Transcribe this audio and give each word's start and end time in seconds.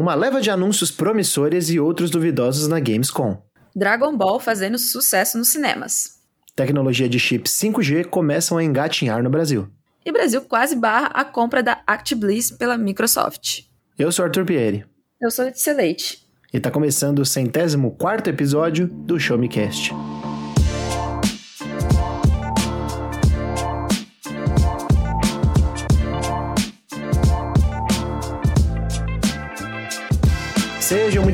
uma 0.00 0.14
leva 0.14 0.40
de 0.40 0.50
anúncios 0.50 0.90
promissores 0.90 1.68
e 1.68 1.78
outros 1.78 2.10
duvidosos 2.10 2.66
na 2.66 2.80
Gamescom. 2.80 3.36
Dragon 3.76 4.16
Ball 4.16 4.40
fazendo 4.40 4.78
sucesso 4.78 5.36
nos 5.36 5.48
cinemas. 5.48 6.20
Tecnologia 6.56 7.06
de 7.06 7.18
chips 7.18 7.52
5G 7.52 8.06
começam 8.06 8.56
a 8.56 8.64
engatinhar 8.64 9.22
no 9.22 9.28
Brasil. 9.28 9.68
E 10.04 10.10
Brasil 10.10 10.40
quase 10.40 10.74
barra 10.74 11.08
a 11.08 11.22
compra 11.22 11.62
da 11.62 11.82
ActiBliss 11.86 12.50
pela 12.50 12.78
Microsoft. 12.78 13.64
Eu 13.98 14.10
sou 14.10 14.24
Arthur 14.24 14.46
Pieri. 14.46 14.86
Eu 15.20 15.30
sou 15.30 15.44
Letícia 15.44 15.74
Leite. 15.74 16.26
E 16.52 16.56
está 16.56 16.70
começando 16.70 17.18
o 17.18 17.26
centésimo 17.26 17.90
quarto 17.92 18.30
episódio 18.30 18.86
do 18.88 19.20
Show 19.20 19.36
Me 19.36 19.48
Cast. 19.48 19.92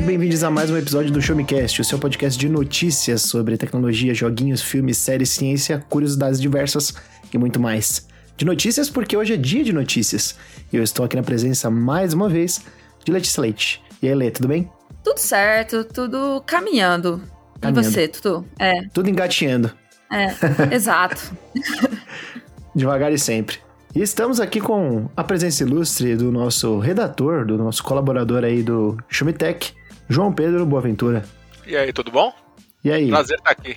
Bem-vindos 0.07 0.41
a 0.41 0.49
mais 0.49 0.71
um 0.71 0.77
episódio 0.77 1.11
do 1.11 1.21
Show 1.21 1.35
Me 1.35 1.43
Cast, 1.43 1.81
o 1.81 1.83
seu 1.83 1.99
podcast 1.99 2.39
de 2.39 2.47
notícias 2.47 3.23
sobre 3.23 3.57
tecnologia, 3.57 4.13
joguinhos, 4.13 4.61
filmes, 4.61 4.97
séries, 4.97 5.31
ciência, 5.31 5.83
curiosidades 5.89 6.39
diversas 6.39 6.93
e 7.33 7.37
muito 7.37 7.59
mais. 7.59 8.07
De 8.37 8.45
notícias 8.45 8.89
porque 8.89 9.17
hoje 9.17 9.33
é 9.33 9.35
dia 9.35 9.65
de 9.65 9.73
notícias. 9.73 10.37
E 10.71 10.77
eu 10.77 10.81
estou 10.81 11.05
aqui 11.05 11.17
na 11.17 11.23
presença 11.23 11.69
mais 11.69 12.13
uma 12.13 12.29
vez 12.29 12.61
de 13.03 13.11
Letícia 13.11 13.41
Leite. 13.41 13.83
E 14.01 14.07
aí, 14.07 14.15
Lê, 14.15 14.31
tudo 14.31 14.47
bem? 14.47 14.71
Tudo 15.03 15.17
certo, 15.17 15.83
tudo 15.83 16.41
caminhando. 16.45 17.21
Caminhando. 17.59 17.89
E 17.89 17.91
você, 17.91 18.07
Tutu? 18.07 18.45
É, 18.57 18.83
Tudo 18.93 19.09
engatinhando, 19.09 19.69
é, 20.09 20.73
exato. 20.73 21.35
devagar 22.73 23.11
e 23.11 23.19
sempre. 23.19 23.57
E 23.93 24.01
estamos 24.01 24.39
aqui 24.39 24.61
com 24.61 25.09
a 25.17 25.23
presença 25.23 25.63
ilustre 25.63 26.15
do 26.15 26.31
nosso 26.31 26.79
redator, 26.79 27.45
do 27.45 27.57
nosso 27.57 27.83
colaborador 27.83 28.45
aí 28.45 28.63
do 28.63 28.97
Chumitec, 29.09 29.75
João 30.09 30.31
Pedro 30.31 30.65
Boaventura. 30.65 31.23
E 31.65 31.75
aí, 31.75 31.91
tudo 31.91 32.11
bom? 32.11 32.33
E 32.83 32.91
aí, 32.91 33.09
Prazer 33.09 33.37
estar 33.37 33.51
aqui. 33.51 33.75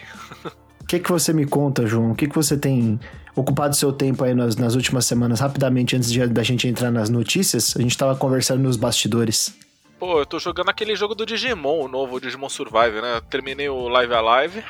o 0.80 0.86
que, 0.86 0.98
que 1.00 1.10
você 1.10 1.32
me 1.32 1.44
conta, 1.46 1.86
João? 1.86 2.12
O 2.12 2.14
que, 2.14 2.28
que 2.28 2.34
você 2.34 2.56
tem 2.56 3.00
ocupado 3.34 3.74
seu 3.74 3.92
tempo 3.92 4.22
aí 4.24 4.34
nas, 4.34 4.56
nas 4.56 4.74
últimas 4.74 5.04
semanas? 5.06 5.40
Rapidamente, 5.40 5.96
antes 5.96 6.10
de, 6.12 6.24
da 6.28 6.42
gente 6.42 6.68
entrar 6.68 6.90
nas 6.90 7.10
notícias, 7.10 7.74
a 7.76 7.82
gente 7.82 7.96
tava 7.98 8.14
conversando 8.16 8.62
nos 8.62 8.76
bastidores. 8.76 9.54
Pô, 9.98 10.18
eu 10.20 10.26
tô 10.26 10.38
jogando 10.38 10.68
aquele 10.70 10.94
jogo 10.96 11.14
do 11.14 11.26
Digimon, 11.26 11.80
o 11.84 11.88
novo 11.88 12.20
Digimon 12.20 12.48
Survive, 12.48 13.00
né? 13.02 13.16
Eu 13.16 13.20
terminei 13.22 13.68
o 13.68 13.88
Live 13.88 14.14
Alive. 14.14 14.62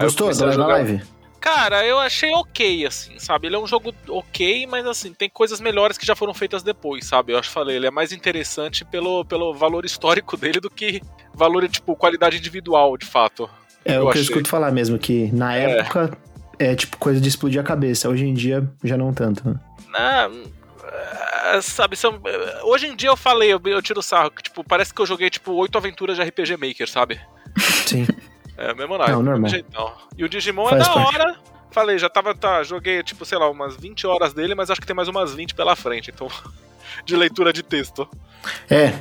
Gostou 0.00 0.28
da 0.28 0.34
a 0.34 0.46
Live 0.46 0.54
jogar- 0.54 0.66
Live? 0.74 1.02
Cara, 1.40 1.86
eu 1.86 1.98
achei 1.98 2.30
ok, 2.34 2.84
assim, 2.86 3.18
sabe? 3.18 3.46
Ele 3.46 3.56
é 3.56 3.58
um 3.58 3.66
jogo 3.66 3.94
ok, 4.08 4.66
mas 4.66 4.84
assim, 4.86 5.12
tem 5.14 5.30
coisas 5.30 5.60
melhores 5.60 5.96
que 5.96 6.04
já 6.04 6.16
foram 6.16 6.34
feitas 6.34 6.62
depois, 6.62 7.06
sabe? 7.06 7.32
Eu 7.32 7.38
acho 7.38 7.48
que 7.48 7.54
falei, 7.54 7.76
ele 7.76 7.86
é 7.86 7.90
mais 7.90 8.12
interessante 8.12 8.84
pelo, 8.84 9.24
pelo 9.24 9.54
valor 9.54 9.84
histórico 9.84 10.36
dele 10.38 10.60
do 10.60 10.68
que 10.68 11.00
valor, 11.34 11.66
tipo, 11.68 11.94
qualidade 11.94 12.36
individual, 12.36 12.96
de 12.96 13.06
fato. 13.06 13.48
É 13.84 13.96
Eu 13.96 14.00
o 14.00 14.02
que 14.02 14.06
eu 14.06 14.10
achei. 14.10 14.22
escuto 14.22 14.48
falar 14.48 14.72
mesmo, 14.72 14.98
que 14.98 15.30
na 15.32 15.54
É. 15.56 15.78
época 15.80 16.18
é 16.58 16.74
tipo 16.74 16.96
coisa 16.98 17.20
de 17.20 17.28
explodir 17.28 17.60
a 17.60 17.64
cabeça. 17.64 18.08
Hoje 18.08 18.26
em 18.26 18.34
dia 18.34 18.68
já 18.82 18.96
não 18.96 19.14
tanto. 19.14 19.48
né? 19.48 19.54
Ah, 19.94 20.28
é, 21.54 21.60
sabe, 21.60 21.96
são, 21.96 22.20
hoje 22.64 22.88
em 22.88 22.96
dia 22.96 23.08
eu 23.10 23.16
falei, 23.16 23.52
eu, 23.52 23.60
eu 23.64 23.80
tiro 23.80 24.02
sarro, 24.02 24.30
que 24.32 24.42
tipo, 24.42 24.62
parece 24.64 24.92
que 24.92 25.00
eu 25.00 25.06
joguei 25.06 25.30
tipo 25.30 25.52
oito 25.52 25.78
aventuras 25.78 26.16
de 26.16 26.22
RPG 26.24 26.56
Maker, 26.56 26.88
sabe? 26.90 27.20
Sim. 27.86 28.06
É, 28.58 28.74
mesmo 28.74 28.98
naipe, 28.98 29.12
Não, 29.12 29.22
normal. 29.22 29.48
jeitão. 29.48 29.92
E 30.16 30.24
o 30.24 30.28
Digimon 30.28 30.68
Faz 30.68 30.82
é 30.82 30.88
da 30.88 30.92
parte. 30.94 31.16
hora. 31.16 31.36
Falei, 31.70 31.98
já 31.98 32.08
tava, 32.08 32.34
tá, 32.34 32.62
joguei, 32.64 33.02
tipo, 33.04 33.24
sei 33.24 33.38
lá, 33.38 33.48
umas 33.48 33.76
20 33.76 34.06
horas 34.06 34.32
dele, 34.32 34.54
mas 34.54 34.68
acho 34.70 34.80
que 34.80 34.86
tem 34.86 34.96
mais 34.96 35.06
umas 35.08 35.32
20 35.34 35.54
pela 35.54 35.76
frente, 35.76 36.10
então. 36.10 36.26
de 37.06 37.14
leitura 37.16 37.52
de 37.52 37.62
texto. 37.62 38.08
É. 38.68 38.98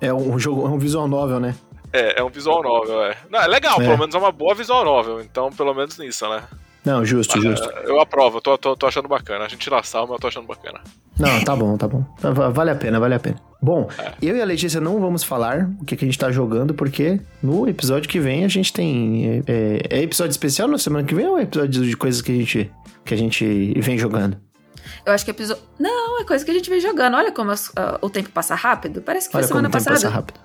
É 0.00 0.12
um 0.12 0.38
jogo, 0.38 0.66
é 0.66 0.70
um 0.70 0.78
visual 0.78 1.06
novel, 1.06 1.38
né? 1.38 1.54
É, 1.92 2.20
é 2.20 2.24
um 2.24 2.28
visual 2.28 2.62
novel, 2.62 3.04
é. 3.04 3.16
Não, 3.30 3.40
é 3.40 3.46
legal, 3.46 3.80
É. 3.80 3.84
pelo 3.84 3.98
menos 3.98 4.14
é 4.14 4.18
uma 4.18 4.32
boa 4.32 4.54
visual 4.54 4.84
novel, 4.84 5.20
então 5.20 5.50
pelo 5.52 5.72
menos 5.74 5.96
nisso, 5.98 6.28
né? 6.28 6.42
Não, 6.84 7.04
justo, 7.04 7.36
Mas, 7.36 7.44
justo. 7.44 7.70
é, 7.70 7.84
eu 7.90 8.00
aprovo, 8.00 8.40
tô, 8.40 8.56
tô, 8.56 8.76
tô 8.76 8.86
achando 8.86 9.08
bacana. 9.08 9.44
A 9.44 9.48
gente 9.48 9.68
sal, 9.84 10.02
mas 10.06 10.12
eu 10.12 10.18
tô 10.18 10.28
achando 10.28 10.46
bacana. 10.46 10.80
Não, 11.18 11.40
tá 11.44 11.54
bom, 11.56 11.76
tá 11.76 11.86
bom. 11.88 12.04
Va- 12.20 12.48
Vale 12.50 12.70
a 12.70 12.74
pena, 12.76 12.98
vale 13.00 13.14
a 13.14 13.20
pena. 13.20 13.36
Bom, 13.60 13.88
É. 13.98 14.12
eu 14.22 14.36
e 14.36 14.40
a 14.40 14.44
Letícia 14.44 14.80
não 14.80 15.00
vamos 15.00 15.24
falar 15.24 15.68
o 15.80 15.84
que, 15.84 15.96
que 15.96 16.04
a 16.04 16.08
gente 16.08 16.16
tá 16.18 16.30
jogando, 16.30 16.72
porque 16.72 17.20
no 17.42 17.68
episódio 17.68 18.08
que 18.08 18.20
vem 18.20 18.44
a 18.44 18.48
gente 18.48 18.72
tem. 18.72 19.42
É, 19.46 19.82
é 19.98 20.02
episódio 20.02 20.30
especial 20.30 20.68
na 20.68 20.78
semana 20.78 21.04
que 21.06 21.14
vem 21.14 21.26
ou 21.26 21.38
é 21.38 21.42
episódio 21.42 21.84
de 21.84 21.96
coisas 21.96 22.22
que 22.22 22.30
a 22.32 22.34
gente, 22.36 22.70
que 23.04 23.12
a 23.14 23.16
gente 23.16 23.74
vem 23.80 23.98
jogando? 23.98 24.36
Eu 25.04 25.12
acho 25.12 25.24
que 25.24 25.30
episódio. 25.32 25.62
Não, 25.78 26.20
é 26.20 26.24
coisa 26.24 26.44
que 26.44 26.50
a 26.50 26.54
gente 26.54 26.70
vem 26.70 26.80
jogando. 26.80 27.14
Olha 27.16 27.32
como 27.32 27.50
as- 27.50 27.72
ah, 27.76 27.98
o 28.00 28.08
tempo 28.08 28.30
passa 28.30 28.54
rápido. 28.54 29.02
Parece 29.02 29.26
que 29.28 29.32
foi 29.32 29.40
Olha 29.40 29.48
como 29.48 29.58
semana 29.60 29.68
o 29.68 29.72
tempo 29.72 29.84
passada 29.84 29.96
passa 30.06 30.14
rápido. 30.14 30.40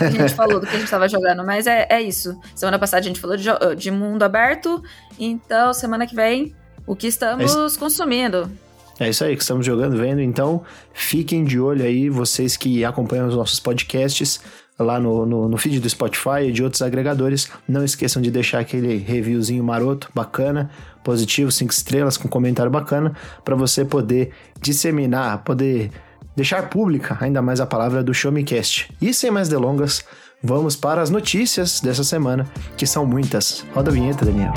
A 0.00 0.10
gente 0.10 0.34
falou 0.34 0.60
do 0.60 0.66
que 0.66 0.74
a 0.74 0.78
gente 0.78 0.90
tava 0.90 1.08
jogando. 1.08 1.44
Mas 1.44 1.66
é, 1.66 1.86
é 1.90 2.00
isso. 2.00 2.38
Semana 2.54 2.78
passada 2.78 3.00
a 3.00 3.06
gente 3.06 3.20
falou 3.20 3.36
de, 3.36 3.48
de 3.76 3.90
mundo 3.90 4.22
aberto. 4.22 4.82
Então, 5.18 5.72
semana 5.72 6.06
que 6.06 6.14
vem, 6.14 6.54
o 6.86 6.96
que 6.96 7.06
estamos 7.06 7.76
consumindo. 7.76 8.50
É 8.98 9.08
isso 9.08 9.24
aí 9.24 9.34
que 9.34 9.42
estamos 9.42 9.64
jogando, 9.64 9.96
vendo. 9.96 10.20
Então, 10.20 10.62
fiquem 10.92 11.42
de 11.42 11.58
olho 11.58 11.82
aí, 11.82 12.10
vocês 12.10 12.56
que 12.56 12.84
acompanham 12.84 13.28
os 13.28 13.34
nossos 13.34 13.58
podcasts 13.58 14.40
lá 14.78 14.98
no, 15.00 15.24
no, 15.24 15.48
no 15.48 15.56
feed 15.56 15.80
do 15.80 15.88
Spotify 15.88 16.48
e 16.48 16.52
de 16.52 16.62
outros 16.62 16.82
agregadores. 16.82 17.50
Não 17.68 17.84
esqueçam 17.84 18.20
de 18.20 18.30
deixar 18.30 18.60
aquele 18.60 18.96
reviewzinho 18.98 19.64
maroto, 19.64 20.10
bacana, 20.14 20.70
positivo, 21.02 21.50
cinco 21.50 21.72
estrelas, 21.72 22.16
com 22.16 22.28
comentário 22.28 22.70
bacana, 22.70 23.14
para 23.44 23.56
você 23.56 23.84
poder 23.84 24.32
disseminar, 24.60 25.44
poder 25.44 25.90
deixar 26.36 26.68
pública 26.68 27.16
ainda 27.20 27.42
mais 27.42 27.60
a 27.60 27.66
palavra 27.66 28.02
do 28.02 28.14
Show 28.14 28.32
Me 28.32 28.44
Cast. 28.44 28.92
E 29.00 29.12
sem 29.12 29.30
mais 29.30 29.48
delongas, 29.48 30.04
vamos 30.42 30.76
para 30.76 31.02
as 31.02 31.10
notícias 31.10 31.80
dessa 31.80 32.04
semana, 32.04 32.46
que 32.76 32.86
são 32.86 33.06
muitas. 33.06 33.64
Roda 33.74 33.90
a 33.90 33.94
vinheta, 33.94 34.24
Daniel. 34.24 34.52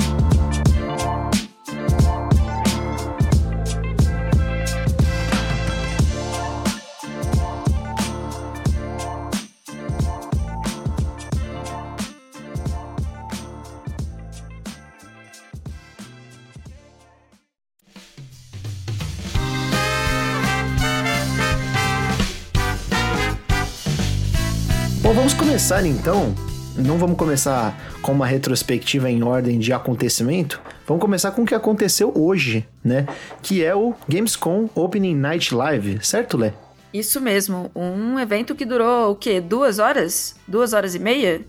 Começar 25.63 25.85
então. 25.85 26.35
Não 26.75 26.97
vamos 26.97 27.17
começar 27.17 27.73
com 28.01 28.11
uma 28.11 28.27
retrospectiva 28.27 29.09
em 29.09 29.23
ordem 29.23 29.57
de 29.57 29.71
acontecimento. 29.71 30.61
Vamos 30.85 30.99
começar 30.99 31.31
com 31.31 31.43
o 31.43 31.45
que 31.45 31.55
aconteceu 31.55 32.11
hoje, 32.13 32.67
né? 32.83 33.07
Que 33.41 33.63
é 33.63 33.73
o 33.73 33.95
Gamescom 34.05 34.69
Opening 34.75 35.15
Night 35.15 35.55
Live, 35.55 36.03
certo, 36.03 36.35
Lé? 36.35 36.53
Isso 36.93 37.21
mesmo. 37.21 37.71
Um 37.73 38.19
evento 38.19 38.53
que 38.55 38.65
durou 38.65 39.11
o 39.11 39.15
quê? 39.15 39.39
Duas 39.39 39.79
horas? 39.79 40.35
Duas 40.45 40.73
horas 40.73 40.95
e 40.95 40.99
meia? 40.99 41.39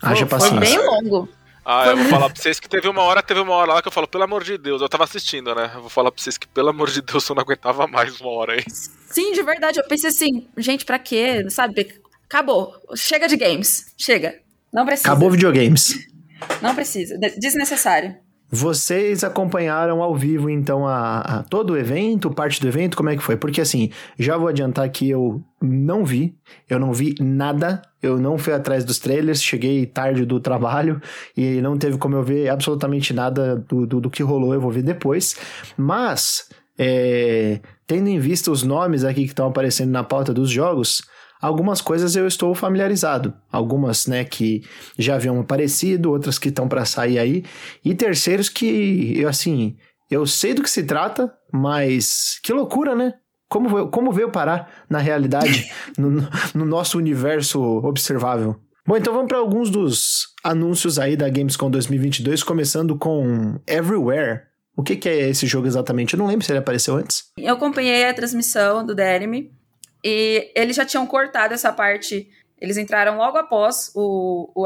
Haja 0.00 0.24
Foi 0.28 0.38
paciência. 0.38 0.60
bem 0.60 0.78
longo. 0.78 1.28
Ah, 1.64 1.82
Foi 1.86 1.92
eu 1.94 1.96
vou 1.96 2.06
falar 2.06 2.30
pra 2.30 2.40
vocês 2.40 2.60
que 2.60 2.68
teve 2.68 2.88
uma 2.88 3.02
hora, 3.02 3.20
teve 3.20 3.40
uma 3.40 3.52
hora 3.54 3.72
lá 3.72 3.82
que 3.82 3.88
eu 3.88 3.92
falo, 3.92 4.06
pelo 4.06 4.22
amor 4.22 4.44
de 4.44 4.56
Deus, 4.56 4.80
eu 4.80 4.88
tava 4.88 5.02
assistindo, 5.02 5.52
né? 5.56 5.72
Eu 5.74 5.80
vou 5.80 5.90
falar 5.90 6.12
pra 6.12 6.22
vocês 6.22 6.38
que, 6.38 6.46
pelo 6.46 6.68
amor 6.68 6.88
de 6.88 7.02
Deus, 7.02 7.28
eu 7.28 7.34
não 7.34 7.42
aguentava 7.42 7.88
mais 7.88 8.20
uma 8.20 8.30
hora 8.30 8.52
aí. 8.52 8.64
Sim, 9.10 9.32
de 9.32 9.42
verdade. 9.42 9.80
Eu 9.80 9.88
pensei 9.88 10.10
assim, 10.10 10.46
gente, 10.56 10.84
pra 10.84 11.00
quê? 11.00 11.50
Sabe? 11.50 12.05
Acabou. 12.28 12.72
Chega 12.94 13.26
de 13.28 13.36
games. 13.36 13.92
Chega. 13.96 14.34
Não 14.72 14.84
precisa. 14.84 15.08
Acabou 15.08 15.30
videogames. 15.30 15.94
Não 16.60 16.74
precisa. 16.74 17.16
De- 17.18 17.38
Desnecessário. 17.38 18.16
Vocês 18.48 19.24
acompanharam 19.24 20.00
ao 20.00 20.14
vivo, 20.14 20.48
então, 20.48 20.86
a, 20.86 21.18
a 21.20 21.42
todo 21.42 21.72
o 21.72 21.76
evento, 21.76 22.30
parte 22.30 22.60
do 22.60 22.68
evento, 22.68 22.96
como 22.96 23.10
é 23.10 23.16
que 23.16 23.22
foi? 23.22 23.36
Porque, 23.36 23.60
assim, 23.60 23.90
já 24.16 24.36
vou 24.36 24.46
adiantar 24.46 24.88
que 24.88 25.10
eu 25.10 25.42
não 25.60 26.04
vi, 26.04 26.32
eu 26.70 26.78
não 26.78 26.92
vi 26.92 27.16
nada, 27.18 27.82
eu 28.00 28.18
não 28.18 28.38
fui 28.38 28.52
atrás 28.52 28.84
dos 28.84 29.00
trailers, 29.00 29.42
cheguei 29.42 29.84
tarde 29.84 30.24
do 30.24 30.38
trabalho 30.38 31.00
e 31.36 31.60
não 31.60 31.76
teve 31.76 31.98
como 31.98 32.14
eu 32.14 32.22
ver 32.22 32.48
absolutamente 32.48 33.12
nada 33.12 33.56
do, 33.68 33.84
do, 33.84 34.00
do 34.02 34.10
que 34.10 34.22
rolou, 34.22 34.54
eu 34.54 34.60
vou 34.60 34.70
ver 34.70 34.84
depois. 34.84 35.34
Mas, 35.76 36.48
é, 36.78 37.58
tendo 37.84 38.08
em 38.08 38.20
vista 38.20 38.52
os 38.52 38.62
nomes 38.62 39.02
aqui 39.02 39.22
que 39.22 39.30
estão 39.30 39.48
aparecendo 39.48 39.90
na 39.90 40.04
pauta 40.04 40.32
dos 40.32 40.50
jogos, 40.50 41.02
algumas 41.46 41.80
coisas 41.80 42.16
eu 42.16 42.26
estou 42.26 42.54
familiarizado. 42.54 43.34
Algumas, 43.50 44.06
né, 44.06 44.24
que 44.24 44.62
já 44.98 45.14
haviam 45.14 45.40
aparecido, 45.40 46.10
outras 46.10 46.38
que 46.38 46.48
estão 46.48 46.68
para 46.68 46.84
sair 46.84 47.18
aí, 47.18 47.44
e 47.84 47.94
terceiros 47.94 48.48
que, 48.48 49.14
eu 49.18 49.28
assim, 49.28 49.76
eu 50.10 50.26
sei 50.26 50.54
do 50.54 50.62
que 50.62 50.70
se 50.70 50.82
trata, 50.84 51.32
mas 51.52 52.38
que 52.42 52.52
loucura, 52.52 52.94
né? 52.94 53.14
Como, 53.48 53.68
veio- 53.68 53.88
como 53.88 54.12
veio 54.12 54.30
parar 54.30 54.84
na 54.90 54.98
realidade, 54.98 55.70
no, 55.96 56.10
no 56.54 56.64
nosso 56.64 56.98
universo 56.98 57.60
observável? 57.62 58.56
Bom, 58.86 58.96
então 58.96 59.12
vamos 59.12 59.28
para 59.28 59.38
alguns 59.38 59.68
dos 59.70 60.28
anúncios 60.44 60.98
aí 60.98 61.16
da 61.16 61.28
Gamescom 61.28 61.70
2022, 61.70 62.42
começando 62.44 62.96
com 62.96 63.58
Everywhere. 63.66 64.42
O 64.76 64.82
que, 64.82 64.94
que 64.94 65.08
é 65.08 65.28
esse 65.30 65.46
jogo 65.46 65.66
exatamente? 65.66 66.14
Eu 66.14 66.18
não 66.18 66.26
lembro 66.26 66.44
se 66.44 66.52
ele 66.52 66.58
apareceu 66.58 66.94
antes. 66.96 67.24
Eu 67.38 67.54
acompanhei 67.54 68.04
a 68.04 68.14
transmissão 68.14 68.84
do 68.84 68.94
DRM 68.94 69.48
e 70.08 70.52
eles 70.54 70.76
já 70.76 70.86
tinham 70.86 71.04
cortado 71.04 71.52
essa 71.52 71.72
parte 71.72 72.30
Eles 72.60 72.76
entraram 72.76 73.16
logo 73.16 73.36
após 73.36 73.90
o, 73.92 74.52
o. 74.54 74.64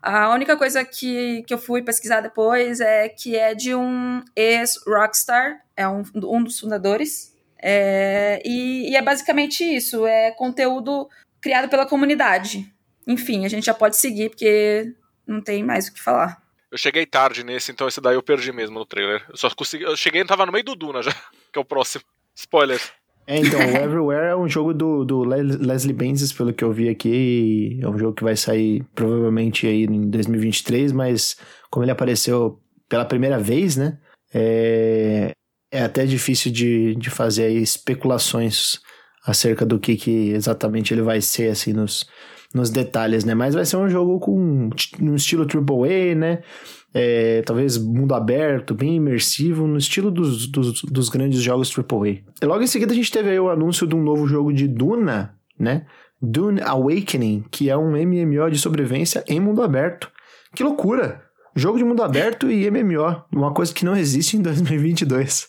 A 0.00 0.32
única 0.32 0.56
coisa 0.56 0.84
que, 0.84 1.42
que 1.42 1.52
eu 1.52 1.58
fui 1.58 1.82
pesquisar 1.82 2.20
depois 2.20 2.80
é 2.80 3.08
que 3.08 3.36
é 3.36 3.56
de 3.56 3.74
um 3.74 4.22
ex-Rockstar, 4.36 5.62
é 5.76 5.86
um, 5.88 6.04
um 6.14 6.44
dos 6.44 6.60
fundadores. 6.60 7.36
É, 7.58 8.40
e, 8.44 8.90
e 8.90 8.96
é 8.96 9.02
basicamente 9.02 9.64
isso: 9.64 10.06
é 10.06 10.30
conteúdo 10.30 11.08
criado 11.40 11.68
pela 11.68 11.84
comunidade. 11.84 12.72
Enfim, 13.04 13.44
a 13.44 13.48
gente 13.48 13.66
já 13.66 13.74
pode 13.74 13.96
seguir, 13.96 14.30
porque 14.30 14.94
não 15.26 15.40
tem 15.42 15.64
mais 15.64 15.88
o 15.88 15.92
que 15.92 16.00
falar. 16.00 16.40
Eu 16.70 16.78
cheguei 16.78 17.04
tarde 17.04 17.42
nesse, 17.44 17.72
então 17.72 17.88
esse 17.88 18.00
daí 18.00 18.14
eu 18.14 18.22
perdi 18.22 18.52
mesmo 18.52 18.78
no 18.78 18.86
trailer. 18.86 19.26
Eu 19.28 19.36
só 19.36 19.50
consegui. 19.50 19.84
Eu 19.84 19.96
cheguei 19.96 20.22
e 20.22 20.24
tava 20.24 20.46
no 20.46 20.52
meio 20.52 20.64
do 20.64 20.76
Duna 20.76 21.02
já, 21.02 21.12
que 21.52 21.58
é 21.58 21.60
o 21.60 21.64
próximo. 21.64 22.04
Spoilers. 22.34 23.01
É, 23.26 23.38
então, 23.38 23.60
o 23.60 23.76
Everywhere 23.76 24.26
é 24.26 24.36
um 24.36 24.48
jogo 24.48 24.74
do, 24.74 25.04
do 25.04 25.22
Leslie 25.22 25.94
Benzies, 25.94 26.32
pelo 26.32 26.52
que 26.52 26.64
eu 26.64 26.72
vi 26.72 26.88
aqui. 26.88 27.78
É 27.80 27.88
um 27.88 27.96
jogo 27.96 28.14
que 28.14 28.24
vai 28.24 28.36
sair 28.36 28.84
provavelmente 28.94 29.66
aí 29.66 29.84
em 29.84 30.10
2023, 30.10 30.92
mas 30.92 31.36
como 31.70 31.84
ele 31.84 31.92
apareceu 31.92 32.60
pela 32.88 33.04
primeira 33.04 33.38
vez, 33.38 33.76
né? 33.76 33.98
É, 34.34 35.30
é 35.70 35.82
até 35.82 36.04
difícil 36.04 36.52
de, 36.52 36.94
de 36.96 37.10
fazer 37.10 37.50
especulações 37.50 38.80
acerca 39.24 39.64
do 39.64 39.78
que, 39.78 39.96
que 39.96 40.30
exatamente 40.30 40.92
ele 40.92 41.02
vai 41.02 41.20
ser, 41.20 41.50
assim, 41.50 41.72
nos, 41.72 42.06
nos 42.54 42.70
detalhes, 42.70 43.24
né? 43.24 43.34
Mas 43.34 43.54
vai 43.54 43.64
ser 43.64 43.76
um 43.76 43.88
jogo 43.88 44.18
com 44.20 44.70
um 45.00 45.14
estilo 45.14 45.46
AAA, 45.46 46.14
né? 46.14 46.42
É, 46.94 47.42
talvez 47.42 47.78
mundo 47.78 48.14
aberto, 48.14 48.74
bem 48.74 48.96
imersivo, 48.96 49.66
no 49.66 49.78
estilo 49.78 50.10
dos, 50.10 50.46
dos, 50.46 50.82
dos 50.82 51.08
grandes 51.08 51.40
jogos 51.40 51.72
AAA. 51.76 52.18
E 52.42 52.44
logo 52.44 52.62
em 52.62 52.66
seguida 52.66 52.92
a 52.92 52.96
gente 52.96 53.10
teve 53.10 53.30
aí 53.30 53.40
o 53.40 53.48
anúncio 53.48 53.86
de 53.86 53.94
um 53.94 54.02
novo 54.02 54.26
jogo 54.26 54.52
de 54.52 54.68
Duna, 54.68 55.34
né? 55.58 55.86
Dune 56.20 56.60
Awakening, 56.60 57.44
que 57.50 57.68
é 57.68 57.76
um 57.76 57.92
MMO 57.92 58.50
de 58.50 58.58
sobrevivência 58.58 59.24
em 59.26 59.40
mundo 59.40 59.62
aberto. 59.62 60.10
Que 60.54 60.62
loucura! 60.62 61.22
Jogo 61.54 61.76
de 61.76 61.84
mundo 61.84 62.02
aberto 62.02 62.50
e 62.50 62.70
MMO, 62.70 63.24
uma 63.30 63.52
coisa 63.52 63.74
que 63.74 63.84
não 63.84 63.94
existe 63.94 64.36
em 64.36 64.42
2022. 64.42 65.48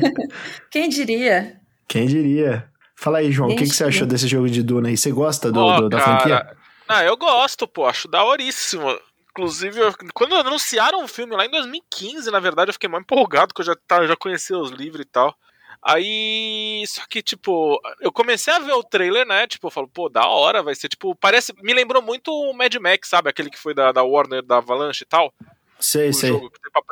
Quem 0.70 0.88
diria? 0.88 1.56
Quem 1.86 2.06
diria? 2.06 2.68
Fala 3.00 3.18
aí, 3.18 3.30
João, 3.30 3.50
o 3.50 3.54
que, 3.56 3.62
que 3.62 3.70
você 3.76 3.84
achou 3.84 4.08
desse 4.08 4.26
jogo 4.26 4.50
de 4.50 4.60
Duna 4.60 4.88
aí? 4.88 4.96
Você 4.96 5.12
gosta 5.12 5.52
do, 5.52 5.60
oh, 5.60 5.82
do 5.82 5.88
da 5.88 6.00
cara, 6.00 6.18
franquia? 6.18 6.56
Ah, 6.88 7.04
eu 7.04 7.16
gosto, 7.16 7.68
pô, 7.68 7.86
acho 7.86 8.08
daoríssimo. 8.08 8.98
Inclusive, 9.30 9.78
quando 10.12 10.34
anunciaram 10.34 11.04
o 11.04 11.06
filme 11.06 11.36
lá 11.36 11.46
em 11.46 11.50
2015, 11.50 12.28
na 12.28 12.40
verdade, 12.40 12.70
eu 12.70 12.72
fiquei 12.72 12.88
mais 12.88 13.02
empolgado, 13.02 13.54
porque 13.54 13.62
eu 13.62 13.66
já, 13.66 13.76
tá, 13.86 14.04
já 14.04 14.16
conhecia 14.16 14.58
os 14.58 14.72
livros 14.72 15.02
e 15.02 15.08
tal. 15.08 15.32
Aí, 15.80 16.82
só 16.88 17.02
que, 17.08 17.22
tipo, 17.22 17.80
eu 18.00 18.10
comecei 18.10 18.52
a 18.52 18.58
ver 18.58 18.72
o 18.72 18.82
trailer, 18.82 19.24
né? 19.24 19.46
Tipo, 19.46 19.68
eu 19.68 19.70
falo, 19.70 19.86
pô, 19.86 20.08
da 20.08 20.26
hora, 20.26 20.60
vai 20.60 20.74
ser, 20.74 20.88
tipo, 20.88 21.14
parece. 21.14 21.54
Me 21.62 21.72
lembrou 21.72 22.02
muito 22.02 22.32
o 22.32 22.52
Mad 22.52 22.74
Max, 22.80 23.08
sabe? 23.08 23.30
Aquele 23.30 23.48
que 23.48 23.60
foi 23.60 23.74
da, 23.74 23.92
da 23.92 24.02
Warner, 24.02 24.42
da 24.42 24.56
Avalanche 24.56 25.04
e 25.04 25.06
tal. 25.06 25.32
Sei, 25.78 26.12
sei. 26.12 26.32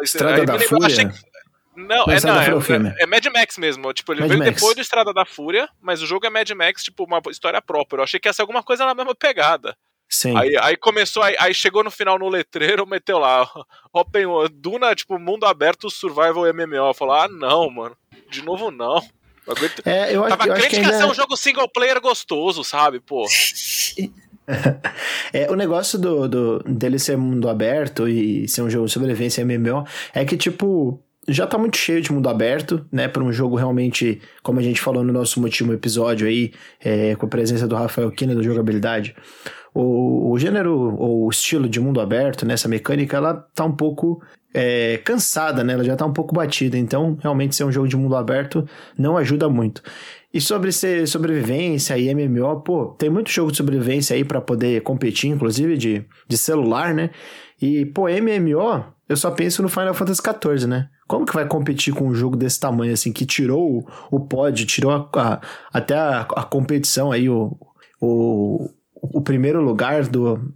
Estrada 0.02 0.44
da 0.44 0.52
lembrou, 0.52 0.68
Fúria. 0.68 0.86
Achei 0.86 1.08
que, 1.08 1.18
não, 1.76 2.04
é, 2.04 2.20
não, 2.20 2.40
é, 2.40 2.94
é, 2.98 3.02
é, 3.02 3.06
Mad 3.06 3.24
Max 3.26 3.58
mesmo. 3.58 3.92
Tipo, 3.92 4.12
ele 4.12 4.22
Mad 4.22 4.30
veio 4.30 4.40
Max. 4.40 4.54
depois 4.54 4.74
do 4.74 4.80
Estrada 4.80 5.12
da 5.12 5.24
Fúria, 5.24 5.68
mas 5.80 6.02
o 6.02 6.06
jogo 6.06 6.26
é 6.26 6.30
Mad 6.30 6.50
Max, 6.50 6.82
tipo, 6.82 7.04
uma 7.04 7.20
história 7.30 7.60
própria. 7.60 8.00
Eu 8.00 8.04
achei 8.04 8.18
que 8.18 8.28
ia 8.28 8.32
ser 8.32 8.42
alguma 8.42 8.62
coisa 8.62 8.86
na 8.86 8.94
mesma 8.94 9.14
pegada. 9.14 9.76
Sim. 10.08 10.36
Aí, 10.36 10.56
aí 10.60 10.76
começou, 10.76 11.22
aí, 11.22 11.34
aí, 11.38 11.52
chegou 11.52 11.82
no 11.82 11.90
final 11.90 12.18
no 12.18 12.28
letreiro, 12.28 12.86
meteu 12.86 13.18
lá, 13.18 13.48
Open 13.92 14.26
Duna, 14.52 14.94
tipo, 14.94 15.18
mundo 15.18 15.44
aberto, 15.44 15.90
survival 15.90 16.44
MMO. 16.54 16.94
Falou, 16.94 17.14
ah, 17.14 17.28
não, 17.28 17.68
mano, 17.68 17.96
de 18.30 18.42
novo 18.42 18.70
não. 18.70 19.02
É, 19.84 20.14
eu 20.14 20.24
acho, 20.24 20.36
Tava 20.36 20.50
eu 20.50 20.54
crente 20.54 20.70
que, 20.70 20.76
ainda... 20.76 20.90
ia 20.90 20.98
ser 20.98 21.04
um 21.04 21.14
jogo 21.14 21.36
single 21.36 21.68
player 21.68 22.00
gostoso, 22.00 22.64
sabe, 22.64 22.98
pô. 22.98 23.26
é, 25.32 25.50
o 25.50 25.54
negócio 25.54 25.98
do, 25.98 26.28
do, 26.28 26.58
dele 26.64 26.98
ser 26.98 27.16
mundo 27.16 27.48
aberto 27.48 28.08
e 28.08 28.48
ser 28.48 28.62
um 28.62 28.70
jogo 28.70 28.86
de 28.86 28.92
sobrevivência 28.92 29.44
MMO 29.44 29.86
é 30.12 30.24
que, 30.24 30.36
tipo, 30.36 31.00
já 31.28 31.46
tá 31.46 31.58
muito 31.58 31.76
cheio 31.76 32.00
de 32.00 32.12
mundo 32.12 32.28
aberto, 32.28 32.84
né? 32.90 33.08
Para 33.08 33.22
um 33.22 33.32
jogo 33.32 33.56
realmente, 33.56 34.20
como 34.42 34.60
a 34.60 34.62
gente 34.62 34.80
falou 34.80 35.02
no 35.02 35.12
nosso 35.12 35.40
último 35.42 35.72
episódio 35.72 36.26
aí, 36.26 36.52
é, 36.82 37.14
com 37.16 37.26
a 37.26 37.28
presença 37.28 37.66
do 37.66 37.74
Rafael 37.74 38.10
Kina 38.10 38.34
da 38.34 38.42
jogabilidade. 38.42 39.14
O, 39.74 40.30
o 40.32 40.38
gênero 40.38 40.72
ou 40.96 41.26
o 41.26 41.30
estilo 41.30 41.68
de 41.68 41.78
mundo 41.80 42.00
aberto, 42.00 42.46
nessa 42.46 42.68
né, 42.68 42.76
mecânica, 42.76 43.16
ela 43.16 43.34
tá 43.54 43.64
um 43.64 43.72
pouco 43.72 44.22
é, 44.54 44.98
cansada, 45.04 45.62
né? 45.62 45.74
Ela 45.74 45.84
já 45.84 45.96
tá 45.96 46.06
um 46.06 46.12
pouco 46.12 46.34
batida. 46.34 46.78
Então, 46.78 47.18
realmente, 47.20 47.54
ser 47.54 47.64
um 47.64 47.72
jogo 47.72 47.86
de 47.86 47.96
mundo 47.96 48.16
aberto 48.16 48.66
não 48.96 49.16
ajuda 49.16 49.48
muito. 49.48 49.82
E 50.32 50.40
sobre 50.40 50.72
ser 50.72 51.06
sobrevivência 51.06 51.96
e 51.98 52.14
MMO, 52.14 52.60
pô, 52.60 52.86
tem 52.98 53.10
muito 53.10 53.30
jogo 53.30 53.50
de 53.50 53.56
sobrevivência 53.56 54.14
aí 54.14 54.24
para 54.24 54.40
poder 54.40 54.80
competir, 54.82 55.30
inclusive 55.30 55.76
de, 55.76 56.04
de 56.26 56.38
celular, 56.38 56.94
né? 56.94 57.10
E, 57.60 57.86
pô, 57.86 58.06
MMO, 58.08 58.84
eu 59.08 59.16
só 59.16 59.30
penso 59.30 59.62
no 59.62 59.68
Final 59.68 59.94
Fantasy 59.94 60.20
XIV, 60.20 60.66
né? 60.66 60.88
Como 61.06 61.24
que 61.24 61.34
vai 61.34 61.46
competir 61.46 61.94
com 61.94 62.08
um 62.08 62.14
jogo 62.14 62.36
desse 62.36 62.58
tamanho, 62.58 62.92
assim, 62.92 63.12
que 63.12 63.24
tirou 63.24 63.78
o, 63.78 63.86
o 64.10 64.20
pod, 64.20 64.66
tirou 64.66 64.90
a, 64.90 65.08
a, 65.14 65.40
até 65.72 65.96
a, 65.96 66.20
a, 66.20 66.42
competição 66.44 67.12
aí, 67.12 67.28
o, 67.28 67.56
o, 68.00 68.68
o 68.94 69.20
primeiro 69.22 69.62
lugar 69.62 70.04
do, 70.08 70.52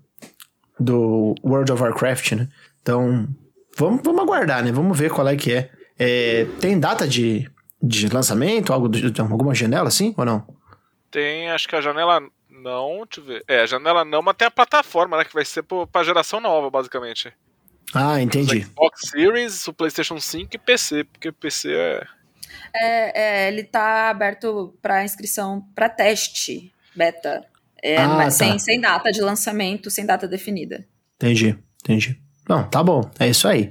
do 0.78 1.34
World 1.44 1.72
of 1.72 1.82
Warcraft, 1.82 2.32
né? 2.32 2.48
Então, 2.82 3.28
vamos, 3.76 4.00
vamos 4.04 4.22
aguardar, 4.22 4.64
né? 4.64 4.72
Vamos 4.72 4.98
ver 4.98 5.10
qual 5.10 5.28
é 5.28 5.36
que 5.36 5.52
é. 5.52 5.70
é 5.98 6.46
tem 6.60 6.78
data 6.78 7.06
de, 7.06 7.48
de 7.80 8.08
lançamento, 8.08 8.72
algo 8.72 8.88
de, 8.88 9.20
alguma 9.20 9.54
janela 9.54 9.88
assim, 9.88 10.12
ou 10.16 10.24
não? 10.24 10.44
Tem, 11.10 11.50
acho 11.50 11.68
que 11.68 11.76
a 11.76 11.80
janela 11.80 12.20
não, 12.60 13.04
deixa 13.06 13.20
eu 13.20 13.24
ver. 13.24 13.44
É, 13.48 13.60
a 13.60 13.66
janela 13.66 14.04
não, 14.04 14.22
mas 14.22 14.36
tem 14.36 14.46
a 14.46 14.50
plataforma, 14.50 15.16
né? 15.16 15.24
Que 15.24 15.34
vai 15.34 15.44
ser 15.44 15.64
pra 15.64 16.04
geração 16.04 16.40
nova, 16.40 16.70
basicamente. 16.70 17.32
Ah, 17.94 18.20
entendi. 18.20 18.62
Xbox 18.62 19.08
Series, 19.10 19.66
o 19.66 19.72
PlayStation 19.72 20.20
5 20.20 20.50
e 20.54 20.58
PC, 20.58 21.04
porque 21.04 21.32
PC 21.32 21.72
é. 21.72 22.06
É, 22.72 23.22
é 23.22 23.48
ele 23.48 23.64
tá 23.64 24.10
aberto 24.10 24.74
para 24.80 25.04
inscrição 25.04 25.64
para 25.74 25.88
teste 25.88 26.72
beta. 26.94 27.44
É, 27.82 27.96
ah, 27.96 28.08
mas 28.08 28.36
tá. 28.36 28.44
sem, 28.44 28.58
sem 28.58 28.80
data 28.80 29.10
de 29.10 29.20
lançamento, 29.20 29.90
sem 29.90 30.04
data 30.04 30.28
definida. 30.28 30.86
Entendi, 31.16 31.58
entendi. 31.82 32.20
Não, 32.48 32.68
tá 32.68 32.82
bom, 32.82 33.08
é 33.18 33.28
isso 33.28 33.46
aí. 33.46 33.70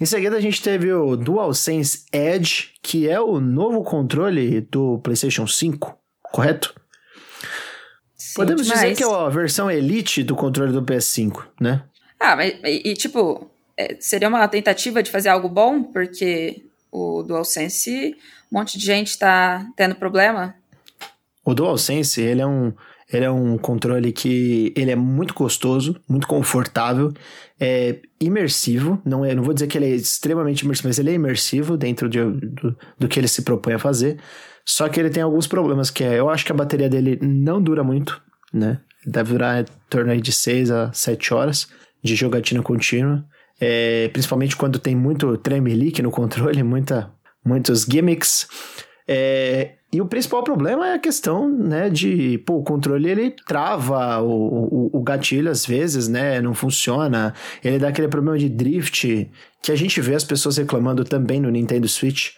Em 0.00 0.04
seguida 0.04 0.36
a 0.36 0.40
gente 0.40 0.62
teve 0.62 0.92
o 0.92 1.16
DualSense 1.16 2.04
Edge, 2.12 2.74
que 2.82 3.08
é 3.08 3.20
o 3.20 3.40
novo 3.40 3.82
controle 3.82 4.60
do 4.60 4.98
PlayStation 4.98 5.46
5, 5.46 5.98
correto? 6.22 6.77
Podemos 8.34 8.62
demais. 8.62 8.82
dizer 8.82 8.96
que 8.96 9.04
é 9.04 9.06
a 9.06 9.28
versão 9.28 9.70
elite 9.70 10.22
do 10.22 10.34
controle 10.34 10.72
do 10.72 10.82
PS5, 10.82 11.44
né? 11.60 11.82
Ah, 12.18 12.36
mas 12.36 12.54
e, 12.64 12.90
e 12.90 12.94
tipo, 12.94 13.50
é, 13.76 13.96
seria 14.00 14.28
uma 14.28 14.46
tentativa 14.48 15.02
de 15.02 15.10
fazer 15.10 15.28
algo 15.28 15.48
bom, 15.48 15.82
porque 15.82 16.64
o 16.90 17.22
DualSense, 17.22 18.16
um 18.50 18.58
monte 18.58 18.78
de 18.78 18.84
gente 18.84 19.08
está 19.08 19.66
tendo 19.76 19.94
problema. 19.94 20.54
O 21.44 21.54
DualSense, 21.54 22.20
ele 22.20 22.40
é 22.40 22.46
um 22.46 22.72
ele 23.10 23.24
é 23.24 23.30
um 23.30 23.56
controle 23.56 24.12
que 24.12 24.70
ele 24.76 24.90
é 24.90 24.96
muito 24.96 25.32
gostoso, 25.32 25.98
muito 26.06 26.26
confortável, 26.26 27.10
é 27.58 28.00
imersivo. 28.20 29.00
Não 29.02 29.24
é, 29.24 29.34
não 29.34 29.42
vou 29.42 29.54
dizer 29.54 29.66
que 29.66 29.78
ele 29.78 29.86
é 29.86 29.94
extremamente 29.94 30.60
imersivo, 30.60 30.88
mas 30.88 30.98
ele 30.98 31.10
é 31.10 31.14
imersivo 31.14 31.78
dentro 31.78 32.06
de, 32.06 32.22
do, 32.22 32.76
do 32.98 33.08
que 33.08 33.18
ele 33.18 33.28
se 33.28 33.42
propõe 33.42 33.72
a 33.72 33.78
fazer. 33.78 34.18
Só 34.62 34.86
que 34.90 35.00
ele 35.00 35.08
tem 35.08 35.22
alguns 35.22 35.46
problemas, 35.46 35.90
que 35.90 36.04
é, 36.04 36.18
eu 36.18 36.28
acho 36.28 36.44
que 36.44 36.52
a 36.52 36.54
bateria 36.54 36.90
dele 36.90 37.18
não 37.22 37.62
dura 37.62 37.82
muito, 37.82 38.20
né? 38.52 38.80
Deve 39.06 39.32
durar 39.32 39.62
em 39.62 39.66
torno 39.88 40.16
de 40.20 40.32
6 40.32 40.70
a 40.70 40.92
7 40.92 41.34
horas 41.34 41.68
de 42.02 42.14
jogatina 42.14 42.62
contínua. 42.62 43.24
É, 43.60 44.08
principalmente 44.12 44.56
quando 44.56 44.78
tem 44.78 44.94
muito 44.94 45.36
tremelique 45.38 46.02
no 46.02 46.10
controle, 46.10 46.62
muita, 46.64 47.12
muitos 47.44 47.84
gimmicks. 47.84 48.46
É, 49.06 49.78
e 49.90 50.02
o 50.02 50.06
principal 50.06 50.44
problema 50.44 50.86
é 50.88 50.94
a 50.94 50.98
questão, 50.98 51.48
né, 51.48 51.88
de, 51.88 52.36
pô, 52.46 52.58
o 52.58 52.62
controle 52.62 53.08
ele 53.08 53.30
trava 53.46 54.20
o, 54.20 54.90
o, 54.90 54.98
o, 54.98 55.02
gatilho 55.02 55.50
às 55.50 55.64
vezes, 55.64 56.08
né, 56.08 56.42
não 56.42 56.52
funciona, 56.52 57.32
ele 57.64 57.78
dá 57.78 57.88
aquele 57.88 58.08
problema 58.08 58.36
de 58.36 58.50
drift, 58.50 59.30
que 59.62 59.72
a 59.72 59.76
gente 59.76 59.98
vê 60.02 60.14
as 60.14 60.24
pessoas 60.24 60.58
reclamando 60.58 61.04
também 61.04 61.40
no 61.40 61.48
Nintendo 61.48 61.88
Switch. 61.88 62.32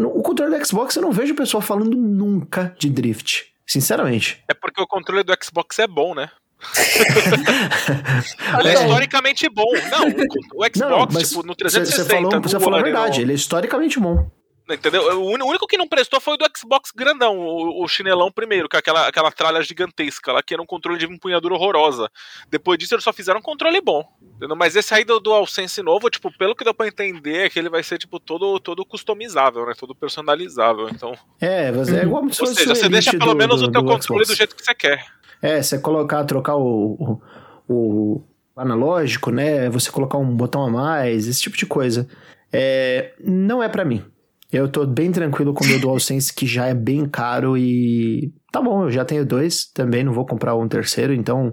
O 0.00 0.22
controle 0.22 0.58
do 0.58 0.66
Xbox 0.66 0.96
eu 0.96 1.02
não 1.02 1.12
vejo 1.12 1.34
o 1.34 1.36
pessoal 1.36 1.60
falando 1.60 1.96
nunca 1.96 2.74
de 2.80 2.90
drift, 2.90 3.44
sinceramente. 3.66 4.42
É 4.48 4.54
porque 4.54 4.80
o 4.80 4.86
controle 4.86 5.22
do 5.22 5.36
Xbox 5.42 5.78
é 5.78 5.86
bom, 5.86 6.14
né? 6.14 6.30
ele 8.60 8.68
é 8.68 8.74
historicamente 8.74 9.48
bom. 9.48 9.70
Não, 9.90 10.08
o 10.08 10.64
Xbox, 10.64 10.78
não, 10.78 11.06
tipo, 11.06 11.42
no 11.42 11.54
360... 11.54 11.84
Você 11.84 12.04
falou, 12.04 12.40
você 12.40 12.60
falou 12.60 12.78
a 12.78 12.82
verdade, 12.82 13.20
ele 13.20 13.32
é 13.32 13.34
historicamente 13.34 14.00
bom. 14.00 14.30
Entendeu? 14.68 15.20
O 15.20 15.48
único 15.48 15.66
que 15.66 15.78
não 15.78 15.86
prestou 15.86 16.20
foi 16.20 16.34
o 16.34 16.36
do 16.36 16.44
Xbox 16.56 16.90
grandão, 16.90 17.38
o, 17.38 17.86
chinelão 17.86 18.32
primeiro, 18.32 18.68
que 18.68 18.74
é 18.74 18.80
aquela, 18.80 19.06
aquela 19.06 19.30
tralha 19.30 19.62
gigantesca 19.62 20.32
lá, 20.32 20.42
que 20.42 20.52
era 20.52 20.62
um 20.62 20.66
controle 20.66 20.98
de 20.98 21.06
empunhadura 21.06 21.54
horrorosa. 21.54 22.10
Depois 22.50 22.76
disso, 22.76 22.94
eles 22.94 23.04
só 23.04 23.12
fizeram 23.12 23.38
um 23.38 23.42
controle 23.42 23.80
bom. 23.80 24.04
Entendeu? 24.36 24.56
Mas 24.56 24.74
esse 24.74 24.92
aí 24.92 25.04
do 25.04 25.20
DualSense 25.20 25.80
novo, 25.82 26.10
tipo, 26.10 26.36
pelo 26.36 26.54
que 26.56 26.64
deu 26.64 26.74
pra 26.74 26.88
entender, 26.88 27.46
é 27.46 27.48
que 27.48 27.58
ele 27.58 27.68
vai 27.68 27.84
ser, 27.84 27.96
tipo, 27.96 28.18
todo, 28.18 28.58
todo 28.58 28.84
customizável, 28.84 29.66
né? 29.66 29.72
Todo 29.78 29.94
personalizável. 29.94 30.88
Então. 30.88 31.16
É, 31.40 31.70
você 31.70 32.00
é 32.00 32.02
igual 32.02 32.24
Ou 32.24 32.32
seja, 32.32 32.74
você 32.74 32.88
deixa 32.88 33.12
pelo 33.12 33.34
do, 33.34 33.36
menos 33.36 33.60
do, 33.60 33.68
o 33.68 33.70
teu 33.70 33.84
controle 33.84 34.24
Xbox. 34.24 34.28
do 34.28 34.34
jeito 34.36 34.56
que 34.56 34.64
você 34.64 34.74
quer. 34.74 35.04
É, 35.40 35.62
você 35.62 35.78
colocar, 35.78 36.24
trocar 36.24 36.56
o, 36.56 37.20
o, 37.68 37.72
o 37.72 38.24
analógico, 38.56 39.30
né? 39.30 39.70
Você 39.70 39.92
colocar 39.92 40.18
um 40.18 40.34
botão 40.34 40.64
a 40.64 40.70
mais, 40.70 41.28
esse 41.28 41.40
tipo 41.40 41.56
de 41.56 41.66
coisa. 41.66 42.08
É, 42.52 43.12
não 43.20 43.62
é 43.62 43.68
para 43.68 43.84
mim. 43.84 44.04
Eu 44.52 44.68
tô 44.68 44.86
bem 44.86 45.10
tranquilo 45.10 45.52
com 45.52 45.64
o 45.64 45.66
meu 45.66 45.80
DualSense, 45.80 46.32
que 46.32 46.46
já 46.46 46.66
é 46.66 46.74
bem 46.74 47.08
caro 47.08 47.56
e. 47.56 48.32
Tá 48.52 48.60
bom, 48.60 48.84
eu 48.84 48.90
já 48.90 49.04
tenho 49.04 49.26
dois 49.26 49.66
também, 49.66 50.04
não 50.04 50.12
vou 50.12 50.24
comprar 50.24 50.54
um 50.54 50.68
terceiro, 50.68 51.12
então. 51.12 51.52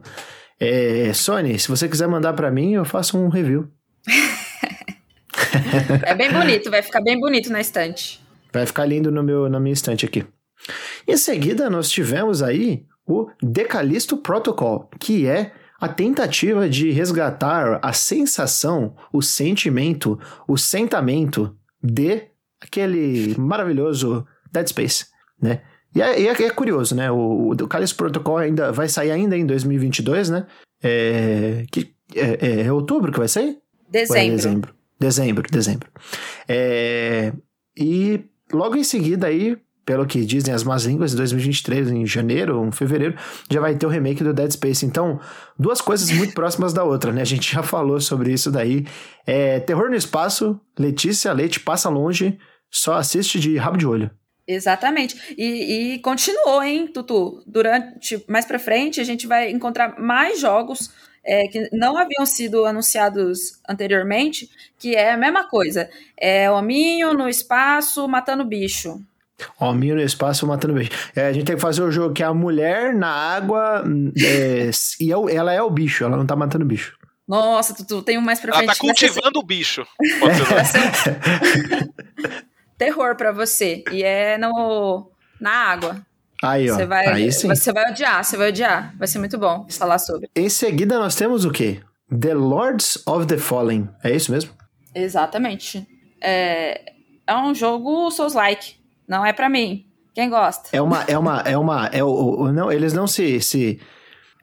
É, 0.60 1.12
Sony, 1.14 1.60
se 1.60 1.68
você 1.68 1.90
quiser 1.90 2.08
mandar 2.08 2.34
para 2.34 2.52
mim, 2.52 2.74
eu 2.74 2.86
faço 2.86 3.18
um 3.18 3.28
review. 3.28 3.68
é 6.06 6.16
bem 6.16 6.32
bonito, 6.32 6.70
vai 6.70 6.82
ficar 6.82 7.02
bem 7.02 7.20
bonito 7.20 7.52
na 7.52 7.60
estante. 7.60 8.22
Vai 8.54 8.66
ficar 8.66 8.86
lindo 8.86 9.12
no 9.12 9.24
meu, 9.24 9.50
na 9.50 9.60
minha 9.60 9.74
estante 9.74 10.06
aqui. 10.06 10.26
Em 11.08 11.18
seguida, 11.18 11.70
nós 11.70 11.90
tivemos 11.90 12.42
aí 12.42 12.86
o 13.06 13.28
Decalisto 13.42 14.18
Protocol, 14.18 14.90
que 15.00 15.28
é 15.28 15.54
a 15.82 15.90
tentativa 15.90 16.70
de 16.70 16.92
resgatar 16.92 17.80
a 17.82 17.92
sensação, 17.92 18.96
o 19.12 19.22
sentimento, 19.22 20.18
o 20.48 20.58
sentamento 20.58 21.58
de 21.82 22.30
aquele 22.63 23.36
maravilhoso 23.38 24.25
Dead 24.51 24.67
Space, 24.67 25.05
né? 25.41 25.62
E 25.96 26.01
é, 26.01 26.22
e 26.22 26.27
é, 26.27 26.32
é 26.32 26.50
curioso, 26.50 26.96
né? 26.96 27.12
O, 27.12 27.51
o 27.51 27.67
Callisto 27.67 27.96
Protocol 27.96 28.38
ainda 28.38 28.72
vai 28.72 28.88
sair 28.88 29.12
ainda 29.12 29.38
em 29.38 29.46
2022, 29.46 30.29
né? 30.29 30.48
É, 30.82 31.65
que, 31.72 31.93
é, 32.15 32.48
é, 32.48 32.62
é 32.62 32.72
outubro 32.72 33.12
que 33.12 33.20
vai 33.20 33.27
sair? 33.27 33.58
Dezembro. 33.89 34.25
É 34.25 34.29
dezembro. 34.29 34.74
Dezembro, 35.00 35.51
dezembro. 35.51 35.89
E 37.77 38.25
logo 38.51 38.75
em 38.75 38.84
seguida 38.84 39.27
aí 39.27 39.58
pelo 39.86 40.05
que 40.05 40.25
dizem 40.25 40.53
as 40.53 40.63
más 40.63 40.86
línguas, 40.86 41.13
em 41.13 41.17
2023, 41.17 41.91
em 41.91 42.05
janeiro 42.05 42.60
ou 42.60 42.67
em 42.67 42.72
fevereiro, 42.72 43.15
já 43.50 43.60
vai 43.60 43.75
ter 43.75 43.86
o 43.86 43.89
remake 43.89 44.24
do 44.24 44.34
Dead 44.34 44.51
Space. 44.51 44.86
Então, 44.86 45.20
duas 45.60 45.82
coisas 45.82 46.10
muito 46.12 46.34
próximas 46.36 46.74
da 46.74 46.84
outra, 46.84 47.12
né? 47.12 47.22
A 47.22 47.25
gente 47.25 47.53
já 47.53 47.62
falou 47.62 48.00
sobre 48.00 48.32
isso 48.32 48.50
daí. 48.50 48.86
É, 49.25 49.60
terror 49.60 49.89
no 49.89 49.96
espaço, 49.96 50.60
Letícia 50.77 51.34
Leite 51.34 51.60
passa 51.60 51.89
longe, 51.89 52.38
só 52.74 52.96
assiste 52.96 53.39
de 53.39 53.56
rabo 53.56 53.77
de 53.77 53.86
olho. 53.86 54.10
Exatamente. 54.48 55.36
E, 55.38 55.94
e 55.94 56.00
continuou, 56.00 56.62
hein, 56.63 56.88
Tutu? 56.88 57.44
Durante, 57.46 58.24
mais 58.27 58.46
pra 58.46 58.60
frente, 58.60 59.00
a 59.00 59.03
gente 59.03 59.27
vai 59.27 59.51
encontrar 59.51 60.00
mais 60.00 60.39
jogos 60.39 60.92
é, 61.24 61.48
que 61.48 61.70
não 61.72 61.98
haviam 61.98 62.25
sido 62.25 62.65
anunciados 62.65 63.60
anteriormente, 63.70 64.50
que 64.77 64.96
é 64.96 65.12
a 65.12 65.18
mesma 65.18 65.48
coisa. 65.48 65.89
É 66.20 66.51
hominho 66.51 67.13
no 67.13 67.30
espaço 67.30 68.06
matando 68.08 68.44
bicho. 68.44 69.00
Hominho 69.60 69.96
no 69.96 70.01
espaço 70.01 70.46
matando 70.46 70.74
bicho. 70.74 70.92
É, 71.15 71.27
a 71.27 71.34
gente 71.34 71.46
tem 71.46 71.56
que 71.56 71.62
fazer 71.62 71.84
o 71.84 71.92
jogo 71.92 72.13
que 72.13 72.24
é 72.24 72.25
a 72.25 72.34
mulher 72.34 72.94
na 72.94 73.10
água 73.10 73.84
é, 74.22 74.70
e 75.00 75.12
é 75.12 75.36
ela 75.36 75.53
é 75.53 75.62
o 75.62 75.70
bicho, 75.70 76.03
ela 76.03 76.18
não 76.18 76.25
tá 76.25 76.36
matando 76.36 76.65
bicho. 76.65 76.98
Nossa, 77.25 77.74
tu, 77.74 77.86
tu 77.86 78.01
tem 78.01 78.18
um 78.18 78.22
mais 78.22 78.42
pra 78.42 78.51
frente. 78.51 78.65
Ela 78.65 78.74
tá 78.74 78.80
cultivando 78.80 79.39
o 79.39 79.44
bicho. 79.44 79.88
Terror 82.84 83.16
pra 83.16 83.32
você. 83.32 83.82
E 83.92 84.04
é 84.04 84.38
no, 84.38 85.10
na 85.40 85.52
água. 85.52 86.06
Aí, 86.44 86.70
ó. 86.70 86.75
Você 86.75 86.86
vai, 86.86 87.08
aí 87.08 87.32
sim. 87.32 87.48
Você 87.48 87.72
vai 87.72 87.90
odiar, 87.90 88.22
você 88.24 88.36
vai 88.36 88.50
odiar. 88.50 88.94
Vai 88.98 89.08
ser 89.08 89.20
muito 89.20 89.38
bom 89.38 89.66
falar 89.70 89.98
sobre. 89.98 90.30
Em 90.36 90.50
seguida, 90.50 91.00
nós 91.00 91.16
temos 91.16 91.46
o 91.46 91.52
quê? 91.52 91.80
The 92.10 92.34
Lords 92.34 93.02
of 93.08 93.25
the 93.28 93.38
Fallen. 93.38 93.88
É 94.04 94.12
isso 94.12 94.32
mesmo? 94.34 94.52
Exatamente. 94.94 95.88
É, 96.22 96.92
é 97.25 97.36
um 97.38 97.56
jogo 97.56 98.12
Souls-like. 98.12 98.75
Não 99.08 99.25
é 99.25 99.32
para 99.32 99.48
mim. 99.48 99.86
Quem 100.13 100.30
gosta? 100.30 100.70
É 100.74 100.82
uma. 100.82 101.04
É 101.04 101.18
uma. 101.18 101.40
É 101.40 101.58
uma. 101.58 101.88
É 101.88 102.04
o, 102.04 102.52
não, 102.52 102.70
eles 102.70 102.92
não 102.92 103.08
se. 103.08 103.40
se 103.40 103.80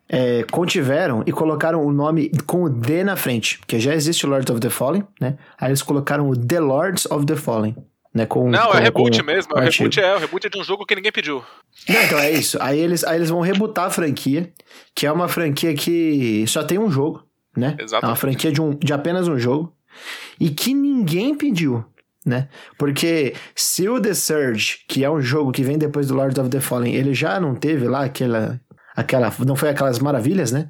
é, 0.09 0.45
contiveram 0.51 1.23
e 1.25 1.31
colocaram 1.31 1.85
o 1.85 1.93
nome 1.93 2.33
com 2.45 2.65
o 2.65 2.69
D 2.69 3.05
na 3.05 3.15
frente, 3.15 3.59
porque 3.59 3.79
já 3.79 3.95
existe 3.95 4.27
o 4.27 4.29
Lords 4.29 4.51
of 4.51 4.59
the 4.59 4.69
Fallen, 4.69 5.07
né? 5.21 5.37
Aí 5.57 5.69
eles 5.69 5.83
colocaram 5.83 6.29
o 6.29 6.37
The 6.37 6.59
Lords 6.59 7.07
of 7.07 7.25
the 7.27 7.37
Fallen. 7.37 7.77
Né, 8.13 8.27
com, 8.27 8.51
não, 8.51 8.73
com, 8.73 8.77
é 8.77 8.81
reboot 8.81 9.23
mesmo. 9.23 9.53
O 9.55 9.61
reboot 9.61 10.01
é, 10.01 10.17
o 10.17 10.19
reboot 10.19 10.47
é 10.47 10.51
de 10.51 10.59
um 10.59 10.65
jogo 10.65 10.85
que 10.85 10.97
ninguém 10.97 11.13
pediu. 11.13 11.45
Não, 11.89 12.03
então 12.03 12.19
é 12.19 12.31
isso. 12.33 12.59
Aí 12.61 12.79
eles, 12.79 13.05
aí 13.05 13.17
eles 13.17 13.31
vão 13.31 13.41
rebootar 13.41 13.85
a 13.85 13.91
franquia, 13.91 14.53
que 14.95 15.07
é 15.07 15.13
uma 15.13 15.29
franquia 15.29 15.73
que 15.75 16.45
só 16.49 16.65
tem 16.65 16.77
um 16.77 16.91
jogo, 16.91 17.23
né? 17.57 17.77
Exato. 17.79 18.05
É 18.05 18.09
uma 18.09 18.17
franquia 18.17 18.51
de, 18.51 18.61
um, 18.61 18.75
de 18.75 18.93
apenas 18.93 19.29
um 19.29 19.39
jogo. 19.39 19.73
E 20.41 20.51
que 20.51 20.75
ninguém 20.75 21.37
pediu 21.37 21.85
né? 22.25 22.49
Porque 22.79 23.35
se 23.55 23.89
o 23.89 24.01
The 24.01 24.15
Surge, 24.15 24.79
que 24.89 25.05
é 25.05 25.11
um 25.11 25.21
jogo 25.21 25.53
que 25.53 25.63
vem 25.63 25.79
depois 25.79 26.09
do 26.09 26.15
Lords 26.15 26.39
of 26.39 26.51
the 26.51 26.61
Fallen, 26.61 26.95
ele 26.95 27.15
já 27.15 27.41
não 27.41 27.55
teve 27.55 27.89
lá 27.89 28.05
aquela. 28.05 28.61
aquela 28.95 29.33
não 29.47 29.57
foi 29.57 29.71
aquelas 29.71 29.99
maravilhas, 29.99 30.53
né? 30.53 30.69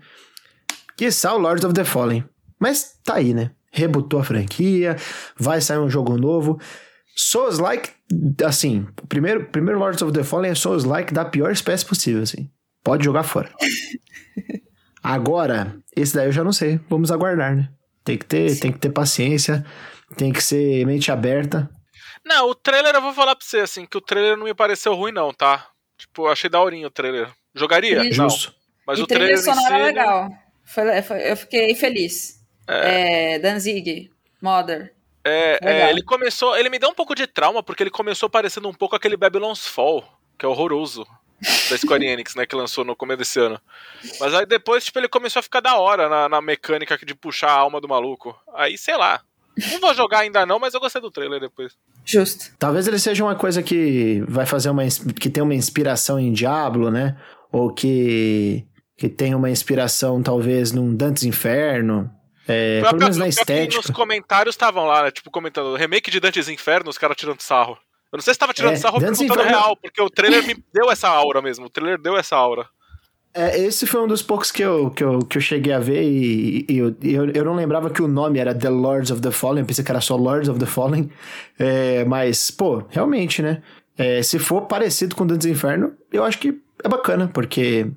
Que 0.97 1.09
o 1.09 1.38
Lords 1.38 1.64
of 1.64 1.75
the 1.75 1.85
Fallen. 1.85 2.25
Mas 2.59 2.94
tá 3.04 3.14
aí, 3.14 3.35
né? 3.35 3.50
Rebutou 3.73 4.20
a 4.20 4.25
franquia, 4.25 4.97
vai 5.38 5.61
sair 5.61 5.78
um 5.78 5.88
jogo 5.88 6.16
novo. 6.16 6.59
Souls 7.17 7.59
like, 7.59 7.90
assim, 8.45 8.87
o 9.02 9.07
primeiro, 9.07 9.45
primeiro 9.47 9.79
Lords 9.79 10.02
of 10.02 10.12
the 10.12 10.25
Fallen 10.25 10.52
é 10.52 10.55
Souls 10.55 10.85
like 10.85 11.12
da 11.12 11.25
pior 11.25 11.50
espécie 11.50 11.85
possível, 11.85 12.23
assim. 12.23 12.50
Pode 12.83 13.05
jogar 13.05 13.23
fora. 13.23 13.52
Agora, 15.02 15.76
esse 15.97 16.14
daí 16.14 16.26
eu 16.26 16.33
já 16.33 16.45
não 16.45 16.52
sei. 16.52 16.81
Vamos 16.88 17.11
aguardar, 17.11 17.57
né? 17.57 17.69
Tem 18.05 18.17
que 18.17 18.25
ter, 18.25 18.59
tem 18.59 18.73
que 18.73 18.79
ter 18.79 18.90
paciência. 18.90 19.64
Tem 20.17 20.33
que 20.33 20.43
ser 20.43 20.85
mente 20.87 21.11
aberta. 21.11 21.71
Não, 22.25 22.50
o 22.50 22.55
trailer 22.55 22.95
eu 22.95 23.02
vou 23.02 23.12
falar 23.12 23.35
pra 23.35 23.47
você, 23.47 23.61
assim, 23.61 23.87
que 23.87 23.97
o 23.97 24.00
trailer 24.00 24.37
não 24.37 24.45
me 24.45 24.55
pareceu 24.55 24.95
ruim, 24.95 25.12
não, 25.12 25.33
tá? 25.33 25.67
Tipo, 25.97 26.26
eu 26.26 26.33
achei 26.33 26.50
daorinho 26.50 26.88
o 26.88 26.90
trailer. 26.90 27.29
Jogaria? 27.55 28.05
E, 28.05 28.12
Justo. 28.12 28.55
Mas 28.87 28.99
e 28.99 29.02
o 29.02 29.07
trailer. 29.07 29.38
sonora 29.38 29.76
si, 29.76 29.83
legal. 29.83 30.31
Foi, 30.64 31.02
foi, 31.02 31.31
eu 31.31 31.37
fiquei 31.37 31.75
feliz. 31.75 32.40
É. 32.69 33.35
é 33.35 33.38
Danzig, 33.38 34.11
Mother. 34.40 34.95
É, 35.25 35.59
é, 35.62 35.91
ele 35.91 36.03
começou. 36.03 36.57
Ele 36.57 36.71
me 36.71 36.79
deu 36.79 36.89
um 36.89 36.95
pouco 36.95 37.15
de 37.15 37.27
trauma, 37.27 37.62
porque 37.62 37.83
ele 37.83 37.91
começou 37.91 38.29
parecendo 38.29 38.69
um 38.69 38.75
pouco 38.75 38.97
aquele 38.97 39.17
Babylon's 39.17 39.67
Fall, 39.67 40.05
que 40.39 40.45
é 40.45 40.49
horroroso. 40.49 41.07
Da 41.71 41.77
Square 41.77 42.05
Enix, 42.07 42.35
né? 42.35 42.47
Que 42.47 42.57
lançou 42.57 42.85
no 42.85 42.97
começo 42.97 43.19
desse 43.19 43.41
ano. 43.41 43.61
Mas 44.19 44.35
aí 44.35 44.47
depois, 44.47 44.85
tipo, 44.85 44.99
ele 44.99 45.09
começou 45.09 45.41
a 45.41 45.43
ficar 45.43 45.61
da 45.61 45.77
hora 45.77 46.09
na, 46.09 46.29
na 46.29 46.41
mecânica 46.41 46.99
de 47.05 47.15
puxar 47.15 47.49
a 47.49 47.59
alma 47.59 47.81
do 47.81 47.89
maluco. 47.89 48.37
Aí, 48.55 48.77
sei 48.77 48.97
lá. 48.97 49.23
Não 49.73 49.81
vou 49.81 49.95
jogar 49.95 50.21
ainda 50.21 50.47
não, 50.47 50.59
mas 50.59 50.75
eu 50.75 50.81
gostei 50.81 51.03
do 51.03 51.11
trailer 51.11 51.41
depois. 51.41 51.77
Justo. 52.05 52.55
Talvez 52.59 52.87
ele 52.87 52.99
seja 52.99 53.25
uma 53.25 53.35
coisa 53.35 53.62
que 53.62 54.25
vai 54.29 54.47
fazer 54.47 54.71
uma 54.71 54.83
que 55.19 55.29
tem 55.29 55.43
uma 55.43 55.55
inspiração 55.55 56.19
em 56.19 56.33
Diablo, 56.33 56.91
né? 56.91 57.17
Ou 57.53 57.73
que 57.73 58.65
que 58.97 59.09
tem 59.09 59.35
uma 59.35 59.50
inspiração 59.50 60.23
talvez 60.23 60.73
num 60.73 60.95
Dantes 60.95 61.25
Inferno. 61.25 62.11
É, 62.49 62.80
pelo 62.82 62.99
menos 62.99 63.16
na 63.16 63.28
estética. 63.28 63.76
Nos 63.76 63.90
comentários 63.90 64.54
estavam 64.54 64.87
lá, 64.87 65.04
né, 65.04 65.11
tipo, 65.11 65.30
comentando 65.30 65.76
remake 65.76 66.11
de 66.11 66.20
Dantes 66.20 66.49
Inferno, 66.49 66.90
os 66.90 66.99
caras 66.99 67.16
tirando 67.16 67.40
sarro. 67.40 67.78
Eu 68.12 68.16
não 68.16 68.23
sei 68.23 68.35
se 68.35 68.40
tava 68.40 68.52
tirando 68.52 68.75
é, 68.75 68.76
sarro 68.76 68.94
ou 68.94 69.00
perguntando 69.00 69.32
Inferno... 69.32 69.49
real, 69.49 69.76
porque 69.76 70.02
o 70.02 70.11
trailer 70.11 70.44
me 70.44 70.56
deu 70.73 70.90
essa 70.90 71.09
aura 71.09 71.40
mesmo. 71.40 71.66
O 71.66 71.70
trailer 71.70 72.00
deu 72.00 72.16
essa 72.16 72.37
aura. 72.37 72.66
É, 73.32 73.56
esse 73.61 73.87
foi 73.87 74.00
um 74.02 74.09
dos 74.09 74.23
poucos 74.23 74.50
que 74.50 74.62
eu, 74.62 74.90
que 74.90 75.04
eu, 75.04 75.20
que 75.20 75.38
eu 75.38 75.40
cheguei 75.40 75.73
a 75.73 75.78
ver 75.78 76.02
e, 76.02 76.66
e 76.68 76.78
eu, 76.78 76.97
eu, 77.00 77.30
eu, 77.30 77.44
não 77.44 77.54
lembrava 77.54 77.88
que 77.88 78.02
o 78.02 78.09
nome 78.09 78.40
era 78.40 78.52
The 78.52 78.68
Lords 78.68 79.12
of 79.12 79.20
the 79.20 79.30
Fallen, 79.30 79.61
eu 79.61 79.66
pensei 79.66 79.85
que 79.85 79.90
era 79.90 80.00
só 80.00 80.16
Lords 80.16 80.49
of 80.49 80.59
the 80.59 80.66
Fallen, 80.66 81.09
é, 81.56 82.04
mas, 82.04 82.50
pô, 82.50 82.82
realmente, 82.90 83.40
né? 83.40 83.62
É, 83.97 84.20
se 84.23 84.40
for 84.40 84.62
parecido 84.62 85.14
com 85.14 85.25
Dantes 85.25 85.47
Inferno, 85.47 85.92
eu 86.12 86.25
acho 86.25 86.38
que 86.38 86.61
é 86.82 86.88
bacana, 86.88 87.30
porque 87.32 87.88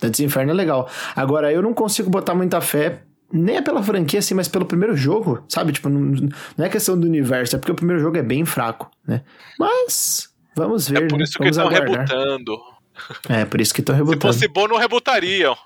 Dantes 0.00 0.20
Inferno 0.20 0.52
é 0.52 0.54
legal. 0.54 0.88
Agora, 1.14 1.52
eu 1.52 1.60
não 1.60 1.74
consigo 1.74 2.08
botar 2.08 2.34
muita 2.34 2.62
fé, 2.62 3.02
nem 3.32 3.56
é 3.56 3.62
pela 3.62 3.82
franquia, 3.82 4.18
assim, 4.18 4.34
mas 4.34 4.48
pelo 4.48 4.64
primeiro 4.66 4.96
jogo, 4.96 5.44
sabe? 5.48 5.72
Tipo, 5.72 5.88
não, 5.88 6.00
não 6.56 6.64
é 6.66 6.68
questão 6.68 6.98
do 6.98 7.06
universo, 7.06 7.56
é 7.56 7.58
porque 7.58 7.72
o 7.72 7.76
primeiro 7.76 8.00
jogo 8.02 8.16
é 8.16 8.22
bem 8.22 8.44
fraco, 8.44 8.90
né? 9.06 9.22
Mas, 9.58 10.28
vamos 10.56 10.88
ver, 10.88 11.04
É 11.04 11.06
por 11.08 11.18
né? 11.18 11.24
isso 11.24 11.38
vamos 11.38 11.56
que 11.56 11.62
estão 11.62 11.68
rebutando. 11.68 12.58
É, 13.28 13.44
por 13.44 13.60
isso 13.60 13.72
que 13.72 13.80
estão 13.80 13.94
rebutando. 13.94 14.32
Se 14.32 14.40
fosse 14.40 14.48
bom, 14.48 14.68
não 14.68 14.76
rebutariam. 14.76 15.56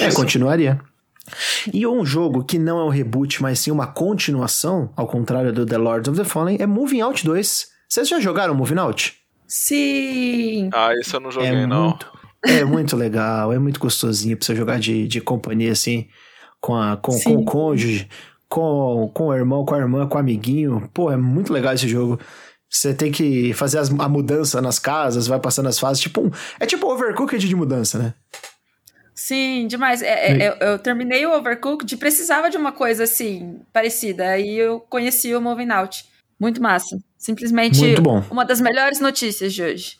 é, 0.00 0.12
continuaria. 0.14 0.80
E 1.72 1.86
um 1.86 2.04
jogo 2.04 2.44
que 2.44 2.58
não 2.58 2.78
é 2.80 2.84
um 2.84 2.88
reboot, 2.88 3.42
mas 3.42 3.60
sim 3.60 3.70
uma 3.70 3.86
continuação, 3.86 4.92
ao 4.96 5.06
contrário 5.06 5.52
do 5.52 5.64
The 5.64 5.78
Lords 5.78 6.08
of 6.08 6.18
the 6.18 6.24
Fallen, 6.24 6.56
é 6.60 6.66
Moving 6.66 7.00
Out 7.00 7.24
2. 7.24 7.66
Vocês 7.88 8.08
já 8.08 8.20
jogaram 8.20 8.54
Moving 8.54 8.78
Out? 8.78 9.14
Sim! 9.46 10.70
Ah, 10.72 10.92
isso 11.00 11.16
eu 11.16 11.20
não 11.20 11.30
joguei, 11.30 11.50
é 11.50 11.66
não. 11.66 11.88
Muito, 11.90 12.12
é 12.44 12.64
muito 12.64 12.96
legal, 12.96 13.52
é 13.52 13.58
muito 13.58 13.78
gostosinho 13.78 14.36
pra 14.36 14.46
você 14.46 14.54
jogar 14.56 14.78
de, 14.80 15.06
de 15.06 15.20
companhia, 15.20 15.72
assim, 15.72 16.08
com, 16.62 16.76
a, 16.76 16.96
com, 16.96 17.18
com 17.20 17.34
o 17.34 17.44
cônjuge, 17.44 18.08
com, 18.48 19.10
com 19.12 19.26
o 19.26 19.34
irmão, 19.34 19.64
com 19.64 19.74
a 19.74 19.78
irmã, 19.78 20.06
com 20.06 20.16
o 20.16 20.20
amiguinho. 20.20 20.88
Pô, 20.94 21.10
é 21.10 21.16
muito 21.16 21.52
legal 21.52 21.74
esse 21.74 21.88
jogo. 21.88 22.18
Você 22.70 22.94
tem 22.94 23.10
que 23.10 23.52
fazer 23.52 23.78
as, 23.78 23.90
a 23.90 24.08
mudança 24.08 24.62
nas 24.62 24.78
casas, 24.78 25.26
vai 25.26 25.40
passando 25.40 25.68
as 25.68 25.78
fases. 25.78 26.00
Tipo 26.00 26.22
um, 26.22 26.30
é 26.58 26.64
tipo 26.64 26.86
overcooked 26.86 27.46
de 27.46 27.56
mudança, 27.56 27.98
né? 27.98 28.14
Sim, 29.14 29.66
demais. 29.66 30.00
É, 30.00 30.32
é, 30.32 30.48
eu, 30.48 30.68
eu, 30.68 30.78
terminei 30.78 31.26
o 31.26 31.36
Overcooked, 31.36 31.96
precisava 31.98 32.48
de 32.48 32.56
uma 32.56 32.72
coisa 32.72 33.04
assim, 33.04 33.60
parecida. 33.72 34.30
Aí 34.30 34.56
eu 34.56 34.80
conheci 34.80 35.34
o 35.34 35.40
Moving 35.40 35.70
Out. 35.70 36.04
Muito 36.40 36.62
massa. 36.62 36.96
Simplesmente 37.18 37.78
Muito 37.78 38.02
bom. 38.02 38.24
uma 38.30 38.44
das 38.44 38.60
melhores 38.60 39.00
notícias 39.00 39.52
de 39.52 39.62
hoje. 39.62 39.96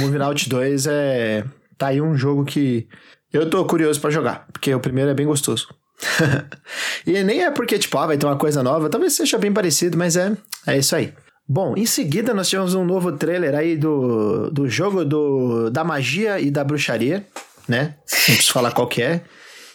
Moving 0.00 0.18
Out 0.18 0.48
2 0.48 0.86
é. 0.88 1.44
Tá 1.78 1.88
aí 1.88 2.00
um 2.00 2.16
jogo 2.16 2.44
que 2.44 2.88
eu 3.36 3.48
tô 3.48 3.64
curioso 3.64 4.00
para 4.00 4.10
jogar, 4.10 4.46
porque 4.52 4.74
o 4.74 4.80
primeiro 4.80 5.10
é 5.10 5.14
bem 5.14 5.26
gostoso. 5.26 5.68
e 7.06 7.22
nem 7.22 7.44
é 7.44 7.50
porque, 7.50 7.78
tipo, 7.78 7.96
ah, 7.98 8.06
vai 8.06 8.18
ter 8.18 8.26
uma 8.26 8.36
coisa 8.36 8.62
nova, 8.62 8.88
talvez 8.88 9.14
seja 9.14 9.38
bem 9.38 9.52
parecido, 9.52 9.96
mas 9.96 10.16
é, 10.16 10.36
é 10.66 10.78
isso 10.78 10.94
aí. 10.94 11.12
Bom, 11.48 11.74
em 11.76 11.86
seguida 11.86 12.34
nós 12.34 12.48
tivemos 12.48 12.74
um 12.74 12.84
novo 12.84 13.12
trailer 13.12 13.54
aí 13.54 13.76
do, 13.76 14.50
do 14.50 14.68
jogo 14.68 15.04
do, 15.04 15.70
da 15.70 15.84
magia 15.84 16.40
e 16.40 16.50
da 16.50 16.64
bruxaria, 16.64 17.24
né? 17.68 17.94
Não 17.98 18.34
preciso 18.34 18.52
falar 18.52 18.72
qual 18.72 18.88
que 18.88 19.00
é. 19.00 19.22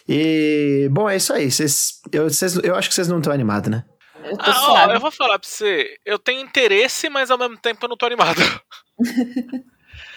E, 0.06 0.88
bom, 0.90 1.08
é 1.08 1.16
isso 1.16 1.32
aí. 1.32 1.50
Cês, 1.50 2.00
eu, 2.12 2.28
cês, 2.28 2.56
eu 2.56 2.74
acho 2.74 2.88
que 2.88 2.94
vocês 2.94 3.08
não 3.08 3.18
estão 3.18 3.32
animados, 3.32 3.70
né? 3.70 3.84
Eu, 4.22 4.36
ah, 4.38 4.86
ó, 4.88 4.92
eu 4.92 5.00
vou 5.00 5.10
falar 5.10 5.38
pra 5.38 5.48
você, 5.48 5.96
eu 6.04 6.18
tenho 6.18 6.40
interesse, 6.40 7.08
mas 7.08 7.30
ao 7.30 7.38
mesmo 7.38 7.56
tempo 7.56 7.84
eu 7.84 7.88
não 7.88 7.96
tô 7.96 8.06
animado. 8.06 8.40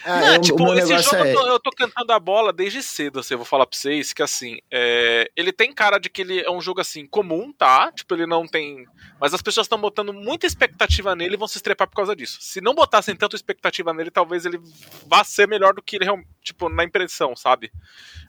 Ah, 0.06 0.20
não, 0.20 0.34
eu, 0.34 0.40
tipo, 0.40 0.74
esse 0.74 0.98
jogo 0.98 1.16
é... 1.16 1.32
eu, 1.32 1.34
tô, 1.34 1.46
eu, 1.48 1.60
tô, 1.60 1.70
cantando 1.72 2.12
a 2.12 2.20
bola 2.20 2.52
desde 2.52 2.80
cedo, 2.80 3.18
assim, 3.18 3.34
eu 3.34 3.38
vou 3.38 3.44
falar 3.44 3.66
pra 3.66 3.76
vocês 3.76 4.12
que, 4.12 4.22
assim, 4.22 4.58
é... 4.70 5.28
ele 5.34 5.52
tem 5.52 5.72
cara 5.72 5.98
de 5.98 6.08
que 6.08 6.22
ele 6.22 6.40
é 6.40 6.50
um 6.50 6.60
jogo, 6.60 6.80
assim, 6.80 7.04
comum, 7.06 7.52
tá? 7.52 7.90
Tipo, 7.90 8.14
ele 8.14 8.24
não 8.24 8.46
tem... 8.46 8.86
Mas 9.20 9.34
as 9.34 9.42
pessoas 9.42 9.64
estão 9.64 9.80
botando 9.80 10.12
muita 10.12 10.46
expectativa 10.46 11.16
nele 11.16 11.34
e 11.34 11.36
vão 11.36 11.48
se 11.48 11.58
estrepar 11.58 11.88
por 11.88 11.96
causa 11.96 12.14
disso. 12.14 12.38
Se 12.40 12.60
não 12.60 12.72
botassem 12.72 13.16
tanta 13.16 13.34
expectativa 13.34 13.92
nele, 13.92 14.12
talvez 14.12 14.46
ele 14.46 14.60
vá 15.08 15.24
ser 15.24 15.48
melhor 15.48 15.74
do 15.74 15.82
que 15.82 15.96
ele, 15.96 16.06
tipo, 16.40 16.68
na 16.68 16.84
impressão, 16.84 17.34
sabe? 17.34 17.72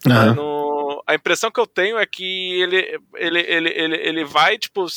Uhum. 0.04 0.34
No... 0.34 1.04
A 1.06 1.14
impressão 1.14 1.52
que 1.52 1.60
eu 1.60 1.68
tenho 1.68 2.00
é 2.00 2.08
que 2.08 2.60
ele, 2.60 3.00
ele, 3.16 3.40
ele, 3.40 3.70
ele, 3.70 3.96
ele 3.98 4.26
vai, 4.26 4.58
tipo... 4.58 4.88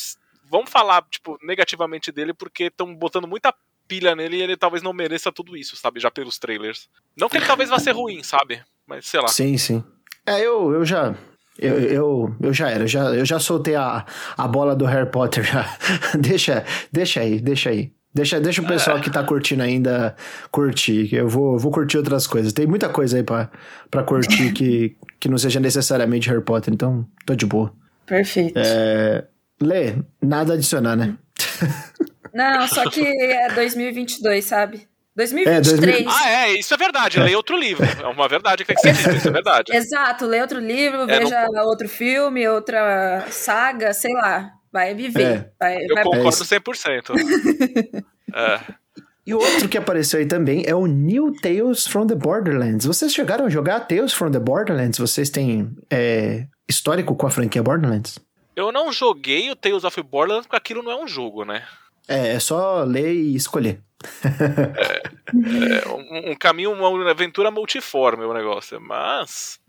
Vamos 0.51 0.69
falar, 0.69 1.05
tipo, 1.09 1.39
negativamente 1.43 2.11
dele 2.11 2.35
porque 2.35 2.65
estão 2.65 2.93
botando 2.93 3.29
muita 3.29 3.55
pilha 3.91 4.15
nele 4.15 4.37
e 4.37 4.43
ele 4.43 4.57
talvez 4.57 4.85
não 4.85 4.93
mereça 4.93 5.33
tudo 5.33 5.57
isso, 5.57 5.75
sabe? 5.75 5.99
Já 5.99 6.13
pelos 6.13 6.39
trailers. 6.39 6.89
Não 7.17 7.29
que 7.29 7.37
ele 7.37 7.47
talvez 7.47 7.69
vá 7.69 7.81
ser 7.81 7.91
ruim, 7.91 8.23
sabe? 8.23 8.63
Mas 8.87 9.09
sei 9.09 9.21
lá. 9.21 9.27
Sim, 9.27 9.59
sim. 9.59 9.83
É, 10.25 10.39
eu, 10.41 10.73
eu 10.73 10.85
já. 10.85 11.13
Eu, 11.59 11.79
eu, 11.81 12.37
eu 12.41 12.55
já 12.55 12.71
era, 12.71 12.85
eu 12.85 12.89
já, 12.89 13.05
eu 13.13 13.25
já 13.25 13.41
soltei 13.41 13.75
a, 13.75 14.07
a 14.37 14.49
bola 14.49 14.77
do 14.77 14.85
Harry 14.85 15.11
Potter 15.11 15.43
já. 15.43 15.77
deixa, 16.19 16.65
deixa 16.93 17.21
aí, 17.21 17.41
deixa 17.41 17.71
aí. 17.71 17.93
Deixa, 18.15 18.41
deixa 18.41 18.63
o 18.63 18.67
pessoal 18.67 18.99
é. 18.99 19.01
que 19.01 19.11
tá 19.11 19.23
curtindo 19.23 19.63
ainda 19.63 20.17
curtir. 20.51 21.13
Eu 21.13 21.29
vou, 21.29 21.59
vou 21.59 21.71
curtir 21.71 21.99
outras 21.99 22.27
coisas. 22.27 22.53
Tem 22.53 22.67
muita 22.67 22.89
coisa 22.89 23.17
aí 23.17 23.23
pra, 23.23 23.51
pra 23.91 24.03
curtir 24.03 24.53
que, 24.53 24.97
que 25.19 25.29
não 25.29 25.37
seja 25.37 25.61
necessariamente 25.61 26.29
Harry 26.29 26.43
Potter, 26.43 26.73
então 26.73 27.07
tô 27.27 27.35
de 27.35 27.47
boa. 27.47 27.73
Perfeito. 28.07 28.59
É, 28.59 29.25
Lê, 29.61 29.97
nada 30.23 30.53
a 30.53 30.57
adicionar, 30.57 30.97
né? 30.97 31.17
Não, 32.33 32.69
só 32.69 32.89
que 32.89 33.03
é 33.03 33.53
2022, 33.53 34.45
sabe? 34.45 34.89
2023. 35.17 35.49
É, 35.49 35.61
2000... 35.61 36.11
Ah, 36.11 36.31
é, 36.31 36.53
isso 36.59 36.73
é 36.73 36.77
verdade. 36.77 37.21
Leia 37.21 37.37
outro 37.37 37.57
livro. 37.57 37.85
É 37.85 38.07
uma 38.07 38.29
verdade 38.29 38.65
que 38.65 38.75
você 38.75 38.93
disse, 38.93 39.17
isso 39.17 39.29
é 39.29 39.33
verdade. 39.33 39.75
Exato, 39.75 40.27
leia 40.27 40.43
outro 40.43 40.61
livro, 40.61 41.03
é, 41.03 41.19
veja 41.19 41.47
não... 41.51 41.65
outro 41.67 41.89
filme, 41.89 42.47
outra 42.49 43.27
saga, 43.31 43.93
sei 43.93 44.13
lá. 44.15 44.53
Vai 44.73 44.95
viver. 44.95 45.23
É. 45.23 45.51
Vai, 45.59 45.85
Eu 45.85 45.95
vai... 45.95 46.05
concordo 46.05 46.29
é 46.29 46.31
100%. 46.31 48.05
é. 48.35 48.81
E 49.27 49.35
o 49.35 49.39
outro 49.39 49.69
que 49.69 49.77
apareceu 49.77 50.19
aí 50.19 50.27
também 50.27 50.65
é 50.67 50.75
o 50.75 50.87
New 50.87 51.33
Tales 51.41 51.87
from 51.87 52.07
the 52.07 52.15
Borderlands. 52.15 52.87
Vocês 52.87 53.13
chegaram 53.13 53.47
a 53.47 53.49
jogar 53.49 53.81
Tales 53.81 54.13
from 54.13 54.31
the 54.31 54.39
Borderlands? 54.39 54.99
Vocês 54.99 55.29
têm 55.29 55.71
é, 55.91 56.47
histórico 56.69 57.15
com 57.15 57.27
a 57.27 57.31
franquia 57.31 57.63
Borderlands? 57.63 58.19
Eu 58.57 58.73
não 58.73 58.93
joguei 58.93 59.51
o 59.51 59.57
Tales 59.57 59.85
of 59.85 60.03
Borderlands 60.03 60.47
porque 60.47 60.57
aquilo 60.57 60.83
não 60.83 60.93
é 60.93 60.97
um 60.97 61.07
jogo, 61.07 61.45
né? 61.45 61.65
É, 62.11 62.35
é 62.35 62.41
só 62.41 62.83
ler 62.83 63.15
e 63.15 63.37
escolher. 63.37 63.81
é, 64.25 65.87
é 65.87 65.89
um, 65.89 66.33
um, 66.33 66.35
caminho, 66.35 66.73
uma 66.73 67.11
aventura 67.11 67.53
multiforme 67.53 68.25
o 68.25 68.35
negócio, 68.35 68.81
mas. 68.81 69.61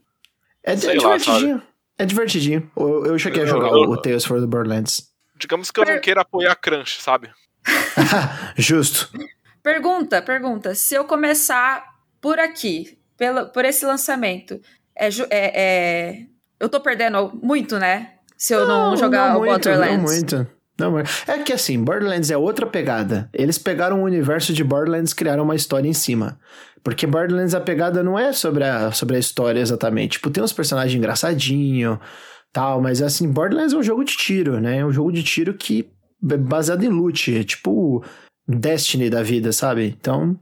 É, 0.64 0.72
é 0.72 0.76
divertidinho. 0.76 1.58
Lá, 1.58 1.64
é 2.00 2.06
divertidinho. 2.06 2.72
Eu, 2.76 3.06
eu 3.06 3.20
cheguei 3.20 3.44
a 3.44 3.46
jogar 3.46 3.68
eu, 3.68 3.92
o 3.92 4.02
Tales 4.02 4.26
for 4.26 4.42
the 4.42 4.48
Borderlands. 4.48 5.12
Digamos 5.36 5.70
que 5.70 5.80
eu 5.80 5.86
per... 5.86 5.96
não 5.96 6.02
queira 6.02 6.22
apoiar 6.22 6.54
a 6.54 6.56
Crunch, 6.56 7.00
sabe? 7.00 7.30
Justo. 8.58 9.12
Pergunta, 9.62 10.20
pergunta. 10.24 10.74
Se 10.74 10.96
eu 10.96 11.06
começar 11.06 11.86
por 12.20 12.40
aqui, 12.40 12.98
pelo, 13.18 13.50
por 13.50 13.66
esse 13.66 13.86
lançamento, 13.86 14.60
é, 14.96 15.10
é, 15.10 15.30
é, 15.30 16.26
eu 16.60 16.68
tô 16.68 16.80
perdendo 16.80 17.32
muito, 17.44 17.78
né? 17.78 18.14
Se 18.36 18.54
eu 18.54 18.66
não, 18.66 18.92
não 18.92 18.98
jogar 18.98 19.30
não 19.30 19.36
o 19.36 19.40
muito, 19.42 19.52
Borderlands. 19.52 19.98
Não 19.98 20.04
muito. 20.04 20.61
Não, 20.82 21.00
é 21.00 21.38
que 21.44 21.54
assim, 21.54 21.82
Borderlands 21.82 22.32
é 22.32 22.38
outra 22.38 22.66
pegada. 22.66 23.30
Eles 23.34 23.58
pegaram 23.58 24.02
o 24.02 24.06
universo 24.06 24.54
de 24.54 24.64
Borderlands 24.64 25.12
e 25.12 25.16
criaram 25.16 25.44
uma 25.44 25.56
história 25.56 25.88
em 25.88 25.94
cima. 25.94 26.40
Porque 26.84 27.06
Borderlands 27.06 27.54
a 27.54 27.62
pegada 27.62 28.04
não 28.04 28.18
é 28.18 28.34
sobre 28.34 28.64
a, 28.64 28.92
sobre 28.92 29.16
a 29.16 29.20
história 29.20 29.60
exatamente. 29.60 30.14
Tipo, 30.14 30.30
tem 30.32 30.44
uns 30.44 30.54
personagens 30.54 30.98
engraçadinhos, 30.98 32.00
tal, 32.52 32.82
mas 32.82 33.02
assim, 33.02 33.32
Borderlands 33.32 33.74
é 33.74 33.78
um 33.78 33.84
jogo 33.84 34.04
de 34.04 34.18
tiro, 34.18 34.60
né? 34.60 34.80
É 34.80 34.86
um 34.86 34.92
jogo 34.92 35.12
de 35.12 35.24
tiro 35.24 35.54
que 35.54 35.90
é 36.30 36.38
baseado 36.38 36.84
em 36.84 36.90
loot, 36.90 37.38
é 37.38 37.44
tipo 37.44 38.04
Destiny 38.48 39.10
da 39.10 39.24
vida, 39.24 39.52
sabe? 39.52 39.96
Então. 40.00 40.38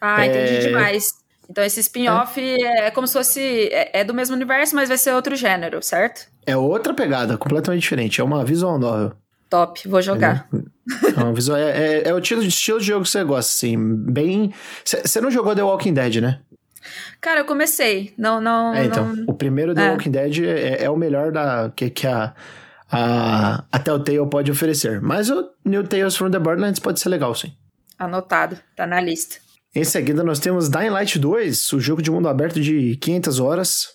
Ah, 0.00 0.26
entendi 0.26 0.54
é... 0.54 0.58
demais. 0.60 1.04
Então 1.48 1.64
esse 1.64 1.80
spin-off 1.80 2.38
é. 2.40 2.86
é. 2.86 2.90
como 2.90 3.06
se 3.06 3.12
fosse. 3.12 3.68
É, 3.72 4.00
é, 4.00 4.04
do 4.04 4.14
mesmo 4.14 4.34
universo, 4.34 4.74
mas 4.74 4.88
vai 4.88 4.98
ser 4.98 5.12
outro 5.12 5.34
gênero, 5.36 5.82
certo? 5.82 6.28
É 6.46 6.56
outra 6.56 6.92
pegada, 6.92 7.38
completamente 7.38 7.82
diferente. 7.82 8.20
É 8.20 8.24
uma 8.24 8.44
visual 8.44 8.78
novel. 8.78 9.12
Top, 9.48 9.88
vou 9.88 10.02
jogar. 10.02 10.48
É, 10.50 11.32
visual, 11.32 11.58
é, 11.58 11.70
é, 11.70 12.08
é, 12.08 12.14
o 12.14 12.18
estilo, 12.18 12.42
estilo 12.42 12.80
de 12.80 12.86
jogo 12.86 13.04
que 13.04 13.10
você 13.10 13.24
gosta, 13.24 13.50
assim, 13.56 13.76
bem... 13.78 14.52
Você 14.84 15.20
não 15.20 15.30
jogou 15.30 15.54
The 15.54 15.62
Walking 15.62 15.94
Dead, 15.94 16.16
né? 16.16 16.40
Cara, 17.20 17.40
eu 17.40 17.44
comecei, 17.44 18.14
não... 18.16 18.40
não 18.40 18.74
é, 18.74 18.84
então, 18.84 19.14
não... 19.14 19.24
o 19.26 19.34
primeiro 19.34 19.74
The 19.74 19.86
é. 19.86 19.90
Walking 19.90 20.10
Dead 20.10 20.38
é, 20.44 20.84
é, 20.84 20.90
o 20.90 20.96
melhor 20.96 21.32
da, 21.32 21.72
que, 21.74 21.90
que 21.90 22.06
a, 22.06 22.34
a, 22.90 23.64
a 23.70 23.78
Telltale 23.78 24.28
pode 24.30 24.50
oferecer. 24.50 25.00
Mas 25.00 25.30
o 25.30 25.50
New 25.64 25.84
Tales 25.84 26.16
from 26.16 26.30
the 26.30 26.38
Borderlands 26.38 26.78
pode 26.78 27.00
ser 27.00 27.08
legal, 27.08 27.34
sim. 27.34 27.52
Anotado, 27.98 28.58
tá 28.76 28.86
na 28.86 29.00
lista. 29.00 29.36
Em 29.74 29.84
seguida, 29.84 30.22
nós 30.22 30.38
temos 30.38 30.68
Dying 30.68 30.90
Light 30.90 31.18
2, 31.18 31.72
o 31.72 31.80
jogo 31.80 32.00
de 32.00 32.10
mundo 32.10 32.28
aberto 32.28 32.60
de 32.60 32.96
500 32.96 33.40
horas. 33.40 33.88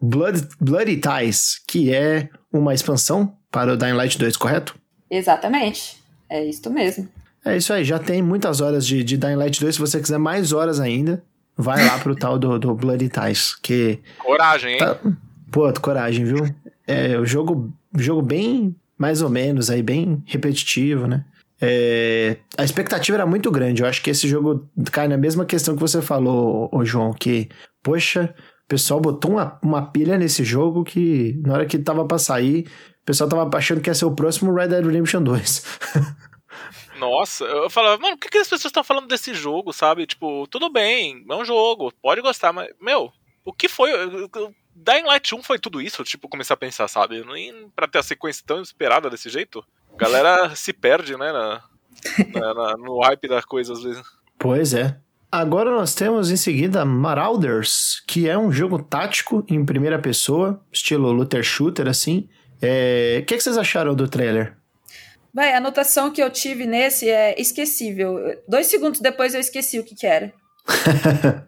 Blood, 0.00 0.46
Bloody 0.60 1.00
Ties, 1.00 1.62
que 1.66 1.92
é 1.92 2.28
uma 2.52 2.74
expansão 2.74 3.34
para 3.50 3.72
o 3.72 3.76
Dying 3.76 3.94
Light 3.94 4.18
2, 4.18 4.36
correto? 4.36 4.78
Exatamente. 5.10 6.02
É 6.28 6.44
isso 6.44 6.70
mesmo. 6.70 7.08
É 7.44 7.56
isso 7.56 7.72
aí, 7.72 7.84
já 7.84 7.98
tem 7.98 8.20
muitas 8.20 8.60
horas 8.60 8.84
de, 8.84 9.04
de 9.04 9.16
Dying 9.16 9.36
Light 9.36 9.60
2. 9.60 9.74
Se 9.74 9.80
você 9.80 10.00
quiser 10.00 10.18
mais 10.18 10.52
horas 10.52 10.80
ainda, 10.80 11.22
vai 11.56 11.84
lá 11.86 11.98
pro 11.98 12.16
tal 12.16 12.38
do, 12.38 12.58
do 12.58 12.74
Bloody 12.74 13.08
Ties. 13.08 13.54
Que 13.54 14.00
coragem, 14.18 14.72
hein? 14.72 14.78
Tá... 14.78 14.98
Pô, 15.50 15.72
coragem, 15.80 16.24
viu? 16.24 16.54
É 16.86 17.16
o 17.16 17.24
jogo, 17.24 17.72
jogo 17.96 18.20
bem 18.20 18.74
mais 18.98 19.22
ou 19.22 19.28
menos 19.28 19.70
aí, 19.70 19.82
bem 19.82 20.22
repetitivo, 20.26 21.06
né? 21.06 21.24
É, 21.60 22.36
a 22.56 22.64
expectativa 22.64 23.16
era 23.16 23.26
muito 23.26 23.50
grande. 23.50 23.82
Eu 23.82 23.88
acho 23.88 24.02
que 24.02 24.10
esse 24.10 24.28
jogo 24.28 24.68
cai 24.90 25.08
na 25.08 25.16
mesma 25.16 25.44
questão 25.44 25.74
que 25.74 25.80
você 25.80 26.02
falou, 26.02 26.68
ô 26.72 26.84
João, 26.84 27.12
que, 27.12 27.48
poxa, 27.82 28.34
o 28.64 28.68
pessoal 28.68 29.00
botou 29.00 29.32
uma, 29.32 29.58
uma 29.62 29.82
pilha 29.90 30.18
nesse 30.18 30.44
jogo 30.44 30.84
que 30.84 31.40
na 31.44 31.54
hora 31.54 31.66
que 31.66 31.78
tava 31.78 32.04
pra 32.04 32.18
sair, 32.18 32.66
o 32.66 32.95
pessoal 33.06 33.30
tava 33.30 33.56
achando 33.56 33.80
que 33.80 33.88
ia 33.88 33.94
ser 33.94 34.04
o 34.04 34.14
próximo 34.14 34.52
Red 34.52 34.68
Dead 34.68 34.84
Redemption 34.84 35.22
2. 35.22 35.64
Nossa, 36.98 37.44
eu 37.44 37.70
falava, 37.70 37.98
mano, 37.98 38.16
por 38.16 38.22
que, 38.22 38.30
que 38.30 38.38
as 38.38 38.48
pessoas 38.48 38.70
estão 38.70 38.82
falando 38.82 39.06
desse 39.06 39.32
jogo, 39.32 39.72
sabe? 39.72 40.06
Tipo, 40.06 40.46
tudo 40.48 40.70
bem, 40.70 41.24
é 41.28 41.34
um 41.34 41.44
jogo, 41.44 41.92
pode 42.02 42.20
gostar, 42.20 42.52
mas, 42.52 42.68
meu, 42.80 43.12
o 43.44 43.52
que 43.52 43.68
foi? 43.68 43.90
Dying 44.74 45.04
Light 45.04 45.34
1 45.34 45.42
foi 45.42 45.58
tudo 45.58 45.80
isso? 45.80 46.02
Tipo, 46.04 46.28
começar 46.28 46.54
a 46.54 46.58
pensar, 46.58 46.88
sabe? 46.88 47.24
Nem 47.24 47.68
pra 47.76 47.86
ter 47.86 47.98
a 47.98 48.02
sequência 48.02 48.42
tão 48.46 48.60
esperada 48.60 49.08
desse 49.08 49.28
jeito. 49.28 49.64
A 49.94 49.96
galera 49.96 50.54
se 50.56 50.72
perde, 50.72 51.16
né, 51.16 51.32
na, 51.32 51.62
na, 52.34 52.54
na, 52.54 52.76
no 52.76 53.00
hype 53.00 53.28
da 53.28 53.42
coisa 53.42 53.72
às 53.72 53.82
vezes. 53.82 54.02
Pois 54.38 54.74
é. 54.74 54.98
Agora 55.30 55.70
nós 55.70 55.94
temos 55.94 56.30
em 56.30 56.36
seguida 56.36 56.84
Marauders, 56.84 58.02
que 58.06 58.28
é 58.28 58.38
um 58.38 58.50
jogo 58.50 58.82
tático 58.82 59.44
em 59.48 59.64
primeira 59.64 59.98
pessoa, 59.98 60.62
estilo 60.72 61.12
looter 61.12 61.42
shooter, 61.42 61.88
assim, 61.88 62.28
é, 62.60 63.16
o 63.16 63.20
é... 63.20 63.22
que, 63.22 63.36
que 63.36 63.42
vocês 63.42 63.58
acharam 63.58 63.94
do 63.94 64.08
trailer? 64.08 64.56
Vai, 65.32 65.52
a 65.52 65.58
anotação 65.58 66.10
que 66.10 66.22
eu 66.22 66.30
tive 66.30 66.66
nesse 66.66 67.10
é 67.10 67.38
esquecível. 67.38 68.18
Dois 68.48 68.68
segundos 68.68 69.00
depois 69.00 69.34
eu 69.34 69.40
esqueci 69.40 69.78
o 69.78 69.84
que, 69.84 69.94
que 69.94 70.06
era. 70.06 70.32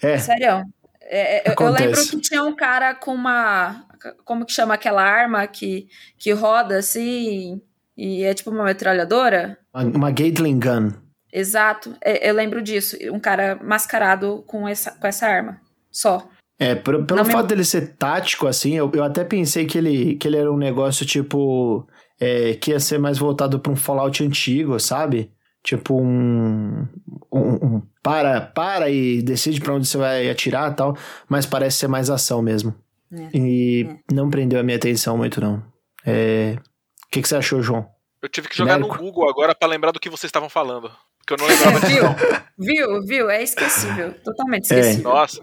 é. 0.00 0.18
Sério. 0.18 0.64
É, 1.02 1.38
é 1.38 1.42
eu, 1.46 1.54
eu 1.58 1.72
lembro 1.72 2.00
que 2.00 2.20
tinha 2.20 2.44
um 2.44 2.54
cara 2.54 2.94
com 2.94 3.12
uma. 3.12 3.84
Como 4.24 4.46
que 4.46 4.52
chama 4.52 4.74
aquela 4.74 5.02
arma 5.02 5.46
que, 5.46 5.88
que 6.16 6.30
roda 6.30 6.76
assim? 6.78 7.60
E 7.96 8.22
é 8.22 8.32
tipo 8.32 8.50
uma 8.50 8.64
metralhadora? 8.64 9.58
Uma, 9.74 10.10
Gatling 10.10 10.60
Gun. 10.60 10.92
Exato, 11.32 11.96
é, 12.00 12.28
eu 12.28 12.34
lembro 12.34 12.62
disso. 12.62 12.96
Um 13.10 13.18
cara 13.18 13.58
mascarado 13.62 14.44
com 14.46 14.68
essa, 14.68 14.92
com 14.92 15.06
essa 15.06 15.26
arma. 15.26 15.60
Só. 15.90 16.28
É, 16.62 16.74
pelo, 16.74 17.04
pelo 17.04 17.18
Não 17.18 17.24
fato 17.30 17.42
me- 17.42 17.48
dele 17.48 17.64
ser 17.64 17.96
tático, 17.96 18.46
assim, 18.46 18.74
eu, 18.74 18.90
eu 18.94 19.02
até 19.02 19.24
pensei 19.24 19.66
que 19.66 19.76
ele, 19.78 20.14
que 20.16 20.28
ele 20.28 20.36
era 20.36 20.52
um 20.52 20.56
negócio 20.56 21.04
tipo. 21.04 21.86
é, 22.20 22.54
que 22.54 22.70
ia 22.70 22.78
ser 22.80 22.98
mais 22.98 23.18
voltado 23.18 23.58
pra 23.58 23.72
um 23.72 23.76
Fallout 23.76 24.22
antigo, 24.24 24.78
sabe? 24.78 25.30
Tipo 25.64 26.00
um. 26.00 26.86
um, 27.32 27.54
um 27.76 27.82
para, 28.02 28.40
para 28.40 28.90
e 28.90 29.22
decide 29.22 29.60
pra 29.60 29.74
onde 29.74 29.86
você 29.86 29.96
vai 29.96 30.28
atirar 30.30 30.72
e 30.72 30.74
tal. 30.74 30.96
Mas 31.28 31.46
parece 31.46 31.78
ser 31.78 31.88
mais 31.88 32.10
ação 32.10 32.42
mesmo. 32.42 32.74
É, 33.12 33.28
E 33.36 33.86
é. 33.88 34.14
não 34.14 34.28
prendeu 34.30 34.58
a 34.58 34.62
minha 34.62 34.76
atenção 34.76 35.16
muito, 35.16 35.40
não. 35.40 35.62
É. 36.04 36.56
O 37.06 37.10
que, 37.10 37.22
que 37.22 37.28
você 37.28 37.36
achou, 37.36 37.60
João? 37.62 37.86
Eu 38.22 38.28
tive 38.28 38.48
que 38.48 38.56
jogar 38.56 38.74
Genérico. 38.74 38.96
no 38.96 39.02
Google 39.10 39.28
agora 39.28 39.54
pra 39.54 39.68
lembrar 39.68 39.90
do 39.92 40.00
que 40.00 40.08
vocês 40.10 40.28
estavam 40.28 40.48
falando. 40.48 40.90
Porque 41.18 41.34
eu 41.34 41.38
não 41.38 41.46
lembrava 41.46 41.78
viu? 41.86 42.02
não. 42.04 42.16
Viu? 42.58 43.02
Viu? 43.06 43.30
É 43.30 43.42
esquecível. 43.42 44.14
Totalmente 44.24 44.72
É. 44.72 44.78
esquecível. 44.80 45.10
Nossa. 45.12 45.42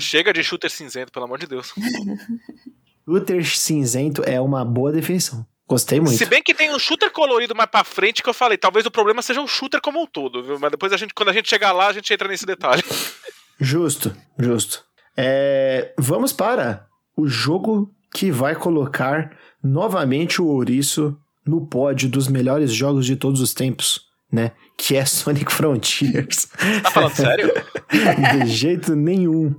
Chega 0.00 0.32
de 0.32 0.42
shooter 0.42 0.70
cinzento, 0.70 1.12
pelo 1.12 1.24
amor 1.24 1.38
de 1.38 1.46
Deus. 1.46 1.72
Shooter 3.06 3.44
cinzento 3.44 4.22
é 4.24 4.40
uma 4.40 4.64
boa 4.64 4.90
definição. 4.90 5.46
Gostei 5.66 6.00
muito. 6.00 6.16
Se 6.16 6.26
bem 6.26 6.42
que 6.42 6.54
tem 6.54 6.74
um 6.74 6.78
shooter 6.78 7.10
colorido 7.10 7.54
mais 7.54 7.70
pra 7.70 7.84
frente 7.84 8.22
que 8.22 8.28
eu 8.28 8.34
falei, 8.34 8.58
talvez 8.58 8.84
o 8.84 8.90
problema 8.90 9.22
seja 9.22 9.40
o 9.40 9.46
shooter 9.46 9.80
como 9.80 10.02
um 10.02 10.06
todo, 10.06 10.42
viu? 10.42 10.58
Mas 10.58 10.70
depois 10.70 10.92
a 10.92 10.96
gente, 10.96 11.14
quando 11.14 11.30
a 11.30 11.32
gente 11.32 11.48
chegar 11.48 11.72
lá, 11.72 11.88
a 11.88 11.92
gente 11.92 12.12
entra 12.12 12.28
nesse 12.28 12.46
detalhe. 12.46 12.82
Justo, 13.60 14.14
justo. 14.36 14.84
É, 15.16 15.94
vamos 15.96 16.32
para 16.32 16.88
o 17.16 17.28
jogo 17.28 17.94
que 18.12 18.28
vai 18.28 18.56
colocar 18.56 19.38
novamente 19.62 20.42
o 20.42 20.46
Ouriço 20.46 21.16
no 21.46 21.64
pódio 21.64 22.08
dos 22.08 22.26
melhores 22.26 22.72
jogos 22.72 23.06
de 23.06 23.14
todos 23.14 23.40
os 23.40 23.54
tempos, 23.54 24.06
né? 24.34 24.52
Que 24.76 24.96
é 24.96 25.04
Sonic 25.06 25.52
Frontiers. 25.52 26.46
Tá 26.82 26.90
falando 26.90 27.14
sério? 27.14 27.52
de 28.44 28.46
jeito 28.50 28.94
nenhum. 28.96 29.54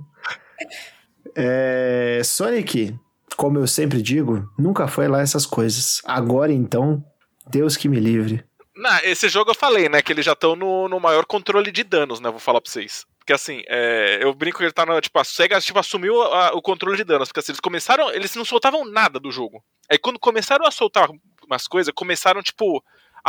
É, 1.34 2.20
Sonic, 2.24 2.94
como 3.36 3.58
eu 3.58 3.66
sempre 3.66 4.00
digo, 4.02 4.48
nunca 4.58 4.86
foi 4.86 5.08
lá 5.08 5.20
essas 5.20 5.46
coisas. 5.46 6.00
Agora 6.04 6.52
então, 6.52 7.04
Deus 7.48 7.76
que 7.76 7.88
me 7.88 7.98
livre. 7.98 8.44
Não, 8.74 8.98
esse 9.04 9.28
jogo 9.28 9.50
eu 9.50 9.54
falei, 9.54 9.88
né? 9.88 10.02
Que 10.02 10.12
eles 10.12 10.24
já 10.24 10.32
estão 10.32 10.54
no, 10.54 10.88
no 10.88 11.00
maior 11.00 11.24
controle 11.24 11.72
de 11.72 11.82
danos, 11.82 12.20
né? 12.20 12.30
Vou 12.30 12.38
falar 12.38 12.60
pra 12.60 12.70
vocês. 12.70 13.06
Porque 13.18 13.32
assim, 13.32 13.62
é, 13.66 14.18
eu 14.22 14.32
brinco 14.34 14.58
que 14.58 14.64
ele 14.64 14.72
tá 14.72 14.84
no. 14.86 15.00
Tipo, 15.00 15.18
a 15.18 15.24
SEGA 15.24 15.60
tipo, 15.60 15.78
assumiu 15.78 16.22
a- 16.22 16.52
o 16.52 16.60
controle 16.62 16.96
de 16.96 17.02
danos. 17.04 17.28
Porque 17.28 17.40
assim, 17.40 17.52
eles 17.52 17.60
começaram. 17.60 18.10
Eles 18.10 18.34
não 18.36 18.44
soltavam 18.44 18.84
nada 18.84 19.18
do 19.18 19.32
jogo. 19.32 19.64
Aí 19.90 19.98
quando 19.98 20.18
começaram 20.18 20.66
a 20.66 20.70
soltar 20.70 21.08
umas 21.46 21.66
coisas, 21.66 21.92
começaram, 21.94 22.42
tipo, 22.42 22.82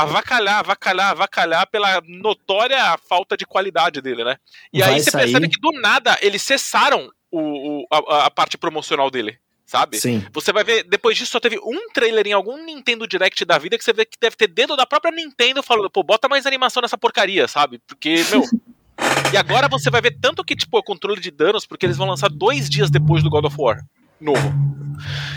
avacalhar, 0.04 0.60
avacalhar, 0.60 1.12
avacalhar 1.12 1.68
pela 1.68 2.02
notória 2.08 2.98
falta 3.10 3.36
de 3.36 3.46
qualidade 3.46 4.02
dele, 4.02 4.24
né? 4.24 4.38
E 4.72 4.80
Vai 4.80 4.94
aí 4.94 5.00
você 5.02 5.12
sair- 5.12 5.24
percebe 5.24 5.50
que 5.50 5.60
do 5.60 5.72
nada 5.82 6.18
eles 6.22 6.42
cessaram 6.42 7.10
o, 7.32 7.82
o- 7.82 7.88
a, 7.92 8.26
a 8.26 8.32
parte 8.32 8.58
promocional 8.58 9.10
dele, 9.10 9.38
sabe? 9.66 9.98
Sim. 10.00 10.26
Você 10.32 10.54
vai 10.54 10.64
ver, 10.64 10.84
depois 10.84 11.18
disso 11.18 11.32
só 11.32 11.40
teve 11.40 11.58
um 11.60 11.90
trailer 11.94 12.28
em 12.28 12.34
algum 12.34 12.64
Nintendo 12.64 13.08
Direct 13.08 13.44
da 13.44 13.58
vida 13.58 13.78
que 13.78 13.84
você 13.84 13.92
vê 13.94 14.06
que 14.06 14.18
deve 14.20 14.36
ter 14.36 14.48
dedo 14.48 14.76
da 14.76 14.86
própria 14.86 15.12
Nintendo 15.12 15.64
falando, 15.64 15.90
pô, 15.90 16.04
bota 16.04 16.30
mais 16.30 16.46
animação 16.46 16.82
nessa 16.82 16.98
porcaria, 16.98 17.48
sabe? 17.48 17.80
Porque, 17.88 18.24
meu. 18.30 18.44
e 19.34 19.38
agora 19.38 19.68
você 19.68 19.90
vai 19.90 20.02
ver 20.02 20.18
tanto 20.22 20.44
que, 20.44 20.56
tipo, 20.56 20.78
é 20.78 20.82
controle 20.84 21.20
de 21.20 21.32
danos, 21.32 21.66
porque 21.66 21.86
eles 21.86 21.98
vão 21.98 22.08
lançar 22.08 22.30
dois 22.30 22.70
dias 22.70 22.90
depois 22.90 23.24
do 23.24 23.30
God 23.30 23.46
of 23.46 23.56
War. 23.60 23.80
Novo. 24.22 24.52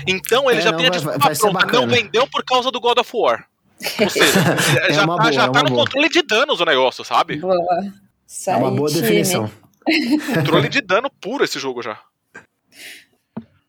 Então 0.07 0.51
ele 0.51 0.61
É, 0.61 0.63
já 0.63 0.71
não, 0.71 0.79
tem 0.79 0.87
a 0.87 0.91
desculpa 0.91 1.19
vai 1.19 1.37
pronta. 1.37 1.67
Não 1.73 1.87
vendeu 1.87 2.27
por 2.27 2.45
causa 2.45 2.71
do 2.71 2.81
God 2.81 2.99
of 2.99 3.11
War. 3.15 3.47
Ou 4.01 4.11
seja, 4.11 4.41
É 4.89 4.93
já 4.93 5.05
uma 5.05 5.17
tá, 5.17 5.23
boa, 5.23 5.33
já 5.33 5.45
é 5.45 5.51
tá 5.51 5.63
no 5.63 5.69
boa. 5.71 5.85
controle 5.85 6.09
de 6.09 6.23
danos 6.23 6.61
o 6.61 6.65
negócio, 6.65 7.05
sabe? 7.05 7.37
Boa. 7.37 7.57
É 8.47 8.57
uma 8.57 8.71
boa 8.71 8.89
Sai, 8.89 8.99
time. 9.01 9.09
definição. 9.09 9.51
Controle 10.35 10.69
de 10.69 10.81
dano 10.83 11.11
puro 11.21 11.43
esse 11.45 11.59
jogo 11.59 11.83
já. 11.83 11.99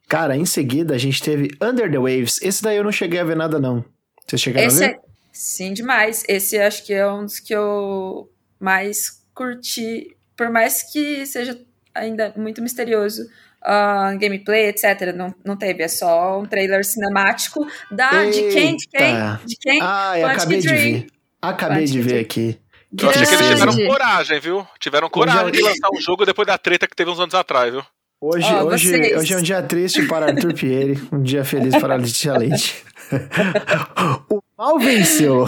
Cara, 0.08 0.36
em 0.36 0.45
seguida 0.45 0.93
a 0.93 0.97
gente 0.97 1.21
teve 1.24 1.50
Under 1.62 1.89
the 1.89 1.97
Waves. 1.97 2.41
Esse 2.41 2.62
daí 2.62 2.78
eu 2.78 2.84
não 2.84 2.91
cheguei 2.91 3.19
a 3.19 3.24
ver 3.24 3.36
nada, 3.36 3.60
não. 3.60 3.84
Vocês 4.28 4.41
chegaram 4.41 4.67
Esse 4.67 4.84
a 4.84 4.88
ver? 4.88 4.93
é... 4.95 5.00
Sim, 5.32 5.74
demais. 5.74 6.24
Esse 6.28 6.60
acho 6.60 6.86
que 6.86 6.93
é 6.93 7.10
um 7.10 7.24
dos 7.24 7.39
que 7.39 7.54
eu 7.56 8.30
mais 8.60 9.24
curti. 9.34 10.15
Por 10.36 10.50
mais 10.50 10.84
que 10.91 11.26
seja 11.26 11.58
ainda 11.95 12.34
muito 12.36 12.62
misterioso. 12.62 13.24
Ah, 13.63 14.13
gameplay, 14.19 14.67
etc. 14.69 15.13
Não, 15.15 15.34
não 15.45 15.56
teve, 15.56 15.84
é 15.84 15.88
só 15.88 16.39
um 16.39 16.45
trailer 16.45 16.84
cinemático 16.86 17.65
da 17.91 18.26
de 18.26 18.43
quem? 18.50 18.76
De 18.76 18.88
quem? 18.88 19.15
De 19.45 19.56
quem? 19.60 19.80
Ah, 19.82 20.13
eu 20.17 20.28
Quantic 20.28 20.38
acabei 20.39 20.60
de 20.60 20.67
ver. 20.67 21.08
Acabei 21.41 21.86
de 21.86 22.02
ver 22.02 22.08
Dream. 22.10 22.21
aqui. 22.21 22.60
Eu 23.02 23.10
achei 23.10 23.26
que 23.26 23.34
eles 23.34 23.47
tiveram 23.50 23.88
coragem, 23.88 24.39
viu? 24.39 24.67
Tiveram 24.80 25.10
coragem 25.10 25.52
de 25.52 25.62
lançar 25.62 25.89
um 25.93 26.02
jogo 26.02 26.26
depois 26.26 26.45
da 26.45 26.58
treta 26.58 26.88
que 26.88 26.95
teve 26.95 27.10
uns 27.10 27.19
anos 27.19 27.34
atrás, 27.34 27.71
viu? 27.71 27.84
Hoje, 28.19 28.45
Ó, 28.45 28.65
hoje, 28.65 28.89
vocês. 28.91 29.17
hoje 29.17 29.34
é 29.34 29.38
um 29.38 29.41
dia 29.41 29.63
triste 29.63 30.06
para 30.08 30.28
Arthur 30.28 30.54
Pieri, 30.54 31.02
um 31.12 31.24
dia 31.24 31.43
feliz 31.43 31.76
para 31.78 31.95
Letícia 31.97 32.38
Leite. 32.38 32.84
o 34.30 34.41
mal 34.56 34.78
venceu. 34.78 35.47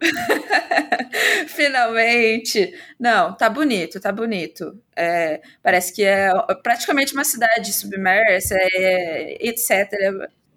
Finalmente! 1.48 2.72
Não, 2.98 3.34
tá 3.34 3.48
bonito, 3.48 4.00
tá 4.00 4.12
bonito. 4.12 4.78
É, 4.96 5.40
parece 5.62 5.92
que 5.92 6.02
é 6.02 6.30
praticamente 6.62 7.12
uma 7.14 7.24
cidade 7.24 7.72
submersa, 7.72 8.54
é, 8.58 9.38
etc. 9.46 9.90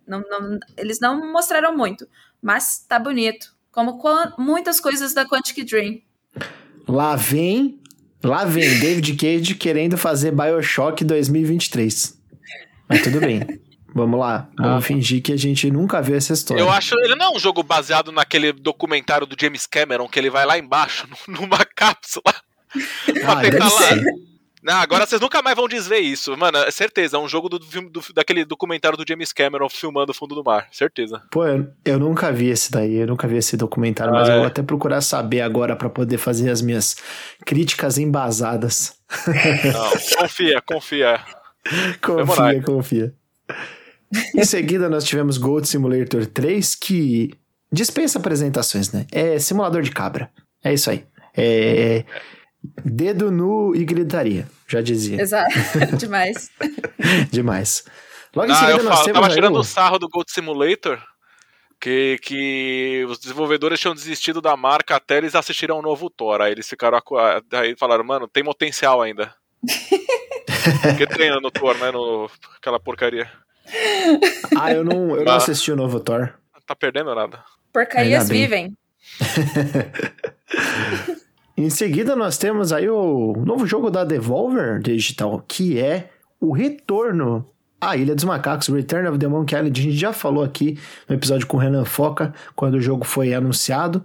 Não, 0.08 0.22
não- 0.22 0.60
eles 0.78 1.00
não 1.00 1.32
mostraram 1.32 1.76
muito, 1.76 2.08
mas 2.42 2.80
tá 2.88 2.98
bonito. 3.00 3.56
Como 3.72 4.00
muitas 4.40 4.80
coisas 4.80 5.14
da 5.14 5.26
Quantic 5.26 5.64
Dream. 5.64 6.02
Lá 6.88 7.16
vem, 7.16 7.80
lá 8.24 8.44
vem 8.46 8.80
David 8.80 9.16
Cage 9.16 9.56
querendo 9.56 9.98
fazer 9.98 10.32
BioShock 10.32 11.04
2023. 11.04 12.18
Mas 12.88 13.02
tudo 13.04 13.20
bem. 13.20 13.60
Vamos 13.94 14.20
lá. 14.20 14.48
Vamos 14.58 14.86
fingir 14.86 15.22
que 15.22 15.32
a 15.32 15.38
gente 15.38 15.72
nunca 15.72 16.02
viu 16.02 16.16
essa 16.16 16.34
história. 16.34 16.62
Eu 16.62 16.70
acho. 16.70 16.94
Ele 17.00 17.16
não 17.16 17.34
é 17.34 17.36
um 17.36 17.40
jogo 17.40 17.64
baseado 17.64 18.12
naquele 18.12 18.52
documentário 18.52 19.26
do 19.26 19.36
James 19.40 19.66
Cameron, 19.66 20.08
que 20.08 20.20
ele 20.20 20.30
vai 20.30 20.46
lá 20.46 20.58
embaixo, 20.58 21.08
numa 21.28 21.66
cápsula. 21.66 22.34
pra 23.22 23.32
Ah, 23.32 23.42
deve 23.42 23.58
lá. 23.60 23.70
ser. 23.70 24.04
Não, 24.64 24.74
agora 24.76 25.06
vocês 25.06 25.22
nunca 25.22 25.42
mais 25.42 25.56
vão 25.56 25.66
desver 25.68 26.00
isso. 26.00 26.36
Mano, 26.36 26.58
é 26.58 26.70
certeza, 26.72 27.16
é 27.16 27.20
um 27.20 27.28
jogo 27.30 27.48
do, 27.48 27.58
do- 27.58 28.04
daquele 28.14 28.44
documentário 28.44 28.98
do 28.98 29.06
James 29.08 29.32
Cameron 29.32 29.70
filmando 29.70 30.12
o 30.12 30.16
fundo 30.16 30.36
do 30.36 30.44
mar. 30.44 30.68
Certeza. 30.74 31.22
Pô, 31.32 31.48
eu, 31.48 31.68
eu 31.86 31.98
nunca 31.98 32.34
vi 32.34 32.50
esse 32.50 32.70
daí, 32.70 32.96
eu 32.96 33.08
nunca 33.08 33.28
vi 33.30 33.38
esse 33.38 33.56
documentário, 33.56 34.12
mas 34.14 34.28
Ah, 34.28 34.32
eu 34.34 34.36
é. 34.36 34.40
vou 34.40 34.48
até 34.48 34.62
procurar 34.62 35.00
saber 35.00 35.40
agora 35.40 35.74
pra 35.76 35.90
poder 35.90 36.18
fazer 36.18 36.50
as 36.50 36.62
minhas 36.62 36.98
críticas 37.46 37.98
embasadas. 37.98 38.96
Não, 39.74 40.18
confia, 40.20 40.62
confia. 40.62 41.20
Confia, 42.02 42.64
confia. 42.64 43.14
Em 44.36 44.44
seguida, 44.46 44.88
nós 44.90 45.04
tivemos 45.04 45.38
Gold 45.38 45.68
Simulator 45.68 46.26
3, 46.26 46.76
que 46.76 47.34
dispensa 47.72 48.20
apresentações, 48.20 48.92
né? 48.92 49.06
É 49.12 49.38
simulador 49.40 49.82
de 49.82 49.92
cabra. 49.92 50.30
É 50.64 50.74
isso 50.74 50.90
aí. 50.90 51.06
É 51.36 52.04
dedo 52.84 53.32
nu 53.32 53.76
e 53.76 53.86
gritaria, 53.86 54.48
já 54.68 54.82
dizia. 54.82 55.22
Exato, 55.22 55.52
demais. 55.98 56.50
Demais. 57.32 57.84
Logo 58.36 58.50
em 58.50 58.52
Ah, 58.54 58.56
seguida, 58.56 58.78
eu 58.80 58.84
nós 58.84 58.94
falo, 58.96 59.06
temos 59.06 59.20
tava 59.22 59.28
aí 59.28 59.34
tirando 59.36 59.56
o- 59.56 59.60
o 59.60 59.64
sarro 59.64 60.00
do 60.00 60.10
Gold 60.10 60.32
Simulator. 60.32 61.00
Que, 61.80 62.18
que 62.24 63.06
os 63.08 63.20
desenvolvedores 63.20 63.80
tinham 63.80 63.94
desistido 63.94 64.42
da 64.42 64.58
marca 64.58 64.96
até 64.96 65.18
eles 65.18 65.36
assistiram 65.36 65.76
ao 65.76 65.82
novo 65.84 66.10
Thor. 66.10 66.42
Aí 66.42 66.52
eles 66.52 66.68
ficaram. 66.68 67.00
Aí 67.54 67.76
falaram, 67.78 68.04
mano, 68.04 68.28
tem 68.28 68.44
potencial 68.44 69.00
ainda. 69.00 69.32
Porque 70.82 71.06
tem 71.06 71.30
no 71.40 71.52
Thor, 71.52 71.78
né? 71.78 71.92
No, 71.92 72.28
aquela 72.58 72.80
porcaria. 72.80 73.30
Ah, 74.58 74.74
eu 74.74 74.84
não, 74.84 75.16
eu 75.16 75.24
não 75.26 75.34
Ah. 75.34 75.38
assisti 75.38 75.72
o 75.72 75.76
novo 75.76 76.00
Thor. 76.00 76.30
Tá 76.66 76.76
perdendo 76.76 77.14
nada. 77.16 77.40
Porcarias 77.72 78.28
vivem. 78.30 78.74
Em 81.56 81.70
seguida, 81.70 82.16
nós 82.16 82.38
temos 82.38 82.72
aí 82.72 82.88
o 82.88 83.34
novo 83.46 83.66
jogo 83.66 83.90
da 83.90 84.04
Devolver 84.04 84.80
Digital, 84.80 85.44
que 85.48 85.80
é 85.80 86.10
o 86.40 86.52
retorno 86.54 87.46
à 87.82 87.98
Ilha 87.98 88.14
dos 88.14 88.24
Macacos, 88.26 88.68
Return 88.68 89.08
of 89.10 89.18
the 89.18 89.28
Monkey 89.28 89.56
Island. 89.56 89.80
A 89.80 89.84
gente 89.84 89.96
já 89.98 90.14
falou 90.14 90.44
aqui 90.44 90.78
no 91.10 91.16
episódio 91.16 91.48
com 91.48 91.58
o 91.58 91.60
Renan 91.60 91.84
Foca, 91.86 92.34
quando 92.56 92.76
o 92.76 92.82
jogo 92.82 93.04
foi 93.06 93.34
anunciado, 93.34 94.04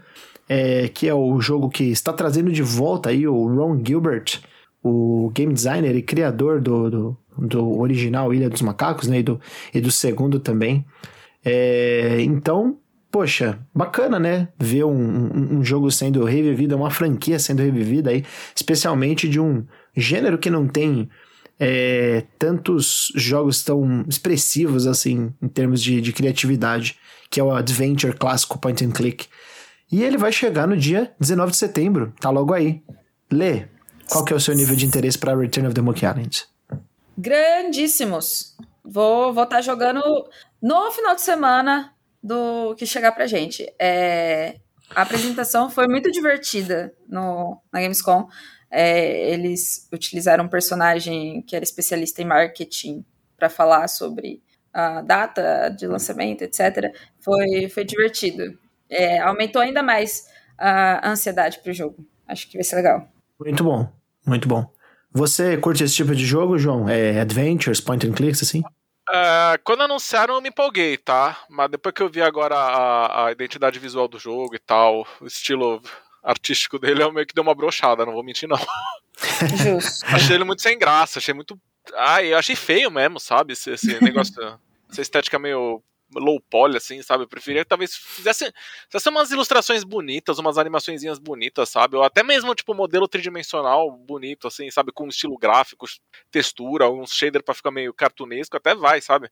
é, 0.49 0.89
que 0.89 1.07
é 1.07 1.15
o 1.15 1.39
jogo 1.43 1.69
que 1.69 1.85
está 1.85 2.13
trazendo 2.13 2.51
de 2.51 2.63
volta 2.63 3.11
aí 3.11 3.29
o 3.29 3.47
Ron 3.55 3.83
Gilbert, 3.85 4.41
o 4.83 5.31
game 5.35 5.53
designer 5.53 5.95
e 5.95 6.03
criador 6.03 6.59
do, 6.61 6.91
do, 6.91 7.17
do 7.39 7.79
original 7.79 8.33
Ilha 8.33 8.49
dos 8.49 8.63
Macacos, 8.63 9.09
né, 9.09 9.19
e 9.19 9.23
do, 9.23 9.41
e 9.75 9.81
do 9.81 9.91
segundo 9.91 10.39
também. 10.39 10.85
É, 11.45 12.19
então, 12.21 12.79
poxa, 13.11 13.59
bacana, 13.75 14.19
né? 14.19 14.49
Ver 14.59 14.85
um, 14.85 14.91
um, 14.91 15.59
um 15.59 15.65
jogo 15.65 15.91
sendo 15.91 16.25
revivido, 16.25 16.77
uma 16.77 16.91
franquia 16.91 17.39
sendo 17.39 17.63
revivida 17.63 18.11
aí, 18.11 18.25
especialmente 18.55 19.29
de 19.29 19.39
um 19.41 19.65
gênero 19.95 20.39
que 20.39 20.51
não 20.51 20.67
tem 20.67 21.09
é, 21.61 22.25
tantos 22.39 23.13
jogos 23.15 23.63
tão 23.63 24.05
expressivos 24.09 24.87
assim, 24.87 25.33
em 25.41 25.49
termos 25.49 25.83
de, 25.83 26.01
de 26.01 26.13
criatividade, 26.13 26.97
que 27.31 27.39
é 27.39 27.45
o 27.45 27.53
Adventure 27.53 28.17
clássico 28.17 28.59
point 28.59 28.85
and 28.85 28.91
click. 28.91 29.27
E 29.91 30.03
ele 30.03 30.17
vai 30.17 30.33
chegar 30.33 30.67
no 30.67 30.77
dia 30.77 31.13
19 31.21 31.53
de 31.53 31.59
setembro, 31.59 32.15
tá 32.19 32.31
logo 32.31 32.55
aí. 32.55 32.83
Lê, 33.31 33.67
qual 34.09 34.25
que 34.25 34.33
é 34.33 34.37
o 34.37 34.41
seu 34.41 34.55
nível 34.55 34.75
de 34.75 34.87
interesse 34.87 35.19
para 35.19 35.37
Return 35.37 35.69
of 35.69 35.75
the 35.75 35.83
Monkey 35.83 36.07
Island? 36.07 36.45
Grandíssimos. 37.17 38.57
Vou 38.85 39.31
estar 39.31 39.33
vou 39.33 39.47
tá 39.47 39.61
jogando 39.61 40.01
no 40.61 40.91
final 40.91 41.15
de 41.15 41.23
semana 41.23 41.95
do 42.23 42.75
que 42.77 42.87
chegar 42.87 43.13
pra 43.13 43.27
gente. 43.27 43.73
É, 43.79 44.57
a 44.95 45.03
apresentação 45.03 45.71
foi 45.71 45.89
muito 45.89 46.11
divertida 46.11 46.95
no, 47.09 47.61
na 47.73 47.81
Gamescom. 47.81 48.29
É, 48.71 49.31
eles 49.31 49.89
utilizaram 49.93 50.45
um 50.45 50.49
personagem 50.49 51.43
que 51.43 51.55
era 51.55 51.65
especialista 51.65 52.23
em 52.23 52.25
marketing 52.25 53.05
para 53.37 53.49
falar 53.49 53.89
sobre 53.89 54.43
a 54.73 55.03
data 55.03 55.69
de 55.69 55.87
lançamento, 55.87 56.43
etc. 56.43 56.95
Foi, 57.21 57.69
foi 57.69 57.85
divertido. 57.85 58.59
É, 58.89 59.19
aumentou 59.19 59.61
ainda 59.61 59.83
mais 59.83 60.27
a 60.57 61.11
ansiedade 61.11 61.59
para 61.61 61.71
o 61.71 61.75
jogo. 61.75 62.07
Acho 62.27 62.49
que 62.49 62.57
vai 62.57 62.65
ser 62.65 62.77
legal. 62.77 63.09
Muito 63.39 63.65
bom, 63.65 63.89
muito 64.27 64.49
bom. 64.49 64.71
Você 65.13 65.57
curte 65.59 65.85
esse 65.85 65.95
tipo 65.95 66.15
de 66.15 66.25
jogo, 66.25 66.59
João? 66.59 66.89
É 66.89 67.21
adventures, 67.21 67.81
point 67.81 68.07
and 68.07 68.13
clicks, 68.13 68.43
assim? 68.43 68.63
É, 69.11 69.59
quando 69.63 69.83
anunciaram 69.83 70.35
eu 70.35 70.41
me 70.41 70.49
empolguei, 70.49 70.97
tá? 70.97 71.39
Mas 71.51 71.71
depois 71.71 71.95
que 71.95 72.03
eu 72.03 72.09
vi 72.09 72.23
agora 72.23 72.57
a, 72.57 73.27
a 73.27 73.33
identidade 73.33 73.79
visual 73.79 74.09
do 74.09 74.19
jogo 74.19 74.55
e 74.55 74.59
tal, 74.59 75.07
o 75.21 75.27
estilo 75.27 75.83
artístico 76.23 76.79
dele, 76.79 77.03
eu 77.03 77.13
meio 77.13 77.27
que 77.27 77.35
deu 77.35 77.43
uma 77.43 77.55
brochada, 77.55 78.07
não 78.07 78.15
vou 78.15 78.25
mentir 78.25 78.49
não. 78.49 78.59
Justo. 79.63 80.07
achei 80.09 80.37
ele 80.37 80.45
muito 80.45 80.63
sem 80.63 80.79
graça, 80.79 81.19
achei 81.19 81.35
muito... 81.35 81.61
Ai, 81.95 82.33
eu 82.33 82.39
achei 82.39 82.57
feio 82.57 82.91
mesmo, 82.91 83.21
sabe? 83.21 83.53
Esse, 83.53 83.71
esse 83.71 83.99
negócio, 84.03 84.35
essa 84.91 85.03
estética 85.03 85.39
meio 85.39 85.83
low 86.15 86.41
poly, 86.41 86.77
assim, 86.77 87.03
sabe? 87.03 87.25
Eu 87.25 87.29
preferia 87.29 87.63
que 87.65 87.69
talvez 87.69 87.95
fizesse, 87.95 88.53
fizesse 88.89 89.09
umas 89.09 89.31
ilustrações 89.31 89.85
bonitas, 89.85 90.39
umas 90.39 90.59
animaçõezinhas 90.59 91.19
bonitas, 91.19 91.69
sabe? 91.69 91.97
Ou 91.97 92.03
até 92.03 92.23
mesmo, 92.23 92.55
tipo, 92.55 92.75
modelo 92.75 93.09
tridimensional 93.09 93.91
bonito, 93.91 94.47
assim, 94.47 94.71
sabe? 94.71 94.93
Com 94.93 95.09
estilo 95.09 95.39
gráfico, 95.39 95.87
textura, 96.31 96.91
uns 96.91 97.13
shader 97.13 97.43
pra 97.43 97.55
ficar 97.55 97.71
meio 97.71 97.93
cartunesco, 97.93 98.57
até 98.57 98.75
vai, 98.75 99.01
sabe? 99.01 99.31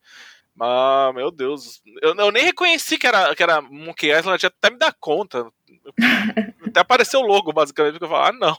Mas, 0.55 1.15
meu 1.15 1.31
Deus, 1.31 1.81
eu, 2.03 2.15
eu 2.15 2.31
nem 2.31 2.45
reconheci 2.45 2.99
que 2.99 3.07
era, 3.07 3.35
que 3.35 3.43
era 3.43 3.63
Monkey 3.63 4.11
Island, 4.11 4.45
até 4.45 4.71
me 4.71 4.79
dá 4.79 4.93
conta. 4.93 5.47
Até 6.67 6.81
apareceu 6.81 7.21
o 7.21 7.27
logo, 7.27 7.53
basicamente, 7.53 7.93
porque 7.95 8.05
eu 8.05 8.09
falo, 8.09 8.27
ah, 8.27 8.33
não. 8.33 8.57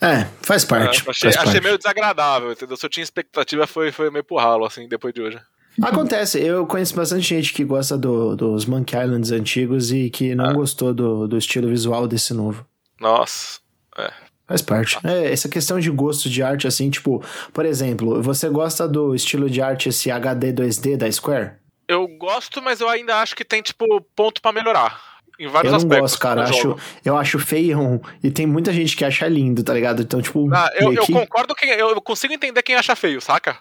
É, 0.00 0.24
faz 0.42 0.64
parte. 0.64 0.98
É, 1.06 1.10
achei, 1.10 1.32
faz 1.32 1.36
achei 1.36 1.44
parte. 1.44 1.60
meio 1.62 1.76
desagradável, 1.76 2.52
entendeu? 2.52 2.76
Se 2.76 2.86
eu 2.86 2.90
tinha 2.90 3.04
expectativa, 3.04 3.66
foi, 3.66 3.92
foi 3.92 4.10
meio 4.10 4.24
pro 4.24 4.38
ralo, 4.38 4.64
assim, 4.64 4.88
depois 4.88 5.12
de 5.12 5.20
hoje. 5.20 5.40
Acontece, 5.82 6.38
eu 6.40 6.66
conheço 6.66 6.94
bastante 6.94 7.22
gente 7.22 7.52
que 7.54 7.64
gosta 7.64 7.96
do, 7.96 8.36
dos 8.36 8.66
Monkey 8.66 8.96
Islands 8.96 9.30
antigos 9.32 9.92
e 9.92 10.10
que 10.10 10.34
não 10.34 10.46
Ah. 10.46 10.52
gostou 10.52 10.92
do, 10.92 11.26
do 11.28 11.38
estilo 11.38 11.68
visual 11.68 12.06
desse 12.06 12.34
novo. 12.34 12.66
Nossa. 13.00 13.60
É. 13.98 14.10
Faz 14.46 14.62
parte. 14.62 14.98
É, 15.04 15.32
essa 15.32 15.48
questão 15.48 15.78
de 15.78 15.90
gosto 15.90 16.28
de 16.28 16.42
arte, 16.42 16.66
assim, 16.66 16.90
tipo, 16.90 17.24
por 17.52 17.64
exemplo, 17.64 18.20
você 18.20 18.48
gosta 18.48 18.86
do 18.88 19.14
estilo 19.14 19.48
de 19.48 19.62
arte 19.62 19.88
esse 19.88 20.10
HD 20.10 20.52
2D 20.52 20.96
da 20.96 21.10
Square? 21.10 21.52
Eu 21.86 22.06
gosto, 22.18 22.60
mas 22.60 22.80
eu 22.80 22.88
ainda 22.88 23.16
acho 23.20 23.34
que 23.36 23.44
tem, 23.44 23.62
tipo, 23.62 23.84
ponto 24.14 24.42
pra 24.42 24.52
melhorar. 24.52 25.00
Em 25.38 25.44
Eu 25.44 25.50
vários 25.50 25.70
não 25.72 25.78
aspectos. 25.78 26.00
gosto, 26.10 26.18
cara. 26.20 26.42
Acho, 26.42 26.76
eu 27.04 27.16
acho 27.16 27.38
feio 27.38 28.00
e 28.22 28.30
tem 28.30 28.44
muita 28.46 28.72
gente 28.72 28.96
que 28.96 29.04
acha 29.04 29.26
lindo, 29.28 29.62
tá 29.64 29.72
ligado? 29.72 30.02
Então, 30.02 30.20
tipo, 30.20 30.52
Ah, 30.52 30.70
eu, 30.74 30.92
eu 30.92 31.06
concordo 31.06 31.54
que 31.54 31.64
eu, 31.66 31.90
eu 31.90 32.00
consigo 32.02 32.34
entender 32.34 32.62
quem 32.62 32.74
acha 32.74 32.94
feio, 32.94 33.20
saca? 33.20 33.56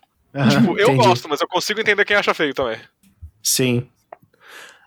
Tipo, 0.51 0.77
eu 0.77 0.89
entendi. 0.89 1.07
gosto, 1.07 1.27
mas 1.27 1.41
eu 1.41 1.47
consigo 1.47 1.79
entender 1.79 2.05
quem 2.05 2.15
acha 2.15 2.33
feio 2.33 2.53
também. 2.53 2.79
Sim. 3.41 3.89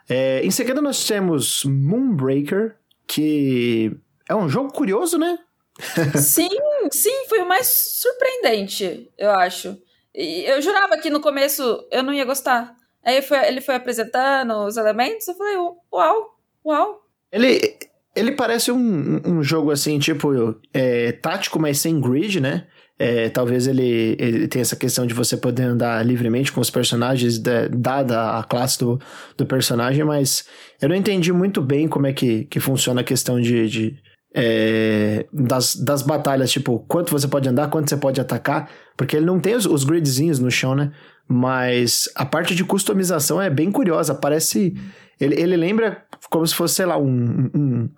É, 0.09 0.44
em 0.44 0.50
seguida, 0.50 0.81
nós 0.81 1.05
temos 1.07 1.64
Moonbreaker, 1.64 2.76
que 3.07 3.92
é 4.28 4.35
um 4.35 4.48
jogo 4.48 4.72
curioso, 4.72 5.18
né? 5.18 5.38
Sim, 6.16 6.50
sim, 6.92 7.26
foi 7.28 7.40
o 7.40 7.48
mais 7.48 7.66
surpreendente, 7.66 9.11
eu 9.16 9.31
acho. 9.31 9.76
E 10.14 10.44
eu 10.44 10.61
jurava 10.61 10.98
que 10.98 11.09
no 11.09 11.18
começo 11.20 11.87
eu 11.90 12.02
não 12.02 12.12
ia 12.12 12.26
gostar. 12.26 12.76
Aí 13.02 13.22
foi- 13.22 13.46
ele 13.48 13.61
foi 13.62 13.74
apresentando 13.76 14.52
os 14.66 14.76
elementos, 14.76 15.26
eu 15.26 15.35
falei, 15.35 15.57
uau, 15.92 16.38
uau. 16.64 17.07
Ele, 17.33 17.78
ele 18.14 18.33
parece 18.33 18.70
um, 18.70 19.20
um 19.24 19.42
jogo 19.42 19.70
assim, 19.70 19.98
tipo, 19.98 20.61
é, 20.74 21.12
tático, 21.12 21.59
mas 21.59 21.78
sem 21.78 21.98
grid, 22.00 22.38
né? 22.40 22.66
É, 22.98 23.28
talvez 23.31 23.66
ele, 23.66 24.16
ele 24.18 24.46
tenha 24.46 24.62
essa 24.62 24.76
questão 24.76 25.07
de 25.07 25.14
você 25.14 25.37
poder 25.37 25.64
andar 25.64 26.05
livremente 26.07 26.52
com 26.52 26.61
os 26.61 26.70
personagens, 26.70 27.38
da- 27.38 27.66
dada 27.68 28.38
a 28.38 28.44
classe 28.44 28.78
do, 28.78 29.00
do 29.37 29.44
personagem, 29.46 30.05
mas 30.05 30.44
eu 30.81 30.88
não 30.88 30.94
entendi 30.94 31.33
muito 31.33 31.61
bem 31.61 31.88
como 31.88 32.07
é 32.07 32.12
que, 32.12 32.44
que 32.44 32.61
funciona 32.61 33.00
a 33.00 33.05
questão 33.05 33.40
de. 33.40 33.68
de, 33.68 33.96
é, 34.35 35.26
das, 35.33 35.74
das 35.76 36.02
batalhas, 36.02 36.50
tipo, 36.50 36.81
quanto 36.88 37.11
você 37.11 37.28
pode 37.28 37.48
andar, 37.48 37.68
quanto 37.68 37.88
você 37.90 37.96
pode 37.96 38.20
atacar, 38.20 38.70
porque 38.96 39.16
ele 39.16 39.26
não 39.26 39.38
tem 39.40 39.55
os, 39.55 39.66
os 39.66 39.85
gridzinhos 39.85 40.38
no 40.38 40.50
chão, 40.50 40.74
né? 40.74 40.92
Mas 41.28 42.09
a 42.14 42.24
parte 42.24 42.55
de 42.55 42.64
customização 42.64 43.40
é 43.40 43.50
bem 43.50 43.70
curiosa, 43.70 44.14
parece. 44.14 44.74
Ele, 45.20 45.40
ele 45.40 45.57
lembra 45.57 46.05
como 46.31 46.46
se 46.46 46.55
fosse, 46.55 46.74
sei 46.76 46.87
lá, 46.87 46.96
um, 46.98 47.50
um 47.55 47.88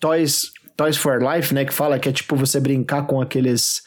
Toys, 0.00 0.50
Toys 0.76 0.96
for 0.96 1.20
Life, 1.22 1.52
né? 1.54 1.64
Que 1.64 1.72
fala 1.72 1.98
que 1.98 2.08
é 2.08 2.12
tipo 2.12 2.36
você 2.36 2.58
brincar 2.60 3.06
com 3.06 3.20
aqueles. 3.20 3.82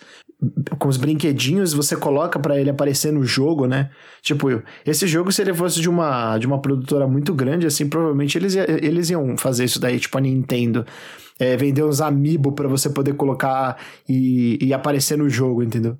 Com 0.77 0.89
os 0.89 0.97
brinquedinhos, 0.97 1.73
você 1.73 1.95
coloca 1.95 2.37
pra 2.37 2.59
ele 2.59 2.69
aparecer 2.69 3.11
no 3.11 3.23
jogo, 3.23 3.65
né? 3.67 3.89
Tipo, 4.21 4.61
esse 4.85 5.07
jogo, 5.07 5.31
se 5.31 5.41
ele 5.41 5.53
fosse 5.53 5.79
de 5.79 5.89
uma, 5.89 6.37
de 6.37 6.45
uma 6.45 6.61
produtora 6.61 7.07
muito 7.07 7.33
grande, 7.33 7.65
assim, 7.65 7.87
provavelmente 7.87 8.37
eles, 8.37 8.55
eles 8.55 9.09
iam 9.09 9.37
fazer 9.37 9.63
isso 9.63 9.79
daí, 9.79 9.99
tipo 9.99 10.17
a 10.17 10.21
Nintendo. 10.21 10.85
É, 11.39 11.57
vender 11.57 11.83
uns 11.83 11.99
amiibo 12.01 12.53
pra 12.53 12.67
você 12.67 12.89
poder 12.89 13.13
colocar 13.15 13.77
e, 14.07 14.57
e 14.61 14.73
aparecer 14.73 15.17
no 15.17 15.29
jogo, 15.29 15.63
entendeu? 15.63 15.97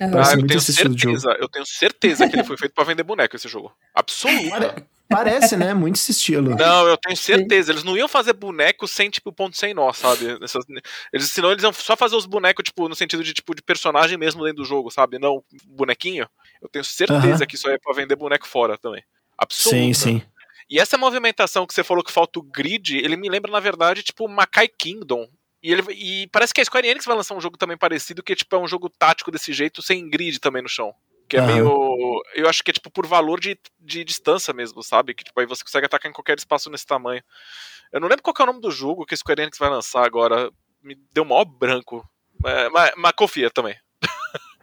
Ah, 0.00 0.32
eu 0.32 0.38
muito 0.38 0.48
tenho 0.48 0.60
certeza, 0.60 1.36
eu 1.38 1.48
tenho 1.48 1.66
certeza 1.66 2.28
que 2.28 2.34
ele 2.34 2.44
foi 2.44 2.56
feito 2.56 2.74
pra 2.74 2.84
vender 2.84 3.02
boneco 3.02 3.36
esse 3.36 3.48
jogo. 3.48 3.72
Absoluta. 3.94 4.84
Pare- 5.12 5.30
Parece, 5.30 5.56
né? 5.56 5.72
Muito 5.74 5.96
esse 5.96 6.10
estilo. 6.12 6.54
Não, 6.56 6.86
eu 6.88 6.96
tenho 6.96 7.16
certeza. 7.16 7.70
Eles 7.72 7.84
não 7.84 7.96
iam 7.96 8.08
fazer 8.08 8.32
boneco 8.32 8.86
sem, 8.88 9.08
tipo, 9.10 9.32
ponto 9.32 9.56
sem 9.56 9.72
nó, 9.74 9.92
sabe? 9.92 10.38
Essas- 10.42 10.64
eles, 11.12 11.30
senão 11.30 11.50
eles 11.52 11.62
iam 11.62 11.72
só 11.72 11.96
fazer 11.96 12.16
os 12.16 12.26
bonecos, 12.26 12.64
tipo, 12.64 12.88
no 12.88 12.94
sentido 12.94 13.22
de, 13.22 13.32
tipo, 13.32 13.54
de 13.54 13.62
personagem 13.62 14.16
mesmo 14.18 14.42
dentro 14.44 14.62
do 14.62 14.64
jogo, 14.68 14.90
sabe? 14.90 15.18
Não 15.18 15.42
bonequinho. 15.64 16.28
Eu 16.60 16.68
tenho 16.68 16.84
certeza 16.84 17.46
que 17.46 17.54
isso 17.56 17.68
aí 17.68 17.74
é 17.74 17.78
pra 17.78 17.94
vender 17.94 18.16
boneco 18.16 18.46
fora 18.46 18.76
também. 18.78 19.02
Absoluta. 19.38 19.76
Sim, 19.76 19.92
sim. 19.94 20.22
E 20.70 20.78
essa 20.78 20.96
movimentação 20.96 21.66
que 21.66 21.74
você 21.74 21.84
falou 21.84 22.02
que 22.02 22.12
falta 22.12 22.38
o 22.38 22.42
grid, 22.42 22.96
ele 22.96 23.16
me 23.16 23.28
lembra, 23.28 23.50
na 23.52 23.60
verdade, 23.60 24.02
tipo, 24.02 24.26
Makai 24.28 24.68
Kingdom. 24.68 25.28
E, 25.62 25.70
ele, 25.70 25.82
e 25.92 26.26
parece 26.28 26.52
que 26.54 26.60
a 26.60 26.64
Square 26.64 26.88
Enix 26.88 27.04
vai 27.04 27.14
lançar 27.16 27.34
um 27.36 27.40
jogo 27.40 27.56
também 27.56 27.76
parecido, 27.76 28.22
que 28.22 28.34
tipo, 28.34 28.56
é 28.56 28.58
um 28.58 28.66
jogo 28.66 28.88
tático 28.88 29.30
desse 29.30 29.52
jeito, 29.52 29.80
sem 29.82 30.08
grid 30.08 30.38
também 30.40 30.62
no 30.62 30.68
chão. 30.68 30.92
Que 31.32 31.38
é 31.38 31.46
meio. 31.46 32.22
Eu 32.34 32.46
acho 32.46 32.62
que 32.62 32.70
é 32.70 32.74
tipo 32.74 32.90
por 32.90 33.06
valor 33.06 33.40
de, 33.40 33.58
de 33.80 34.04
distância 34.04 34.52
mesmo, 34.52 34.82
sabe? 34.82 35.14
Que 35.14 35.24
tipo, 35.24 35.40
aí 35.40 35.46
você 35.46 35.64
consegue 35.64 35.86
atacar 35.86 36.10
em 36.10 36.12
qualquer 36.12 36.36
espaço 36.36 36.68
nesse 36.68 36.86
tamanho. 36.86 37.22
Eu 37.90 38.02
não 38.02 38.08
lembro 38.08 38.22
qual 38.22 38.34
é 38.38 38.42
o 38.42 38.46
nome 38.46 38.60
do 38.60 38.70
jogo 38.70 39.06
que 39.06 39.14
a 39.14 39.16
Square 39.16 39.40
Enix 39.40 39.56
vai 39.56 39.70
lançar 39.70 40.04
agora. 40.04 40.50
Me 40.82 40.94
deu 41.14 41.24
maior 41.24 41.46
branco. 41.46 42.06
É, 42.44 42.68
mas, 42.68 42.92
mas 42.98 43.12
confia 43.16 43.50
também. 43.50 43.74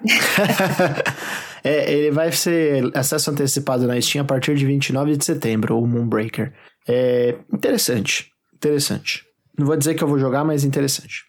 é, 1.63 1.91
ele 1.91 2.11
vai 2.11 2.31
ser 2.31 2.95
acesso 2.95 3.31
antecipado 3.31 3.87
na 3.87 3.99
Steam 3.99 4.21
a 4.23 4.27
partir 4.27 4.55
de 4.55 4.63
29 4.63 5.17
de 5.17 5.25
setembro, 5.25 5.75
o 5.75 5.87
Moonbreaker. 5.87 6.53
É 6.87 7.35
interessante, 7.51 8.31
interessante. 8.53 9.25
Não 9.57 9.65
vou 9.65 9.75
dizer 9.75 9.95
que 9.95 10.03
eu 10.03 10.07
vou 10.07 10.19
jogar, 10.19 10.43
mas 10.43 10.63
interessante. 10.63 11.25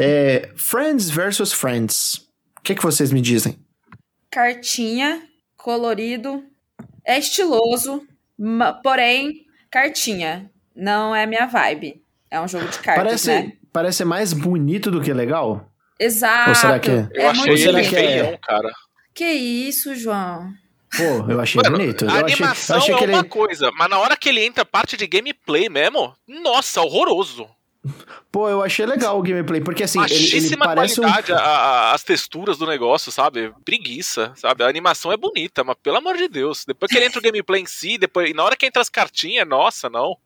É, 0.00 0.50
Friends 0.56 1.08
versus 1.10 1.52
Friends. 1.52 2.26
O 2.58 2.62
que, 2.64 2.74
que 2.74 2.82
vocês 2.82 3.12
me 3.12 3.20
dizem? 3.20 3.56
Cartinha, 4.38 5.20
colorido, 5.56 6.44
é 7.04 7.18
estiloso, 7.18 8.06
porém, 8.84 9.44
cartinha. 9.68 10.48
Não 10.76 11.12
é 11.12 11.26
minha 11.26 11.44
vibe. 11.46 12.04
É 12.30 12.40
um 12.40 12.46
jogo 12.46 12.68
de 12.68 12.78
cartas, 12.78 13.04
Parece, 13.04 13.28
né? 13.32 13.52
parece 13.72 14.04
mais 14.04 14.32
bonito 14.32 14.92
do 14.92 15.00
que 15.00 15.12
legal? 15.12 15.68
Exato. 15.98 16.50
Ou 16.50 16.54
será 16.54 16.78
que 16.78 16.88
é? 16.88 17.08
Eu 17.14 17.22
é 17.22 17.26
achei 17.26 17.66
ele 17.66 17.82
que 17.82 17.96
é- 17.96 18.00
feião, 18.00 18.38
cara. 18.40 18.70
Que 19.12 19.24
isso, 19.24 19.96
João? 19.96 20.52
Pô, 20.96 21.32
eu 21.32 21.40
achei 21.40 21.60
Mano, 21.60 21.76
bonito. 21.76 22.04
A 22.04 22.12
achei, 22.12 22.22
animação 22.22 22.76
eu 22.76 22.82
achei 22.82 22.94
é 22.94 22.98
que 22.98 23.04
ele. 23.06 23.14
uma 23.14 23.24
coisa, 23.24 23.72
mas 23.72 23.90
na 23.90 23.98
hora 23.98 24.16
que 24.16 24.28
ele 24.28 24.44
entra 24.46 24.64
parte 24.64 24.96
de 24.96 25.08
gameplay 25.08 25.68
mesmo, 25.68 26.14
nossa, 26.28 26.80
horroroso. 26.80 27.44
Pô, 28.30 28.48
eu 28.48 28.62
achei 28.62 28.84
legal 28.84 29.18
o 29.18 29.22
gameplay, 29.22 29.60
porque 29.60 29.84
assim, 29.84 30.00
ele, 30.02 30.36
ele 30.46 30.56
parece 30.56 31.00
um. 31.00 31.04
a- 31.06 31.40
a- 31.40 31.92
as 31.94 32.02
texturas 32.02 32.58
do 32.58 32.66
negócio, 32.66 33.10
sabe? 33.12 33.52
Preguiça, 33.64 34.32
sabe? 34.36 34.62
A 34.64 34.68
animação 34.68 35.12
é 35.12 35.16
bonita, 35.16 35.62
mas 35.64 35.76
pelo 35.82 35.96
amor 35.96 36.16
de 36.16 36.28
Deus. 36.28 36.64
Depois 36.66 36.90
que 36.90 36.98
ele 36.98 37.06
entra 37.06 37.18
o 37.18 37.22
gameplay 37.22 37.62
em 37.62 37.66
si, 37.66 37.96
depois, 37.96 38.28
e 38.30 38.34
na 38.34 38.42
hora 38.44 38.56
que 38.56 38.66
entra 38.66 38.82
as 38.82 38.88
cartinhas, 38.88 39.46
nossa, 39.48 39.88
não. 39.88 40.16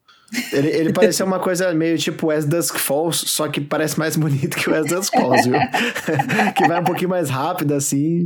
Ele, 0.51 0.67
ele 0.69 0.91
pareceu 0.93 1.27
uma 1.27 1.39
coisa 1.39 1.71
meio 1.75 1.95
tipo 1.97 2.31
As 2.31 2.43
Dusk 2.43 2.75
Falls, 2.77 3.29
só 3.29 3.47
que 3.47 3.61
parece 3.61 3.99
mais 3.99 4.15
bonito 4.17 4.57
que 4.57 4.67
o 4.69 4.73
As 4.75 4.87
Dusk 4.87 5.13
Falls, 5.13 5.47
viu? 5.47 5.59
que 6.57 6.67
vai 6.67 6.81
um 6.81 6.83
pouquinho 6.83 7.09
mais 7.11 7.29
rápido, 7.29 7.73
assim. 7.75 8.25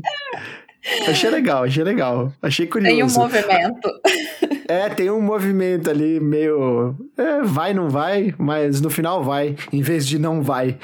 Achei 1.07 1.29
legal, 1.29 1.63
achei 1.63 1.83
legal. 1.83 2.33
Achei 2.41 2.67
curioso. 2.67 2.95
Tem 2.95 3.03
um 3.03 3.09
movimento. 3.09 3.89
É, 4.69 4.89
tem 4.89 5.09
um 5.09 5.21
movimento 5.21 5.89
ali 5.89 6.19
meio. 6.19 6.93
É, 7.17 7.41
vai, 7.41 7.73
não 7.73 7.89
vai, 7.89 8.35
mas 8.37 8.81
no 8.81 8.89
final 8.89 9.23
vai, 9.23 9.55
em 9.71 9.81
vez 9.81 10.05
de 10.05 10.19
não 10.19 10.41
vai. 10.41 10.77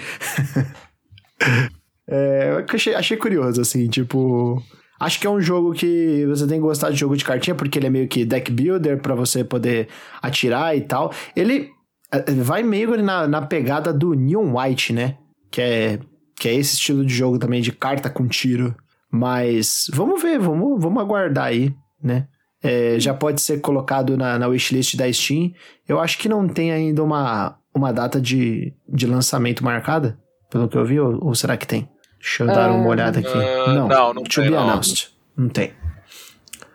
é, 2.08 2.63
achei, 2.73 2.95
achei 2.95 3.17
curioso, 3.17 3.60
assim, 3.60 3.89
tipo. 3.89 4.63
Acho 4.97 5.19
que 5.19 5.27
é 5.27 5.29
um 5.29 5.41
jogo 5.41 5.73
que 5.73 6.25
você 6.27 6.47
tem 6.47 6.60
que 6.60 6.65
gostar 6.65 6.91
de 6.91 6.95
jogo 6.95 7.17
de 7.17 7.25
cartinha, 7.25 7.56
porque 7.56 7.77
ele 7.77 7.88
é 7.88 7.89
meio 7.89 8.08
que 8.08 8.23
deck 8.23 8.49
builder 8.49 9.01
para 9.01 9.15
você 9.15 9.43
poder 9.43 9.89
atirar 10.21 10.77
e 10.77 10.82
tal. 10.82 11.13
Ele 11.36 11.69
é, 12.10 12.32
vai 12.36 12.63
meio 12.63 12.95
na, 13.03 13.27
na 13.27 13.41
pegada 13.41 13.91
do 13.91 14.13
Neon 14.13 14.58
White, 14.58 14.93
né? 14.93 15.17
Que 15.51 15.62
é, 15.62 15.99
que 16.38 16.47
é 16.47 16.53
esse 16.53 16.75
estilo 16.75 17.06
de 17.06 17.13
jogo 17.13 17.38
também 17.38 17.62
de 17.62 17.73
carta 17.73 18.10
com 18.10 18.27
tiro. 18.29 18.73
Mas 19.15 19.91
vamos 19.93 20.23
ver, 20.23 20.39
vamos, 20.39 20.82
vamos 20.82 20.99
aguardar 20.99 21.45
aí, 21.45 21.71
né? 22.02 22.28
É, 22.63 22.99
já 22.99 23.13
pode 23.13 23.41
ser 23.43 23.62
colocado 23.62 24.17
na, 24.17 24.39
na 24.39 24.47
wishlist 24.47 24.95
da 24.95 25.12
Steam. 25.13 25.54
Eu 25.88 25.99
acho 25.99 26.17
que 26.17 26.28
não 26.28 26.47
tem 26.47 26.71
ainda 26.71 27.04
uma, 27.04 27.56
uma 27.76 27.93
data 27.93 28.19
de, 28.19 28.73
de 28.89 29.06
lançamento 29.06 29.63
marcada, 29.63 30.17
pelo 30.49 30.67
que 30.67 30.76
eu 30.76 30.84
vi, 30.84 30.99
ou, 30.99 31.28
ou 31.28 31.36
será 31.36 31.56
que 31.56 31.67
tem? 31.67 31.88
Deixa 32.19 32.41
eu 32.41 32.47
dar 32.47 32.71
uma 32.71 32.88
olhada 32.88 33.19
aqui. 33.19 33.28
Uh, 33.28 33.73
não, 33.76 33.88
não, 33.88 34.13
não 34.15 34.23
to 34.23 34.41
tem, 34.41 34.45
be 34.45 34.49
não. 34.49 34.63
announced. 34.63 35.10
Não 35.38 35.47
tem. 35.47 35.73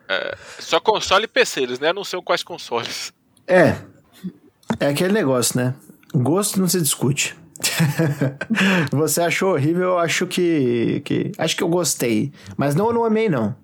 É, 0.09 0.37
só 0.61 0.79
console 0.79 1.25
e 1.25 1.29
PC, 1.29 1.63
eles 1.63 1.81
né? 1.81 1.93
não 1.93 2.05
sei 2.05 2.23
quais 2.23 2.45
consoles. 2.45 3.13
É. 3.49 3.79
É 4.79 4.87
aquele 4.87 5.13
negócio, 5.13 5.59
né? 5.59 5.75
Gosto 6.15 6.61
não 6.61 6.69
se 6.69 6.81
discute. 6.81 7.37
Você 8.93 9.21
achou 9.21 9.53
horrível, 9.53 9.85
eu 9.85 9.99
acho 9.99 10.27
que, 10.27 11.01
que. 11.05 11.33
Acho 11.39 11.57
que 11.57 11.63
eu 11.63 11.69
gostei. 11.69 12.33
Mas 12.57 12.75
não, 12.75 12.89
eu 12.89 12.93
não 12.93 13.05
amei, 13.05 13.29
não. 13.29 13.57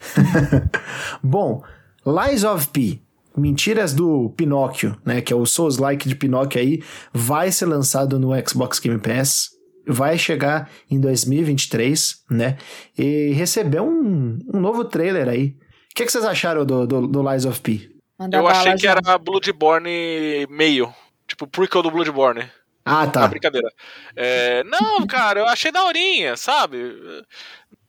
Bom, 1.22 1.62
Lies 2.06 2.44
of 2.44 2.68
P. 2.68 3.00
Mentiras 3.36 3.94
do 3.94 4.30
Pinóquio, 4.36 4.96
né? 5.04 5.20
Que 5.20 5.32
é 5.32 5.36
o 5.36 5.46
Souls-like 5.46 6.08
de 6.08 6.16
Pinóquio 6.16 6.60
aí. 6.60 6.82
Vai 7.12 7.52
ser 7.52 7.66
lançado 7.66 8.18
no 8.18 8.30
Xbox 8.46 8.78
Game 8.80 8.98
Pass. 8.98 9.50
Vai 9.86 10.18
chegar 10.18 10.68
em 10.90 11.00
2023, 11.00 12.24
né? 12.30 12.58
E 12.98 13.32
recebeu 13.32 13.84
um, 13.84 14.38
um 14.52 14.60
novo 14.60 14.84
trailer 14.84 15.28
aí. 15.28 15.56
O 15.90 15.94
que, 15.94 16.04
que 16.04 16.12
vocês 16.12 16.24
acharam 16.24 16.64
do, 16.64 16.86
do, 16.86 17.06
do 17.06 17.30
Lies 17.30 17.44
of 17.44 17.60
P? 17.60 17.90
Manda 18.18 18.36
eu 18.36 18.46
achei 18.46 18.74
que 18.74 18.86
era 18.86 19.18
Bloodborne 19.18 20.46
meio. 20.50 20.92
Tipo, 21.26 21.46
prequel 21.46 21.82
do 21.82 21.90
Bloodborne. 21.90 22.50
Ah, 22.84 23.06
Tá. 23.06 23.20
tá. 23.22 23.28
brincadeira. 23.28 23.68
É, 24.16 24.64
não, 24.64 25.06
cara, 25.06 25.40
eu 25.40 25.46
achei 25.48 25.70
daorinha, 25.70 26.36
sabe? 26.36 26.78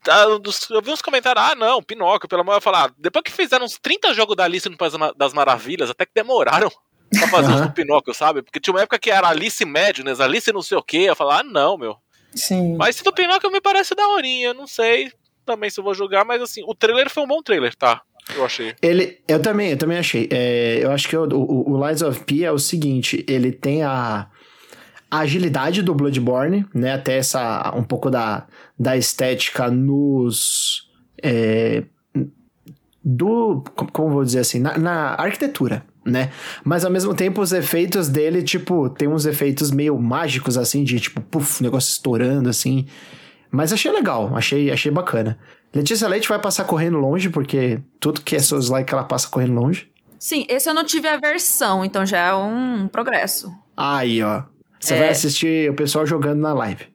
Tá, 0.04 0.24
Eu 0.24 0.82
vi 0.82 0.92
uns 0.92 1.02
comentários, 1.02 1.44
ah, 1.46 1.56
não, 1.56 1.82
Pinóquio, 1.82 2.28
pelo 2.28 2.42
amor 2.42 2.58
de 2.58 2.64
falar. 2.64 2.92
Depois 2.98 3.24
que 3.24 3.32
fizeram 3.32 3.66
uns 3.66 3.78
30 3.80 4.14
jogos 4.14 4.36
da 4.36 4.44
Alice 4.46 4.68
no 4.68 4.78
País 4.78 4.94
das 5.16 5.34
Maravilhas, 5.34 5.90
até 5.90 6.06
que 6.06 6.12
demoraram 6.16 6.72
pra 7.12 7.28
fazer 7.28 7.52
os 7.52 7.60
Aham. 7.62 7.68
do 7.68 7.74
Pinóquio, 7.74 8.14
sabe? 8.14 8.42
Porque 8.42 8.60
tinha 8.60 8.74
uma 8.74 8.82
época 8.82 8.98
que 9.00 9.12
era 9.12 9.28
Alice 9.30 9.64
Madness, 9.64 10.20
Alice 10.20 10.52
não 10.52 10.62
sei 10.62 10.78
o 10.78 10.84
quê. 10.84 11.06
Eu 11.08 11.16
falava, 11.16 11.42
ah, 11.42 11.44
não, 11.44 11.78
meu. 11.78 11.98
Sim. 12.34 12.76
Mas 12.78 12.96
esse 12.96 13.04
do 13.04 13.14
Pinóquio 13.14 13.52
me 13.52 13.62
parece 13.62 13.94
daorinha, 13.94 14.54
não 14.54 14.66
sei 14.66 15.12
também 15.46 15.70
se 15.70 15.80
eu 15.80 15.84
vou 15.84 15.94
jogar, 15.94 16.24
mas 16.24 16.42
assim, 16.42 16.64
o 16.66 16.74
trailer 16.74 17.10
foi 17.10 17.24
um 17.24 17.28
bom 17.28 17.42
trailer, 17.42 17.76
tá? 17.76 18.02
Eu 18.36 18.46
achei. 18.46 18.74
Ele, 18.82 19.20
eu 19.28 19.42
também, 19.42 19.72
eu 19.72 19.78
também 19.78 19.98
achei. 19.98 20.30
É, 20.32 20.80
eu 20.82 20.92
acho 20.92 21.10
que 21.10 21.18
o, 21.18 21.24
o, 21.26 21.72
o 21.74 21.88
Lies 21.88 22.02
of 22.02 22.24
P 22.24 22.44
é 22.44 22.52
o 22.52 22.60
seguinte, 22.60 23.26
ele 23.28 23.52
tem 23.52 23.84
a, 23.84 24.30
a 25.12 25.20
agilidade 25.20 25.82
do 25.82 25.94
Bloodborne, 25.94 26.66
né? 26.74 26.94
Até 26.94 27.18
essa 27.18 27.74
um 27.76 27.84
pouco 27.84 28.10
da, 28.10 28.48
da 28.80 28.96
estética 28.96 29.70
nos 29.70 30.90
é, 31.22 31.84
do 33.04 33.64
como, 33.92 34.12
vou 34.12 34.24
dizer 34.24 34.40
assim, 34.40 34.60
na, 34.60 34.78
na 34.78 35.16
arquitetura, 35.16 35.86
né? 36.06 36.32
Mas 36.64 36.86
ao 36.86 36.92
mesmo 36.92 37.14
tempo 37.14 37.42
os 37.42 37.52
efeitos 37.52 38.08
dele, 38.08 38.42
tipo, 38.42 38.90
tem 38.90 39.08
uns 39.08 39.26
efeitos 39.26 39.70
meio 39.70 40.00
mágicos 40.00 40.58
assim 40.58 40.84
de 40.84 41.00
tipo, 41.00 41.20
puf, 41.20 41.62
negócio 41.62 41.92
estourando 41.92 42.48
assim. 42.50 42.88
Mas 43.52 43.74
achei 43.74 43.92
legal, 43.92 44.34
achei, 44.36 44.72
achei 44.72 44.92
bacana. 44.92 45.38
Letícia 45.74 46.08
Leite 46.08 46.30
vai 46.30 46.40
passar 46.40 46.64
correndo 46.64 46.98
longe, 46.98 47.30
porque 47.30 47.82
tudo 48.00 48.22
que 48.22 48.36
é 48.36 48.40
Souls 48.40 48.70
like 48.70 48.94
ela 48.94 49.04
passa 49.04 49.28
correndo 49.28 49.54
longe. 49.54 49.90
Sim, 50.18 50.46
esse 50.48 50.70
eu 50.70 50.74
não 50.74 50.86
tive 50.86 51.08
a 51.08 51.18
versão, 51.18 51.84
então 51.84 52.06
já 52.06 52.18
é 52.18 52.34
um 52.34 52.88
progresso. 52.88 53.52
Aí, 53.76 54.22
ó. 54.22 54.44
Você 54.82 54.96
É. 54.96 55.00
vai 55.00 55.10
assistir 55.10 55.70
o 55.70 55.74
pessoal 55.76 56.06
jogando 56.06 56.42
na 56.42 56.54
live. 56.54 56.86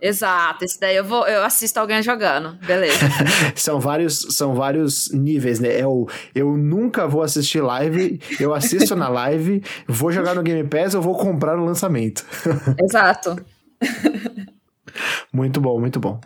Exato, 0.00 0.64
esse 0.64 0.78
daí 0.80 0.96
eu 0.96 1.04
vou, 1.04 1.26
eu 1.26 1.42
assisto 1.44 1.78
alguém 1.80 2.02
jogando. 2.02 2.58
Beleza. 2.66 2.98
são 3.54 3.78
vários 3.80 4.18
são 4.36 4.54
vários 4.54 5.10
níveis, 5.12 5.58
né? 5.60 5.78
É 5.78 5.86
o, 5.86 6.06
eu 6.34 6.56
nunca 6.56 7.06
vou 7.06 7.22
assistir 7.22 7.60
live, 7.60 8.20
eu 8.40 8.52
assisto 8.54 8.94
na 8.96 9.08
live, 9.08 9.62
vou 9.86 10.10
jogar 10.12 10.34
no 10.34 10.42
Game 10.42 10.68
Pass, 10.68 10.92
eu 10.94 11.00
vou 11.02 11.16
comprar 11.16 11.56
no 11.56 11.64
lançamento. 11.64 12.24
Exato. 12.82 13.36
Muito 15.32 15.60
bom, 15.60 15.78
muito 15.78 16.00
bom. 16.00 16.20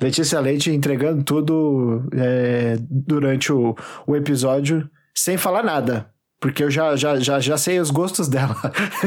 Letícia 0.00 0.40
Leite 0.40 0.70
entregando 0.70 1.22
tudo 1.22 2.08
é, 2.12 2.76
durante 2.80 3.52
o, 3.52 3.74
o 4.06 4.16
episódio 4.16 4.88
sem 5.14 5.36
falar 5.36 5.62
nada. 5.62 6.10
Porque 6.44 6.62
eu 6.62 6.70
já, 6.70 6.94
já, 6.94 7.18
já, 7.18 7.40
já 7.40 7.56
sei 7.56 7.80
os 7.80 7.90
gostos 7.90 8.28
dela. 8.28 8.54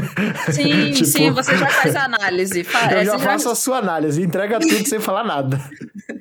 Sim, 0.52 0.90
Tipo, 0.92 1.06
sim, 1.06 1.30
você 1.30 1.56
já 1.56 1.70
faz 1.70 1.96
a 1.96 2.06
análise. 2.06 2.66
Eu 2.92 2.98
é, 2.98 3.06
já 3.06 3.20
faço 3.20 3.48
a 3.50 3.54
sua 3.54 3.78
análise, 3.78 4.20
entrega 4.24 4.60
tudo 4.60 4.88
sem 4.88 5.00
falar 5.00 5.24
nada. 5.24 5.62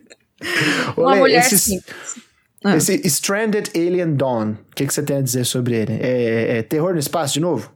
Uma 0.95 1.15
Lê, 1.15 1.21
mulher 1.21 1.39
esse, 1.39 1.59
simples. 1.59 2.21
Ah. 2.63 2.77
esse 2.77 3.01
Stranded 3.07 3.71
Alien 3.75 4.15
Dawn, 4.15 4.51
o 4.51 4.75
que, 4.75 4.87
que 4.87 4.93
você 4.93 5.03
tem 5.03 5.17
a 5.17 5.23
dizer 5.23 5.47
sobre 5.47 5.77
ele? 5.77 5.95
É, 5.95 6.59
é 6.59 6.63
terror 6.63 6.93
no 6.93 6.99
espaço 6.99 7.33
de 7.33 7.41
novo? 7.41 7.73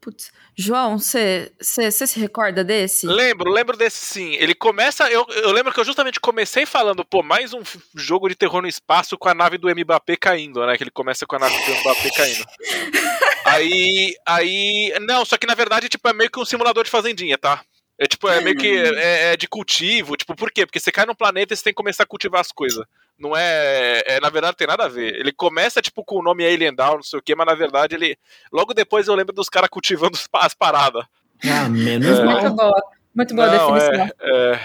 Putz. 0.00 0.32
João, 0.56 0.98
você 0.98 1.50
se 1.60 2.20
recorda 2.20 2.62
desse? 2.62 3.06
Lembro, 3.06 3.50
lembro 3.50 3.76
desse 3.76 4.04
sim. 4.04 4.34
Ele 4.34 4.54
começa. 4.54 5.10
Eu, 5.10 5.26
eu 5.28 5.50
lembro 5.50 5.72
que 5.72 5.80
eu 5.80 5.84
justamente 5.84 6.20
comecei 6.20 6.66
falando, 6.66 7.04
pô, 7.04 7.22
mais 7.22 7.54
um 7.54 7.62
jogo 7.94 8.28
de 8.28 8.34
terror 8.34 8.60
no 8.60 8.68
espaço 8.68 9.16
com 9.16 9.28
a 9.28 9.34
nave 9.34 9.56
do 9.56 9.68
Mbappé 9.74 10.16
caindo, 10.16 10.64
né? 10.66 10.76
Que 10.76 10.84
ele 10.84 10.90
começa 10.90 11.26
com 11.26 11.36
a 11.36 11.38
nave 11.38 11.56
do 11.64 11.80
Mbappé 11.80 12.10
caindo. 12.10 12.44
aí. 13.46 14.14
Aí. 14.26 14.94
Não, 15.00 15.24
só 15.24 15.38
que 15.38 15.46
na 15.46 15.54
verdade, 15.54 15.88
tipo, 15.88 16.06
é 16.06 16.12
meio 16.12 16.30
que 16.30 16.38
um 16.38 16.44
simulador 16.44 16.84
de 16.84 16.90
fazendinha, 16.90 17.38
tá? 17.38 17.62
É 17.98 18.06
tipo, 18.06 18.28
é 18.28 18.40
meio 18.40 18.56
que 18.56 18.68
é, 18.68 19.32
é 19.32 19.36
de 19.36 19.48
cultivo. 19.48 20.16
Tipo, 20.16 20.34
por 20.34 20.50
quê? 20.50 20.66
Porque 20.66 20.80
você 20.80 20.92
cai 20.92 21.06
num 21.06 21.14
planeta 21.14 21.54
e 21.54 21.56
você 21.56 21.64
tem 21.64 21.72
que 21.72 21.76
começar 21.76 22.02
a 22.02 22.06
cultivar 22.06 22.40
as 22.40 22.52
coisas. 22.52 22.84
Não 23.18 23.36
é, 23.36 24.02
é. 24.06 24.20
Na 24.20 24.30
verdade, 24.30 24.52
não 24.52 24.56
tem 24.58 24.66
nada 24.66 24.84
a 24.84 24.88
ver. 24.88 25.14
Ele 25.14 25.32
começa, 25.32 25.80
tipo, 25.80 26.04
com 26.04 26.18
o 26.18 26.22
nome 26.22 26.44
Alien 26.44 26.74
Down, 26.74 26.96
não 26.96 27.02
sei 27.02 27.18
o 27.18 27.22
quê, 27.22 27.34
mas 27.34 27.46
na 27.46 27.54
verdade 27.54 27.94
ele. 27.94 28.16
Logo 28.52 28.74
depois 28.74 29.06
eu 29.08 29.14
lembro 29.14 29.32
dos 29.34 29.48
caras 29.48 29.68
cultivando 29.70 30.16
as- 30.16 30.28
as 30.46 30.54
paradas. 30.54 31.04
Ah, 31.44 31.68
menos 31.68 32.18
É. 32.18 32.24
Muito 32.24 32.42
mal. 32.42 32.54
boa. 32.56 32.82
Muito 33.14 33.34
boa 33.34 33.46
a 33.48 33.50
Não, 33.54 33.72
definição. 33.74 34.04
é, 34.20 34.52
é, 34.54 34.60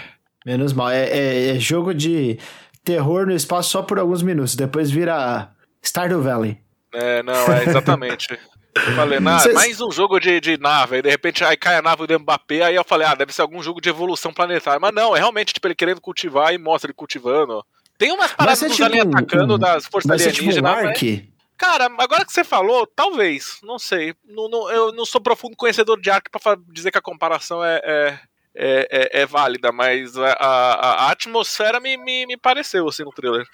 Menos 0.45 0.73
mal. 0.73 0.89
É, 0.89 1.03
é- 1.09 1.49
é 1.55 1.59
jogo 1.59 1.93
de 1.93 2.39
terror 2.83 3.25
no 3.25 3.33
espaço 3.35 3.69
só 3.71 3.81
por 3.81 3.99
alguns 3.99 4.21
minutos. 4.23 4.55
Depois 4.55 4.89
vira 4.89 5.51
Stardew 5.83 6.21
Valley. 6.21 6.57
É, 6.93 7.21
não, 7.23 7.33
é 7.33 7.63
exatamente. 7.65 8.39
Eu 8.75 8.81
falei, 8.95 9.19
nah, 9.19 9.39
Vocês- 9.39 9.55
mais 9.55 9.81
um 9.81 9.91
jogo 9.91 10.19
de, 10.19 10.39
de 10.39 10.57
nave, 10.57 10.97
aí 10.97 11.01
de 11.01 11.09
repente 11.09 11.43
aí 11.43 11.57
cai 11.57 11.75
a 11.77 11.81
nave 11.81 12.05
do 12.07 12.19
Mbappé, 12.19 12.61
aí 12.61 12.75
eu 12.75 12.83
falei, 12.83 13.07
ah, 13.07 13.15
deve 13.15 13.33
ser 13.33 13.41
algum 13.41 13.61
jogo 13.61 13.81
de 13.81 13.89
evolução 13.89 14.31
planetária. 14.31 14.79
Mas 14.79 14.93
não, 14.93 15.15
é 15.15 15.19
realmente 15.19 15.51
tipo 15.53 15.67
ele 15.67 15.75
querendo 15.75 15.99
cultivar 15.99 16.53
e 16.53 16.57
mostra 16.59 16.87
ele 16.89 16.95
cultivando. 16.95 17.65
Tem 17.97 18.11
umas 18.11 18.31
paradas 18.33 18.59
ser 18.59 18.67
dos 18.67 18.75
tipo 18.75 18.85
aliens 18.87 19.05
um- 19.05 19.09
atacando 19.09 19.55
um- 19.55 19.59
das 19.59 19.85
forças 19.85 20.07
Vai 20.07 20.19
ser 20.19 20.31
tipo 20.31 20.45
um 20.45 20.49
alienígenas. 20.49 20.75
mas- 20.83 20.87
Ark? 20.87 21.33
Cara, 21.57 21.85
agora 21.97 22.23
que 22.23 22.31
você 22.31 22.43
falou, 22.43 22.85
talvez, 22.85 23.57
não 23.63 23.79
sei. 23.79 24.13
Não, 24.27 24.47
não- 24.47 24.69
eu 24.69 24.91
não 24.91 25.05
sou 25.05 25.19
profundo 25.19 25.55
conhecedor 25.55 25.99
de 25.99 26.09
Ark 26.11 26.29
pra 26.29 26.39
fa- 26.39 26.57
dizer 26.69 26.91
que 26.91 26.97
a 26.99 27.01
comparação 27.01 27.65
é, 27.65 27.81
é, 27.83 28.19
é, 28.53 28.87
é- 28.91 29.21
é 29.21 29.25
válida, 29.25 29.71
mas 29.71 30.15
a, 30.15 30.33
a- 30.33 31.05
a 31.07 31.11
atmosfera 31.11 31.79
me, 31.79 31.97
me, 31.97 32.27
me 32.27 32.37
pareceu 32.37 32.87
assim 32.87 33.03
no 33.03 33.11
trailer. 33.11 33.45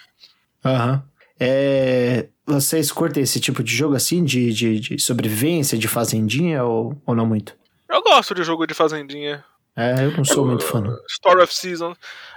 Aham. 0.65 1.01
É, 1.39 2.27
vocês 2.45 2.91
curtem 2.91 3.23
esse 3.23 3.39
tipo 3.39 3.63
de 3.63 3.73
jogo 3.75 3.95
assim, 3.95 4.23
de, 4.23 4.51
de, 4.53 4.79
de 4.79 4.99
sobrevivência, 4.99 5.77
de 5.77 5.87
fazendinha, 5.87 6.63
ou, 6.63 7.01
ou 7.05 7.15
não 7.15 7.25
muito? 7.25 7.55
Eu 7.89 8.01
gosto 8.03 8.33
de 8.35 8.43
jogo 8.43 8.65
de 8.67 8.73
fazendinha. 8.73 9.43
É, 9.75 10.03
eu 10.05 10.11
não 10.15 10.23
sou 10.25 10.45
muito 10.45 10.63
fã. 10.63 10.81
não. 10.81 10.95
Story 11.09 11.41
of 11.41 11.53
Season. 11.55 11.95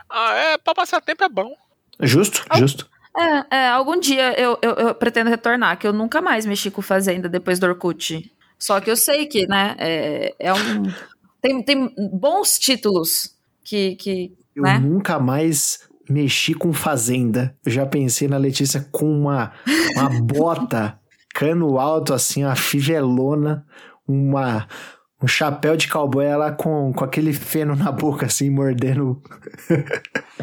Ah, 0.08 0.34
é, 0.34 0.58
pra 0.58 0.74
passar 0.74 1.00
tempo 1.00 1.22
é 1.24 1.28
bom. 1.28 1.54
Justo, 2.00 2.44
Ah. 2.48 2.58
justo. 2.58 2.88
É, 3.18 3.56
é, 3.56 3.68
algum 3.68 3.98
dia 3.98 4.38
eu, 4.38 4.58
eu, 4.60 4.72
eu 4.74 4.94
pretendo 4.94 5.30
retornar, 5.30 5.78
que 5.78 5.86
eu 5.86 5.92
nunca 5.92 6.20
mais 6.20 6.44
mexi 6.44 6.70
com 6.70 6.82
Fazenda 6.82 7.28
depois 7.30 7.58
do 7.58 7.66
Orkut. 7.66 8.30
Só 8.58 8.78
que 8.80 8.90
eu 8.90 8.96
sei 8.96 9.26
que, 9.26 9.46
né, 9.46 9.74
é, 9.78 10.34
é 10.38 10.52
um... 10.52 10.92
Tem, 11.40 11.62
tem 11.62 11.94
bons 12.12 12.58
títulos 12.58 13.34
que, 13.64 13.96
que 13.96 14.36
Eu 14.54 14.62
né? 14.64 14.78
nunca 14.78 15.18
mais 15.18 15.80
mexi 16.08 16.54
com 16.54 16.72
fazenda. 16.72 17.56
Eu 17.64 17.72
já 17.72 17.86
pensei 17.86 18.28
na 18.28 18.36
Letícia 18.36 18.86
com 18.90 19.06
uma, 19.20 19.52
uma 19.94 20.08
bota, 20.22 20.98
cano 21.34 21.78
alto, 21.78 22.12
assim, 22.14 22.44
uma 22.44 22.56
fivelona, 22.56 23.64
uma, 24.06 24.66
um 25.22 25.26
chapéu 25.26 25.76
de 25.76 25.88
cowboy, 25.88 26.24
ela 26.24 26.52
com, 26.52 26.92
com 26.92 27.04
aquele 27.04 27.32
feno 27.32 27.74
na 27.76 27.90
boca, 27.92 28.26
assim, 28.26 28.50
mordendo. 28.50 29.22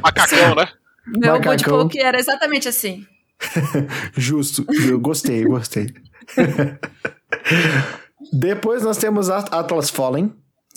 Macacão, 0.02 0.56
né? 0.56 0.68
Meu 1.06 1.34
Macacão. 1.34 1.78
Budpoke 1.78 2.00
era 2.00 2.20
exatamente 2.20 2.68
assim. 2.68 3.06
Justo. 4.16 4.66
Eu 4.88 5.00
gostei, 5.00 5.44
gostei. 5.44 5.94
Depois 8.32 8.84
nós 8.84 8.98
temos 8.98 9.30
Atlas 9.30 9.90
Fallen, 9.90 10.34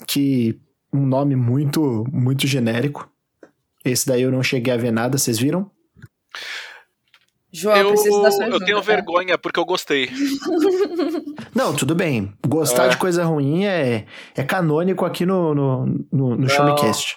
que 0.06 0.60
um 0.92 1.06
nome 1.06 1.36
muito, 1.36 2.04
muito 2.12 2.46
genérico. 2.46 3.08
Esse 3.84 4.06
daí 4.06 4.22
eu 4.22 4.32
não 4.32 4.42
cheguei 4.42 4.72
a 4.74 4.76
ver 4.76 4.90
nada, 4.90 5.16
vocês 5.16 5.38
viram? 5.38 5.70
João, 7.52 7.76
eu, 7.76 7.88
preciso 7.88 8.20
da 8.20 8.30
sua 8.30 8.48
eu 8.48 8.58
tenho 8.58 8.76
tá? 8.76 8.82
vergonha 8.82 9.38
porque 9.38 9.58
eu 9.58 9.64
gostei. 9.64 10.10
Não, 11.54 11.74
tudo 11.74 11.94
bem. 11.94 12.34
Gostar 12.46 12.86
É. 12.86 12.88
de 12.88 12.98
coisa 12.98 13.24
ruim 13.24 13.64
é, 13.64 14.04
é 14.34 14.42
canônico 14.42 15.06
aqui 15.06 15.24
no, 15.24 15.54
no, 15.54 15.86
no, 16.12 16.36
no 16.36 16.48
Showmecast. 16.50 17.16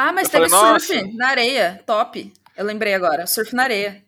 Ah, 0.00 0.12
mas 0.12 0.32
Eu 0.32 0.42
teve 0.42 0.48
falei, 0.48 0.78
surf 0.78 1.16
na 1.16 1.28
areia. 1.28 1.82
Top. 1.84 2.32
Eu 2.56 2.64
lembrei 2.64 2.94
agora. 2.94 3.26
Surf 3.26 3.52
na 3.52 3.64
areia. 3.64 4.00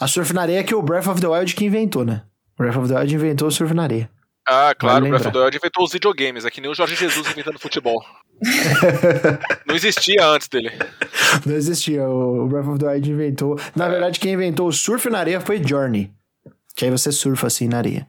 A 0.00 0.08
surf 0.08 0.32
na 0.32 0.40
areia 0.40 0.60
é 0.60 0.62
que 0.62 0.74
o 0.74 0.80
Breath 0.80 1.06
of 1.06 1.20
the 1.20 1.26
Wild 1.26 1.54
que 1.54 1.66
inventou, 1.66 2.02
né? 2.02 2.22
O 2.58 2.62
Breath 2.62 2.78
of 2.78 2.88
the 2.88 2.98
Wild 2.98 3.14
inventou 3.14 3.48
o 3.48 3.50
surf 3.50 3.74
na 3.74 3.82
areia. 3.82 4.08
Ah, 4.48 4.74
claro, 4.74 5.02
Vale 5.02 5.08
o 5.08 5.10
Breath 5.10 5.26
of 5.26 5.32
the 5.32 5.44
Wild 5.44 5.56
inventou 5.58 5.84
os 5.84 5.92
videogames, 5.92 6.46
é 6.46 6.50
que 6.50 6.62
nem 6.62 6.70
o 6.70 6.74
Jorge 6.74 6.96
Jesus 6.96 7.30
inventando 7.30 7.58
futebol. 7.58 8.02
Não 9.68 9.74
existia 9.74 10.26
antes 10.26 10.48
dele. 10.48 10.72
Não 11.44 11.54
existia. 11.54 12.08
O 12.08 12.46
Breath 12.46 12.66
of 12.66 12.78
the 12.78 12.86
Wild 12.86 13.10
inventou. 13.10 13.60
Na 13.76 13.86
verdade, 13.86 14.18
quem 14.18 14.32
inventou 14.32 14.68
o 14.68 14.72
surf 14.72 15.10
na 15.10 15.18
areia 15.18 15.42
foi 15.42 15.62
Journey. 15.62 16.10
Que 16.74 16.86
aí 16.86 16.90
você 16.90 17.12
surfa 17.12 17.48
assim 17.48 17.68
na 17.68 17.76
areia. 17.76 18.08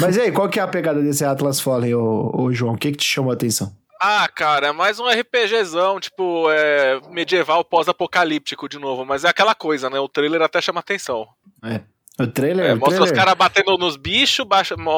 Mas 0.00 0.16
e 0.16 0.20
aí, 0.20 0.30
qual 0.30 0.48
que 0.48 0.60
é 0.60 0.62
a 0.62 0.68
pegada 0.68 1.02
desse 1.02 1.24
Atlas 1.24 1.60
Fallen, 1.60 1.94
ô, 1.94 2.30
ô 2.32 2.52
João? 2.52 2.74
O 2.74 2.78
que, 2.78 2.92
que 2.92 2.98
te 2.98 3.06
chamou 3.06 3.32
a 3.32 3.34
atenção? 3.34 3.76
Ah, 4.00 4.28
cara, 4.28 4.68
é 4.68 4.72
mais 4.72 5.00
um 5.00 5.08
RPGzão, 5.08 5.98
tipo, 5.98 6.50
é, 6.50 7.00
medieval 7.10 7.64
pós-apocalíptico 7.64 8.68
de 8.68 8.78
novo, 8.78 9.04
mas 9.04 9.24
é 9.24 9.28
aquela 9.28 9.54
coisa, 9.54 9.90
né? 9.90 9.98
O 9.98 10.08
trailer 10.08 10.40
até 10.40 10.60
chama 10.60 10.80
atenção. 10.80 11.26
É. 11.64 11.80
O 12.20 12.26
trailer. 12.26 12.66
É, 12.66 12.74
o 12.74 12.78
mostra 12.78 13.02
os 13.02 13.10
trailer... 13.10 13.16
caras 13.16 13.34
batendo 13.34 13.76
nos 13.76 13.96
bichos, 13.96 14.46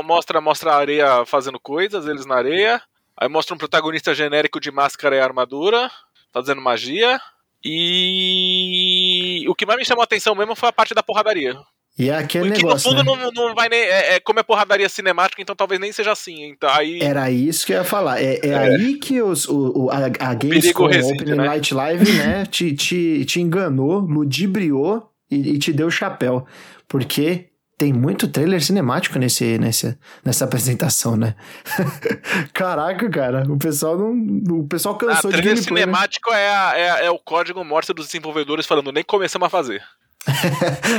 mostra, 0.04 0.40
mostra 0.40 0.72
a 0.72 0.76
areia 0.76 1.24
fazendo 1.26 1.58
coisas, 1.58 2.06
eles 2.06 2.26
na 2.26 2.36
areia. 2.36 2.80
Aí 3.16 3.28
mostra 3.28 3.54
um 3.54 3.58
protagonista 3.58 4.14
genérico 4.14 4.58
de 4.58 4.70
máscara 4.70 5.16
e 5.16 5.20
armadura, 5.20 5.90
fazendo 6.32 6.60
magia. 6.60 7.20
E 7.62 9.44
o 9.48 9.54
que 9.54 9.66
mais 9.66 9.78
me 9.78 9.84
chamou 9.84 10.00
a 10.00 10.04
atenção 10.04 10.34
mesmo 10.34 10.56
foi 10.56 10.70
a 10.70 10.72
parte 10.72 10.94
da 10.94 11.02
porradaria. 11.02 11.58
E 11.98 12.08
é 12.08 12.16
aquele 12.16 12.52
que 12.52 12.62
negócio. 12.62 12.90
no 12.92 12.98
fundo 12.98 13.14
né? 13.16 13.30
não, 13.34 13.48
não 13.48 13.54
vai 13.54 13.68
nem. 13.68 13.78
É, 13.80 14.14
é 14.14 14.20
como 14.20 14.40
é 14.40 14.42
porradaria 14.42 14.88
cinemática, 14.88 15.42
então 15.42 15.54
talvez 15.54 15.78
nem 15.80 15.92
seja 15.92 16.12
assim. 16.12 16.44
Então, 16.44 16.70
aí, 16.70 17.00
Era 17.00 17.30
isso 17.30 17.66
que 17.66 17.72
eu 17.72 17.78
ia 17.78 17.84
falar. 17.84 18.22
É, 18.22 18.38
é 18.42 18.54
aí 18.56 18.94
que 18.94 19.20
os, 19.20 19.46
o, 19.46 19.84
o- 19.86 19.90
a, 19.90 20.06
a 20.06 20.34
Gamescom 20.34 20.84
Open 20.86 21.26
né? 21.26 21.34
Night 21.34 21.74
Live, 21.74 22.12
né, 22.12 22.46
te, 22.46 22.72
te, 22.74 23.24
te 23.26 23.40
enganou, 23.40 23.98
ludibriou 24.00 25.10
e, 25.30 25.54
e 25.54 25.58
te 25.58 25.72
deu 25.72 25.90
chapéu. 25.90 26.46
Porque 26.88 27.48
tem 27.76 27.92
muito 27.92 28.28
trailer 28.28 28.62
cinemático 28.62 29.18
nesse, 29.18 29.58
nesse, 29.58 29.96
nessa 30.24 30.44
apresentação, 30.46 31.16
né? 31.16 31.34
Caraca, 32.52 33.08
cara, 33.10 33.44
o 33.48 33.56
pessoal 33.58 33.98
não. 33.98 34.60
O 34.60 34.66
pessoal 34.66 34.96
cansou 34.96 35.30
de 35.30 35.36
trailer 35.38 35.56
gameplay. 35.56 35.80
né? 35.86 35.92
cinemático 35.92 36.30
é, 36.32 36.48
a- 36.48 36.72
é, 36.76 37.06
é 37.06 37.10
o 37.10 37.18
código 37.18 37.62
morse 37.64 37.92
dos 37.92 38.06
desenvolvedores 38.06 38.66
falando, 38.66 38.92
nem 38.92 39.04
começamos 39.04 39.46
a 39.46 39.50
fazer. 39.50 39.82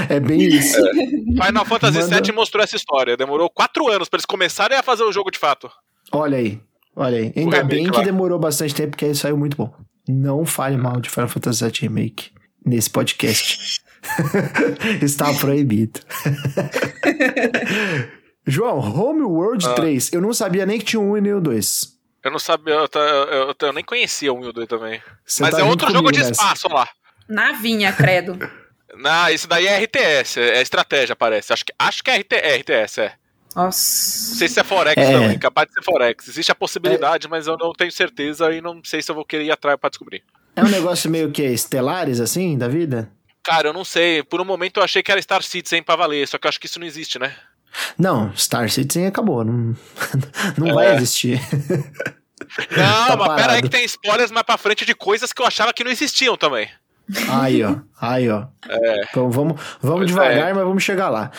É 0.10 0.20
bem 0.20 0.42
isso. 0.42 0.78
Final 1.44 1.66
Fantasy 1.66 2.00
Manda- 2.00 2.22
VII 2.22 2.32
mostrou 2.34 2.64
essa 2.64 2.76
história. 2.76 3.16
Demorou 3.16 3.50
quatro 3.50 3.88
anos 3.90 4.10
pra 4.10 4.18
eles 4.18 4.26
começarem 4.26 4.78
a 4.78 4.84
fazer 4.84 5.04
o 5.04 5.12
jogo 5.12 5.32
de 5.32 5.38
fato. 5.40 5.70
Olha 6.12 6.38
aí, 6.38 6.60
olha 6.96 7.18
aí. 7.20 7.34
Ainda 7.36 7.58
remake 7.58 7.76
bem 7.76 7.90
que 7.92 7.98
lá. 7.98 8.04
demorou 8.04 8.40
bastante 8.40 8.74
tempo, 8.74 8.92
porque 8.92 9.06
aí 9.06 9.16
saiu 9.16 9.38
muito 9.38 9.56
bom. 9.56 9.74
Não 10.10 10.46
fale 10.46 10.76
mal 10.78 11.00
de 11.00 11.10
Final 11.10 11.30
Fantasy 11.30 11.64
VII 11.64 11.74
Remake 11.82 12.32
nesse 12.66 12.90
podcast. 12.90 13.82
Está 15.02 15.32
proibido. 15.36 16.00
João, 18.46 18.80
Homeworld 18.80 19.66
Ah. 19.68 19.74
3. 19.74 20.12
Eu 20.14 20.22
não 20.22 20.34
sabia 20.34 20.66
nem 20.66 20.80
que 20.80 20.86
tinha 20.86 21.00
um 21.00 21.16
e 21.16 21.22
nem 21.22 21.34
o 21.34 21.42
2. 21.42 22.00
Eu 22.24 22.32
não 22.32 22.40
sabia, 22.40 22.74
eu, 22.74 22.88
eu- 22.94 23.02
eu- 23.50 23.56
eu 23.62 23.74
nem 23.74 23.84
conhecia 23.84 24.34
o 24.34 24.38
1 24.40 24.46
e 24.46 24.50
o 24.50 24.54
2 24.54 24.68
também. 24.68 25.02
Você 25.26 25.44
Mas 25.44 25.56
tá 25.56 25.62
é 25.62 25.64
outro 25.64 25.92
jogo 25.92 26.12
de 26.12 26.20
nessa. 26.20 26.32
espaço, 26.32 26.68
olha 26.68 26.76
lá. 26.76 26.90
Navinha, 27.30 27.94
credo. 27.94 28.38
Não, 29.02 29.30
isso 29.30 29.48
daí 29.48 29.66
é 29.68 29.80
RTS, 29.84 30.38
é 30.40 30.62
estratégia, 30.62 31.16
parece. 31.16 31.52
Acho 31.52 31.66
que, 31.66 31.74
acho 31.78 32.04
que 32.04 32.12
é, 32.12 32.18
RT, 32.20 32.34
é 32.34 32.56
RTS, 32.58 33.02
é. 33.02 33.14
Não 33.56 33.66
Nossa. 33.66 34.36
sei 34.36 34.48
se 34.48 34.60
é 34.60 34.64
Forex 34.64 34.96
É. 35.02 35.12
também, 35.12 35.38
capaz 35.40 35.68
de 35.68 35.74
ser 35.74 35.84
Forex. 35.84 36.28
Existe 36.28 36.52
a 36.52 36.56
possibilidade, 36.56 37.28
mas 37.28 37.48
eu 37.48 37.58
não 37.58 37.74
tenho 37.74 37.92
certeza 37.92 38.50
e 38.54 38.62
não 38.62 38.82
sei 38.84 39.02
se 39.02 39.12
eu 39.12 39.16
vou 39.16 39.26
querer 39.26 39.44
ir 39.46 39.52
atrás 39.52 39.78
pra 39.80 39.90
descobrir. 39.90 40.24
É 40.56 40.64
um 40.64 40.70
negócio 40.70 41.10
meio 41.10 41.32
que 41.32 41.44
estelares, 41.44 42.20
assim, 42.22 42.58
da 42.58 42.68
vida? 42.68 43.12
Cara, 43.44 43.70
eu 43.70 43.74
não 43.74 43.84
sei. 43.84 44.22
Por 44.24 44.40
um 44.40 44.46
momento 44.46 44.78
eu 44.80 44.84
achei 44.84 45.02
que 45.04 45.12
era 45.12 45.22
Star 45.22 45.42
Citizen 45.44 45.82
pra 45.84 45.96
valer, 45.96 46.28
só 46.28 46.38
que 46.38 46.46
eu 46.46 46.50
acho 46.50 46.60
que 46.60 46.68
isso 46.68 46.80
não 46.80 46.86
existe, 46.88 47.18
né? 47.20 47.36
Não, 47.98 48.34
Star 48.38 48.70
Citizen 48.70 49.08
acabou. 49.08 49.44
Não, 49.44 49.76
não 50.58 50.68
É. 50.70 50.74
vai 50.74 50.96
existir. 50.96 51.40
Não, 52.72 53.08
Tá 53.08 53.16
mas 53.18 53.28
pera 53.28 53.32
aí 53.34 53.36
parado. 53.48 53.62
que 53.64 53.70
tem 53.70 53.84
spoilers 53.86 54.32
mais 54.32 54.46
pra 54.46 54.58
frente 54.58 54.86
de 54.86 54.94
coisas 54.94 55.34
que 55.34 55.42
eu 55.42 55.46
achava 55.46 55.74
que 55.74 55.84
não 55.84 55.92
existiam 55.92 56.38
também. 56.38 56.70
Aí, 57.30 57.64
ó. 57.64 57.76
Aí, 58.00 58.30
ó. 58.30 58.46
Então 59.10 59.30
vamos, 59.30 59.60
vamos 59.82 60.08
devagar, 60.08 60.50
é. 60.50 60.54
mas 60.54 60.64
vamos 60.64 60.84
chegar 60.84 61.10
lá. 61.10 61.32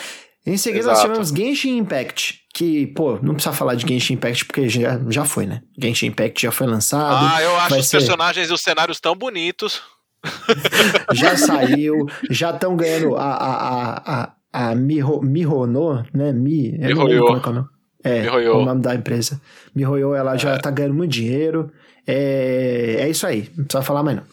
Em 0.45 0.57
seguida 0.57 0.87
nós 0.87 0.97
Exato. 0.99 1.07
tivemos 1.13 1.29
Genshin 1.29 1.77
Impact, 1.77 2.39
que, 2.53 2.87
pô, 2.87 3.17
não 3.21 3.33
precisa 3.33 3.55
falar 3.55 3.75
de 3.75 3.87
Genshin 3.87 4.15
Impact 4.15 4.45
porque 4.45 4.67
já, 4.67 4.99
já 5.09 5.23
foi, 5.23 5.45
né? 5.45 5.61
Genshin 5.79 6.07
Impact 6.07 6.41
já 6.41 6.51
foi 6.51 6.67
lançado, 6.67 7.33
Ah, 7.33 7.41
eu 7.41 7.55
acho 7.57 7.75
os 7.77 7.87
ser- 7.87 7.97
personagens 7.99 8.49
e 8.49 8.53
os 8.53 8.61
cenários 8.61 8.99
tão 8.99 9.15
bonitos. 9.15 9.81
já 11.13 11.35
saiu, 11.37 12.05
já 12.29 12.51
estão 12.51 12.75
ganhando 12.75 13.15
a, 13.15 13.23
a, 13.23 13.53
a, 13.53 14.33
a, 14.53 14.69
a 14.71 14.75
Miho, 14.75 15.21
Mihono, 15.21 16.05
né? 16.13 16.31
Mi, 16.33 16.73
eu 16.79 16.95
não 16.95 17.05
Mihoyo. 17.05 17.41
como 17.41 17.41
é 17.41 17.41
é 17.47 17.49
o 17.49 17.53
nome. 17.53 17.67
É, 18.03 18.21
Mihoyo. 18.23 18.57
o 18.57 18.65
nome 18.65 18.81
da 18.81 18.95
empresa. 18.95 19.41
Mihoyo, 19.73 20.13
ela 20.13 20.35
já 20.37 20.57
tá 20.57 20.69
ganhando 20.71 20.93
muito 20.95 21.11
dinheiro. 21.11 21.71
É, 22.05 22.97
é 22.99 23.09
isso 23.09 23.25
aí, 23.25 23.49
não 23.57 23.63
precisa 23.65 23.81
falar 23.83 24.03
mais 24.03 24.17
não. 24.17 24.23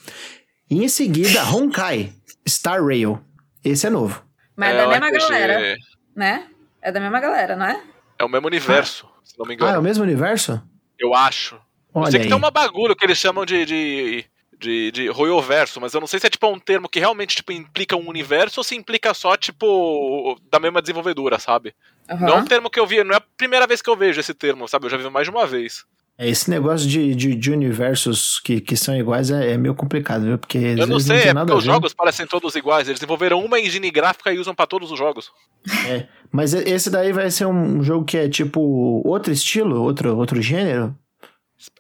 E 0.71 0.85
em 0.85 0.89
seguida, 0.89 1.43
Honkai, 1.45 2.13
Star 2.49 2.85
Rail. 2.85 3.21
Esse 3.65 3.87
é 3.87 3.91
novo. 3.91 4.23
Mas 4.57 4.71
é, 4.71 4.73
É, 4.75 4.77
da 4.79 4.89
mesma 4.89 5.07
RPG. 5.09 5.19
galera, 5.19 5.77
né? 6.15 6.47
É 6.81 6.93
da 6.93 7.01
mesma 7.01 7.21
galera, 7.21 7.57
não 7.57 7.67
é? 7.67 7.83
É 8.19 8.25
o 8.25 8.29
mesmo 8.29 8.47
universo, 8.47 9.09
se 9.25 9.39
não 9.39 9.47
me 9.47 9.53
Ah, 9.53 9.55
engano. 9.57 9.75
é 9.75 9.79
o 9.79 9.83
mesmo 9.83 10.05
universo? 10.05 10.63
Eu 10.99 11.15
acho. 11.15 11.55
Eu 11.57 11.61
Olha 12.03 12.11
sei 12.11 12.21
que 12.21 12.25
aí. 12.25 12.29
tem 12.31 12.37
uma 12.39 12.51
bagulho 12.51 12.95
que 12.97 13.05
eles 13.05 13.19
chamam 13.19 13.45
de. 13.45 13.65
de... 13.65 14.25
De, 14.63 14.91
de 14.93 15.09
Royoverso, 15.09 15.81
mas 15.81 15.95
eu 15.95 16.01
não 16.01 16.07
sei 16.07 16.21
se 16.21 16.27
é 16.27 16.29
tipo 16.29 16.47
um 16.47 16.59
termo 16.61 16.87
que 16.87 17.01
realmente 17.01 17.35
tipo, 17.35 17.51
implica 17.51 17.97
um 17.97 18.07
universo 18.07 18.61
ou 18.61 18.65
se 18.65 18.77
implica 18.77 19.15
só, 19.15 19.35
tipo, 19.35 20.39
da 20.51 20.61
mesma 20.61 20.83
desenvolvedora, 20.83 21.39
sabe? 21.39 21.75
Aham. 22.11 22.27
Não 22.27 22.35
é 22.35 22.41
um 22.41 22.45
termo 22.45 22.69
que 22.69 22.79
eu 22.79 22.87
vi, 22.87 23.03
não 23.03 23.15
é 23.15 23.17
a 23.17 23.23
primeira 23.39 23.67
vez 23.67 23.81
que 23.81 23.89
eu 23.89 23.97
vejo 23.97 24.21
esse 24.21 24.35
termo, 24.35 24.69
sabe? 24.69 24.85
Eu 24.85 24.91
já 24.91 24.99
vi 24.99 25.09
mais 25.09 25.25
de 25.27 25.31
uma 25.31 25.47
vez. 25.47 25.87
É, 26.21 26.29
Esse 26.29 26.51
negócio 26.51 26.87
de, 26.87 27.15
de, 27.15 27.35
de 27.35 27.51
universos 27.51 28.39
que, 28.41 28.61
que 28.61 28.77
são 28.77 28.95
iguais 28.95 29.31
é, 29.31 29.53
é 29.53 29.57
meio 29.57 29.75
complicado, 29.75 30.27
viu? 30.27 30.39
Porque 30.39 30.59
Eu 30.59 30.87
não 30.87 31.01
sei, 31.01 31.23
tem 31.23 31.31
é 31.31 31.35
porque 31.35 31.55
os 31.55 31.65
jogos 31.65 31.95
parecem 31.95 32.27
todos 32.27 32.55
iguais. 32.55 32.87
Eles 32.87 33.01
desenvolveram 33.01 33.43
uma 33.43 33.59
engine 33.59 33.91
gráfica 33.91 34.31
e 34.31 34.39
usam 34.39 34.55
pra 34.55 34.67
todos 34.67 34.93
os 34.93 34.99
jogos. 34.99 35.33
É, 35.89 36.07
mas 36.31 36.53
esse 36.53 36.91
daí 36.91 37.11
vai 37.11 37.31
ser 37.31 37.47
um 37.47 37.83
jogo 37.83 38.05
que 38.05 38.19
é 38.19 38.29
tipo 38.29 38.61
outro 39.03 39.33
estilo, 39.33 39.83
outro, 39.83 40.15
outro 40.15 40.43
gênero? 40.43 40.95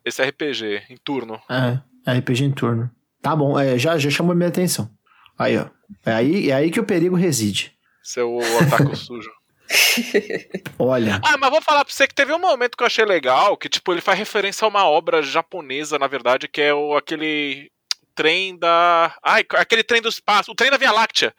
Esse 0.03 0.22
RPG, 0.22 0.84
em 0.88 0.97
turno. 1.05 1.38
É, 1.51 1.78
RPG 2.11 2.45
em 2.45 2.53
turno. 2.53 2.91
Tá 3.20 3.36
bom, 3.36 3.59
é, 3.59 3.78
já, 3.78 3.99
já 3.99 4.09
chamou 4.09 4.34
minha 4.34 4.49
atenção. 4.49 4.91
Aí, 5.38 5.59
ó. 5.59 5.66
É 6.07 6.12
aí, 6.12 6.51
é 6.51 6.55
aí 6.55 6.70
que 6.70 6.80
o 6.80 6.84
perigo 6.84 7.14
reside. 7.14 7.72
Seu 8.03 8.38
otaku 8.38 8.97
sujo. 8.97 9.30
Olha, 10.78 11.20
Ah, 11.24 11.36
mas 11.38 11.50
vou 11.50 11.60
falar 11.62 11.84
pra 11.84 11.92
você 11.94 12.06
que 12.06 12.14
teve 12.14 12.32
um 12.32 12.38
momento 12.38 12.76
que 12.76 12.82
eu 12.82 12.86
achei 12.86 13.04
legal, 13.04 13.56
que 13.56 13.68
tipo, 13.68 13.92
ele 13.92 14.00
faz 14.00 14.18
referência 14.18 14.64
a 14.64 14.68
uma 14.68 14.84
obra 14.88 15.22
japonesa, 15.22 15.98
na 15.98 16.06
verdade, 16.06 16.48
que 16.48 16.60
é 16.60 16.74
o, 16.74 16.96
aquele 16.96 17.70
trem 18.14 18.58
da. 18.58 19.14
Ai, 19.22 19.44
aquele 19.54 19.82
trem 19.84 20.02
do 20.02 20.08
espaço, 20.08 20.50
o 20.50 20.54
trem 20.54 20.70
da 20.70 20.76
Via 20.76 20.92
Láctea. 20.92 21.34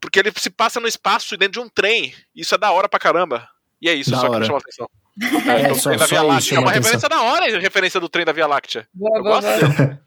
Porque 0.00 0.18
ele 0.18 0.30
se 0.36 0.50
passa 0.50 0.78
no 0.78 0.86
espaço 0.88 1.34
e 1.34 1.38
dentro 1.38 1.54
de 1.54 1.66
um 1.66 1.68
trem. 1.68 2.14
Isso 2.34 2.54
é 2.54 2.58
da 2.58 2.70
hora 2.70 2.88
pra 2.88 2.98
caramba. 2.98 3.48
E 3.80 3.88
é 3.88 3.94
isso, 3.94 4.10
Da 4.10 4.18
só 4.18 4.24
que 4.24 4.30
hora. 4.30 4.40
me 4.40 4.46
chamou 4.46 4.58
a 4.58 4.60
atenção. 4.60 4.88
é, 5.68 5.72
o 5.72 5.74
só, 5.74 5.94
da 5.96 6.06
Via 6.06 6.22
Láctea. 6.22 6.56
É 6.56 6.58
uma 6.60 6.70
atenção. 6.70 6.82
referência 6.92 7.08
da 7.08 7.22
hora, 7.22 7.56
a 7.56 7.60
referência 7.60 8.00
do 8.00 8.08
trem 8.08 8.24
da 8.24 8.32
Via 8.32 8.46
Láctea. 8.46 8.86
Boa, 8.92 9.18
Eu 9.18 9.22
boa, 9.22 9.40
gosto 9.40 9.66
boa. 9.76 10.00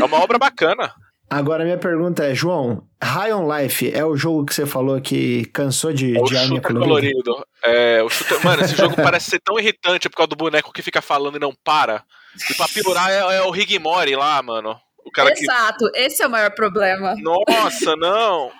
É 0.00 0.04
uma 0.04 0.22
obra 0.22 0.38
bacana. 0.38 0.94
Agora 1.28 1.64
minha 1.64 1.78
pergunta 1.78 2.24
é, 2.24 2.34
João, 2.34 2.86
High 3.02 3.32
on 3.32 3.52
Life 3.52 3.90
é 3.92 4.04
o 4.04 4.16
jogo 4.16 4.44
que 4.44 4.54
você 4.54 4.66
falou 4.66 5.00
que 5.00 5.46
cansou 5.46 5.92
de, 5.92 6.16
É 6.16 6.20
o 6.20 6.24
de 6.24 6.36
shooter 6.36 6.62
colorida? 6.62 6.84
colorido. 6.84 7.46
É, 7.64 8.02
o 8.02 8.08
shooter... 8.08 8.44
Mano, 8.44 8.62
esse 8.62 8.76
jogo 8.76 8.94
parece 8.94 9.30
ser 9.30 9.40
tão 9.40 9.58
irritante 9.58 10.08
por 10.08 10.16
causa 10.16 10.28
do 10.28 10.36
boneco 10.36 10.72
que 10.72 10.82
fica 10.82 11.00
falando 11.02 11.36
e 11.36 11.40
não 11.40 11.52
para. 11.64 12.04
E 12.50 12.54
pra 12.54 12.68
piorar 12.68 13.10
é, 13.10 13.36
é 13.36 13.42
o 13.42 13.54
Higmori 13.54 14.14
lá, 14.16 14.42
mano. 14.42 14.78
O 15.04 15.10
cara 15.10 15.32
que. 15.32 15.42
Exato, 15.42 15.90
esse 15.94 16.22
é 16.22 16.26
o 16.26 16.30
maior 16.30 16.50
problema. 16.50 17.14
Nossa, 17.18 17.94
não! 17.96 18.50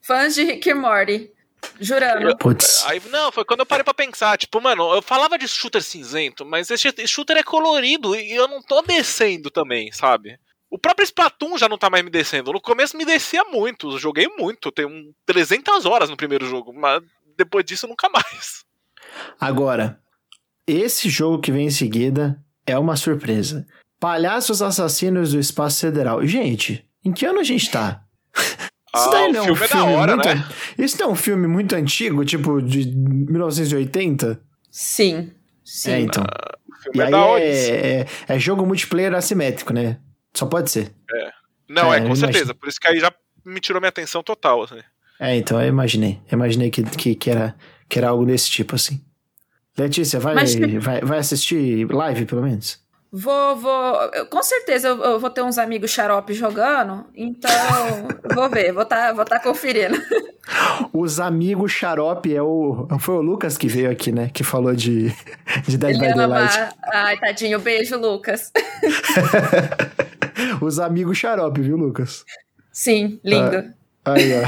Fãs 0.00 0.34
de 0.34 0.44
Rick 0.44 0.68
e 0.68 0.74
Morty. 0.74 1.30
Jurando. 1.80 2.36
Putz, 2.38 2.84
Aí, 2.86 3.00
não, 3.10 3.30
foi 3.30 3.44
quando 3.44 3.60
eu 3.60 3.66
parei 3.66 3.84
pra 3.84 3.94
pensar, 3.94 4.36
tipo, 4.36 4.60
mano, 4.60 4.92
eu 4.94 5.00
falava 5.00 5.38
de 5.38 5.46
shooter 5.46 5.80
cinzento, 5.80 6.44
mas 6.44 6.68
esse 6.70 7.06
shooter 7.06 7.36
é 7.36 7.42
colorido 7.42 8.16
e 8.16 8.32
eu 8.32 8.48
não 8.48 8.60
tô 8.60 8.82
descendo 8.82 9.48
também, 9.48 9.92
sabe? 9.92 10.38
O 10.72 10.78
próprio 10.78 11.04
Splatoon 11.04 11.58
já 11.58 11.68
não 11.68 11.76
tá 11.76 11.90
mais 11.90 12.02
me 12.02 12.08
descendo. 12.08 12.50
No 12.50 12.58
começo 12.58 12.96
me 12.96 13.04
descia 13.04 13.44
muito, 13.44 13.90
eu 13.90 13.98
joguei 13.98 14.26
muito, 14.38 14.72
tenho 14.72 14.88
300 15.26 15.84
horas 15.84 16.08
no 16.08 16.16
primeiro 16.16 16.46
jogo, 16.46 16.72
mas 16.72 17.02
depois 17.36 17.62
disso 17.62 17.86
nunca 17.86 18.08
mais. 18.08 18.64
Agora, 19.38 20.00
esse 20.66 21.10
jogo 21.10 21.42
que 21.42 21.52
vem 21.52 21.66
em 21.66 21.70
seguida 21.70 22.42
é 22.66 22.78
uma 22.78 22.96
surpresa. 22.96 23.66
Palhaços 24.00 24.62
Assassinos 24.62 25.32
do 25.32 25.38
Espaço 25.38 25.82
Federal. 25.82 26.26
Gente, 26.26 26.88
em 27.04 27.12
que 27.12 27.26
ano 27.26 27.40
a 27.40 27.44
gente 27.44 27.70
tá? 27.70 28.04
Isso 28.34 29.10
daí 29.10 29.26
ah, 29.26 29.32
não 29.32 29.44
é 29.44 29.52
um 29.52 29.54
filme, 29.54 29.94
hora, 29.94 30.14
muito. 30.14 30.28
Né? 30.28 30.48
Isso 30.78 30.98
não 30.98 31.08
é 31.08 31.10
um 31.10 31.16
filme 31.16 31.46
muito 31.46 31.74
antigo, 31.74 32.24
tipo 32.24 32.62
de 32.62 32.90
1980? 32.96 34.40
Sim. 34.70 35.32
Sim. 35.62 35.90
É, 35.90 36.00
então. 36.00 36.24
Uh, 36.24 36.96
e 36.96 37.00
é 37.00 37.04
aí 37.04 37.42
é, 37.42 38.00
é, 38.00 38.06
é, 38.26 38.38
jogo 38.38 38.64
multiplayer 38.64 39.14
assimétrico, 39.14 39.74
né? 39.74 39.98
Só 40.34 40.46
pode 40.46 40.70
ser. 40.70 40.92
É. 41.12 41.32
Não, 41.68 41.92
é, 41.92 41.98
é 41.98 42.00
com 42.06 42.14
certeza. 42.14 42.54
Por 42.54 42.68
isso 42.68 42.80
que 42.80 42.88
aí 42.88 42.98
já 42.98 43.12
me 43.44 43.60
tirou 43.60 43.80
minha 43.80 43.88
atenção 43.88 44.22
total, 44.22 44.62
assim. 44.62 44.80
É, 45.18 45.36
então 45.36 45.60
eu 45.60 45.68
imaginei. 45.68 46.20
Eu 46.30 46.36
imaginei 46.36 46.70
que, 46.70 46.82
que, 46.82 47.14
que, 47.14 47.30
era, 47.30 47.54
que 47.88 47.98
era 47.98 48.08
algo 48.08 48.26
desse 48.26 48.50
tipo, 48.50 48.74
assim. 48.74 49.02
Letícia, 49.76 50.20
vai, 50.20 50.34
Mas... 50.34 50.54
vai, 50.54 51.00
vai 51.00 51.18
assistir 51.18 51.90
live, 51.90 52.26
pelo 52.26 52.42
menos? 52.42 52.82
Vou, 53.10 53.56
vou. 53.56 53.94
Com 54.30 54.42
certeza 54.42 54.88
eu, 54.88 55.02
eu 55.02 55.20
vou 55.20 55.28
ter 55.28 55.42
uns 55.42 55.58
amigos 55.58 55.90
xarope 55.90 56.32
jogando, 56.32 57.04
então 57.14 57.50
vou 58.34 58.48
ver, 58.48 58.72
vou 58.72 58.84
estar 58.84 59.08
tá, 59.08 59.12
vou 59.12 59.24
tá 59.24 59.38
conferindo. 59.38 60.00
Os 60.94 61.20
amigos 61.20 61.72
xarope 61.72 62.34
é 62.34 62.42
o. 62.42 62.88
Foi 62.98 63.16
o 63.16 63.20
Lucas 63.20 63.58
que 63.58 63.68
veio 63.68 63.90
aqui, 63.90 64.10
né? 64.10 64.30
Que 64.32 64.42
falou 64.42 64.74
de, 64.74 65.14
de 65.68 65.76
Dead 65.76 65.98
by 65.98 66.14
Daylight. 66.14 66.74
Ai, 66.90 67.18
tadinho, 67.18 67.60
beijo, 67.60 67.98
Lucas. 67.98 68.50
Os 70.60 70.78
amigos 70.78 71.18
xarope, 71.18 71.60
viu, 71.60 71.76
Lucas? 71.76 72.24
Sim, 72.72 73.20
lindo. 73.24 73.56
Ah, 74.04 74.12
aí, 74.12 74.32
ó. 74.32 74.42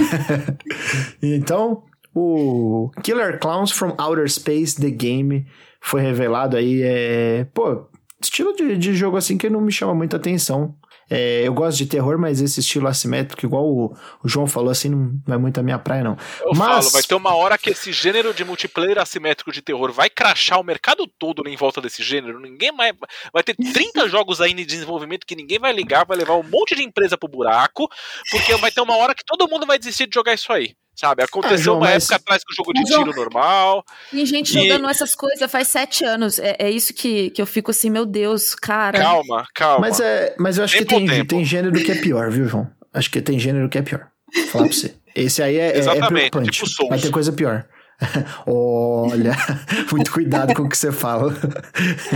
então, 1.23 1.85
o 2.15 2.91
Killer 3.03 3.39
Clowns 3.39 3.71
from 3.71 3.95
Outer 3.99 4.31
Space 4.31 4.81
The 4.81 4.91
Game 4.91 5.47
foi 5.81 6.01
revelado 6.01 6.57
aí. 6.57 6.81
É... 6.83 7.47
Pô, 7.53 7.87
estilo 8.21 8.55
de, 8.55 8.77
de 8.77 8.95
jogo 8.95 9.17
assim 9.17 9.37
que 9.37 9.51
não 9.51 9.61
me 9.61 9.73
chama 9.73 9.95
muita 9.95 10.17
atenção. 10.17 10.75
É, 11.11 11.43
eu 11.43 11.53
gosto 11.53 11.79
de 11.79 11.87
terror, 11.87 12.19
mas 12.19 12.41
esse 12.41 12.61
estilo 12.61 12.89
assimétrico, 12.89 13.45
igual 13.45 13.65
o, 13.65 13.97
o 14.23 14.29
João 14.29 14.47
falou, 14.47 14.71
assim, 14.71 14.89
não, 14.89 15.35
é 15.35 15.39
muito 15.39 15.59
a 15.61 15.63
minha 15.63 15.79
praia, 15.79 16.03
não. 16.03 16.17
Eu 16.41 16.55
mas... 16.55 16.59
falo, 16.59 16.91
vai 16.91 17.03
ter 17.03 17.15
uma 17.15 17.35
hora 17.35 17.59
que 17.59 17.71
esse 17.71 17.93
gênero 17.93 18.33
de 18.33 18.45
multiplayer 18.45 18.99
assimétrico 18.99 19.53
de 19.53 19.63
terror 19.63 19.93
vai 19.93 20.09
crachar 20.09 20.61
o 20.61 20.65
mercado 20.65 21.07
todo 21.19 21.47
em 21.49 21.57
volta 21.57 21.81
desse 21.81 22.03
gênero. 22.03 22.41
Ninguém 22.41 22.73
mais. 22.73 22.95
Vai 23.33 23.43
ter 23.43 23.55
30 23.55 24.09
jogos 24.09 24.41
aí 24.41 24.53
em 24.53 24.67
desenvolvimento 24.67 25.27
que 25.27 25.37
ninguém 25.37 25.59
vai 25.59 25.73
ligar, 25.73 26.07
vai 26.07 26.17
levar 26.17 26.35
um 26.35 26.43
monte 26.43 26.75
de 26.75 26.83
empresa 26.83 27.19
pro 27.19 27.29
buraco, 27.29 27.89
porque 28.31 28.55
vai 28.57 28.71
ter 28.71 28.81
uma 28.81 28.97
hora 28.97 29.15
que 29.15 29.25
todo 29.25 29.49
mundo 29.49 29.67
vai 29.67 29.79
desistir 29.79 30.07
de 30.07 30.15
jogar 30.15 30.35
isso 30.35 30.53
aí. 30.53 30.75
Sabe, 30.97 31.25
aconteceu 31.25 31.57
ah, 31.57 31.59
João, 31.59 31.77
uma 31.79 31.87
mas... 31.87 32.05
época 32.05 32.17
atrás 32.17 32.45
com 32.45 32.53
o 32.53 32.57
jogo 32.57 32.73
de 32.73 32.85
tiro 32.85 33.15
normal. 33.15 33.85
Tem 34.11 34.25
gente 34.25 34.57
e... 34.57 34.63
jogando 34.63 34.89
essas 34.89 35.15
coisas 35.15 35.51
faz 35.51 35.69
sete 35.69 36.05
anos. 36.05 36.39
É, 36.39 36.57
é 36.59 36.71
isso 36.71 36.95
que, 36.95 37.31
que 37.31 37.43
eu 37.43 37.47
fico 37.47 37.73
assim, 37.73 37.91
meu 37.91 38.07
Deus, 38.07 38.55
cara. 38.55 38.99
Calma, 38.99 39.45
calma. 39.55 39.81
Mas, 39.81 39.99
é, 39.99 40.35
mas 40.39 40.59
eu 40.59 40.65
acho 40.65 40.79
tempo 40.79 41.01
que 41.01 41.07
tem, 41.07 41.25
tem 41.27 41.45
gênero 41.45 41.75
que 41.75 41.91
é 41.91 41.97
pior, 41.97 42.31
viu, 42.31 42.47
João? 42.47 42.71
Acho 42.93 43.11
que 43.11 43.21
tem 43.21 43.39
gênero 43.39 43.69
que 43.69 43.79
é 43.79 43.83
pior. 43.83 44.07
Vou 44.35 44.47
falar 44.47 44.65
pra 44.67 44.73
você. 44.73 44.95
Esse 45.15 45.43
aí 45.43 45.57
é, 45.57 45.73
é 45.73 45.79
Exatamente, 45.79 46.05
é 46.05 46.31
preocupante. 46.31 46.65
Tipo 46.65 46.89
Vai 46.89 46.99
ter 47.01 47.11
coisa 47.11 47.33
pior. 47.33 47.67
Olha, 48.47 49.33
muito 49.91 50.13
cuidado 50.13 50.55
com 50.55 50.63
o 50.63 50.69
que 50.69 50.77
você 50.77 50.93
fala. 50.93 51.35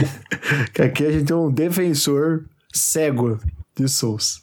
que 0.72 0.82
aqui 0.82 1.06
a 1.06 1.12
gente 1.12 1.26
tem 1.26 1.36
um 1.36 1.50
defensor 1.50 2.44
cego 2.72 3.40
de 3.76 3.88
Souls. 3.88 4.42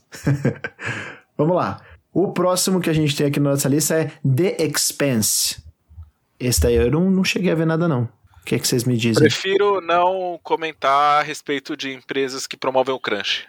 Vamos 1.38 1.56
lá. 1.56 1.82
O 2.16 2.32
próximo 2.32 2.80
que 2.80 2.90
a 2.90 2.94
gente 2.94 3.14
tem 3.14 3.28
aqui 3.28 3.42
na 3.42 3.50
nossa 3.50 3.68
lista 3.68 3.94
é 3.94 4.06
The 4.26 4.64
Expanse. 4.64 5.62
Esse 6.40 6.62
daí 6.62 6.76
eu 6.76 6.90
não, 6.90 7.12
não 7.12 7.26
cheguei 7.26 7.52
a 7.52 7.56
ver 7.56 7.66
nada, 7.66 7.90
não. 7.90 8.04
O 8.04 8.46
que, 8.46 8.56
é 8.56 8.60
que 8.60 8.66
vocês 8.66 8.86
me 8.86 8.96
dizem? 8.96 9.22
Prefiro 9.22 9.82
não 9.82 10.40
comentar 10.42 11.20
a 11.20 11.22
respeito 11.22 11.76
de 11.76 11.92
empresas 11.92 12.48
que 12.48 12.56
promovem 12.56 12.96
o 12.96 13.00
crunch. 13.02 13.46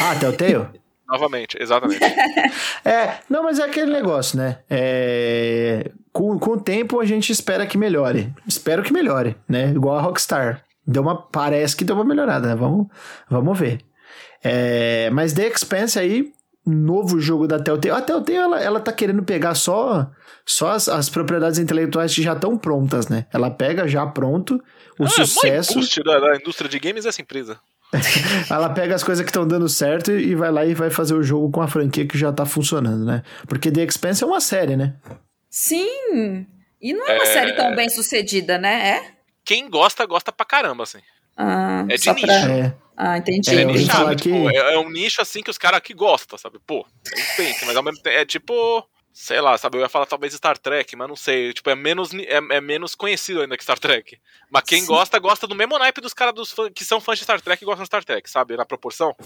Ah, 0.00 0.14
Telltale? 0.18 0.66
Novamente, 1.06 1.58
exatamente. 1.60 2.02
é, 2.82 3.18
não, 3.28 3.42
mas 3.42 3.58
é 3.58 3.64
aquele 3.64 3.92
negócio, 3.92 4.38
né? 4.38 4.60
É, 4.70 5.90
com, 6.10 6.38
com 6.38 6.52
o 6.52 6.60
tempo 6.60 6.98
a 6.98 7.04
gente 7.04 7.30
espera 7.30 7.66
que 7.66 7.76
melhore. 7.76 8.32
Espero 8.48 8.82
que 8.82 8.94
melhore, 8.94 9.36
né? 9.46 9.72
Igual 9.72 9.98
a 9.98 10.00
Rockstar. 10.00 10.64
Deu 10.86 11.02
uma, 11.02 11.20
parece 11.20 11.76
que 11.76 11.84
deu 11.84 11.94
uma 11.94 12.04
melhorada, 12.04 12.48
né? 12.48 12.54
Vamos, 12.54 12.86
vamos 13.28 13.58
ver. 13.58 13.82
É, 14.42 15.10
mas 15.10 15.34
The 15.34 15.48
Expanse 15.48 15.98
aí, 15.98 16.32
novo 16.66 17.20
jogo 17.20 17.46
da 17.46 17.58
Telltale. 17.60 17.94
A 17.94 18.02
Telltale, 18.02 18.38
ela, 18.38 18.60
ela 18.60 18.80
tá 18.80 18.92
querendo 18.92 19.22
pegar 19.22 19.54
só, 19.54 20.10
só 20.44 20.72
as, 20.72 20.88
as 20.88 21.08
propriedades 21.08 21.58
intelectuais 21.58 22.14
que 22.14 22.22
já 22.22 22.32
estão 22.32 22.58
prontas, 22.58 23.08
né? 23.08 23.26
Ela 23.32 23.50
pega 23.50 23.86
já 23.86 24.04
pronto 24.06 24.60
o 24.98 25.04
ah, 25.04 25.08
sucesso... 25.08 25.78
O 25.78 26.04
da, 26.04 26.18
da 26.18 26.36
indústria 26.36 26.68
de 26.68 26.78
games 26.78 27.06
é 27.06 27.10
essa 27.10 27.22
empresa. 27.22 27.58
ela 28.50 28.68
pega 28.70 28.94
as 28.94 29.04
coisas 29.04 29.24
que 29.24 29.30
estão 29.30 29.46
dando 29.46 29.68
certo 29.68 30.10
e 30.10 30.34
vai 30.34 30.50
lá 30.50 30.66
e 30.66 30.74
vai 30.74 30.90
fazer 30.90 31.14
o 31.14 31.22
jogo 31.22 31.50
com 31.50 31.62
a 31.62 31.68
franquia 31.68 32.06
que 32.06 32.18
já 32.18 32.32
tá 32.32 32.44
funcionando, 32.44 33.04
né? 33.04 33.22
Porque 33.46 33.70
The 33.70 33.84
Expanse 33.84 34.24
é 34.24 34.26
uma 34.26 34.40
série, 34.40 34.76
né? 34.76 34.96
Sim! 35.48 36.46
E 36.80 36.92
não 36.92 37.06
é 37.06 37.14
uma 37.14 37.22
é... 37.22 37.26
série 37.26 37.52
tão 37.52 37.74
bem 37.74 37.88
sucedida, 37.88 38.58
né? 38.58 38.88
É? 38.88 39.12
Quem 39.44 39.70
gosta, 39.70 40.04
gosta 40.04 40.32
pra 40.32 40.44
caramba, 40.44 40.82
assim. 40.82 40.98
Ah, 41.36 41.84
é 41.88 41.96
de 41.96 42.10
nicho. 42.12 42.26
Pra... 42.26 42.34
É. 42.34 42.74
Ah, 42.96 43.18
entendi. 43.18 43.50
É, 43.54 44.14
tipo, 44.14 44.50
é, 44.50 44.74
é, 44.74 44.78
um 44.78 44.88
nicho 44.88 45.20
assim 45.20 45.42
que 45.42 45.50
os 45.50 45.58
caras 45.58 45.78
aqui 45.78 45.92
gostam, 45.92 46.38
sabe? 46.38 46.58
Pô, 46.66 46.86
tem, 47.36 47.54
mas 47.66 47.76
ao 47.76 47.82
mesmo 47.82 48.00
tempo 48.00 48.16
é 48.16 48.24
tipo. 48.24 48.88
Sei 49.12 49.40
lá, 49.40 49.56
sabe? 49.56 49.78
Eu 49.78 49.80
ia 49.80 49.88
falar 49.88 50.04
talvez 50.04 50.34
Star 50.34 50.58
Trek, 50.58 50.94
mas 50.94 51.08
não 51.08 51.16
sei. 51.16 51.50
Tipo, 51.54 51.70
é 51.70 51.74
menos, 51.74 52.12
é, 52.12 52.36
é 52.36 52.60
menos 52.60 52.94
conhecido 52.94 53.40
ainda 53.40 53.56
que 53.56 53.62
Star 53.62 53.78
Trek. 53.78 54.18
Mas 54.50 54.62
quem 54.64 54.82
Sim. 54.82 54.86
gosta, 54.86 55.18
gosta 55.18 55.46
do 55.46 55.54
mesmo 55.54 55.78
naipe 55.78 56.02
dos 56.02 56.12
caras 56.12 56.34
dos 56.34 56.54
que 56.74 56.84
são 56.84 57.00
fãs 57.00 57.18
de 57.18 57.24
Star 57.24 57.40
Trek 57.40 57.62
e 57.62 57.64
gostam 57.64 57.82
de 57.82 57.86
Star 57.86 58.04
Trek, 58.04 58.28
sabe? 58.28 58.58
Na 58.58 58.66
proporção. 58.66 59.16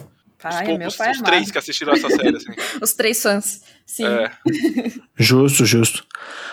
Pai, 0.40 0.62
os 0.62 0.96
poucos, 0.96 1.16
os 1.16 1.22
três 1.22 1.50
que 1.50 1.58
assistiram 1.58 1.92
essa 1.92 2.08
série, 2.08 2.36
assim. 2.36 2.52
os 2.80 2.92
três 2.92 3.20
fãs. 3.20 3.62
Sim. 3.84 4.06
É. 4.06 4.30
justo, 5.18 5.66
justo. 5.66 6.06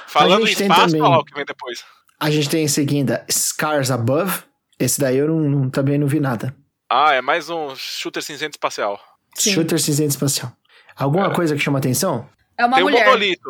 Falando 0.07 0.47
em 0.47 0.51
espaço, 0.51 0.85
também... 0.87 0.99
falar 0.99 1.19
o 1.19 1.23
que 1.23 1.35
vem 1.35 1.45
depois. 1.45 1.85
A 2.19 2.31
gente 2.31 2.49
tem 2.49 2.63
em 2.63 2.67
seguida 2.67 3.23
Scars 3.31 3.91
Above. 3.91 4.43
Esse 4.79 4.99
daí 4.99 5.17
eu 5.17 5.27
não, 5.27 5.39
não, 5.39 5.69
também 5.69 5.99
não 5.99 6.07
vi 6.07 6.19
nada. 6.19 6.55
Ah, 6.89 7.13
é 7.13 7.21
mais 7.21 7.49
um 7.49 7.75
shooter 7.75 8.23
cinzento 8.23 8.55
espacial. 8.55 8.99
Sim. 9.35 9.53
Shooter 9.53 9.79
cinzento 9.79 10.11
espacial. 10.11 10.51
Alguma 10.95 11.27
é. 11.27 11.35
coisa 11.35 11.55
que 11.55 11.61
chama 11.61 11.79
atenção? 11.79 12.27
É 12.57 12.65
uma 12.65 12.75
Tem 12.75 12.83
mulher. 12.83 13.01
um 13.01 13.05
monolito. 13.05 13.49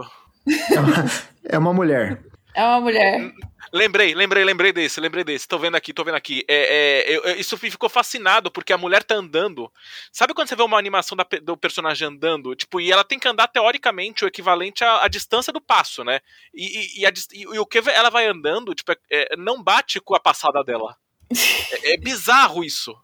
É 0.72 0.80
uma, 0.80 1.06
é 1.44 1.58
uma 1.58 1.74
mulher. 1.74 2.24
É 2.56 2.64
uma 2.64 2.82
mulher. 2.82 3.32
Lembrei, 3.72 4.16
lembrei, 4.16 4.44
lembrei 4.44 4.74
desse, 4.74 5.00
lembrei 5.00 5.24
desse. 5.24 5.48
Tô 5.48 5.60
vendo 5.60 5.76
aqui, 5.76 5.94
tô 5.94 6.04
vendo 6.04 6.16
aqui. 6.16 6.44
É, 6.48 7.06
é, 7.06 7.16
eu, 7.16 7.40
isso 7.40 7.56
ficou 7.58 7.88
fascinado 7.90 8.50
porque 8.50 8.74
a 8.74 8.78
mulher 8.78 9.04
tá 9.04 9.14
andando. 9.14 9.72
Sabe 10.12 10.34
quando 10.34 10.48
você 10.48 10.56
vê 10.56 10.64
uma 10.64 10.80
animação 10.80 11.16
da, 11.16 11.26
do 11.44 11.56
personagem 11.56 12.08
andando? 12.08 12.56
Tipo, 12.56 12.82
e 12.82 12.92
ela 12.92 13.04
tem 13.04 13.20
que 13.20 13.28
andar 13.28 13.48
teoricamente 13.50 14.26
o 14.26 14.28
equivalente 14.28 14.84
à, 14.84 15.04
à 15.04 15.08
distância 15.08 15.54
do 15.54 15.62
passo, 15.62 16.04
né? 16.04 16.20
E, 16.54 16.66
e, 16.66 17.02
e, 17.02 17.06
a, 17.06 17.12
e, 17.34 17.60
o 17.60 17.66
que 17.66 17.78
ela 17.90 18.10
vai 18.10 18.26
andando, 18.26 18.74
tipo, 18.74 18.92
é, 18.92 18.98
é 19.12 19.38
não 19.38 19.62
bate 19.62 20.00
com 20.00 20.16
a 20.16 20.20
passada 20.20 20.64
dela. 20.64 20.96
é, 21.84 21.94
é 21.94 21.98
bizarro 21.98 22.64
isso. 22.64 22.98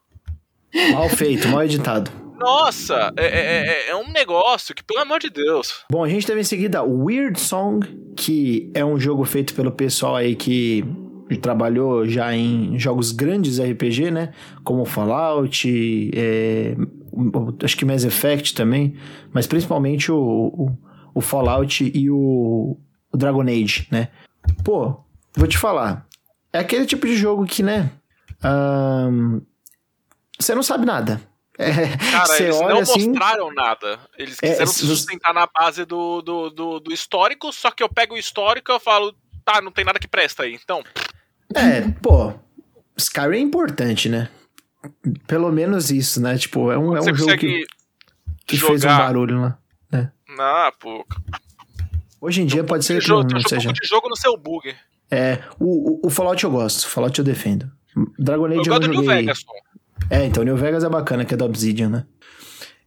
Mal 0.92 1.10
feito, 1.10 1.48
mal 1.48 1.64
editado. 1.64 2.12
Nossa, 2.40 3.14
é, 3.16 3.26
é, 3.26 3.68
é, 3.68 3.90
é, 3.92 3.96
um 3.96 4.12
negócio 4.12 4.76
que, 4.76 4.84
pelo 4.84 5.00
amor 5.00 5.20
de 5.20 5.30
Deus. 5.30 5.86
Bom, 5.90 6.04
a 6.04 6.10
gente 6.10 6.28
teve 6.28 6.42
em 6.42 6.44
seguida 6.44 6.84
Weird 6.84 7.40
Song, 7.40 7.88
que 8.18 8.70
é 8.74 8.84
um 8.84 9.00
jogo 9.00 9.24
feito 9.24 9.54
pelo 9.54 9.72
pessoal 9.72 10.16
aí 10.16 10.36
que 10.36 10.84
trabalhou 11.42 12.08
já 12.08 12.36
em 12.36 12.78
jogos 12.78 13.12
grandes 13.12 13.60
RPG, 13.60 14.12
né? 14.12 14.34
Como 14.64 14.86
Fallout, 14.86 16.12
é, 16.14 16.76
acho 17.64 17.78
que 17.78 17.86
Mass 17.86 18.04
Effect 18.04 18.54
também, 18.54 18.96
mas 19.32 19.48
principalmente 19.48 20.12
o, 20.12 20.18
o, 20.18 20.78
o 21.16 21.22
Fallout 21.22 21.92
e 21.94 22.10
o, 22.10 22.78
o 23.12 23.18
Dragon 23.18 23.44
Age, 23.44 23.88
né? 23.90 24.10
Pô, 24.64 24.98
vou 25.36 25.48
te 25.48 25.58
falar, 25.58 26.06
é 26.52 26.60
aquele 26.60 26.86
tipo 26.86 27.08
de 27.08 27.16
jogo 27.16 27.46
que, 27.46 27.64
né? 27.64 27.90
Um, 28.44 29.42
você 30.40 30.56
não 30.56 30.64
sabe 30.64 30.86
nada. 30.86 31.22
É, 31.58 31.96
Cara, 32.12 32.42
eles 32.42 32.60
não 32.60 32.80
assim, 32.80 33.10
mostraram 33.10 33.54
nada. 33.54 34.00
Eles 34.18 34.38
é, 34.42 34.48
quiseram 34.48 34.64
é, 34.64 34.66
se 34.66 34.88
sustentar 34.88 35.34
na 35.34 35.46
base 35.48 35.86
do, 35.86 36.22
do, 36.22 36.50
do, 36.50 36.80
do, 36.80 36.94
histórico, 36.94 37.52
só 37.54 37.70
que 37.70 37.84
eu 37.84 37.90
pego 37.90 38.16
o 38.16 38.18
histórico 38.18 38.72
e 38.72 38.74
eu 38.74 38.80
falo, 38.80 39.16
tá, 39.46 39.62
não 39.62 39.72
tem 39.72 39.86
nada 39.86 40.00
que 40.00 40.08
presta 40.08 40.44
aí, 40.44 40.54
então. 40.56 40.84
É, 41.56 41.82
pô, 42.02 42.34
Skyrim 42.98 43.38
é 43.38 43.42
importante, 43.42 44.10
né? 44.10 44.30
Pelo 45.28 45.52
menos 45.52 45.92
isso, 45.92 46.20
né? 46.20 46.38
Tipo, 46.38 46.72
é 46.72 46.78
um, 46.78 46.98
é 46.98 47.02
um 47.02 47.16
jogo 47.16 47.38
que, 47.38 47.66
que 48.48 48.56
jogar... 48.58 48.72
fez 48.72 48.84
um 48.84 48.98
barulho 48.98 49.42
lá. 49.42 49.58
Né? 49.92 50.12
Não, 50.30 50.72
pô. 50.80 51.06
Hoje 52.20 52.42
em 52.42 52.46
dia 52.46 52.64
pode 52.64 52.84
ser 52.84 53.00
que 53.00 53.08
jogo, 53.08 53.30
não, 53.30 53.40
não 53.40 53.48
seja. 53.48 53.70
Um 53.70 53.74
de 53.74 53.88
jogo 53.88 54.10
no 54.10 54.16
seu 54.16 54.36
bug. 54.36 54.76
É, 55.12 55.44
o, 55.60 56.06
o, 56.06 56.08
o 56.08 56.10
Fallout 56.10 56.44
eu 56.44 56.50
gosto, 56.50 56.88
Fallout 56.90 57.18
eu 57.20 57.24
defendo. 57.24 57.72
Dragon 58.18 58.48
Age 58.48 58.68
eu, 58.68 58.74
eu 58.74 58.80
do 58.80 58.88
New 58.88 59.04
Vegas, 59.04 59.44
pô. 59.44 59.54
É, 60.10 60.26
então 60.26 60.44
New 60.44 60.58
Vegas 60.58 60.84
é 60.84 60.90
bacana, 60.90 61.26
que 61.26 61.34
é 61.34 61.38
da 61.38 61.46
Obsidian, 61.46 61.90
né? 61.90 62.06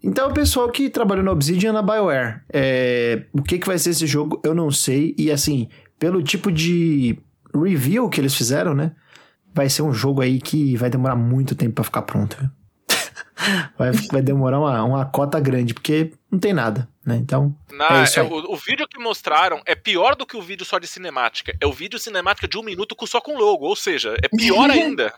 Então, 0.02 0.28
o 0.28 0.34
pessoal 0.34 0.70
que 0.70 0.88
trabalhou 0.88 1.24
na 1.24 1.32
Obsidian 1.32 1.72
na 1.72 1.82
BioWare. 1.82 2.40
É, 2.52 3.24
o 3.32 3.42
que, 3.42 3.58
que 3.58 3.66
vai 3.66 3.78
ser 3.78 3.90
esse 3.90 4.06
jogo, 4.06 4.40
eu 4.44 4.54
não 4.54 4.70
sei. 4.70 5.14
E 5.18 5.32
assim, 5.32 5.68
pelo 5.98 6.22
tipo 6.22 6.52
de 6.52 7.18
review 7.54 8.08
que 8.08 8.20
eles 8.20 8.34
fizeram, 8.34 8.74
né? 8.74 8.92
Vai 9.52 9.68
ser 9.68 9.82
um 9.82 9.92
jogo 9.92 10.20
aí 10.20 10.40
que 10.40 10.76
vai 10.76 10.90
demorar 10.90 11.16
muito 11.16 11.54
tempo 11.54 11.74
para 11.74 11.84
ficar 11.84 12.02
pronto. 12.02 12.36
Viu? 12.38 12.50
vai, 13.76 13.90
vai 14.12 14.22
demorar 14.22 14.60
uma, 14.60 14.84
uma 14.84 15.06
cota 15.06 15.40
grande, 15.40 15.72
porque 15.74 16.12
não 16.30 16.38
tem 16.38 16.52
nada, 16.52 16.88
né? 17.04 17.16
Então. 17.16 17.56
Não, 17.72 17.86
é 17.86 18.04
é, 18.14 18.22
o, 18.22 18.52
o 18.52 18.56
vídeo 18.56 18.86
que 18.86 19.02
mostraram 19.02 19.60
é 19.64 19.74
pior 19.74 20.14
do 20.14 20.26
que 20.26 20.36
o 20.36 20.42
vídeo 20.42 20.64
só 20.64 20.78
de 20.78 20.86
cinemática. 20.86 21.56
É 21.60 21.66
o 21.66 21.72
vídeo 21.72 21.98
cinemática 21.98 22.46
de 22.46 22.58
um 22.58 22.62
minuto 22.62 22.94
só 23.06 23.20
com 23.20 23.36
logo. 23.36 23.66
Ou 23.66 23.74
seja, 23.74 24.14
é 24.22 24.28
pior 24.28 24.68
ainda. 24.70 25.12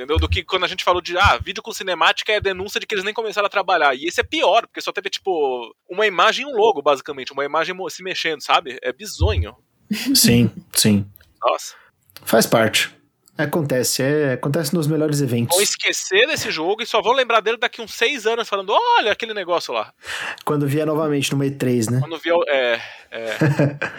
Entendeu? 0.00 0.16
Do 0.16 0.30
que 0.30 0.42
quando 0.42 0.64
a 0.64 0.66
gente 0.66 0.82
falou 0.82 1.02
de, 1.02 1.14
ah, 1.18 1.38
vídeo 1.44 1.62
com 1.62 1.74
cinemática 1.74 2.32
é 2.32 2.40
denúncia 2.40 2.80
de 2.80 2.86
que 2.86 2.94
eles 2.94 3.04
nem 3.04 3.12
começaram 3.12 3.46
a 3.46 3.50
trabalhar. 3.50 3.94
E 3.94 4.06
esse 4.06 4.18
é 4.18 4.24
pior, 4.24 4.66
porque 4.66 4.80
só 4.80 4.90
teve, 4.90 5.10
tipo, 5.10 5.76
uma 5.90 6.06
imagem 6.06 6.46
e 6.46 6.50
um 6.50 6.56
logo, 6.56 6.80
basicamente. 6.80 7.34
Uma 7.34 7.44
imagem 7.44 7.76
se 7.90 8.02
mexendo, 8.02 8.42
sabe? 8.42 8.78
É 8.82 8.94
bizonho. 8.94 9.54
Sim, 10.14 10.50
sim. 10.72 11.04
Nossa. 11.42 11.74
Faz 12.22 12.46
parte. 12.46 12.90
Acontece, 13.36 14.02
é, 14.02 14.32
acontece 14.34 14.74
nos 14.74 14.86
melhores 14.86 15.20
eventos. 15.20 15.54
Vão 15.54 15.62
esquecer 15.62 16.26
desse 16.26 16.50
jogo 16.50 16.82
e 16.82 16.86
só 16.86 17.02
vão 17.02 17.12
lembrar 17.12 17.40
dele 17.40 17.58
daqui 17.58 17.82
uns 17.82 17.92
seis 17.92 18.26
anos, 18.26 18.48
falando, 18.48 18.72
olha 18.72 19.12
aquele 19.12 19.34
negócio 19.34 19.74
lá. 19.74 19.92
Quando 20.44 20.66
vier 20.66 20.86
novamente 20.86 21.34
no 21.34 21.44
E3, 21.44 21.90
né? 21.90 22.00
Quando 22.00 22.18
vier. 22.18 22.38
É. 22.48 22.80
é. 23.10 23.38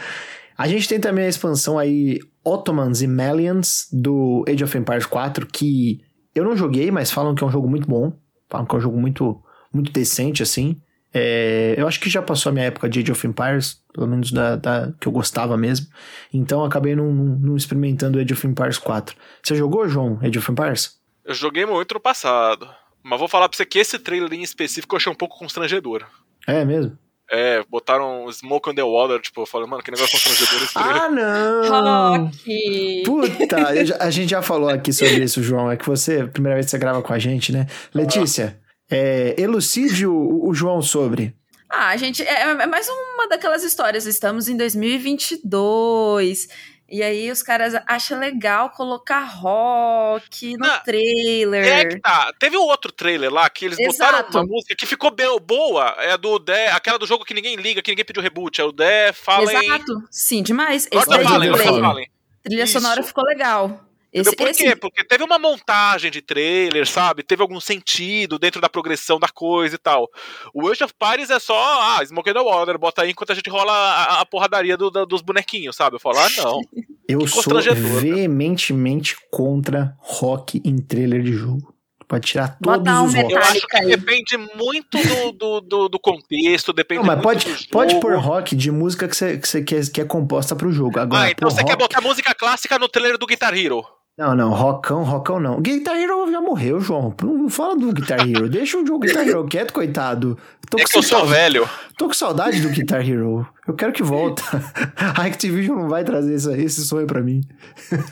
A 0.58 0.68
gente 0.68 0.88
tem 0.88 1.00
também 1.00 1.26
a 1.26 1.30
expansão 1.30 1.80
aí 1.80 2.20
Ottomans 2.44 3.02
e 3.02 3.08
Melians 3.08 3.88
do 3.92 4.44
Age 4.48 4.64
of 4.64 4.78
Empires 4.78 5.06
4, 5.06 5.46
que 5.48 6.02
eu 6.34 6.44
não 6.44 6.56
joguei, 6.56 6.90
mas 6.92 7.12
falam 7.12 7.36
que 7.36 7.44
é 7.44 7.48
um 7.48 7.52
jogo 7.52 7.70
muito 7.70 7.88
bom. 7.88 8.14
Falam 8.50 8.66
que 8.66 8.76
é 8.76 8.78
um 8.78 8.82
jogo 8.82 9.00
muito, 9.00 9.42
muito 9.74 9.92
decente, 9.92 10.42
assim. 10.44 10.82
É, 11.14 11.76
eu 11.78 11.88
acho 11.88 12.00
que 12.00 12.10
já 12.10 12.22
passou 12.22 12.50
a 12.50 12.54
minha 12.54 12.66
época 12.66 12.88
de 12.90 13.00
Age 13.02 13.12
of 13.12 13.28
Empires, 13.28 13.82
pelo 13.94 14.08
menos 14.08 14.32
da, 14.32 14.56
da- 14.56 14.94
que 15.00 15.08
eu 15.08 15.12
gostava 15.12 15.58
mesmo. 15.58 15.88
Então 16.34 16.64
acabei 16.64 16.96
não 16.96 17.56
experimentando 17.56 18.18
Age 18.20 18.34
of 18.34 18.48
Empires 18.48 18.78
4. 18.78 19.16
Você 19.44 19.56
jogou, 19.56 19.88
João, 19.90 20.18
Age 20.22 20.40
of 20.40 20.52
Empires? 20.52 21.00
Eu 21.26 21.34
joguei 21.34 21.66
muito 21.66 21.94
no 21.94 22.00
passado. 22.00 22.68
Mas 23.04 23.20
vou 23.20 23.28
falar 23.28 23.50
pra 23.50 23.58
você 23.58 23.66
que 23.66 23.80
esse 23.80 23.98
trailer 24.00 24.32
em 24.34 24.42
específico 24.44 24.96
eu 24.96 24.98
achei 24.98 25.12
um 25.12 25.16
pouco 25.16 25.38
constrangedor. 25.38 26.06
É 26.48 26.64
mesmo? 26.64 26.98
É, 27.34 27.64
botaram 27.70 28.30
Smoke 28.30 28.70
on 28.70 28.76
the 28.76 28.84
Water, 28.84 29.22
tipo, 29.22 29.46
falei, 29.46 29.66
mano, 29.66 29.82
que 29.82 29.90
negócio 29.90 30.12
constrangedor 30.12 30.64
esse. 30.64 30.78
Ah, 30.78 31.10
não! 31.10 32.26
Rock! 32.26 33.04
Puta, 33.06 33.68
a 34.04 34.12
gente 34.12 34.30
já 34.32 34.42
falou 34.42 34.68
aqui 34.68 34.92
sobre 34.92 35.24
isso, 35.24 35.42
João. 35.42 35.72
É 35.72 35.78
que 35.78 35.86
você, 35.86 36.28
primeira 36.28 36.56
vez 36.56 36.66
que 36.66 36.72
você 36.72 36.78
grava 36.78 37.02
com 37.02 37.14
a 37.14 37.20
gente, 37.20 37.54
né? 37.54 37.68
Letícia, 37.94 38.60
é, 38.90 39.34
elucide 39.38 40.06
o, 40.06 40.46
o 40.46 40.54
João 40.54 40.82
sobre. 40.82 41.34
Ah, 41.70 41.96
gente, 41.96 42.22
é, 42.22 42.42
é 42.42 42.68
mais 42.68 42.90
uma 42.90 43.30
daquelas 43.30 43.64
histórias. 43.64 44.06
Estamos 44.06 44.50
em 44.50 44.58
2022. 44.58 46.50
E 46.92 47.02
aí 47.02 47.32
os 47.32 47.42
caras 47.42 47.74
acham 47.88 48.20
legal 48.20 48.70
colocar 48.72 49.22
rock 49.22 50.58
no 50.58 50.68
Não, 50.68 50.84
trailer. 50.84 51.66
É 51.66 51.86
que 51.86 52.02
tá. 52.02 52.34
Teve 52.38 52.58
um 52.58 52.64
outro 52.64 52.92
trailer 52.92 53.32
lá 53.32 53.50
que 53.50 53.64
eles 53.64 53.80
Exato. 53.80 54.24
botaram 54.24 54.42
uma 54.42 54.56
música 54.56 54.76
que 54.76 54.86
ficou 54.86 55.10
bem, 55.10 55.26
boa. 55.40 55.96
É 56.00 56.12
a 56.12 56.18
do 56.18 56.38
The, 56.38 56.72
aquela 56.72 57.00
do 57.00 57.08
jogo 57.08 57.24
que 57.24 57.34
ninguém 57.34 57.56
liga, 57.56 57.82
que 57.82 57.92
ninguém 57.92 58.04
pediu 58.04 58.22
reboot. 58.22 58.60
É 58.60 58.66
o 58.66 58.74
The 58.74 59.14
Fallen. 59.14 59.58
Exato. 59.66 60.04
Sim, 60.12 60.44
demais. 60.44 60.86
Esse 60.92 61.08
daí 61.08 61.26
dizer, 61.26 61.64
Fallen. 61.64 61.82
Fallen. 61.82 62.12
Trilha 62.44 62.64
Isso. 62.64 62.74
sonora 62.74 63.02
ficou 63.02 63.24
legal. 63.24 63.80
Esse? 64.14 64.36
Por 64.36 64.48
esse- 64.50 64.64
quê? 64.64 64.76
Porque 64.76 65.04
teve 65.06 65.24
uma 65.24 65.40
montagem 65.40 66.12
de 66.12 66.22
trailer, 66.22 66.86
sabe? 66.88 67.24
Teve 67.24 67.42
algum 67.42 67.60
sentido 67.62 68.38
dentro 68.38 68.60
da 68.60 68.68
progressão 68.68 69.18
da 69.20 69.30
coisa 69.30 69.76
e 69.76 69.78
tal. 69.78 70.10
O 70.54 70.68
Age 70.70 70.84
of 70.84 70.94
Paris 71.00 71.30
é 71.30 71.40
só, 71.40 71.56
ah, 71.98 72.06
Smoke 72.06 72.34
the 72.34 72.40
Water, 72.42 72.78
bota 72.78 73.04
aí 73.04 73.12
enquanto 73.12 73.32
a 73.32 73.36
gente 73.36 73.50
rola 73.50 73.72
a, 73.72 74.20
a 74.22 74.26
porradaria 74.26 74.76
do- 74.76 74.92
da- 74.92 75.06
dos 75.06 75.22
bonequinhos, 75.22 75.76
sabe? 75.76 75.96
Eu 75.96 76.00
falo, 76.00 76.20
ah, 76.20 76.30
não. 76.38 76.62
Eu 77.08 77.28
sou 77.28 77.54
né? 77.56 77.62
veementemente 77.76 79.16
contra 79.30 79.96
rock 80.00 80.62
em 80.64 80.78
trailer 80.78 81.22
de 81.22 81.34
jogo. 81.34 81.74
Pode 82.08 82.28
tirar 82.28 82.58
todos 82.62 82.80
Botar 82.80 83.02
um 83.02 83.06
os 83.06 83.14
rocks. 83.16 83.32
Eu 83.32 83.38
acho 83.42 83.68
que 83.68 83.78
aí. 83.78 83.88
depende 83.88 84.38
muito 84.56 84.98
do, 84.98 85.32
do, 85.32 85.62
do, 85.62 85.90
do 85.90 86.00
contexto, 86.00 86.74
depende 86.74 87.00
Não, 87.00 87.08
mas 87.08 87.16
muito 87.16 87.24
pode, 87.24 87.46
do 87.46 87.52
jogo. 87.58 87.70
pode 87.72 88.00
pôr 88.02 88.16
rock 88.18 88.56
de 88.56 88.70
música 88.72 89.08
que 89.08 89.16
você, 89.16 89.38
que 89.38 89.48
você 89.48 89.64
quer, 89.64 89.90
que 89.90 90.02
é 90.02 90.06
composta 90.06 90.54
pro 90.56 90.72
jogo. 90.72 91.00
Agora, 91.00 91.24
Ah, 91.24 91.32
então 91.32 91.50
você 91.50 91.64
quer 91.64 91.72
rock- 91.72 91.84
botar 91.84 92.02
música 92.02 92.36
clássica 92.36 92.78
no 92.78 92.90
trailer 92.90 93.18
do 93.18 93.26
Guitar 93.26 93.58
Hero. 93.58 93.86
Não, 94.18 94.36
não, 94.36 94.52
rockão, 94.52 95.04
rockão 95.04 95.40
não. 95.40 95.60
Guitar 95.62 95.96
Hero 95.96 96.30
já 96.32 96.40
morreu, 96.42 96.80
João. 96.80 97.16
Não 97.24 97.50
fala 97.50 97.76
do 97.76 97.92
Guitar 97.92 98.20
Hero. 98.20 98.48
Deixa 98.50 98.78
o 98.78 98.86
jogo 98.86 99.00
Guitar 99.00 99.28
Hero 99.28 99.46
quieto, 99.48 99.72
coitado. 99.74 100.38
Tô 100.70 100.78
É 100.78 100.84
que 100.84 100.98
eu 100.98 101.02
sou 101.02 101.26
velho. 101.26 101.68
Tô 101.98 102.08
com 102.08 102.14
saudade 102.14 102.62
do 102.62 102.70
Guitar 102.70 103.08
Hero. 103.08 103.48
Eu 103.68 103.74
quero 103.74 103.92
que 103.94 104.04
volta. 104.04 104.44
A 105.18 105.24
Activision 105.26 105.78
não 105.80 105.90
vai 105.90 106.04
trazer 106.04 106.36
esse, 106.36 106.52
esse 106.62 106.86
sonho 106.86 107.08
pra 107.08 107.22
mim. 107.22 107.42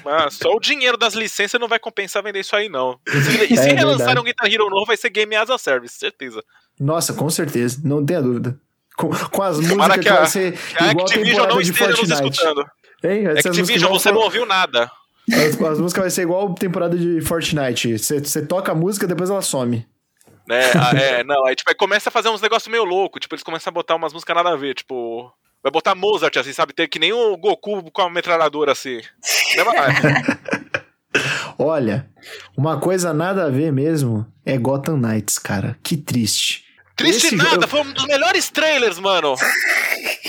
Ah, 0.05 0.29
só 0.31 0.51
o 0.53 0.59
dinheiro 0.59 0.97
das 0.97 1.13
licenças 1.13 1.59
não 1.59 1.67
vai 1.67 1.77
compensar 1.79 2.23
vender 2.23 2.39
isso 2.39 2.55
aí, 2.55 2.69
não. 2.69 2.97
E 3.07 3.21
se, 3.21 3.53
e 3.53 3.57
se 3.57 3.69
É 3.69 3.75
verdade. 3.75 4.19
um 4.19 4.23
Guitar 4.23 4.51
Hero 4.51 4.69
novo, 4.69 4.85
vai 4.87 4.97
ser 4.97 5.09
Game 5.09 5.35
as 5.35 5.49
a 5.49 5.57
Service, 5.57 5.95
certeza. 5.99 6.41
Nossa, 6.79 7.13
com 7.13 7.29
certeza. 7.29 7.81
Não 7.83 8.03
tenha 8.03 8.21
dúvida. 8.21 8.57
Com, 8.97 9.09
com 9.09 9.43
as 9.43 9.59
músicas 9.59 9.93
que 9.95 9.99
que, 9.99 10.09
a- 10.09 10.15
vai 10.15 10.25
ser 10.27 10.57
A 10.79 10.91
igual 10.91 11.05
Activision 11.05 11.47
não 11.47 11.61
esteja 11.61 11.89
nos 11.91 12.09
escutando. 12.09 12.61
Essas 13.03 13.13
músicas 13.23 13.45
Activision, 13.45 13.91
você 13.91 14.09
for- 14.09 14.15
não 14.15 14.21
ouviu 14.23 14.45
nada. 14.45 14.89
As, 15.33 15.61
as 15.61 15.79
músicas 15.79 16.01
vai 16.03 16.09
ser 16.11 16.21
igual 16.23 16.53
temporada 16.53 16.97
de 16.97 17.21
Fortnite. 17.21 17.97
Você 17.97 18.45
toca 18.45 18.71
a 18.71 18.75
música, 18.75 19.07
depois 19.07 19.29
ela 19.29 19.41
some. 19.41 19.85
Né? 20.47 20.61
Ah, 20.75 20.97
é, 20.97 21.23
não, 21.23 21.45
aí 21.45 21.55
tipo, 21.55 21.69
aí 21.69 21.75
começa 21.75 22.09
a 22.09 22.11
fazer 22.11 22.29
uns 22.29 22.41
negócios 22.41 22.71
meio 22.71 22.83
louco, 22.83 23.19
tipo, 23.19 23.35
eles 23.35 23.43
começam 23.43 23.69
a 23.69 23.73
botar 23.73 23.95
umas 23.95 24.11
músicas 24.13 24.35
nada 24.35 24.49
a 24.49 24.55
ver, 24.55 24.73
tipo. 24.73 25.31
Vai 25.61 25.71
botar 25.71 25.93
Mozart, 25.93 26.35
assim, 26.37 26.53
sabe? 26.53 26.73
Ter 26.73 26.87
que 26.87 26.97
nem 26.99 27.11
o 27.11 27.35
Goku 27.37 27.91
com 27.91 28.01
a 28.01 28.09
metralhadora, 28.09 28.71
assim. 28.71 29.01
Vibe. 29.55 30.79
Olha, 31.59 32.07
uma 32.55 32.79
coisa 32.79 33.13
nada 33.13 33.45
a 33.45 33.49
ver 33.49 33.71
mesmo 33.73 34.25
é 34.45 34.57
Gotham 34.57 34.95
Knights, 34.97 35.37
cara. 35.37 35.77
Que 35.83 35.97
triste. 35.97 36.63
Triste 36.95 37.27
Esse 37.27 37.35
nada, 37.35 37.49
jogo- 37.51 37.67
foi 37.67 37.81
um 37.81 37.91
dos 37.93 38.05
melhores 38.05 38.49
trailers, 38.49 38.99
mano. 38.99 39.35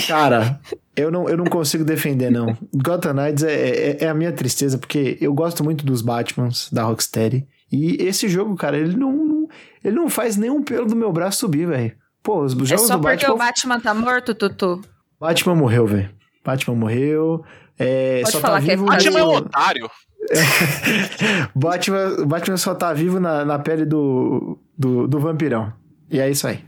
Cara, 0.08 0.60
eu 0.96 1.10
não, 1.10 1.28
eu 1.28 1.36
não 1.36 1.44
consigo 1.44 1.84
defender, 1.84 2.30
não. 2.30 2.56
Gotham 2.74 3.12
Knights 3.14 3.42
é, 3.44 3.52
é, 3.52 4.04
é 4.04 4.08
a 4.08 4.14
minha 4.14 4.32
tristeza, 4.32 4.78
porque 4.78 5.16
eu 5.20 5.32
gosto 5.34 5.62
muito 5.64 5.84
dos 5.84 6.02
Batmans 6.02 6.68
da 6.72 6.82
Rocksteady. 6.82 7.46
E 7.72 7.96
esse 8.02 8.28
jogo, 8.28 8.56
cara, 8.56 8.76
ele 8.76 8.96
não, 8.96 9.12
não- 9.12 9.48
ele 9.84 9.94
não 9.96 10.08
faz 10.10 10.36
nenhum 10.36 10.62
pelo 10.62 10.86
do 10.86 10.96
meu 10.96 11.12
braço 11.12 11.38
subir, 11.40 11.66
velho. 11.66 11.92
Pô, 12.22 12.42
os 12.42 12.52
É 12.54 12.64
jogos 12.64 12.86
só 12.86 12.96
do 12.96 13.02
porque 13.02 13.26
Batman... 13.26 13.34
o 13.34 13.38
Batman 13.38 13.80
tá 13.80 13.94
morto, 13.94 14.34
Tutu? 14.34 14.80
Batman 15.18 15.54
morreu, 15.54 15.86
velho. 15.86 16.10
Batman 16.44 16.74
morreu. 16.74 17.44
É, 17.78 18.20
Pode 18.22 18.32
só 18.32 18.40
falar 18.40 18.58
tá 18.60 18.64
que 18.66 18.70
é 18.72 18.76
vivo 18.76 18.86
Batman 18.86 19.18
é 19.18 19.24
um 19.24 19.34
otário. 19.36 19.90
Batman, 21.54 22.26
Batman 22.26 22.56
só 22.56 22.74
tá 22.74 22.92
vivo 22.92 23.18
na, 23.20 23.44
na 23.44 23.58
pele 23.58 23.84
do, 23.84 24.58
do, 24.76 25.06
do 25.06 25.18
vampirão. 25.18 25.72
E 26.10 26.18
é 26.20 26.28
isso 26.30 26.46
aí. 26.46 26.64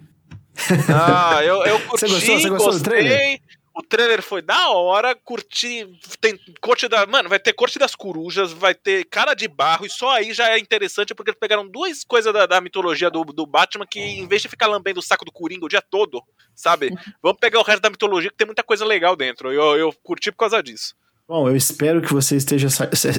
Ah, 0.89 1.41
eu, 1.45 1.64
eu 1.64 1.81
curti, 1.89 2.01
Você 2.01 2.09
gostou? 2.09 2.41
Você 2.41 2.49
gostou 2.49 2.73
do 2.73 2.79
gostei. 2.79 2.93
trailer? 2.93 3.41
O 3.75 3.83
trailer 3.83 4.23
foi 4.23 4.43
da 4.43 4.70
hora, 4.70 5.14
curti. 5.14 5.87
Tem 6.20 6.39
corte 6.61 6.87
da. 6.89 7.07
Mano, 7.07 7.29
vai 7.29 7.39
ter 7.39 7.53
corte 7.55 7.79
das 7.79 7.95
corujas, 7.95 8.53
vai 8.53 8.75
ter 8.75 9.05
cara 9.07 9.35
de 9.35 9.49
barro, 9.49 9.87
e 9.87 9.91
só 9.91 10.11
aí 10.11 10.35
já 10.35 10.51
é 10.51 10.59
interessante 10.59 11.14
porque 11.14 11.31
eles 11.31 11.41
pegaram 11.41 11.66
duas 11.66 12.05
coisas 12.05 12.33
da, 12.33 12.45
da 12.45 12.61
mitologia 12.61 13.11
do, 13.11 13.25
do 13.25 13.47
Batman 13.47 13.87
que, 13.87 13.99
em 14.01 14.27
vez 14.29 14.43
de 14.43 14.49
ficar 14.49 14.66
lambendo 14.66 15.01
o 15.01 15.03
saco 15.03 15.25
do 15.25 15.33
Coringa 15.33 15.64
o 15.64 15.68
dia 15.68 15.81
todo, 15.83 16.23
sabe? 16.55 16.91
Vamos 17.23 17.39
pegar 17.41 17.61
o 17.61 17.64
resto 17.64 17.81
da 17.81 17.89
mitologia 17.91 18.31
que 18.31 18.37
tem 18.37 18.47
muita 18.47 18.62
coisa 18.62 18.85
legal 18.85 19.16
dentro. 19.16 19.51
Eu, 19.51 19.77
eu 19.77 19.93
curti 20.03 20.31
por 20.31 20.39
causa 20.39 20.62
disso. 20.62 20.95
Bom, 21.27 21.49
eu 21.49 21.57
espero 21.57 22.03
que 22.03 22.12
você 22.12 22.37
esteja 22.37 22.68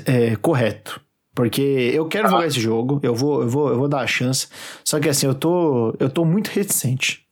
é, 0.05 0.35
correto. 0.35 1.01
Porque 1.35 1.61
eu 1.61 2.07
quero 2.07 2.29
jogar 2.29 2.45
esse 2.45 2.59
jogo, 2.59 2.99
eu 3.01 3.15
vou, 3.15 3.41
eu 3.41 3.49
vou, 3.49 3.69
eu 3.69 3.77
vou 3.79 3.87
dar 3.87 4.01
a 4.01 4.07
chance. 4.07 4.47
Só 4.85 4.99
que 4.99 5.09
assim, 5.09 5.25
eu 5.25 5.33
tô, 5.33 5.95
eu 5.99 6.07
tô 6.07 6.23
muito 6.23 6.49
reticente. 6.49 7.25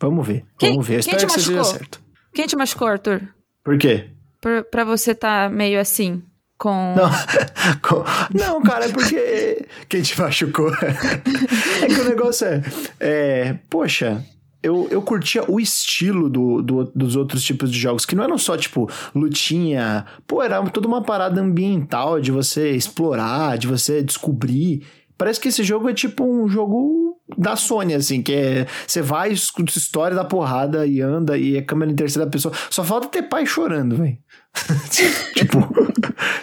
Vamos 0.00 0.26
ver, 0.26 0.44
Quem- 0.58 0.70
vamos 0.70 0.86
ver. 0.86 0.94
Eu 0.94 1.00
espero 1.00 1.18
que 1.26 1.32
você 1.32 1.40
seja 1.40 1.58
machucou? 1.58 1.78
certo. 1.78 2.07
Quem 2.34 2.46
te 2.46 2.56
machucou, 2.56 2.88
Arthur? 2.88 3.22
Por 3.64 3.76
quê? 3.78 4.10
Por, 4.40 4.64
pra 4.64 4.84
você 4.84 5.14
tá 5.14 5.48
meio 5.48 5.80
assim, 5.80 6.22
com... 6.56 6.94
Não, 6.96 7.10
co- 7.82 8.04
não, 8.34 8.62
cara, 8.62 8.86
é 8.86 8.88
porque 8.92 9.66
quem 9.88 10.02
te 10.02 10.18
machucou. 10.20 10.72
é 10.74 11.86
que 11.86 12.00
o 12.00 12.04
negócio 12.08 12.46
é, 12.46 12.62
é 13.00 13.58
poxa, 13.68 14.24
eu, 14.62 14.86
eu 14.90 15.02
curtia 15.02 15.44
o 15.50 15.58
estilo 15.60 16.28
do, 16.30 16.62
do- 16.62 16.92
dos 16.94 17.16
outros 17.16 17.42
tipos 17.42 17.70
de 17.70 17.78
jogos, 17.78 18.04
que 18.06 18.14
não 18.14 18.24
eram 18.24 18.38
só, 18.38 18.56
tipo, 18.56 18.88
lutinha. 19.14 20.06
Pô, 20.26 20.42
era 20.42 20.62
toda 20.70 20.86
uma 20.86 21.02
parada 21.02 21.40
ambiental 21.40 22.20
de 22.20 22.30
você 22.30 22.70
explorar, 22.70 23.58
de 23.58 23.66
você 23.66 24.02
descobrir. 24.02 24.84
Parece 25.18 25.40
que 25.40 25.48
esse 25.48 25.64
jogo 25.64 25.88
é 25.90 25.94
tipo 25.94 26.24
um 26.24 26.48
jogo 26.48 27.20
da 27.36 27.56
Sony, 27.56 27.94
assim, 27.94 28.22
que 28.22 28.32
é. 28.32 28.66
Você 28.86 29.02
vai, 29.02 29.32
escuta 29.32 29.76
história 29.76 30.16
da 30.16 30.24
porrada 30.24 30.86
e 30.86 31.00
anda, 31.00 31.36
e 31.36 31.56
é 31.56 31.62
câmera 31.62 31.90
em 31.90 31.96
terceira 31.96 32.30
pessoa. 32.30 32.54
Só 32.70 32.84
falta 32.84 33.08
ter 33.08 33.22
pai 33.22 33.44
chorando, 33.44 33.96
velho. 33.96 34.16
tipo, 35.34 35.58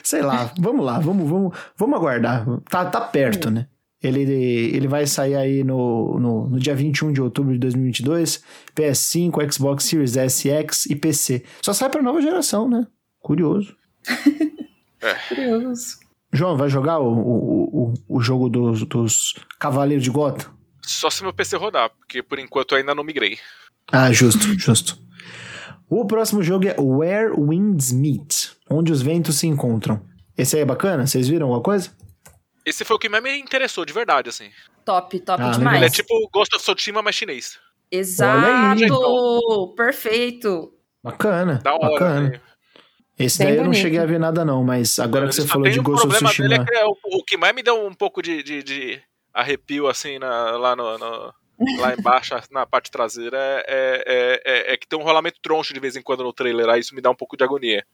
sei 0.03 0.21
lá, 0.21 0.51
vamos 0.59 0.85
lá, 0.85 0.99
vamos, 0.99 1.27
vamos, 1.27 1.57
vamos 1.77 1.97
aguardar. 1.97 2.45
Tá, 2.69 2.85
tá 2.85 3.01
perto, 3.01 3.49
né? 3.49 3.67
Ele, 4.03 4.21
ele 4.21 4.87
vai 4.87 5.07
sair 5.07 5.35
aí 5.35 5.63
no, 5.63 6.19
no, 6.19 6.49
no 6.49 6.59
dia 6.59 6.75
21 6.75 7.11
de 7.11 7.21
outubro 7.21 7.53
de 7.53 7.59
2022. 7.59 8.43
PS5, 8.75 9.53
Xbox 9.53 9.85
Series 9.85 10.15
S, 10.15 10.49
X 10.49 10.85
e 10.85 10.95
PC. 10.95 11.43
Só 11.61 11.73
sai 11.73 11.89
pra 11.89 12.03
nova 12.03 12.21
geração, 12.21 12.69
né? 12.69 12.85
Curioso. 13.19 13.75
Curioso. 15.29 16.04
João, 16.35 16.57
vai 16.57 16.69
jogar 16.69 16.99
o, 16.99 17.07
o, 17.07 17.83
o, 17.89 17.93
o 18.17 18.21
jogo 18.21 18.49
dos, 18.49 18.83
dos 18.85 19.33
Cavaleiros 19.59 20.03
de 20.03 20.09
Gotham? 20.09 20.53
Só 20.81 21.09
se 21.09 21.23
meu 21.23 21.33
PC 21.33 21.55
rodar, 21.57 21.89
porque 21.89 22.21
por 22.21 22.37
enquanto 22.39 22.73
eu 22.73 22.77
ainda 22.77 22.93
não 22.93 23.03
migrei. 23.03 23.37
Ah, 23.91 24.11
justo, 24.11 24.47
justo. 24.59 24.97
O 25.89 26.05
próximo 26.05 26.41
jogo 26.43 26.67
é 26.67 26.75
Where 26.79 27.33
Winds 27.37 27.91
Meet, 27.91 28.51
onde 28.69 28.91
os 28.91 29.01
ventos 29.01 29.35
se 29.35 29.47
encontram. 29.47 30.01
Esse 30.37 30.55
aí 30.55 30.61
é 30.63 30.65
bacana? 30.65 31.05
Vocês 31.07 31.27
viram 31.27 31.47
alguma 31.47 31.63
coisa? 31.63 31.91
Esse 32.65 32.83
foi 32.83 32.95
o 32.95 32.99
que 32.99 33.07
mais 33.09 33.23
me 33.23 33.37
interessou, 33.37 33.85
de 33.85 33.93
verdade, 33.93 34.29
assim. 34.29 34.49
Top, 34.83 35.19
top 35.19 35.41
Ah, 35.41 35.51
demais. 35.51 35.77
Ele 35.77 35.85
é 35.85 35.89
tipo 35.89 36.29
Ghost 36.33 36.55
of 36.55 36.63
Tsushima, 36.65 37.01
mas 37.01 37.15
chinês. 37.15 37.59
Exato! 37.91 39.73
Perfeito! 39.75 40.73
Bacana, 41.03 41.59
Da 41.63 41.73
hora, 41.75 41.89
bacana. 41.91 42.29
né? 42.29 42.41
Esse 43.17 43.37
Bem 43.39 43.47
daí 43.47 43.55
eu 43.57 43.63
não 43.63 43.69
bonito. 43.69 43.81
cheguei 43.81 43.99
a 43.99 44.05
ver 44.05 44.19
nada 44.19 44.43
não, 44.43 44.63
mas 44.63 44.99
agora 44.99 45.27
que 45.27 45.33
você 45.35 45.47
falou 45.47 45.69
de 45.69 45.79
um 45.79 45.83
Ghost 45.83 46.05
of 46.05 46.17
problema 46.17 46.33
dele 46.33 46.59
Tsushima... 46.59 46.63
é 46.63 46.65
que 46.65 46.75
é 46.75 46.85
o, 46.85 46.97
o 47.19 47.23
que 47.23 47.37
mais 47.37 47.55
me 47.55 47.63
deu 47.63 47.85
um 47.85 47.93
pouco 47.93 48.21
de, 48.21 48.43
de, 48.43 48.61
de 48.61 49.01
arrepio, 49.33 49.87
assim, 49.87 50.19
na- 50.19 50.51
lá, 50.57 50.75
no, 50.75 50.97
no- 50.97 51.33
lá 51.79 51.93
embaixo, 51.93 52.35
na 52.51 52.65
parte 52.65 52.91
traseira, 52.91 53.37
é, 53.67 54.03
é, 54.05 54.41
é- 54.45 54.73
é 54.73 54.77
que 54.77 54.85
tem 54.87 54.99
um 54.99 55.03
rolamento 55.03 55.39
troncho 55.41 55.73
de 55.73 55.79
vez 55.79 55.95
em 55.95 56.01
quando 56.01 56.23
no 56.23 56.33
trailer, 56.33 56.67
aí 56.69 56.81
isso 56.81 56.93
me 56.93 57.01
dá 57.01 57.09
um 57.09 57.15
pouco 57.15 57.37
de 57.37 57.43
agonia. 57.45 57.85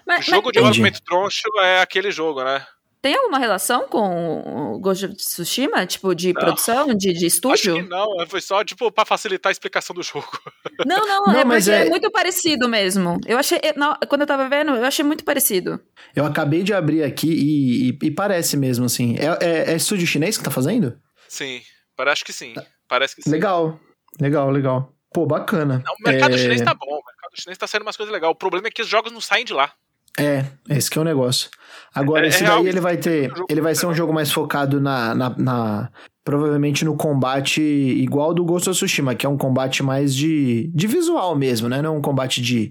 O 0.00 0.02
Mas, 0.06 0.24
jogo 0.26 0.46
mas 0.48 0.52
de 0.52 0.60
rolamento 0.60 1.02
troncho 1.02 1.48
é 1.60 1.80
aquele 1.80 2.10
jogo, 2.10 2.44
né? 2.44 2.64
Tem 3.00 3.14
alguma 3.16 3.38
relação 3.38 3.86
com 3.88 4.74
o 4.74 4.78
Ghost 4.80 5.06
of 5.06 5.14
Tsushima? 5.16 5.86
Tipo, 5.86 6.14
de 6.14 6.32
Não. 6.32 6.40
produção, 6.40 6.86
de, 6.88 7.12
de 7.12 7.16
Acho 7.16 7.26
estúdio? 7.26 7.74
que 7.76 7.88
não, 7.88 8.06
foi 8.26 8.40
só, 8.40 8.64
tipo, 8.64 8.90
pra 8.90 9.04
facilitar 9.04 9.50
a 9.50 9.52
explicação 9.52 9.94
do 9.94 10.02
jogo. 10.02 10.28
Não, 10.86 11.06
não, 11.06 11.26
Não, 11.26 11.40
é 11.40 11.44
mas 11.44 11.66
é... 11.68 11.86
é- 11.86 11.90
muito 11.90 12.08
parecido 12.10 12.68
mesmo. 12.68 13.18
Eu 13.26 13.36
achei. 13.36 13.58
não, 13.76 13.96
quando 14.08 14.20
eu 14.22 14.26
tava 14.28 14.48
vendo, 14.48 14.70
eu 14.76 14.84
achei 14.84 15.04
muito 15.04 15.24
parecido. 15.24 15.80
Eu 16.14 16.24
acabei 16.24 16.62
de 16.62 16.72
abrir 16.72 17.02
aqui 17.02 17.28
e, 17.28 17.90
e- 17.90 17.98
e 18.06 18.10
parece 18.12 18.56
mesmo, 18.56 18.84
assim. 18.84 19.16
É, 19.18 19.44
é, 19.44 19.72
é 19.72 19.76
estúdio 19.76 20.06
chinês 20.06 20.38
que 20.38 20.44
tá 20.44 20.50
fazendo? 20.52 20.96
Sim, 21.28 21.60
parece 21.96 22.24
que 22.24 22.32
sim. 22.32 22.54
Parece 22.86 23.16
que 23.16 23.22
sim. 23.22 23.30
Legal, 23.30 23.78
legal, 24.20 24.50
legal. 24.50 24.92
Pô, 25.12 25.26
bacana. 25.26 25.82
Não, 25.84 25.92
o 25.94 26.10
mercado 26.10 26.34
é... 26.34 26.38
chinês 26.38 26.60
tá 26.62 26.72
bom, 26.74 26.86
o 26.86 27.04
mercado 27.04 27.32
chinês 27.34 27.58
tá 27.58 27.66
saindo 27.66 27.82
umas 27.82 27.96
coisas 27.96 28.12
legais. 28.12 28.30
O 28.30 28.36
problema 28.36 28.68
é 28.68 28.70
que 28.70 28.82
os 28.82 28.88
jogos 28.88 29.10
não 29.10 29.20
saem 29.20 29.44
de 29.44 29.52
lá. 29.52 29.72
É, 30.18 30.44
esse 30.68 30.90
que 30.90 30.98
é 30.98 31.00
o 31.00 31.04
negócio. 31.04 31.48
Agora, 31.94 32.22
É- 32.22 32.26
é 32.26 32.28
esse 32.28 32.44
daí 32.44 32.66
ele 32.66 32.80
vai 32.80 32.96
ter. 32.96 33.30
é 33.30 33.32
Ele 33.48 33.60
vai 33.60 33.70
muito 33.72 33.80
ser 33.80 33.86
um 33.86 33.94
jogo 33.94 34.12
mais 34.12 34.30
focado 34.30 34.80
na, 34.80 35.14
na, 35.14 35.30
na- 35.38 35.90
Provavelmente 36.24 36.84
no 36.84 36.94
combate 36.94 37.62
igual 37.62 38.34
do 38.34 38.44
Ghost 38.44 38.68
of 38.68 38.76
Tsushima, 38.76 39.14
que 39.14 39.24
é 39.24 39.28
um 39.28 39.38
combate 39.38 39.82
mais 39.82 40.14
de, 40.14 40.70
de 40.74 40.86
visual 40.86 41.34
mesmo, 41.34 41.70
né? 41.70 41.80
Não 41.80 41.96
um 41.96 42.02
combate 42.02 42.42
de, 42.42 42.70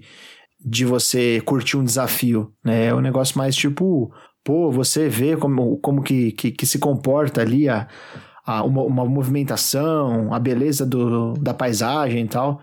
de 0.64 0.84
você 0.84 1.40
curtir 1.44 1.76
um 1.76 1.82
desafio, 1.82 2.52
né? 2.64 2.86
É 2.86 2.94
um 2.94 3.00
negócio 3.00 3.36
mais 3.36 3.56
tipo. 3.56 4.12
Pô, 4.44 4.70
você 4.70 5.08
vê 5.08 5.36
como, 5.36 5.76
como 5.78 6.02
que, 6.02 6.30
que, 6.32 6.52
que 6.52 6.64
se 6.64 6.78
comporta 6.78 7.40
ali 7.42 7.68
a, 7.68 7.88
a, 8.46 8.62
uma, 8.62 8.82
uma 8.82 9.04
movimentação, 9.04 10.32
a 10.32 10.38
beleza 10.38 10.86
do, 10.86 11.32
da 11.34 11.52
paisagem 11.52 12.24
e 12.24 12.28
tal. 12.28 12.60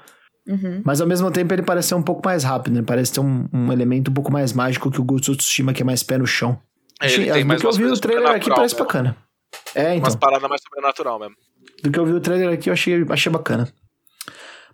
Uhum. 0.48 0.82
Mas 0.86 1.02
ao 1.02 1.08
mesmo 1.08 1.32
tempo 1.32 1.54
ele 1.54 1.64
parece 1.64 1.88
ser 1.90 1.96
um 1.96 2.04
pouco 2.04 2.22
mais 2.24 2.44
rápido, 2.44 2.76
né? 2.76 2.84
Parece 2.86 3.14
ter 3.14 3.20
um, 3.20 3.48
um 3.52 3.72
elemento 3.74 4.12
um 4.12 4.14
pouco 4.14 4.32
mais 4.32 4.54
mágico 4.54 4.92
que 4.92 5.02
o 5.02 5.04
Ghost 5.04 5.32
of 5.32 5.38
Tsushima, 5.40 5.74
que 5.74 5.82
é 5.82 5.86
mais 5.86 6.04
pé 6.04 6.18
no 6.18 6.28
chão. 6.28 6.60
É, 7.02 7.06
ele 7.08 7.30
Achei- 7.30 7.34
tem 7.34 7.48
do 7.48 7.58
que 7.58 7.66
eu 7.66 7.72
vi 7.72 7.84
no 7.84 8.00
trailer 8.00 8.30
aqui 8.32 8.50
parece 8.50 8.76
mesmo. 8.76 8.86
bacana. 8.86 9.18
É, 9.74 9.96
então. 9.96 10.00
Umas 10.06 10.16
paradas 10.16 10.48
mais 10.50 10.62
sobrenatural 10.62 11.20
mesmo. 11.20 11.36
Do 11.84 11.92
que 11.92 12.00
eu 12.00 12.06
vi 12.06 12.12
no 12.12 12.20
trailer 12.20 12.54
aqui 12.54 12.70
eu 12.70 12.74
achei, 12.74 13.04
achei 13.10 13.32
bacana. 13.32 13.68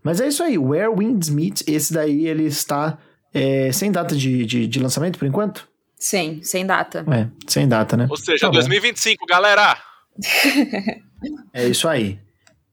Mas 0.03 0.19
é 0.19 0.27
isso 0.27 0.43
aí, 0.43 0.57
Where 0.57 0.93
Winds 0.93 1.29
Meet, 1.29 1.61
esse 1.67 1.93
daí 1.93 2.27
ele 2.27 2.45
está 2.45 2.97
é, 3.33 3.71
sem 3.71 3.91
data 3.91 4.15
de, 4.15 4.45
de, 4.45 4.67
de 4.67 4.79
lançamento 4.79 5.17
por 5.19 5.27
enquanto? 5.27 5.67
Sim, 5.97 6.41
sem 6.43 6.65
data. 6.65 7.05
É, 7.11 7.27
sem 7.47 7.67
data, 7.67 7.95
né? 7.95 8.07
Ou 8.09 8.17
seja, 8.17 8.39
Tá 8.41 8.47
bom. 8.47 8.53
2025, 8.53 9.25
galera! 9.25 9.77
É 11.53 11.67
isso 11.67 11.87
aí. 11.87 12.19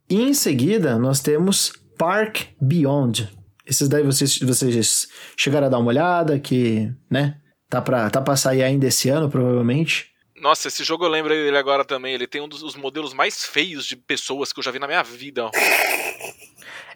E 0.08 0.22
em 0.22 0.32
seguida, 0.32 0.98
nós 0.98 1.20
temos 1.20 1.72
Park 1.98 2.46
Beyond. 2.60 3.28
Esses 3.66 3.88
daí 3.88 4.02
vocês, 4.02 4.38
vocês 4.38 5.08
chegaram 5.36 5.66
a 5.66 5.70
dar 5.70 5.78
uma 5.78 5.88
olhada, 5.88 6.38
que, 6.38 6.90
né? 7.10 7.36
Tá 7.68 7.82
pra, 7.82 8.08
tá 8.08 8.20
pra 8.22 8.34
sair 8.36 8.62
ainda 8.62 8.86
esse 8.86 9.10
ano, 9.10 9.28
provavelmente. 9.28 10.06
Nossa, 10.40 10.68
esse 10.68 10.84
jogo 10.84 11.04
eu 11.04 11.08
lembro 11.10 11.30
dele 11.34 11.56
agora 11.58 11.84
também. 11.84 12.14
Ele 12.14 12.26
tem 12.26 12.40
um 12.40 12.48
dos 12.48 12.62
os 12.62 12.76
modelos 12.76 13.12
mais 13.12 13.44
feios 13.44 13.84
de 13.84 13.96
pessoas 13.96 14.52
que 14.52 14.60
eu 14.60 14.64
já 14.64 14.70
vi 14.70 14.78
na 14.78 14.86
minha 14.86 15.02
vida. 15.02 15.50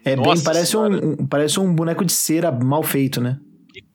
É 0.04 0.16
bem, 0.16 0.24
Nossa 0.24 0.42
parece 0.44 0.76
um, 0.76 0.86
Senhora. 0.86 1.06
um- 1.06 1.26
parece 1.26 1.60
um 1.60 1.74
boneco 1.74 2.04
de 2.04 2.12
cera 2.12 2.50
mal 2.50 2.82
feito, 2.82 3.20
né? 3.20 3.38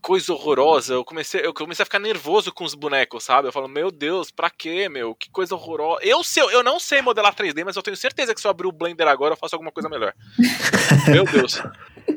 Coisa 0.08 0.32
horrorosa. 0.32 0.94
Eu 0.94 1.04
comecei, 1.04 1.46
eu 1.46 1.54
comecei 1.54 1.84
a 1.84 1.86
ficar 1.86 2.00
nervoso 2.00 2.50
com 2.54 2.64
os 2.64 2.74
bonecos, 2.74 3.26
sabe? 3.26 3.50
Eu 3.50 3.52
falo, 3.52 3.68
meu 3.68 3.92
Deus, 3.92 4.32
pra 4.32 4.50
quê, 4.50 4.88
meu? 4.88 5.14
Que 5.14 5.30
coisa 5.30 5.54
horrorosa. 5.54 6.00
Eu, 6.02 6.24
sei, 6.24 6.44
eu 6.44 6.64
não 6.64 6.80
sei 6.80 7.02
modelar 7.02 7.36
3D, 7.36 7.66
mas 7.66 7.76
eu 7.76 7.84
tenho 7.84 7.98
certeza 7.98 8.34
que 8.34 8.40
se 8.40 8.48
eu 8.48 8.52
abrir 8.52 8.68
o 8.68 8.72
Blender 8.72 9.06
agora 9.06 9.34
eu 9.34 9.38
faço 9.38 9.56
alguma 9.56 9.70
coisa 9.70 9.90
melhor. 9.90 10.14
meu 11.12 11.26
Deus. 11.26 11.62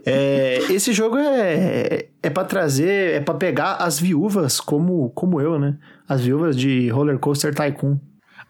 É, 0.06 0.58
esse 0.70 0.92
jogo 0.92 1.18
é, 1.18 2.06
é 2.22 2.30
para 2.30 2.44
trazer, 2.44 3.14
é 3.16 3.20
pra 3.20 3.34
pegar 3.34 3.74
as 3.74 3.98
viúvas 3.98 4.60
como, 4.60 5.10
como 5.10 5.40
eu, 5.40 5.58
né? 5.58 5.76
As 6.08 6.20
viúvas 6.20 6.56
de 6.56 6.88
Roller 6.90 7.18
Coaster 7.18 7.52
Tycoon. 7.52 7.98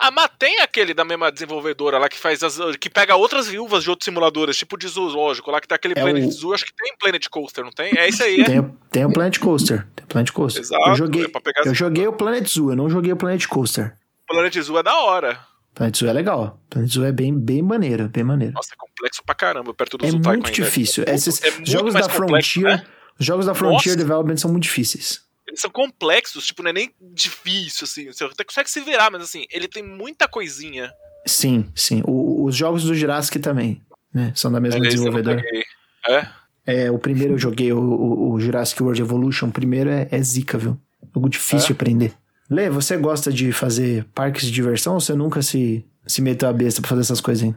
Ah, 0.03 0.11
mas 0.11 0.31
tem 0.39 0.61
aquele 0.61 0.95
da 0.95 1.05
mesma 1.05 1.31
desenvolvedora 1.31 1.99
lá 1.99 2.09
que 2.09 2.17
faz 2.19 2.43
as. 2.43 2.59
que 2.81 2.89
pega 2.89 3.15
outras 3.17 3.47
viúvas 3.49 3.85
de 3.85 3.91
outros 3.91 4.07
simuladores, 4.07 4.57
tipo 4.57 4.79
de 4.79 4.89
zoológico, 4.89 5.51
lá 5.51 5.61
que 5.61 5.69
tem 5.69 5.77
aquele 5.77 5.93
É 5.95 6.01
Planet 6.01 6.25
o- 6.27 6.33
Zoo, 6.33 6.55
acho 6.55 6.65
que 6.65 6.73
tem 6.75 6.97
Planet 6.99 7.29
Coaster, 7.29 7.63
não 7.65 7.71
tem? 7.71 7.93
É 7.99 8.09
isso 8.09 8.23
aí, 8.23 8.41
é. 8.41 8.45
Tem, 8.45 8.61
o- 8.61 8.77
tem 8.91 9.05
o 9.05 9.13
Planet 9.13 9.39
Coaster. 9.39 9.87
Tem 9.95 10.05
o 10.05 10.09
Planet 10.09 10.31
Coaster. 10.33 10.63
Exato, 10.63 10.89
eu 10.89 10.95
joguei, 10.95 11.25
é 11.27 11.69
eu 11.69 11.75
joguei 11.75 12.07
o 12.07 12.13
Planet 12.15 12.49
Zoo, 12.49 12.71
eu 12.73 12.77
não 12.77 12.89
joguei 12.89 13.13
o 13.13 13.17
Planet 13.17 13.47
Coaster. 13.47 13.95
Planet 14.27 14.59
Zoo 14.59 14.79
é 14.79 14.83
da 14.83 14.97
hora. 15.01 15.39
Planet 15.75 15.97
Zoo 15.99 16.09
é 16.09 16.13
legal. 16.15 16.59
Planet 16.71 16.91
Zoo 16.91 17.05
é 17.05 17.13
bem, 17.13 17.39
bem 17.39 17.61
maneiro, 17.63 18.09
bem 18.09 18.25
maneiro. 18.25 18.55
Nossa, 18.55 18.71
é 18.73 18.77
complexo 18.77 19.23
pra 19.25 19.35
caramba, 19.35 19.75
perto 19.75 19.99
do 19.99 20.05
É 20.07 20.09
Zoo 20.09 20.17
muito 20.19 20.31
Tycoon 20.31 20.47
ainda. 20.47 20.51
difícil. 20.65 21.05
É 21.05 21.11
muito- 21.11 21.19
Esses 21.19 21.43
é 21.43 21.51
muito 21.51 21.71
jogos 21.71 21.93
da 21.95 22.01
complexo, 22.09 22.17
Frontier, 22.61 22.65
né? 22.79 22.87
os 23.19 23.27
jogos 23.27 23.45
da 23.47 23.55
Frontier 23.55 23.95
Nossa. 23.95 23.97
Development 23.99 24.37
são 24.39 24.51
muito 24.51 24.63
difíceis. 24.65 25.21
Eles 25.51 25.61
são 25.61 25.71
complexos, 25.71 26.47
tipo, 26.47 26.63
não 26.63 26.71
é 26.71 26.73
nem 26.73 26.91
difícil, 27.13 27.85
assim. 27.85 28.07
Você 28.07 28.25
até 28.25 28.45
consegue 28.45 28.71
se 28.71 28.81
virar, 28.81 29.11
mas 29.11 29.23
assim, 29.23 29.45
ele 29.51 29.67
tem 29.69 29.83
muita 29.83 30.29
coisinha. 30.29 30.91
Sim, 31.27 31.69
sim. 31.75 32.03
O- 32.07 32.45
os 32.45 32.55
jogos 32.57 32.85
do 32.85 32.95
Jurassic 32.95 33.39
também, 33.41 33.83
né? 34.15 34.33
São 34.35 34.51
da 34.51 34.61
mesma 34.61 34.85
É, 34.85 34.89
desenvolvedora. 34.89 35.43
É? 36.09 36.27
É, 36.67 36.91
o 36.91 36.99
primeiro 36.99 37.35
eu 37.35 37.39
joguei, 37.39 37.73
o, 37.73 37.79
o- 37.81 38.33
o 38.33 38.41
Jurassic 38.41 38.81
World 38.83 39.01
Evolution, 39.03 39.49
o 39.49 39.53
primeiro 39.53 39.91
é, 39.91 40.07
é 40.11 40.23
zica, 40.23 40.57
viu? 40.57 40.79
Jogo 41.15 41.29
difícil 41.29 41.59
É? 41.59 41.67
de 41.67 41.73
aprender. 41.73 42.15
Lê, 42.49 42.71
você 42.71 42.97
gosta 42.97 43.33
de 43.33 43.53
fazer 43.53 44.05
parques 44.15 44.45
de 44.47 44.53
diversão 44.53 44.95
ou 44.95 45.01
você 45.01 45.15
nunca 45.15 45.43
se, 45.43 45.85
se 46.07 46.23
meteu 46.23 46.49
a 46.49 46.53
besta 46.53 46.81
pra 46.81 46.89
fazer 46.89 47.01
essas 47.03 47.21
coisas 47.21 47.45
aí? 47.45 47.55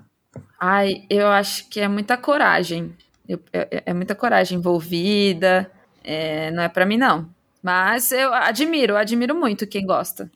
Ai, 0.59 1.05
eu 1.09 1.27
acho 1.27 1.69
que 1.69 1.79
é 1.79 1.87
muita 1.87 2.17
coragem. 2.17 2.91
Eu- 3.29 3.39
é, 3.53 3.83
é 3.87 3.93
muita 3.93 4.15
coragem 4.15 4.57
envolvida. 4.57 5.69
é, 6.03 6.51
não 6.51 6.61
é 6.63 6.67
pra 6.67 6.85
mim, 6.85 6.97
não. 6.97 7.32
Mas 7.64 8.11
eu 8.11 8.34
admiro, 8.34 8.93
eu 8.93 8.97
admiro 8.97 9.34
muito 9.34 9.66
quem 9.66 9.86
gosta. 9.86 10.30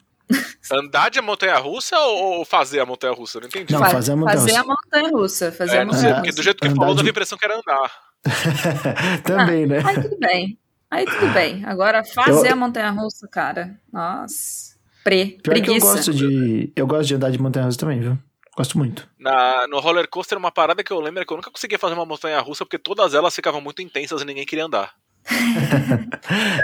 Andar 0.72 1.10
de 1.10 1.22
montanha-russa 1.22 1.98
ou 2.00 2.38
ou 2.40 2.46
fazer 2.46 2.80
a 2.80 2.86
montanha-russa? 2.86 3.40
Não 3.40 3.48
entendi. 3.48 3.72
Não, 3.74 3.80
Fa- 3.80 3.90
fazer 3.92 4.12
a 4.12 4.16
montanha-russa. 4.16 4.48
Fazer 4.48 4.58
a 4.58 4.64
montanha-russa. 4.66 5.52
Fazer 5.52 5.78
É, 5.78 5.82
a 5.82 5.86
não 5.86 5.94
sei, 5.94 6.10
Ah, 6.12 6.16
porque 6.16 6.32
do 6.32 6.44
jeito 6.44 6.60
que 6.62 6.70
falou, 6.70 6.90
de- 6.92 6.96
dava 6.98 7.08
a 7.08 7.12
impressão 7.12 7.38
que 7.38 7.46
era 7.46 7.56
andar. 7.58 7.92
Também, 9.24 9.66
né? 9.66 9.82
Aí 9.86 10.02
tudo 10.02 10.18
bem. 10.20 10.60
Aí 10.90 11.06
tudo 11.06 11.28
bem. 11.34 11.66
Agora, 11.66 12.04
fazer 12.04 12.48
Eu- 12.50 12.54
a 12.54 12.56
montanha-russa, 12.56 13.28
cara. 13.28 13.80
Nossa. 13.92 14.76
Pre, 15.04 15.26
Pior 15.26 15.38
que 15.42 15.48
eu 15.62 15.64
preguiça. 15.64 15.86
gosto 15.94 16.14
de. 16.14 16.72
Eu 16.76 16.86
gosto 16.88 17.08
de 17.08 17.16
andar 17.16 17.32
de 17.32 17.40
montanha-russa 17.40 17.78
também, 17.80 18.00
viu? 18.00 18.18
Gosto 18.58 18.78
muito. 18.78 19.08
Na, 19.20 19.68
no 19.68 19.80
roller 19.80 20.08
coaster, 20.10 20.38
uma 20.38 20.52
parada 20.52 20.84
que 20.84 20.92
eu 20.92 21.00
lembro 21.00 21.22
é 21.22 21.26
que 21.26 21.32
eu 21.32 21.38
nunca 21.38 21.52
conseguia 21.52 21.78
fazer 21.80 21.94
uma 21.94 22.06
montanha-russa 22.06 22.66
porque 22.66 22.78
todas 22.80 23.14
elas 23.14 23.34
ficavam 23.36 23.62
muito 23.62 23.82
intensas 23.82 24.22
e 24.22 24.26
ninguém 24.26 24.46
queria 24.46 24.66
andar. 24.66 24.94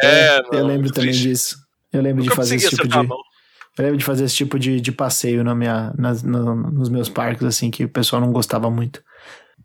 É, 0.01 0.39
eu 0.39 0.43
mano, 0.53 0.65
lembro 0.67 0.81
muito 0.81 0.93
também 0.93 1.09
triste. 1.11 1.27
disso. 1.27 1.57
Eu 1.91 2.01
lembro 2.01 2.23
de 2.23 2.29
fazer 2.29 2.55
esse 2.55 2.69
tipo 2.69 2.87
de. 2.87 2.95
mão. 3.07 3.17
Eu 3.77 3.83
lembro 3.85 3.97
de 3.97 4.05
fazer 4.05 4.25
esse 4.25 4.35
tipo 4.35 4.59
de, 4.59 4.79
de 4.79 4.91
passeio 4.91 5.43
na 5.43 5.55
minha, 5.55 5.93
nas- 5.97 6.21
no- 6.23 6.55
nos 6.55 6.89
meus 6.89 7.09
parques, 7.09 7.43
assim, 7.45 7.71
que 7.71 7.83
o 7.85 7.89
pessoal 7.89 8.21
não 8.21 8.31
gostava 8.31 8.69
muito. 8.69 9.03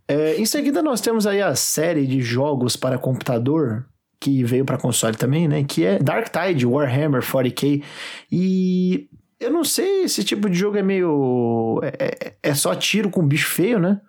É, 0.07 0.37
em 0.37 0.47
seguida, 0.47 0.83
nós 0.83 1.01
temos 1.03 1.27
aí 1.27 1.43
a 1.43 1.55
série 1.55 2.07
de 2.07 2.21
jogos 2.23 2.75
para 2.77 2.97
computador, 2.99 3.87
que 4.19 4.43
veio 4.45 4.65
para 4.65 4.79
console 4.79 5.17
também, 5.17 5.47
né? 5.47 5.63
Que 5.65 5.85
é 5.85 5.99
Dark 5.99 6.29
Tide, 6.31 6.65
Warhammer 6.67 7.23
40k. 7.23 7.85
E 8.33 9.09
eu 9.39 9.51
não 9.51 9.63
sei, 9.63 10.05
esse 10.05 10.25
tipo 10.25 10.49
de 10.49 10.59
jogo 10.59 10.79
é 10.79 10.83
meio. 10.83 11.81
É, 11.83 12.15
é- 12.29 12.37
é 12.43 12.55
só 12.55 12.75
tiro 12.75 13.11
com 13.11 13.27
bicho 13.27 13.49
feio, 13.51 13.79
né? 13.79 14.01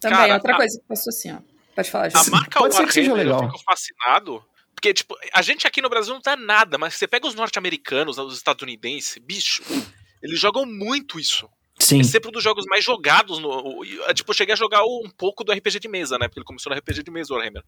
Também, 0.00 0.16
Cara, 0.18 0.34
outra 0.34 0.54
a- 0.54 0.56
coisa 0.56 0.78
que 0.80 0.86
passou 0.88 1.10
assim, 1.10 1.32
ó. 1.32 1.49
Pode 1.88 1.90
falar, 1.90 2.10
A 2.14 2.30
marca 2.30 2.58
Pode 2.58 2.74
ser 2.74 2.86
que 2.86 2.92
seja 2.92 3.10
Warhammer, 3.12 3.34
legal. 3.34 3.48
Eu 3.48 3.58
fico 3.58 3.64
fascinado. 3.64 4.44
Porque, 4.74 4.94
tipo, 4.94 5.14
a 5.32 5.42
gente 5.42 5.66
aqui 5.66 5.82
no 5.82 5.90
Brasil 5.90 6.14
não 6.14 6.22
dá 6.22 6.36
nada, 6.36 6.78
mas 6.78 6.94
você 6.94 7.06
pega 7.06 7.26
os 7.26 7.34
norte-americanos, 7.34 8.18
os 8.18 8.34
estadunidenses, 8.34 9.18
bicho. 9.18 9.62
Eles 10.22 10.40
jogam 10.40 10.64
muito 10.64 11.18
isso. 11.18 11.48
Sim. 11.78 12.00
É 12.00 12.04
sempre 12.04 12.28
um 12.28 12.32
dos 12.32 12.42
jogos 12.42 12.64
mais 12.66 12.84
jogados. 12.84 13.38
No, 13.38 13.84
tipo, 14.14 14.30
eu 14.30 14.34
cheguei 14.34 14.52
a 14.52 14.56
jogar 14.56 14.84
um 14.84 15.10
pouco 15.16 15.42
do 15.44 15.52
RPG 15.52 15.80
de 15.80 15.88
mesa, 15.88 16.18
né? 16.18 16.28
Porque 16.28 16.38
ele 16.38 16.46
começou 16.46 16.72
no 16.72 16.78
RPG 16.78 17.02
de 17.02 17.10
mesa, 17.10 17.32
o 17.32 17.36
Warhammer. 17.36 17.64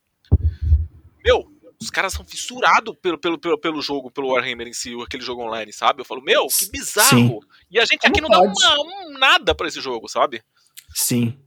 Meu, 1.25 1.51
os 1.81 1.91
caras 1.91 2.13
são 2.13 2.25
fissurados 2.25 2.95
pelo, 3.01 3.19
pelo, 3.19 3.39
pelo, 3.39 3.59
pelo 3.59 3.83
jogo, 3.83 4.11
pelo 4.11 4.29
Warhammer 4.33 4.69
em 4.69 4.73
si, 4.73 4.95
aquele 5.03 5.23
jogo 5.23 5.43
online, 5.43 5.73
sabe? 5.73 6.01
Eu 6.01 6.05
falo, 6.05 6.23
meu, 6.23 6.47
que 6.47 6.71
bizarro! 6.71 7.09
Sim. 7.09 7.41
E 7.71 7.79
a 7.79 7.85
gente 7.85 8.01
Como 8.01 8.13
aqui 8.13 8.21
não 8.21 8.29
pode? 8.29 8.61
dá 8.61 8.75
uma, 8.81 9.07
um 9.07 9.19
nada 9.19 9.55
pra 9.55 9.67
esse 9.69 9.81
jogo, 9.81 10.09
sabe? 10.09 10.43
Sim. 10.95 11.39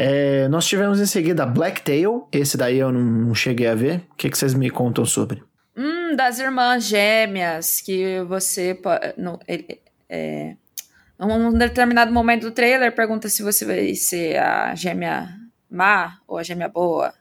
É, 0.00 0.46
nós 0.46 0.64
tivemos 0.64 1.00
em 1.00 1.06
seguida 1.06 1.44
Blacktail. 1.44 2.28
Esse 2.30 2.56
daí 2.56 2.78
eu 2.78 2.92
não, 2.92 3.00
não 3.00 3.34
cheguei 3.34 3.66
a 3.66 3.74
ver. 3.74 3.96
O 4.12 4.14
que, 4.14 4.30
que 4.30 4.38
vocês 4.38 4.54
me 4.54 4.70
contam 4.70 5.04
sobre? 5.04 5.42
Hum, 5.76 6.14
das 6.14 6.38
irmãs 6.38 6.84
gêmeas, 6.84 7.80
que 7.80 8.20
você. 8.22 8.78
No, 9.16 9.40
ele- 9.48 9.80
é, 10.08 10.54
num 11.18 11.52
determinado 11.52 12.12
momento 12.12 12.42
do 12.42 12.52
trailer, 12.52 12.94
pergunta 12.94 13.28
se 13.28 13.42
você 13.42 13.64
vai 13.64 13.92
ser 13.96 14.38
a 14.38 14.72
gêmea 14.76 15.28
má 15.68 16.18
ou 16.28 16.38
a 16.38 16.44
gêmea 16.44 16.68
boa. 16.68 17.12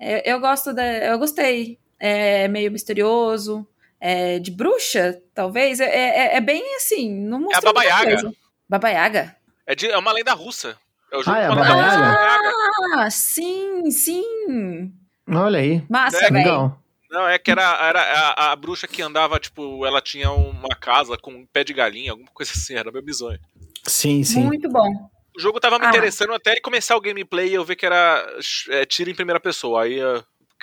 É, 0.00 0.28
eu 0.30 0.40
gosto 0.40 0.72
da. 0.72 0.84
Eu 0.84 1.18
gostei. 1.20 1.78
É 2.00 2.48
meio 2.48 2.70
misterioso. 2.72 3.64
É 4.00 4.40
de 4.40 4.50
bruxa, 4.50 5.18
talvez. 5.32 5.78
É, 5.80 5.86
é, 5.86 6.36
é 6.36 6.40
bem 6.40 6.62
assim. 6.76 7.14
Não 7.14 7.40
mostrou 7.42 7.54
É 7.54 7.70
a 7.70 7.72
Baba 7.72 7.84
Yaga. 7.84 8.32
Baba 8.68 8.88
Yaga? 8.90 9.36
É, 9.66 9.74
de- 9.76 9.88
é 9.90 9.96
uma 9.96 10.12
lenda 10.12 10.32
russa. 10.34 10.76
É 11.14 11.18
o 11.18 11.22
jogo 11.22 11.36
Ah, 11.36 11.40
é 11.40 11.46
a. 11.46 13.04
Ah, 13.04 13.10
sim, 13.10 13.88
sim. 13.90 14.92
Olha 15.28 15.60
aí. 15.60 15.82
Massa, 15.88 16.16
É, 16.18 16.20
velho. 16.22 16.34
Legal. 16.34 16.78
Não, 17.10 17.28
é 17.28 17.38
que 17.38 17.50
era, 17.52 17.62
era 17.86 18.00
a, 18.02 18.52
a 18.52 18.56
bruxa 18.56 18.88
que 18.88 19.00
andava, 19.00 19.38
tipo, 19.38 19.86
ela 19.86 20.00
tinha 20.00 20.32
uma 20.32 20.74
casa 20.74 21.16
com 21.16 21.30
um 21.30 21.46
pé 21.46 21.62
de 21.62 21.72
galinha, 21.72 22.10
alguma 22.10 22.28
coisa 22.34 22.50
assim, 22.52 22.74
era 22.74 22.90
meio 22.90 23.04
bizonho. 23.04 23.38
Sim, 23.84 24.24
sim. 24.24 24.42
Muito 24.44 24.68
bom. 24.68 24.88
O 25.36 25.40
jogo 25.40 25.60
tava 25.60 25.78
me 25.78 25.86
Ah. 25.86 25.90
interessando 25.90 26.32
até 26.34 26.50
ele 26.52 26.60
começar 26.60 26.96
o 26.96 27.00
gameplay 27.00 27.50
e 27.50 27.54
eu 27.54 27.64
ver 27.64 27.76
que 27.76 27.86
era 27.86 28.26
é, 28.70 28.84
tiro 28.84 29.10
em 29.10 29.14
primeira 29.14 29.38
pessoa. 29.38 29.84
Aí 29.84 30.00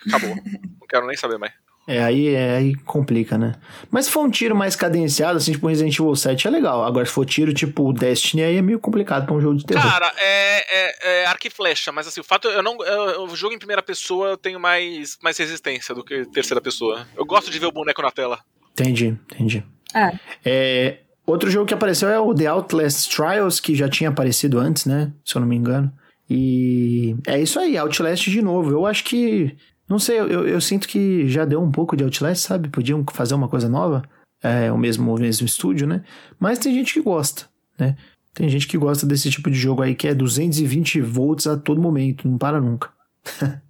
acabou. 0.05 0.35
Não 0.81 0.87
quero 0.89 1.07
nem 1.07 1.15
saber 1.15 1.37
mais. 1.37 1.53
É, 1.87 2.03
aí, 2.03 2.33
é, 2.33 2.57
aí 2.57 2.75
complica, 2.75 3.37
né? 3.37 3.55
Mas 3.89 4.05
se 4.05 4.11
for 4.11 4.21
um 4.21 4.29
tiro 4.29 4.55
mais 4.55 4.75
cadenciado, 4.75 5.37
assim, 5.37 5.51
tipo 5.51 5.67
Resident 5.67 5.97
Evil 5.97 6.15
7, 6.15 6.47
é 6.47 6.49
legal. 6.49 6.83
Agora, 6.83 7.05
se 7.05 7.11
for 7.11 7.25
tiro 7.25 7.53
tipo 7.53 7.91
Destiny, 7.91 8.43
aí 8.43 8.57
é 8.57 8.61
meio 8.61 8.79
complicado 8.79 9.25
pra 9.25 9.35
um 9.35 9.41
jogo 9.41 9.57
de 9.57 9.65
terror. 9.65 9.83
Cara, 9.83 10.13
é, 10.17 10.65
é, 10.69 11.21
é 11.21 11.25
arco 11.25 11.47
e 11.47 11.49
flecha, 11.49 11.91
mas 11.91 12.07
assim, 12.07 12.21
o 12.21 12.23
fato 12.23 12.47
eu 12.47 12.61
não. 12.61 12.77
Eu, 12.83 13.23
o 13.23 13.35
jogo 13.35 13.55
em 13.55 13.59
primeira 13.59 13.81
pessoa 13.81 14.29
eu 14.29 14.37
tenho 14.37 14.59
mais, 14.59 15.17
mais 15.23 15.37
resistência 15.37 15.95
do 15.95 16.03
que 16.03 16.25
terceira 16.25 16.61
pessoa. 16.61 17.07
Eu 17.17 17.25
gosto 17.25 17.49
de 17.49 17.57
ver 17.57 17.65
o 17.65 17.71
boneco 17.71 18.01
na 18.01 18.11
tela. 18.11 18.39
Entendi, 18.73 19.17
entendi. 19.33 19.63
Ah. 19.93 20.11
É, 20.45 20.99
outro 21.25 21.49
jogo 21.49 21.65
que 21.65 21.73
apareceu 21.73 22.09
é 22.09 22.19
o 22.19 22.33
The 22.33 22.47
Outlast 22.47 23.13
Trials, 23.13 23.59
que 23.59 23.75
já 23.75 23.89
tinha 23.89 24.09
aparecido 24.09 24.59
antes, 24.59 24.85
né? 24.85 25.11
Se 25.25 25.35
eu 25.35 25.41
não 25.41 25.47
me 25.47 25.55
engano. 25.55 25.91
E 26.29 27.15
é 27.27 27.41
isso 27.41 27.59
aí, 27.59 27.77
Outlast 27.77 28.29
de 28.29 28.41
novo. 28.41 28.71
Eu 28.71 28.85
acho 28.85 29.03
que. 29.03 29.55
Não 29.91 29.99
sei, 29.99 30.17
eu, 30.19 30.47
eu 30.47 30.61
sinto 30.61 30.87
que 30.87 31.27
já 31.27 31.43
deu 31.43 31.61
um 31.61 31.69
pouco 31.69 31.97
de 31.97 32.03
Outlast, 32.05 32.47
sabe? 32.47 32.69
Podiam 32.69 33.03
fazer 33.11 33.33
uma 33.35 33.49
coisa 33.49 33.67
nova. 33.67 34.01
É 34.41 34.71
o 34.71 34.77
mesmo, 34.77 35.13
o 35.13 35.19
mesmo 35.19 35.45
estúdio, 35.45 35.85
né? 35.85 36.01
Mas 36.39 36.57
tem 36.59 36.73
gente 36.73 36.93
que 36.93 37.01
gosta, 37.01 37.43
né? 37.77 37.97
Tem 38.33 38.47
gente 38.47 38.67
que 38.69 38.77
gosta 38.77 39.05
desse 39.05 39.29
tipo 39.29 39.51
de 39.51 39.57
jogo 39.59 39.81
aí 39.81 39.93
que 39.93 40.07
é 40.07 40.15
220 40.15 41.01
volts 41.01 41.45
a 41.45 41.57
todo 41.57 41.81
momento, 41.81 42.25
não 42.25 42.37
para 42.37 42.61
nunca. 42.61 42.89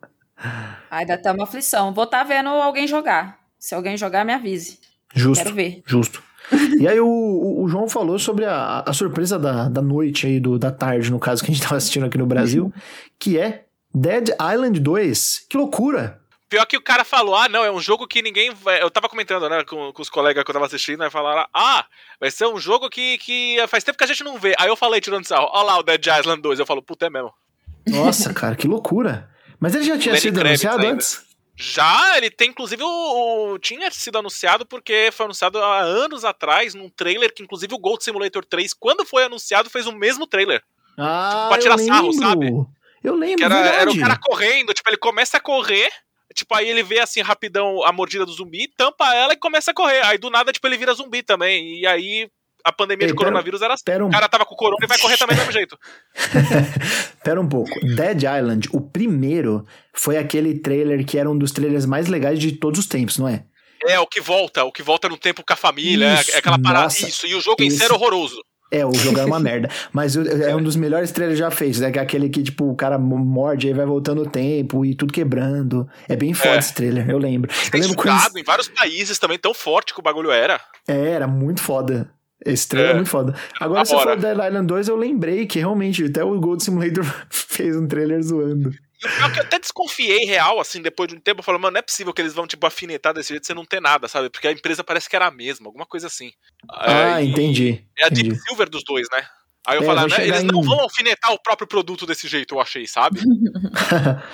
Ai, 0.90 1.06
dá 1.06 1.16
até 1.16 1.32
uma 1.32 1.44
aflição. 1.44 1.92
Vou 1.94 2.04
estar 2.04 2.24
vendo 2.24 2.50
alguém 2.50 2.88
jogar. 2.88 3.40
Se 3.58 3.74
alguém 3.76 3.98
jogar, 3.98 4.24
me 4.24 4.34
avise. 4.34 4.80
Justo. 5.14 5.44
Quero 5.44 5.56
ver. 5.56 5.82
Justo. 5.86 6.22
E 6.80 6.88
aí 6.88 7.00
o, 7.00 7.08
o- 7.08 7.64
o 7.64 7.68
João 7.68 7.88
falou 7.88 8.18
sobre 8.20 8.46
a, 8.46 8.84
a 8.86 8.92
surpresa 8.94 9.38
da, 9.40 9.70
da 9.70 9.82
noite 9.82 10.26
aí, 10.28 10.40
do, 10.40 10.58
da 10.60 10.72
tarde, 10.72 11.12
no 11.12 11.20
caso, 11.20 11.44
que 11.44 11.52
a 11.52 11.54
gente 11.54 11.64
tava 11.64 11.78
assistindo 11.78 12.06
aqui 12.06 12.18
no 12.18 12.26
Brasil, 12.26 12.74
que 13.20 13.38
é 13.38 13.66
Dead 13.94 14.30
Island 14.40 14.80
2. 14.80 15.46
Que 15.50 15.58
loucura! 15.58 16.20
Pior 16.50 16.66
que 16.66 16.76
o 16.76 16.82
cara 16.82 17.06
falou, 17.06 17.34
ah, 17.36 17.48
não, 17.48 17.64
é 17.64 17.72
um 17.72 17.80
jogo 17.80 18.06
que 18.06 18.22
ninguém 18.22 18.54
vai. 18.54 18.82
Eu 18.82 18.92
tava 18.92 19.08
comentando, 19.08 19.48
né, 19.48 19.64
com, 19.64 19.94
com 19.94 20.02
os 20.02 20.10
colegas 20.10 20.44
que 20.44 20.50
eu 20.50 20.54
tava 20.54 20.66
assistindo, 20.66 21.02
aí 21.02 21.10
falaram, 21.10 21.48
ah, 21.54 21.86
vai 22.20 22.30
ser 22.30 22.46
um 22.46 22.60
jogo 22.60 22.90
que, 22.90 23.18
que 23.20 23.56
faz 23.70 23.86
tempo 23.86 23.98
que 23.98 24.04
a 24.04 24.08
gente 24.08 24.22
não 24.24 24.38
vê. 24.38 24.54
Aí 24.60 24.68
eu 24.68 24.76
falei, 24.76 25.00
tirando 25.00 25.26
sarro, 25.26 25.48
ó 25.50 25.64
lá 25.64 25.78
o 25.80 25.84
Dead 25.84 26.06
Island 26.06 26.42
2. 26.42 26.60
Eu 26.60 26.66
falo, 26.66 26.82
puta, 26.84 27.06
é 27.06 27.10
mesmo. 27.10 27.32
Nossa, 27.88 28.34
cara, 28.36 28.56
que 28.56 28.68
loucura! 28.68 29.30
Mas 29.62 29.76
ele 29.76 29.86
já 29.86 29.98
tinha 29.98 30.12
Lenny 30.14 30.22
sido 30.22 30.40
Kravitz 30.40 30.66
anunciado 30.66 30.82
ainda. 30.84 30.94
antes? 30.96 31.24
Já, 31.56 32.18
ele 32.18 32.30
tem, 32.30 32.50
inclusive, 32.50 32.84
o, 32.84 33.54
o- 33.54 33.60
Tinha 33.60 33.90
sido 33.92 34.18
anunciado 34.18 34.66
porque 34.66 35.10
foi 35.14 35.26
anunciado 35.26 35.58
há 35.60 35.80
anos 35.80 36.26
atrás, 36.26 36.74
num 36.74 36.90
trailer 36.90 37.34
que, 37.34 37.44
inclusive, 37.44 37.74
o 37.74 37.78
Gold 37.80 38.04
Simulator 38.04 38.44
3, 38.44 38.74
quando 38.74 39.06
foi 39.06 39.24
anunciado, 39.24 39.70
fez 39.70 39.86
o 39.88 39.92
mesmo 39.94 40.26
trailer. 40.28 40.62
Ah, 40.98 41.46
pra 41.50 41.60
tirar 41.60 41.78
sarro, 41.78 42.12
sabe? 42.14 42.52
Eu 43.04 43.16
lembro, 43.16 43.46
era, 43.46 43.56
verdade. 43.56 43.78
era 43.82 43.92
o 43.92 44.00
cara 44.00 44.18
correndo, 44.22 44.74
tipo, 44.74 44.90
ele 44.90 44.98
começa 44.98 45.38
a 45.38 45.40
correr, 45.40 45.90
tipo, 46.36 46.54
aí 46.54 46.70
ele 46.70 46.84
vê 46.84 47.00
assim 47.00 47.22
rapidão 47.22 47.84
a 47.84 47.92
mordida 47.92 48.26
do 48.26 48.32
zumbi, 48.34 48.68
tampa 48.78 49.14
ela 49.16 49.34
e 49.34 49.38
começa 49.38 49.72
a 49.72 49.74
correr. 49.74 50.02
Aí 50.06 50.18
do 50.18 50.30
nada, 50.30 50.52
tipo, 50.52 50.66
ele 50.68 50.78
vira 50.78 50.94
zumbi 50.94 51.24
também. 51.24 51.80
E 51.80 51.88
aí 51.88 52.30
a 52.64 52.72
pandemia 52.72 53.06
Ei, 53.06 53.12
de 53.12 53.14
pera- 53.16 53.26
coronavírus 53.26 53.62
era 53.64 53.74
assim. 53.74 53.84
Pera 53.84 54.06
um, 54.06 54.08
O 54.08 54.12
cara 54.12 54.30
tava 54.30 54.46
com 54.46 54.56
corona 54.56 54.78
e 54.84 54.88
vai 54.88 55.00
correr 55.00 55.18
também 55.18 55.36
do 55.36 55.40
mesmo 55.40 55.52
jeito. 55.52 55.78
pera 57.24 57.42
um 57.42 57.48
pouco. 57.50 57.72
Dead 57.96 58.22
Island, 58.24 58.70
o 58.72 58.82
primeiro, 58.82 59.66
foi 59.94 60.18
aquele 60.18 60.60
trailer 60.60 61.06
que 61.06 61.18
era 61.18 61.30
um 61.30 61.38
dos 61.38 61.52
trailers 61.52 61.86
mais 61.86 62.08
legais 62.08 62.40
de 62.40 62.52
todos 62.54 62.80
os 62.82 62.86
tempos, 62.86 63.18
não 63.18 63.28
é? 63.28 63.44
É, 63.84 64.00
o 64.00 64.06
que 64.06 64.22
volta, 64.22 64.64
o 64.64 64.72
que 64.72 64.84
volta 64.84 65.10
no 65.10 65.18
tempo 65.18 65.44
com 65.44 65.54
a 65.54 65.56
família, 65.56 66.06
é- 66.06 66.22
Isso, 66.22 66.32
é 66.32 66.38
aquela 66.38 66.60
parada. 66.62 66.84
nossa, 66.84 67.08
isso, 67.08 67.26
e 67.26 67.34
o 67.34 67.42
jogo 67.42 67.64
em 67.64 67.70
si 67.70 67.78
esse- 67.78 67.86
era 67.86 67.96
horroroso. 67.96 68.40
É, 68.72 68.86
o 68.86 68.94
jogo 68.94 69.20
era 69.20 69.28
uma 69.28 69.38
merda. 69.42 69.70
Mas 69.92 70.16
é 70.16 70.56
um 70.56 70.64
dos 70.64 70.78
melhores 70.78 71.12
trailers 71.12 71.38
já 71.38 71.52
feitos, 71.52 71.82
né? 71.82 71.92
Que 71.92 72.00
é 72.00 72.02
aquele 72.02 72.30
que, 72.30 72.42
tipo, 72.42 72.70
o 72.72 72.76
cara 72.76 72.98
morde 72.98 73.68
e 73.68 73.74
vai 73.74 73.86
voltando 73.86 74.22
o 74.22 74.26
tempo 74.26 74.86
e 74.86 74.96
tudo 74.96 75.12
quebrando. 75.12 75.88
É 76.08 76.16
bem 76.16 76.34
foda 76.34 76.56
É. 76.56 76.60
esse 76.60 76.74
trailer, 76.74 77.10
eu 77.10 77.18
lembro. 77.18 77.52
Eu 77.74 77.80
lembro 77.80 77.98
quando. 77.98 78.38
Em 78.38 78.44
vários 78.44 78.70
países 78.70 79.20
também, 79.20 79.38
tão 79.38 79.54
forte 79.54 79.94
que 79.94 80.00
o 80.00 80.04
bagulho 80.04 80.32
era. 80.32 80.60
É, 80.88 81.12
era 81.12 81.28
muito 81.28 81.62
foda. 81.62 82.10
Esse 82.44 82.68
trailer 82.70 82.92
é, 82.92 82.94
É. 82.94 82.96
muito 82.96 83.10
foda. 83.10 83.36
Agora, 83.60 83.86
falou 83.86 84.08
hora. 84.08 84.16
Dead 84.18 84.38
Island 84.48 84.66
2, 84.68 84.88
eu 84.88 84.96
lembrei 84.96 85.46
que 85.46 85.60
realmente 85.60 86.06
até 86.06 86.24
o 86.24 86.40
Gold 86.40 86.64
Simulator 86.64 87.04
fez 87.30 87.76
um 87.76 87.86
trailer 87.88 88.22
zoando. 88.24 88.72
E 89.04 89.08
o 89.08 89.12
pior 89.16 89.30
é 89.30 89.34
que 89.34 89.40
eu 89.40 89.44
até 89.44 89.60
desconfiei 89.60 90.26
real, 90.26 90.60
assim, 90.60 90.82
depois 90.82 91.10
de 91.10 91.16
um 91.16 91.20
tempo, 91.20 91.40
eu 91.40 91.44
falei, 91.44 91.60
mano, 91.60 91.74
não 91.74 91.80
é 91.80 91.82
possível 91.82 92.14
que 92.14 92.22
eles 92.22 92.34
vão, 92.34 92.46
tipo, 92.46 92.66
afinetar 92.68 93.14
desse 93.14 93.30
jeito 93.30 93.46
sem 93.48 93.56
não 93.56 93.66
ter 93.66 93.82
nada, 93.82 94.08
sabe? 94.08 94.30
Porque 94.30 94.48
a 94.48 94.52
empresa 94.52 94.84
parece 94.84 95.10
que 95.10 95.16
era 95.16 95.26
a 95.28 95.32
mesma, 95.32 95.68
alguma 95.68 95.86
coisa 95.86 96.08
assim. 96.08 96.32
Ah, 96.72 97.20
É, 97.20 97.24
entendi. 97.24 97.84
É 97.98 98.06
a 98.06 98.08
entendi. 98.08 98.30
Deep 98.30 98.42
Silver 98.48 98.70
dos 98.70 98.84
dois, 98.84 99.08
né? 99.12 99.26
Aí 99.68 99.78
eu 99.78 99.84
É, 99.84 99.86
falei, 99.86 100.08
vai 100.08 100.20
né, 100.20 100.28
eles 100.28 100.44
não 100.44 100.60
em- 100.62 100.66
vão 100.66 100.80
alfinetar 100.82 101.32
o 101.34 101.42
próprio 101.42 101.68
produto 101.68 102.06
desse 102.06 102.28
jeito, 102.28 102.56
eu 102.56 102.60
achei, 102.60 102.86
sabe? 102.88 103.20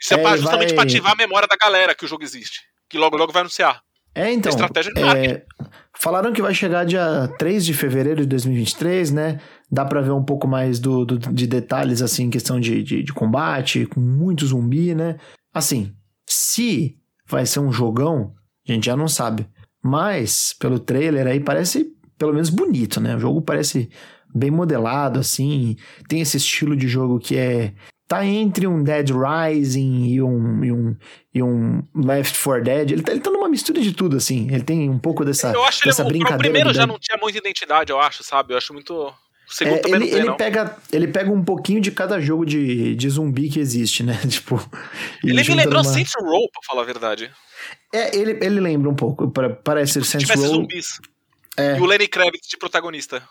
Isso 0.00 0.14
é, 0.14 0.16
É, 0.18 0.22
pra, 0.22 0.36
justamente 0.36 0.68
vai- 0.68 0.74
pra 0.76 0.82
ativar 0.84 1.12
a 1.12 1.16
memória 1.16 1.48
da 1.48 1.56
galera 1.56 1.94
que 1.94 2.04
o 2.04 2.08
jogo 2.08 2.22
existe. 2.22 2.60
Que 2.88 2.96
logo 2.98 3.16
logo 3.16 3.32
vai 3.32 3.40
anunciar. 3.40 3.82
É, 4.18 4.32
então. 4.32 4.50
Estratégia 4.50 4.92
de 4.92 5.00
é, 5.02 5.44
falaram 5.98 6.32
que 6.32 6.42
vai 6.42 6.54
chegar 6.54 6.84
dia 6.84 7.28
3 7.38 7.64
de 7.64 7.74
fevereiro 7.74 8.22
de 8.22 8.26
2023, 8.28 9.10
né? 9.12 9.40
Dá 9.70 9.84
pra 9.84 10.00
ver 10.00 10.12
um 10.12 10.22
pouco 10.24 10.46
mais 10.48 10.78
do, 10.78 11.04
do- 11.04 11.18
de 11.18 11.46
detalhes, 11.46 12.00
assim, 12.02 12.24
em 12.24 12.30
questão 12.30 12.58
de, 12.60 12.82
de, 12.82 13.02
de 13.02 13.12
combate, 13.12 13.86
com 13.86 14.00
muito 14.00 14.46
zumbi, 14.46 14.94
né? 14.94 15.16
Assim, 15.52 15.92
se 16.26 16.96
vai 17.26 17.44
ser 17.46 17.60
um 17.60 17.72
jogão, 17.72 18.32
a 18.68 18.72
gente 18.72 18.86
já 18.86 18.96
não 18.96 19.08
sabe. 19.08 19.46
Mas, 19.82 20.54
pelo 20.58 20.78
trailer 20.78 21.26
aí, 21.26 21.40
parece 21.40 21.86
pelo 22.18 22.32
menos 22.32 22.50
bonito, 22.50 23.00
né? 23.00 23.14
O 23.14 23.20
jogo 23.20 23.40
parece 23.40 23.88
bem 24.34 24.50
modelado, 24.50 25.20
assim. 25.20 25.76
Tem 26.08 26.20
esse 26.20 26.36
estilo 26.36 26.76
de 26.76 26.88
jogo 26.88 27.18
que 27.18 27.36
é. 27.36 27.72
Tá 28.08 28.24
entre 28.24 28.66
um 28.66 28.82
Dead 28.82 29.10
Rising 29.10 30.06
e 30.06 30.22
um, 30.22 30.64
e 30.64 30.72
um, 30.72 30.96
e 31.34 31.42
um 31.42 31.82
Left 31.94 32.42
4 32.42 32.64
Dead. 32.64 32.90
Ele 32.92 33.02
tá, 33.02 33.12
ele 33.12 33.20
tá 33.20 33.30
numa 33.30 33.50
mistura 33.50 33.82
de 33.82 33.92
tudo, 33.92 34.16
assim. 34.16 34.48
Ele 34.50 34.62
tem 34.62 34.88
um 34.88 34.98
pouco 34.98 35.26
dessa, 35.26 35.52
eu 35.52 35.62
acho 35.62 35.80
que 35.82 35.88
dessa 35.88 36.00
ele, 36.00 36.08
o 36.08 36.12
brincadeira. 36.12 36.38
primeiro 36.38 36.70
do 36.70 36.74
já 36.74 36.86
não 36.86 36.98
tinha 36.98 37.18
muita 37.20 37.36
identidade, 37.38 37.92
eu 37.92 38.00
acho, 38.00 38.24
sabe? 38.24 38.54
Eu 38.54 38.58
acho 38.58 38.72
muito. 38.72 38.94
O 38.94 39.12
segundo 39.54 39.76
É, 39.76 39.80
também 39.80 40.00
ele, 40.02 40.10
tem, 40.10 40.20
ele 40.20 40.32
pega, 40.32 40.76
ele 40.90 41.08
pega 41.08 41.30
um 41.30 41.44
pouquinho 41.44 41.80
de 41.82 41.90
cada 41.90 42.18
jogo 42.20 42.44
de, 42.46 42.94
de 42.96 43.08
zumbi 43.10 43.50
que 43.50 43.60
existe, 43.60 44.02
né? 44.02 44.18
tipo. 44.26 44.58
Ele 45.22 45.34
me 45.42 45.54
lembrou 45.54 45.82
numa- 45.82 45.92
Saints 45.92 46.12
Row, 46.18 46.48
pra 46.50 46.62
falar 46.66 46.82
a 46.82 46.86
verdade. 46.86 47.30
É, 47.94 48.16
ele, 48.16 48.38
ele 48.42 48.58
lembra 48.60 48.88
um 48.88 48.94
pouco. 48.94 49.30
pra- 49.30 49.50
Parece 49.50 49.92
ser 49.94 50.04
Se 50.04 50.10
Saints 50.26 50.30
Row. 50.34 50.46
zumbis. 50.62 50.98
É. 51.58 51.76
E 51.76 51.80
o 51.80 51.84
Lenny 51.84 52.08
Kravitz 52.08 52.48
de 52.48 52.56
protagonista. 52.56 53.22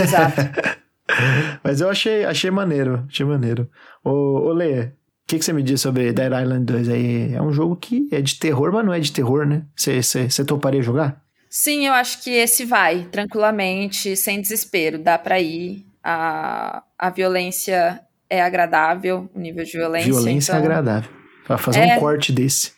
Exato. 0.00 0.36
Mas 1.64 1.80
eu 1.80 1.88
achei, 1.88 2.24
achei 2.24 2.50
maneiro. 2.50 3.04
Achei 3.08 3.24
maneiro. 3.26 3.68
Ô, 4.04 4.10
ô 4.10 4.52
Lê, 4.52 4.82
o 4.82 4.90
que, 5.26 5.38
que 5.38 5.44
você 5.44 5.52
me 5.52 5.62
diz 5.62 5.80
sobre 5.80 6.12
Dead 6.12 6.32
Island 6.32 6.64
2 6.64 6.88
aí? 6.88 7.34
É 7.34 7.42
um 7.42 7.52
jogo 7.52 7.76
que 7.76 8.08
é 8.12 8.20
de 8.20 8.38
terror, 8.38 8.72
mas 8.72 8.84
não 8.84 8.92
é 8.92 9.00
de 9.00 9.12
terror, 9.12 9.46
né? 9.46 9.64
Você- 9.76 10.44
toparia 10.44 10.82
jogar? 10.82 11.22
Sim, 11.48 11.86
eu 11.86 11.92
acho 11.92 12.22
que 12.22 12.30
esse 12.30 12.64
vai, 12.64 13.04
tranquilamente, 13.10 14.16
sem 14.16 14.40
desespero, 14.40 14.98
dá 14.98 15.18
pra 15.18 15.40
ir. 15.40 15.84
A, 16.02 16.82
a 16.98 17.10
violência 17.10 18.00
é 18.28 18.40
agradável, 18.40 19.28
o 19.34 19.38
nível 19.38 19.64
de 19.64 19.72
violência. 19.72 20.12
Violência 20.12 20.52
é 20.52 20.54
então... 20.56 20.64
agradável. 20.64 21.10
Pra 21.44 21.58
fazer 21.58 21.80
É. 21.80 21.96
um 21.96 22.00
corte 22.00 22.32
desse. 22.32 22.72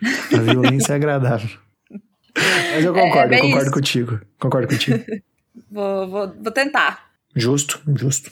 A 0.34 0.38
violência 0.38 0.92
é 0.92 0.96
agradável. 0.96 1.50
Mas 2.74 2.84
eu 2.84 2.92
concordo, 2.94 3.26
É 3.26 3.28
bem 3.28 3.38
eu 3.38 3.44
concordo 3.46 3.64
isso. 3.66 3.72
contigo. 3.72 4.20
Concordo 4.38 4.68
contigo. 4.68 5.04
Vou, 5.70 6.08
vou, 6.08 6.34
vou 6.42 6.52
tentar. 6.52 7.10
Justo, 7.34 7.80
justo. 7.96 8.30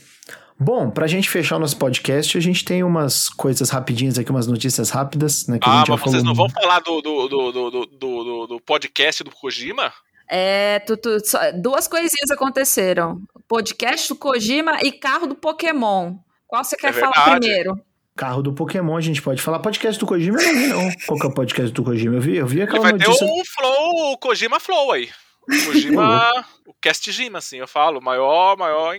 Bom, 0.58 0.90
pra 0.90 1.06
gente 1.08 1.28
fechar 1.28 1.56
o 1.56 1.58
nosso 1.58 1.76
podcast, 1.76 2.38
a 2.38 2.40
gente 2.40 2.64
tem 2.64 2.84
umas 2.84 3.28
coisas 3.28 3.68
rapidinhas 3.70 4.16
aqui, 4.18 4.30
umas 4.30 4.46
notícias 4.46 4.90
rápidas, 4.90 5.46
né? 5.48 5.58
Que 5.58 5.68
a 5.68 5.72
Ah, 5.72 5.84
mas 5.88 6.00
vocês 6.00 6.22
falou. 6.22 6.24
não 6.24 6.34
vão 6.34 6.48
falar 6.50 6.78
do, 6.80 7.00
do, 7.00 7.28
do, 7.28 7.52
do, 7.52 7.70
do, 7.70 7.86
do, 7.86 8.46
do 8.46 8.60
podcast 8.60 9.24
do 9.24 9.30
Kojima? 9.30 9.92
É, 10.30 10.78
tu, 10.80 10.96
tu- 10.96 11.18
só- 11.26 11.50
duas 11.52 11.88
coisinhas 11.88 12.30
aconteceram. 12.30 13.20
Podcast 13.48 14.08
do 14.08 14.16
Kojima 14.16 14.78
e 14.82 14.92
carro 14.92 15.26
do 15.26 15.34
Pokémon. 15.34 16.14
Qual 16.46 16.62
você 16.62 16.76
quer 16.76 16.90
É 16.90 16.92
falar 16.92 17.38
primeiro? 17.40 17.74
Carro 18.14 18.42
do 18.42 18.52
Pokémon, 18.52 18.96
a 18.96 19.00
gente 19.00 19.20
pode 19.20 19.42
falar. 19.42 19.58
Podcast 19.58 19.98
do 19.98 20.06
Kojima 20.06 20.40
eu 20.40 20.46
não 20.52 20.60
vi, 20.60 20.66
não. 20.68 20.90
Qual 21.06 21.18
que 21.18 21.26
é 21.26 21.28
o 21.30 21.34
podcast 21.34 21.72
do 21.72 21.82
Kojima? 21.82 22.14
Eu 22.16 22.20
vi, 22.20 22.36
eu 22.36 22.46
vi 22.46 22.56
Ele 22.58 22.64
aquela 22.64 22.82
vai 22.82 22.92
ter 22.96 23.06
notícia. 23.06 23.26
o 23.26 23.42
Flow, 23.46 24.12
o 24.12 24.18
Kojima 24.18 24.60
Flow 24.60 24.92
aí. 24.92 25.08
O 25.48 25.66
Kojima, 25.66 26.46
o 26.66 26.74
Cast 26.80 27.10
Jima, 27.10 27.38
assim, 27.38 27.58
eu 27.58 27.66
falo, 27.68 28.00
maior, 28.00 28.56
maior 28.56 28.96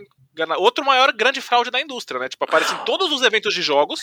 outro 0.57 0.83
maior 0.83 1.11
grande 1.13 1.39
fraude 1.41 1.69
da 1.69 1.79
indústria, 1.79 2.19
né? 2.19 2.27
Tipo, 2.27 2.43
aparece 2.43 2.73
em 2.73 2.77
todos 2.85 3.11
os 3.11 3.21
eventos 3.21 3.53
de 3.53 3.61
jogos 3.61 3.99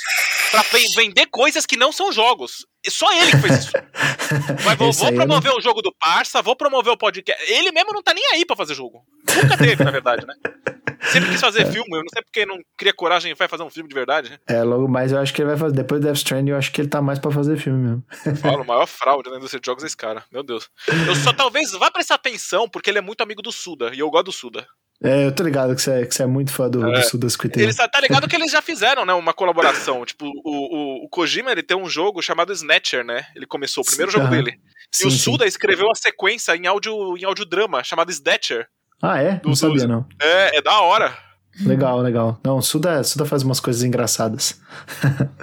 pra 0.50 0.62
ven- 0.62 0.88
vender 0.94 1.26
coisas 1.26 1.66
que 1.66 1.76
não 1.76 1.90
são 1.90 2.12
jogos. 2.12 2.64
E 2.86 2.90
só 2.90 3.12
ele 3.12 3.32
que 3.32 3.36
fez 3.38 3.58
isso. 3.64 3.72
Vai, 4.62 4.76
vou, 4.76 4.92
vou 4.92 5.12
promover 5.12 5.52
o 5.52 5.60
jogo 5.60 5.82
do 5.82 5.92
Parça, 5.98 6.40
vou 6.40 6.54
promover 6.54 6.92
o 6.92 6.96
podcast. 6.96 7.42
Ele 7.52 7.72
mesmo 7.72 7.92
não 7.92 8.02
tá 8.02 8.14
nem 8.14 8.24
aí 8.32 8.44
pra 8.44 8.54
fazer 8.56 8.74
jogo. 8.74 9.04
Nunca 9.42 9.58
teve, 9.58 9.82
na 9.82 9.90
verdade, 9.90 10.24
né? 10.24 10.34
Sempre 11.02 11.30
quis 11.30 11.40
fazer 11.40 11.66
filme, 11.72 11.88
eu 11.92 12.00
não 12.00 12.08
sei 12.12 12.22
porque 12.22 12.44
não 12.46 12.58
cria 12.76 12.92
coragem 12.92 13.32
e 13.32 13.34
vai 13.34 13.48
fazer 13.48 13.62
um 13.62 13.70
filme 13.70 13.88
de 13.88 13.94
verdade, 13.94 14.30
né? 14.30 14.38
É, 14.46 14.62
logo 14.62 14.86
mais 14.88 15.12
eu 15.12 15.18
acho 15.18 15.32
que 15.32 15.40
ele 15.42 15.48
vai 15.48 15.56
fazer. 15.58 15.74
Depois 15.74 16.00
do 16.00 16.04
Death 16.04 16.16
Stranding, 16.16 16.50
eu 16.50 16.56
acho 16.56 16.70
que 16.72 16.80
ele 16.80 16.88
tá 16.88 17.00
mais 17.00 17.18
pra 17.18 17.30
fazer 17.30 17.56
filme 17.56 17.78
mesmo. 17.88 18.04
Fala, 18.40 18.62
o 18.62 18.66
maior 18.66 18.86
fraude 18.86 19.30
na 19.30 19.36
indústria 19.36 19.60
de 19.60 19.66
jogos 19.66 19.82
é 19.82 19.86
esse 19.86 19.96
cara. 19.96 20.24
Meu 20.30 20.42
Deus. 20.42 20.68
Eu 21.06 21.14
só 21.16 21.32
talvez 21.32 21.70
vá 21.72 21.90
prestar 21.90 22.16
atenção 22.16 22.68
porque 22.68 22.90
ele 22.90 22.98
é 22.98 23.02
muito 23.02 23.20
amigo 23.22 23.42
do 23.42 23.52
Suda. 23.52 23.90
E 23.94 23.98
eu 24.00 24.10
gosto 24.10 24.26
do 24.26 24.32
Suda. 24.32 24.66
É, 25.02 25.24
eu 25.24 25.34
tô 25.34 25.42
ligado 25.42 25.74
que 25.74 25.80
você 25.80 25.90
é, 26.02 26.04
que 26.06 26.14
você 26.14 26.24
é 26.24 26.26
muito 26.26 26.52
fã 26.52 26.68
do, 26.68 26.86
É. 26.86 27.00
do 27.00 27.02
Suda 27.08 27.26
Squid 27.26 27.58
Eles 27.58 27.74
tá 27.76 27.88
ligado 28.02 28.28
que 28.28 28.36
eles 28.36 28.52
já 28.52 28.60
fizeram, 28.60 29.06
né? 29.06 29.14
Uma 29.14 29.32
colaboração. 29.32 30.04
Tipo, 30.04 30.26
o, 30.26 30.42
o, 30.44 31.04
o 31.06 31.08
Kojima 31.08 31.50
ele 31.50 31.62
tem 31.62 31.74
um 31.74 31.88
jogo 31.88 32.20
chamado 32.20 32.52
Snatcher, 32.52 33.02
né? 33.02 33.26
Ele 33.34 33.46
começou 33.46 33.82
o 33.82 33.86
primeiro 33.86 34.12
Sim, 34.12 34.18
jogo 34.18 34.26
aham. 34.32 34.42
dele. 34.42 34.60
Sim, 34.92 35.04
e 35.04 35.08
o 35.08 35.10
sim. 35.10 35.16
Suda 35.18 35.46
escreveu 35.46 35.90
a 35.90 35.94
sequência 35.94 36.54
em 36.54 36.66
áudio, 36.66 37.16
em 37.16 37.24
audiodrama, 37.24 37.82
chamado 37.82 38.10
Snatcher. 38.10 38.68
Ah, 39.02 39.18
é? 39.22 39.34
do- 39.36 39.48
Não 39.48 39.56
sabia, 39.56 39.86
não. 39.86 40.04
É, 40.20 40.58
é 40.58 40.62
da 40.62 40.80
hora. 40.80 41.12
Legal, 41.60 41.98
legal. 42.00 42.38
Não, 42.44 42.60
Suda, 42.62 43.02
Suda 43.02 43.24
faz 43.26 43.42
umas 43.42 43.60
coisas 43.60 43.82
engraçadas. 43.82 44.60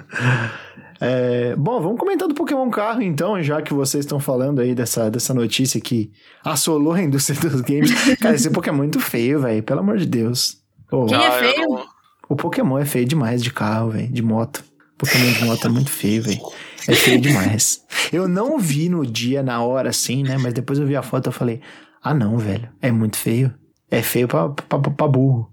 É, 1.00 1.54
bom, 1.54 1.80
vamos 1.80 1.96
comentar 1.96 2.26
do 2.26 2.34
Pokémon 2.34 2.68
Carro 2.70 3.00
então, 3.02 3.40
já 3.40 3.62
que 3.62 3.72
vocês 3.72 4.04
estão 4.04 4.18
falando 4.18 4.60
aí 4.60 4.74
dessa, 4.74 5.08
dessa 5.08 5.32
notícia 5.32 5.80
que 5.80 6.10
assolou 6.44 6.92
a 6.92 7.00
indústria 7.00 7.38
dos 7.48 7.60
games. 7.60 7.92
Cara, 8.16 8.34
esse 8.34 8.50
Pokémon 8.50 8.74
é 8.78 8.78
muito 8.78 8.98
feio, 8.98 9.40
velho. 9.40 9.62
Pelo 9.62 9.78
amor 9.78 9.96
de 9.98 10.06
Deus. 10.06 10.56
Ô, 10.90 11.06
Quem 11.06 11.16
é 11.16 11.26
Ah, 11.28 11.32
feio? 11.38 11.68
não- 11.68 11.86
O 12.28 12.34
Pokémon 12.34 12.78
é 12.78 12.84
feio 12.84 13.04
demais 13.06 13.44
de 13.44 13.52
carro, 13.52 13.90
velho, 13.90 14.08
de 14.08 14.22
moto. 14.22 14.64
Pokémon 14.98 15.30
de 15.32 15.44
moto 15.44 15.64
é 15.66 15.70
muito 15.70 15.90
feio, 15.90 16.20
velho. 16.22 16.40
É 16.88 16.94
feio 16.94 17.20
demais. 17.20 17.80
Eu 18.12 18.26
não 18.26 18.58
vi 18.58 18.88
no 18.88 19.06
dia, 19.06 19.40
na 19.40 19.62
hora, 19.62 19.90
assim, 19.90 20.24
né? 20.24 20.36
Mas 20.36 20.52
depois 20.52 20.80
eu 20.80 20.86
vi 20.86 20.96
a 20.96 21.02
foto 21.02 21.30
e 21.30 21.32
falei, 21.32 21.60
ah 22.10 22.14
não, 22.14 22.38
velho, 22.38 22.68
é 22.80 22.90
muito 22.90 23.16
feio. 23.16 23.52
É 23.90 24.02
feio 24.02 24.28
pra, 24.28 24.48
pra, 24.50 24.78
pra- 24.78 24.90
pra 24.92 25.08
burro. 25.08 25.52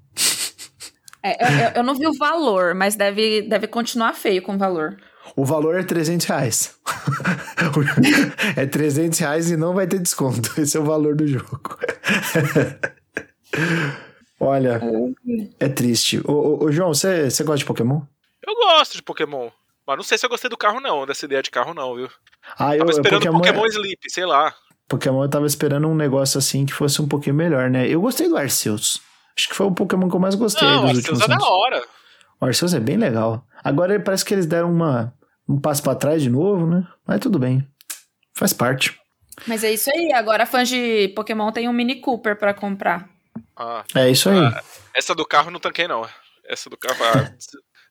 É, 1.24 1.68
eu, 1.68 1.72
eu- 1.78 1.84
não 1.84 1.95
vi 1.95 2.06
o 2.08 2.14
valor, 2.18 2.76
mas 2.76 2.95
deve, 2.95 3.41
deve 3.43 3.68
continuar 3.68 4.14
feio 4.14 4.41
com 4.41 4.56
o 4.56 4.58
valor. 4.58 4.97
O 5.36 5.43
valor 5.43 5.76
é 5.80 5.84
300 5.84 6.26
reais. 6.28 6.76
é 8.56 8.66
300 8.66 9.18
reais 9.20 9.49
e 9.49 9.58
não 9.58 9.74
vai 9.74 9.88
ter 9.88 9.99
desconto. 9.99 10.53
Esse 10.62 10.78
é 10.78 10.80
o 10.80 10.84
valor 10.86 11.16
do 11.16 11.26
jogo. 11.28 11.78
Olha, 14.39 14.82
é 15.60 15.68
triste. 15.70 16.20
Ô, 16.26 16.32
ô, 16.34 16.64
ô, 16.66 16.72
João, 16.72 16.93
você 16.93 17.30
você 17.30 17.43
gosta 17.43 17.60
de 17.60 17.66
Pokémon? 17.66 18.01
Eu 18.45 18.53
gosto 18.56 18.95
de 18.95 19.01
Pokémon. 19.01 19.49
Mas 19.88 19.97
não 19.97 20.03
sei 20.03 20.18
se 20.18 20.26
eu 20.26 20.30
gostei 20.30 20.49
do 20.49 20.58
carro, 20.58 20.80
não, 20.80 21.06
dessa 21.06 21.26
ideia 21.26 21.41
de 21.43 21.51
carro, 21.51 21.74
não, 21.74 21.95
viu? 21.95 22.10
Ah, 22.60 22.74
eu, 22.76 22.80
Tava 22.80 22.91
esperando 22.91 23.20
Pokémon, 23.22 23.38
Pokémon, 23.39 23.66
Sleep, 23.68 23.99
sei 24.10 24.26
lá. 24.26 24.53
Pokémon 24.88 25.24
eu 25.24 25.30
tava 25.30 25.46
esperando 25.48 25.88
um 25.88 25.96
negócio 25.96 26.38
assim 26.38 26.66
que 26.66 26.74
fosse 26.74 27.02
um 27.02 27.08
pouquinho 27.08 27.36
melhor, 27.36 27.70
né? 27.70 27.88
Eu 27.88 28.02
gostei 28.02 28.28
do 28.30 28.38
Arceus. 28.38 29.02
Acho 29.38 29.50
que 29.50 29.56
foi 29.56 29.66
o 29.66 29.72
Pokémon 29.72 30.08
que 30.10 30.16
eu 30.16 30.20
mais 30.20 30.36
gostei 30.36 30.68
Não, 30.68 30.82
dos 30.82 30.90
Arceus 30.90 30.98
últimos 31.20 31.22
é 31.24 31.28
da 31.28 31.34
anos. 31.36 31.46
hora. 31.48 31.84
O 32.40 32.46
Arceus 32.46 32.74
é 32.74 32.80
bem 32.80 32.98
legal. 32.98 33.46
Agora 33.64 34.00
parece 34.00 34.24
que 34.24 34.34
eles 34.34 34.46
deram 34.46 34.72
uma, 34.72 35.14
um 35.50 35.60
passo 35.60 35.82
pra 35.84 35.96
trás 35.96 36.22
de 36.22 36.30
novo, 36.30 36.68
né? 36.68 36.88
Mas 37.08 37.20
tudo 37.20 37.40
bem. 37.40 37.68
Faz 38.34 38.54
parte. 38.54 38.98
Mas 39.48 39.64
é 39.64 39.72
isso 39.74 39.90
aí. 39.90 40.14
Agora 40.14 40.46
fãs 40.46 40.70
de 40.70 41.10
Pokémon 41.16 41.52
tem 41.52 41.68
um 41.68 41.74
Mini 41.74 41.96
Cooper 42.00 42.38
pra 42.38 42.54
comprar. 42.54 43.10
Ah, 43.58 43.84
É 43.96 44.10
isso 44.10 44.30
aí. 44.30 44.38
Ah, 44.40 44.64
essa 44.94 45.14
do 45.16 45.26
carro 45.26 45.48
eu 45.48 45.52
não 45.54 45.60
tanquei, 45.60 45.88
não. 45.88 46.08
Essa 46.48 46.70
do 46.70 46.78
carro. 46.78 46.96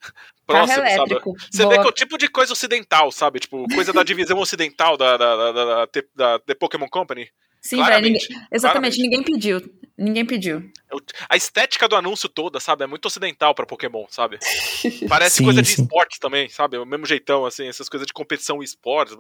Carro 0.47 0.67
Próximo, 0.67 0.75
sabe? 0.77 0.95
elétrico. 0.95 1.35
Você 1.51 1.63
Boa. 1.63 1.75
vê 1.75 1.81
que 1.81 1.87
é 1.87 1.89
o 1.89 1.93
tipo 1.93 2.19
de 2.19 2.29
coisa 2.29 2.53
ocidental, 2.53 3.11
sabe? 3.11 3.41
Tipo, 3.41 3.67
coisa 3.75 3.93
da 3.93 4.03
divisão 4.03 4.39
ocidental 4.39 4.97
da, 4.97 5.17
da, 5.17 5.37
da, 5.37 5.53
da, 5.53 5.65
da, 5.65 5.87
da 6.15 6.39
The 6.41 6.55
Pokémon 6.55 6.89
Company. 6.89 7.31
Sim, 7.65 7.83
velho. 7.83 8.15
Exatamente, 8.53 8.61
claramente. 8.61 9.03
ninguém 9.03 9.23
pediu. 9.23 9.63
Ninguém 9.97 10.27
pediu. 10.27 10.59
É 10.59 10.97
A 11.31 11.37
estética 11.37 11.89
do 11.89 11.97
anúncio 11.97 12.29
toda, 12.29 12.61
sabe? 12.61 12.85
É 12.85 12.87
muito 12.87 13.07
ocidental 13.07 13.55
pra 13.55 13.65
Pokémon, 13.65 14.05
sabe? 14.11 14.39
Parece 15.09 15.37
Sim, 15.37 15.45
coisa 15.45 15.63
de 15.63 15.69
sim. 15.69 15.83
esportes 15.83 16.19
também, 16.19 16.49
sabe? 16.51 16.77
O 16.77 16.85
mesmo 16.85 17.07
jeitão, 17.07 17.47
assim, 17.47 17.67
essas 17.67 17.89
coisas 17.89 18.07
de 18.07 18.13
competição 18.13 18.61
e 18.61 18.65
esportes. 18.65 19.17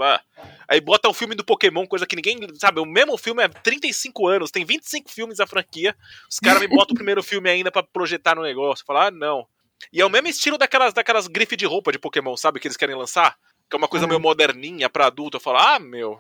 Aí 0.68 0.78
bota 0.78 1.08
o 1.08 1.14
filme 1.14 1.34
do 1.34 1.44
Pokémon, 1.44 1.86
coisa 1.86 2.06
que 2.06 2.16
ninguém. 2.16 2.38
Sabe? 2.56 2.80
O 2.80 2.84
mesmo 2.84 3.16
filme 3.16 3.42
é 3.42 3.48
35 3.48 4.26
anos, 4.26 4.50
tem 4.50 4.64
25 4.64 5.10
filmes 5.10 5.40
a 5.40 5.46
franquia. 5.46 5.96
Os 6.28 6.38
caras 6.38 6.60
me 6.60 6.68
botam 6.68 6.92
o 6.92 6.96
primeiro 6.96 7.22
filme 7.22 7.48
ainda 7.48 7.72
pra 7.72 7.82
projetar 7.82 8.34
no 8.34 8.42
negócio. 8.42 8.84
Falar, 8.84 9.06
ah, 9.06 9.10
não. 9.10 9.46
E 9.92 10.00
é 10.00 10.06
o 10.06 10.10
mesmo 10.10 10.28
estilo 10.28 10.56
daquelas, 10.58 10.92
daquelas 10.92 11.26
grifes 11.26 11.56
de 11.58 11.66
roupa 11.66 11.92
de 11.92 11.98
Pokémon, 11.98 12.36
sabe? 12.36 12.58
Que 12.60 12.66
eles 12.66 12.76
querem 12.76 12.94
lançar. 12.96 13.36
Que 13.68 13.76
é 13.76 13.78
uma 13.78 13.88
coisa 13.88 14.06
Ah. 14.06 14.08
meio 14.08 14.20
moderninha 14.20 14.88
pra 14.88 15.06
adulto. 15.06 15.36
Eu 15.36 15.40
falo, 15.40 15.58
ah, 15.58 15.78
meu. 15.78 16.18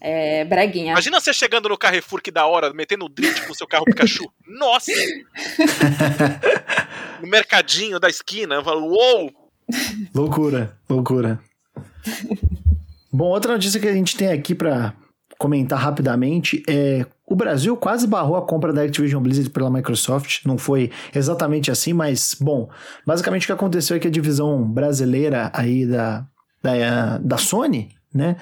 É, 0.00 0.44
breguinha. 0.44 0.92
Imagina 0.92 1.20
você 1.20 1.32
chegando 1.32 1.68
no 1.68 1.78
Carrefour 1.78 2.20
que 2.20 2.30
da 2.32 2.44
hora, 2.46 2.72
metendo 2.72 3.04
o 3.04 3.08
drift 3.08 3.46
com 3.46 3.52
o 3.52 3.54
seu 3.54 3.68
carro 3.68 3.84
Pikachu. 3.84 4.28
Nossa! 4.46 4.90
no 7.20 7.28
mercadinho 7.28 8.00
da 8.00 8.08
esquina, 8.08 8.56
eu 8.56 8.64
falo, 8.64 8.86
uou! 8.86 9.32
Loucura, 10.14 10.76
loucura. 10.88 11.40
Bom, 13.12 13.26
outra 13.26 13.52
notícia 13.52 13.80
que 13.80 13.86
a 13.88 13.92
gente 13.94 14.16
tem 14.16 14.28
aqui 14.28 14.54
pra 14.54 14.92
comentar 15.38 15.78
rapidamente 15.78 16.62
é 16.68 17.06
o 17.32 17.36
Brasil 17.36 17.76
quase 17.76 18.06
barrou 18.06 18.36
a 18.36 18.42
compra 18.42 18.72
da 18.72 18.82
Activision 18.82 19.22
Blizzard 19.22 19.48
pela 19.50 19.70
Microsoft. 19.70 20.44
Não 20.44 20.58
foi 20.58 20.90
exatamente 21.14 21.70
assim, 21.70 21.92
mas 21.92 22.36
bom, 22.40 22.68
basicamente 23.06 23.44
o 23.44 23.46
que 23.46 23.52
aconteceu 23.52 23.96
é 23.96 24.00
que 24.00 24.08
a 24.08 24.10
divisão 24.10 24.62
brasileira 24.62 25.50
aí 25.54 25.86
da, 25.86 26.26
da, 26.62 27.18
da 27.18 27.38
Sony, 27.38 27.88
né, 28.14 28.36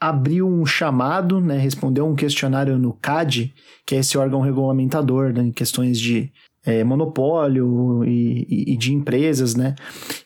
abriu 0.00 0.46
um 0.46 0.64
chamado, 0.64 1.40
né, 1.40 1.58
respondeu 1.58 2.06
um 2.06 2.14
questionário 2.14 2.78
no 2.78 2.92
CAD, 2.92 3.52
que 3.84 3.94
é 3.94 3.98
esse 3.98 4.16
órgão 4.16 4.40
regulamentador 4.40 5.32
né, 5.32 5.42
em 5.42 5.52
questões 5.52 5.98
de 5.98 6.30
é, 6.64 6.82
monopólio 6.82 8.04
e, 8.04 8.44
e- 8.48 8.72
e 8.74 8.76
de 8.76 8.92
empresas, 8.92 9.54
né? 9.54 9.76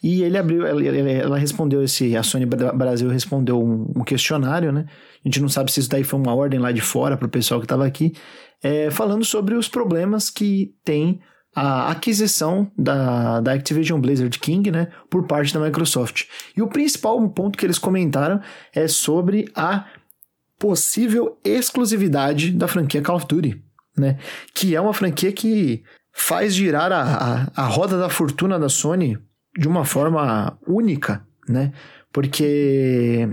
E 0.02 0.22
ele 0.22 0.38
abriu, 0.38 0.66
ela, 0.66 0.82
ela- 0.82 1.38
respondeu 1.38 1.82
esse, 1.82 2.16
a 2.16 2.22
Sony 2.22 2.46
Bra- 2.46 2.72
Brasil 2.72 3.10
respondeu 3.10 3.62
um, 3.62 3.92
um 3.94 4.02
questionário, 4.02 4.72
né? 4.72 4.86
A 5.24 5.28
gente 5.28 5.40
não 5.40 5.48
sabe 5.48 5.70
se 5.70 5.80
isso 5.80 5.88
daí 5.88 6.02
foi 6.02 6.18
uma 6.18 6.34
ordem 6.34 6.58
lá 6.58 6.72
de 6.72 6.80
fora 6.80 7.16
para 7.16 7.26
o 7.26 7.30
pessoal 7.30 7.60
que 7.60 7.66
estava 7.66 7.86
aqui, 7.86 8.14
é, 8.62 8.90
falando 8.90 9.24
sobre 9.24 9.54
os 9.54 9.68
problemas 9.68 10.30
que 10.30 10.74
tem 10.84 11.20
a 11.54 11.90
aquisição 11.90 12.70
da, 12.78 13.40
da 13.40 13.52
Activision 13.52 14.00
Blizzard 14.00 14.38
King, 14.38 14.70
né, 14.70 14.88
por 15.08 15.26
parte 15.26 15.52
da 15.52 15.60
Microsoft. 15.60 16.24
E 16.56 16.62
o 16.62 16.68
principal 16.68 17.28
ponto 17.30 17.58
que 17.58 17.66
eles 17.66 17.78
comentaram 17.78 18.40
é 18.72 18.86
sobre 18.86 19.50
a 19.54 19.86
possível 20.58 21.38
exclusividade 21.44 22.52
da 22.52 22.68
franquia 22.68 23.02
Call 23.02 23.16
of 23.16 23.26
Duty, 23.26 23.62
né, 23.96 24.18
que 24.54 24.76
é 24.76 24.80
uma 24.80 24.94
franquia 24.94 25.32
que 25.32 25.82
faz 26.12 26.54
girar 26.54 26.92
a, 26.92 27.02
a, 27.56 27.64
a 27.64 27.66
roda 27.66 27.98
da 27.98 28.08
fortuna 28.08 28.58
da 28.58 28.68
Sony 28.68 29.18
de 29.58 29.66
uma 29.66 29.84
forma 29.84 30.56
única, 30.66 31.26
né, 31.48 31.72
porque 32.12 33.28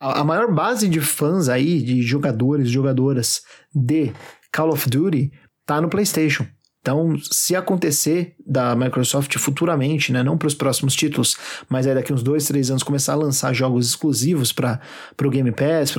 a, 0.00 0.24
maior 0.24 0.52
base 0.52 0.88
de 0.88 1.00
fãs 1.00 1.48
aí, 1.48 1.82
de 1.82 2.02
jogadores, 2.02 2.70
jogadoras 2.70 3.42
de 3.74 4.12
Call 4.52 4.70
of 4.70 4.88
Duty, 4.88 5.32
tá 5.66 5.80
no 5.80 5.88
PlayStation. 5.88 6.46
Então, 6.80 7.18
se 7.30 7.54
acontecer 7.54 8.34
da 8.46 8.74
Microsoft 8.74 9.36
futuramente, 9.36 10.12
né, 10.12 10.22
não 10.22 10.38
para 10.38 10.48
os 10.48 10.54
próximos 10.54 10.94
títulos, 10.94 11.36
mas 11.68 11.86
aí 11.86 11.94
daqui 11.94 12.12
uns 12.12 12.22
dois, 12.22 12.46
três 12.46 12.70
anos 12.70 12.82
começar 12.82 13.12
a 13.12 13.16
lançar 13.16 13.52
jogos 13.52 13.88
exclusivos 13.88 14.52
para 14.52 14.80
o 15.22 15.30
Game 15.30 15.52
Pass, 15.52 15.92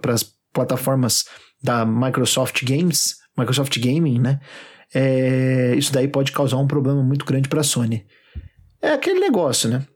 para 0.00 0.14
as 0.14 0.34
plataformas 0.52 1.26
da 1.62 1.84
Microsoft 1.84 2.64
Games, 2.64 3.16
Microsoft 3.36 3.78
Gaming, 3.78 4.18
né? 4.18 4.40
é, 4.94 5.74
isso 5.76 5.92
daí 5.92 6.06
pode 6.06 6.32
causar 6.32 6.58
um 6.58 6.66
problema 6.66 7.02
muito 7.02 7.24
grande 7.24 7.48
para 7.48 7.60
a 7.60 7.64
Sony. 7.64 8.04
É 8.80 8.92
aquele 8.92 9.20
negócio, 9.20 9.68
né? 9.68 9.86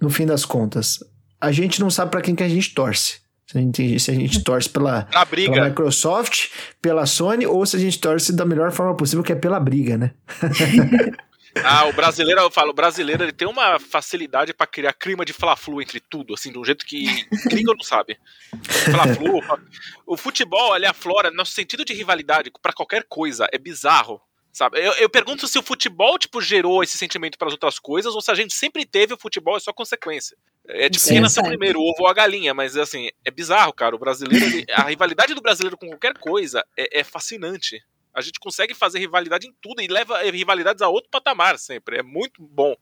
No 0.00 0.10
fim 0.10 0.26
das 0.26 0.44
contas, 0.44 0.98
a 1.40 1.52
gente 1.52 1.80
não 1.80 1.90
sabe 1.90 2.10
para 2.10 2.20
quem 2.20 2.34
que 2.34 2.42
a 2.42 2.48
gente 2.48 2.74
torce. 2.74 3.20
Se 3.46 3.58
a 3.58 3.60
gente, 3.60 3.98
se 3.98 4.10
a 4.10 4.14
gente 4.14 4.42
torce 4.44 4.68
pela, 4.68 5.08
pela 5.28 5.68
Microsoft, 5.68 6.50
pela 6.80 7.06
Sony, 7.06 7.46
ou 7.46 7.64
se 7.66 7.76
a 7.76 7.80
gente 7.80 7.98
torce 7.98 8.32
da 8.32 8.44
melhor 8.44 8.70
forma 8.70 8.96
possível, 8.96 9.24
que 9.24 9.32
é 9.32 9.36
pela 9.36 9.58
briga, 9.58 9.96
né? 9.96 10.14
Ah, 11.64 11.86
o 11.86 11.92
brasileiro, 11.92 12.40
eu 12.40 12.50
falo, 12.50 12.70
o 12.70 12.74
brasileiro 12.74 13.24
ele 13.24 13.32
tem 13.32 13.48
uma 13.48 13.78
facilidade 13.78 14.54
pra 14.54 14.66
criar 14.66 14.92
clima 14.92 15.24
de 15.24 15.32
fla-flu 15.32 15.82
entre 15.82 15.98
tudo, 15.98 16.34
assim, 16.34 16.52
de 16.52 16.58
um 16.58 16.64
jeito 16.64 16.86
que 16.86 17.26
gringo 17.46 17.74
não 17.74 17.82
sabe. 17.82 18.16
Fla-flu, 18.84 19.40
o 20.06 20.16
futebol, 20.16 20.72
ali 20.72 20.86
aflora 20.86 21.30
nosso 21.30 21.52
sentido 21.52 21.84
de 21.84 21.92
rivalidade 21.92 22.52
pra 22.62 22.72
qualquer 22.72 23.04
coisa, 23.08 23.48
é 23.52 23.58
bizarro. 23.58 24.20
Sabe? 24.52 24.78
Eu, 24.84 24.92
eu 24.94 25.08
pergunto 25.08 25.46
se 25.46 25.58
o 25.58 25.62
futebol, 25.62 26.18
tipo, 26.18 26.40
gerou 26.40 26.82
esse 26.82 26.98
sentimento 26.98 27.38
para 27.38 27.46
as 27.48 27.52
outras 27.54 27.78
coisas, 27.78 28.14
ou 28.14 28.20
se 28.20 28.30
a 28.30 28.34
gente 28.34 28.52
sempre 28.52 28.84
teve 28.84 29.14
o 29.14 29.18
futebol 29.18 29.56
é 29.56 29.60
só 29.60 29.72
consequência. 29.72 30.36
É 30.68 30.88
tipo, 30.90 31.04
Sim, 31.04 31.14
quem 31.14 31.20
nasceu 31.20 31.42
primeiro, 31.44 31.78
o 31.78 31.82
ovo 31.82 32.02
ou 32.02 32.08
a 32.08 32.12
galinha, 32.14 32.52
mas 32.52 32.76
assim, 32.76 33.08
é 33.24 33.30
bizarro, 33.30 33.72
cara. 33.72 33.94
O 33.94 33.98
brasileiro, 33.98 34.44
ele- 34.44 34.66
a 34.72 34.82
rivalidade 34.88 35.34
do 35.34 35.40
brasileiro 35.40 35.76
com 35.76 35.86
qualquer 35.88 36.14
coisa 36.18 36.64
é, 36.76 37.00
é 37.00 37.04
fascinante. 37.04 37.80
A 38.12 38.20
gente 38.20 38.40
consegue 38.40 38.74
fazer 38.74 38.98
rivalidade 38.98 39.46
em 39.46 39.54
tudo 39.62 39.80
e 39.80 39.86
leva 39.86 40.20
eh, 40.26 40.30
rivalidades 40.30 40.82
a 40.82 40.88
outro 40.88 41.08
patamar 41.10 41.56
sempre. 41.58 41.98
É 41.98 42.02
muito 42.02 42.42
bom. 42.42 42.74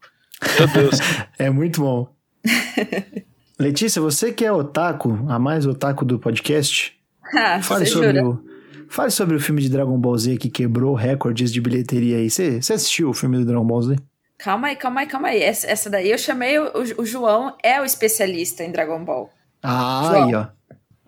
Meu 0.59 0.67
Deus. 0.69 0.99
É 1.39 1.51
muito 1.51 1.83
bom. 1.83 2.15
Letícia, 3.59 4.01
você 4.01 4.33
que 4.33 4.45
é 4.45 4.53
otaku, 4.53 5.27
a 5.29 5.39
mais 5.39 5.67
otaku 5.67 6.05
do 6.05 6.19
podcast, 6.19 6.97
Ah, 7.35 7.61
fale 7.63 7.87
sobre, 7.87 8.09
jura? 8.09 8.27
o, 8.27 8.49
fale 8.89 9.11
sobre 9.11 9.37
o 9.37 9.41
filme 9.41 9.61
de 9.63 9.69
Dragon 9.69 9.99
Ball 9.99 10.17
Z 10.19 10.37
que 10.39 10.51
quebrou 10.51 10.95
recordes 10.95 11.53
de 11.53 11.61
bilheteria 11.61 12.17
aí. 12.17 12.31
Você 12.31 12.59
assistiu 12.73 13.11
o 13.11 13.15
filme 13.15 13.39
do 13.39 13.45
Dragon 13.45 13.65
Ball 13.65 13.83
Z? 13.83 13.97
Calma 14.39 14.69
aí, 14.69 14.77
calma 14.77 15.01
aí, 15.01 15.07
calma 15.07 15.29
aí. 15.29 15.43
Essa, 15.43 15.67
essa 15.69 15.91
daí 15.91 16.11
eu 16.11 16.19
chamei 16.19 16.59
o, 16.59 16.73
o 16.99 17.05
João, 17.05 17.57
é 17.63 17.81
o 17.81 17.85
especialista 17.85 18.63
em 18.63 18.71
Dragon 18.71 19.05
Ball. 19.05 19.31
Ah, 19.63 20.03
João. 20.13 20.27
aí, 20.29 20.35
ó. 20.35 20.47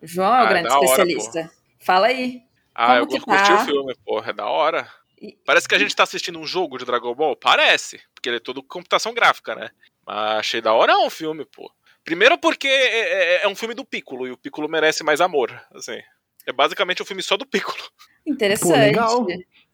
O 0.02 0.06
João 0.06 0.34
é 0.34 0.42
o 0.42 0.46
Ah, 0.46 0.48
grande 0.48 0.68
da 0.68 0.74
hora, 0.76 0.84
especialista. 0.84 1.50
Fala 1.78 2.06
aí. 2.08 2.42
Ah, 2.74 2.86
Como 2.86 2.98
eu 2.98 3.06
que 3.06 3.20
curti 3.20 3.48
tá? 3.48 3.62
o 3.62 3.64
filme, 3.66 3.94
porra, 4.04 4.30
é 4.30 4.32
da 4.32 4.46
hora. 4.46 4.88
Parece 5.44 5.68
que 5.68 5.74
a 5.74 5.78
gente 5.78 5.94
tá 5.94 6.02
assistindo 6.02 6.38
um 6.38 6.46
jogo 6.46 6.78
de 6.78 6.84
Dragon 6.84 7.14
Ball? 7.14 7.36
Parece, 7.36 8.00
porque 8.14 8.28
ele 8.28 8.36
é 8.38 8.40
todo 8.40 8.62
computação 8.62 9.12
gráfica, 9.12 9.54
né? 9.54 9.68
Mas 10.06 10.38
achei 10.40 10.60
da 10.60 10.72
hora 10.72 10.98
um 10.98 11.10
filme, 11.10 11.44
pô. 11.44 11.70
Primeiro 12.02 12.38
porque 12.38 12.66
é, 12.66 13.42
é- 13.42 13.44
é 13.44 13.48
um 13.48 13.54
filme 13.54 13.74
do 13.74 13.84
Piccolo, 13.84 14.26
e 14.26 14.30
o 14.32 14.36
Piccolo 14.36 14.68
merece 14.68 15.04
mais 15.04 15.20
amor, 15.20 15.52
assim. 15.74 15.98
É 16.46 16.52
basicamente 16.52 17.02
um 17.02 17.06
filme 17.06 17.22
só 17.22 17.36
do 17.36 17.46
Piccolo. 17.46 17.82
Interessante. 18.26 18.70
Pô, 18.72 18.78
legal. 18.78 19.26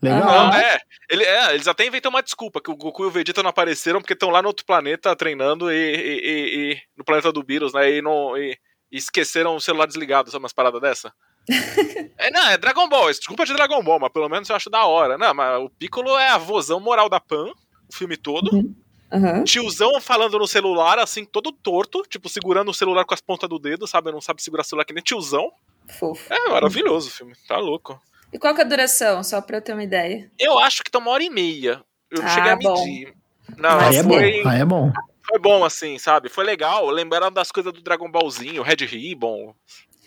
Legal. 0.03 0.21
Não, 0.21 0.53
é, 0.55 0.79
ele, 1.11 1.25
é, 1.25 1.55
eles 1.55 1.67
até 1.67 1.87
inventam 1.87 2.11
uma 2.11 2.23
desculpa, 2.23 2.61
que 2.61 2.71
o 2.71 2.77
Goku 2.77 3.05
e 3.05 3.07
o 3.07 3.11
Vegeta 3.11 3.43
não 3.43 3.51
apareceram 3.51 4.01
porque 4.01 4.13
estão 4.13 4.31
lá 4.31 4.43
no 4.43 4.49
outro 4.49 4.65
planeta 4.67 5.15
treinando 5.17 5.71
e, 5.73 5.75
e- 5.75 6.21
e- 6.21 6.73
e- 6.73 6.81
no 6.97 7.05
planeta 7.05 7.33
do 7.33 7.43
Beerus, 7.43 7.73
né? 7.73 7.91
E, 7.91 8.03
não, 8.03 8.37
e- 8.37 8.59
e 8.93 8.97
esqueceram 8.99 9.57
o 9.57 9.61
celular 9.61 9.87
desligado, 9.87 10.31
sabe 10.31 10.43
umas 10.43 10.53
paradas 10.53 10.81
dessa? 10.81 11.13
é, 12.19 12.31
não, 12.31 12.49
é 12.49 12.59
Dragon 12.59 12.89
Ball, 12.89 13.09
desculpa 13.09 13.45
de 13.47 13.55
Dragon 13.55 13.83
Ball, 13.83 13.99
mas 14.01 14.13
pelo 14.13 14.29
menos 14.29 14.49
eu 14.49 14.57
acho 14.57 14.69
da 14.69 14.85
hora. 14.85 15.17
Não, 15.17 15.33
mas 15.33 15.61
o 15.61 15.71
Piccolo 15.71 16.17
é 16.19 16.29
a 16.29 16.39
vozão 16.39 16.79
moral 16.81 17.09
da 17.09 17.21
Pan, 17.21 17.47
o 17.89 17.95
filme 17.95 18.17
todo. 18.17 18.75
Aham. 19.13 19.45
Tiozão 19.45 20.01
falando 20.01 20.37
no 20.39 20.47
celular, 20.49 20.99
assim, 20.99 21.25
todo 21.25 21.53
torto, 21.53 22.03
tipo, 22.09 22.29
segurando 22.29 22.71
o 22.71 22.75
celular 22.75 23.05
com 23.05 23.15
as 23.15 23.21
pontas 23.21 23.49
do 23.49 23.59
dedo, 23.59 23.87
sabe? 23.87 24.11
Não 24.11 24.21
sabe 24.21 24.43
segurar 24.43 24.63
o 24.63 24.65
celular 24.65 24.85
que 24.85 24.93
nem 24.93 25.03
tiozão. 25.03 25.51
Fofo. 25.89 26.33
É 26.33 26.49
maravilhoso 26.51 27.09
o 27.09 27.13
filme, 27.13 27.35
tá 27.49 27.57
louco. 27.59 28.01
E 28.33 28.39
qual 28.39 28.55
que 28.55 28.61
é 28.61 28.65
a 28.65 28.69
duração? 28.69 29.23
Só 29.23 29.41
pra 29.41 29.59
eu 29.59 29.63
ter 29.63 29.73
uma 29.73 29.85
ideia. 29.85 30.31
Eu 30.39 30.59
acho 30.59 30.83
que 30.83 30.91
tá 30.91 30.99
uma 30.99 31.11
hora 31.11 31.23
e 31.23 31.31
meia. 31.31 31.83
Eu 32.11 32.21
não 32.23 32.27
Ah, 32.29 32.35
cheguei 32.35 32.51
a 32.53 32.57
bom. 32.57 32.85
medir. 32.85 33.15
Não, 33.57 33.79
Aí 33.81 33.97
é 33.97 34.03
bom, 34.03 34.15
foi, 34.15 34.47
aí 34.47 34.61
é 34.61 34.65
bom. 34.65 34.93
foi 35.27 35.39
bom, 35.39 35.65
assim, 35.65 35.99
sabe? 35.99 36.29
Foi 36.29 36.45
legal. 36.45 36.89
Lembraram 36.91 37.31
das 37.31 37.51
coisas 37.53 37.73
do 37.73 37.81
Dragon 37.81 38.11
Ballzinho, 38.11 38.63
Red 38.63 38.85
Ribbon, 38.85 39.55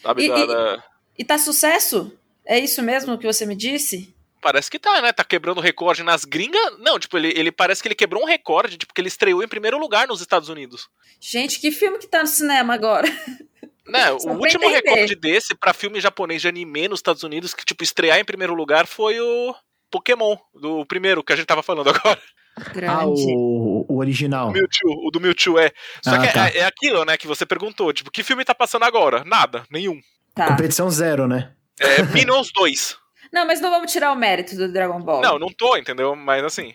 sabe? 0.03 0.25
E- 0.25 0.29
da- 0.29 0.39
e- 0.39 0.47
da- 0.47 0.83
E 1.17 1.23
tá 1.23 1.37
sucesso? 1.37 2.11
É 2.45 2.59
isso 2.59 2.81
mesmo 2.83 3.17
que 3.17 3.25
você 3.25 3.45
me 3.45 3.55
disse? 3.55 4.13
Parece 4.41 4.71
que 4.71 4.79
tá, 4.79 5.01
né? 5.01 5.11
Tá 5.11 5.23
quebrando 5.23 5.59
recorde 5.59 6.01
nas 6.03 6.23
gringas. 6.23 6.79
Não, 6.79 6.97
tipo, 6.97 7.17
ele, 7.17 7.33
ele 7.35 7.51
parece 7.51 7.81
que 7.81 7.87
ele 7.89 7.95
quebrou 7.95 8.23
um 8.23 8.25
recorde, 8.25 8.77
tipo, 8.77 8.93
que 8.93 9.01
ele 9.01 9.09
estreou 9.09 9.43
em 9.43 9.47
primeiro 9.47 9.77
lugar 9.77 10.07
nos 10.07 10.21
Estados 10.21 10.47
Unidos. 10.47 10.87
Gente, 11.19 11.59
que 11.59 11.71
filme 11.71 11.97
que 11.97 12.07
tá 12.07 12.21
no 12.21 12.27
cinema 12.27 12.73
agora? 12.73 13.07
Né, 13.89 14.11
o 14.23 14.31
último 14.33 14.63
entender. 14.65 14.89
recorde 14.89 15.15
desse 15.15 15.55
pra 15.55 15.73
filme 15.73 15.99
japonês 15.99 16.41
de 16.41 16.47
anime 16.47 16.87
nos 16.87 16.99
Estados 16.99 17.23
Unidos, 17.23 17.53
que, 17.53 17.65
tipo, 17.65 17.83
estrear 17.83 18.19
em 18.19 18.25
primeiro 18.25 18.53
lugar 18.53 18.85
foi 18.87 19.19
o 19.19 19.55
Pokémon, 19.91 20.37
do 20.53 20.85
primeiro 20.85 21.23
que 21.23 21.33
a 21.33 21.35
gente 21.35 21.47
tava 21.47 21.63
falando 21.63 21.89
agora. 21.89 22.19
Ah, 22.57 22.69
Grande. 22.73 23.23
o, 23.35 23.85
o 23.87 23.97
original. 23.99 24.49
O 24.49 24.51
Mewtwo, 24.51 25.07
o 25.07 25.11
do 25.11 25.19
Mewtwo 25.21 25.57
é. 25.57 25.71
Só 26.03 26.15
Ah, 26.15 26.19
que 26.19 26.27
é- 26.27 26.31
tá. 26.33 26.49
é, 26.49 26.65
aquilo, 26.65 27.05
né, 27.05 27.15
que 27.17 27.25
você 27.27 27.45
perguntou, 27.45 27.91
tipo, 27.93 28.11
que 28.11 28.21
filme 28.23 28.43
tá 28.43 28.53
passando 28.53 28.83
agora? 28.83 29.23
Nada, 29.25 29.63
nenhum. 29.71 29.99
Tá. 30.35 30.47
Competição 30.47 30.89
zero, 30.89 31.27
né? 31.27 31.53
É 31.79 32.03
Minions 32.03 32.51
2. 32.53 32.97
Não, 33.31 33.45
mas 33.45 33.61
não 33.61 33.69
vamos 33.69 33.91
tirar 33.91 34.11
o 34.11 34.15
mérito 34.15 34.55
do 34.55 34.71
Dragon 34.73 34.99
Ball. 34.99 35.21
Não, 35.21 35.37
não 35.37 35.49
tô, 35.49 35.77
entendeu? 35.77 36.15
Mas 36.15 36.43
assim. 36.43 36.73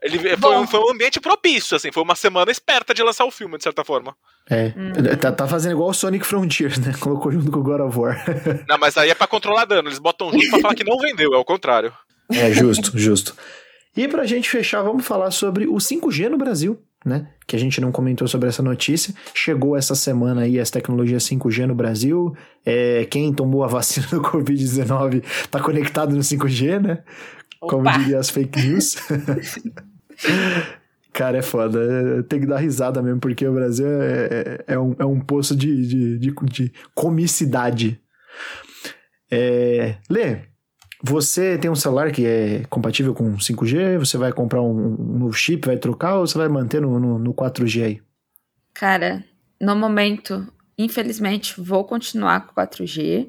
Ele 0.00 0.36
foi, 0.36 0.56
um, 0.56 0.66
foi 0.66 0.80
um 0.80 0.92
ambiente 0.92 1.20
propício, 1.20 1.76
assim, 1.76 1.90
foi 1.90 2.02
uma 2.02 2.14
semana 2.14 2.50
esperta 2.52 2.94
de 2.94 3.02
lançar 3.02 3.24
o 3.24 3.30
filme, 3.30 3.56
de 3.56 3.64
certa 3.64 3.84
forma. 3.84 4.14
É. 4.48 4.72
Hum. 4.76 4.92
Tá, 5.20 5.32
tá 5.32 5.48
fazendo 5.48 5.72
igual 5.72 5.90
o 5.90 5.94
Sonic 5.94 6.24
Frontiers, 6.24 6.78
né? 6.78 6.92
Colocou 7.00 7.32
junto 7.32 7.50
com 7.50 7.58
o 7.58 7.62
God 7.62 7.80
of 7.80 7.98
War. 7.98 8.24
Não, 8.68 8.78
mas 8.78 8.96
aí 8.96 9.10
é 9.10 9.14
pra 9.14 9.26
controlar 9.26 9.64
dano, 9.64 9.88
eles 9.88 9.98
botam 9.98 10.30
junto 10.30 10.50
pra 10.50 10.60
falar 10.60 10.74
que 10.74 10.84
não 10.84 10.96
vendeu, 10.98 11.34
é 11.34 11.36
o 11.36 11.44
contrário. 11.44 11.92
É, 12.30 12.52
justo, 12.52 12.96
justo. 12.96 13.34
E 13.96 14.06
pra 14.06 14.24
gente 14.24 14.48
fechar, 14.48 14.82
vamos 14.82 15.04
falar 15.04 15.32
sobre 15.32 15.66
o 15.66 15.74
5G 15.74 16.28
no 16.28 16.38
Brasil, 16.38 16.80
né? 17.04 17.26
Que 17.46 17.56
a 17.56 17.58
gente 17.58 17.80
não 17.80 17.90
comentou 17.90 18.28
sobre 18.28 18.48
essa 18.48 18.62
notícia. 18.62 19.12
Chegou 19.34 19.76
essa 19.76 19.96
semana 19.96 20.42
aí 20.42 20.60
as 20.60 20.70
tecnologias 20.70 21.24
5G 21.24 21.66
no 21.66 21.74
Brasil. 21.74 22.36
É, 22.64 23.06
quem 23.10 23.32
tomou 23.32 23.64
a 23.64 23.66
vacina 23.66 24.06
do 24.06 24.22
Covid-19 24.22 25.24
tá 25.50 25.58
conectado 25.58 26.14
no 26.14 26.20
5G, 26.20 26.80
né? 26.80 27.02
Como 27.60 27.82
Opa. 27.82 27.98
diria 27.98 28.18
as 28.18 28.30
fake 28.30 28.60
news. 28.60 28.96
Cara, 31.12 31.38
é 31.38 31.42
foda. 31.42 32.22
Tem 32.28 32.40
que 32.40 32.46
dar 32.46 32.58
risada 32.58 33.02
mesmo, 33.02 33.20
porque 33.20 33.46
o 33.46 33.52
Brasil 33.52 33.86
é, 33.86 34.64
é, 34.68 34.74
é 34.74 34.78
um, 34.78 34.94
é 34.98 35.04
um 35.04 35.20
poço 35.20 35.56
de, 35.56 35.86
de, 35.86 36.18
de, 36.18 36.32
de 36.32 36.72
comicidade. 36.94 38.00
É, 39.30 39.96
Lê, 40.08 40.42
você 41.02 41.58
tem 41.58 41.70
um 41.70 41.76
celular 41.76 42.10
que 42.12 42.26
é 42.26 42.64
compatível 42.70 43.14
com 43.14 43.36
5G? 43.36 43.98
Você 43.98 44.16
vai 44.16 44.32
comprar 44.32 44.62
um, 44.62 44.94
um 44.94 45.18
novo 45.18 45.32
chip, 45.32 45.66
vai 45.66 45.76
trocar 45.76 46.16
ou 46.16 46.26
você 46.26 46.36
vai 46.36 46.48
manter 46.48 46.80
no, 46.80 46.98
no, 46.98 47.18
no 47.18 47.34
4G 47.34 47.84
aí? 47.84 48.02
Cara, 48.74 49.24
no 49.60 49.74
momento, 49.74 50.46
infelizmente, 50.76 51.60
vou 51.60 51.84
continuar 51.84 52.46
com 52.46 52.60
4G. 52.60 53.28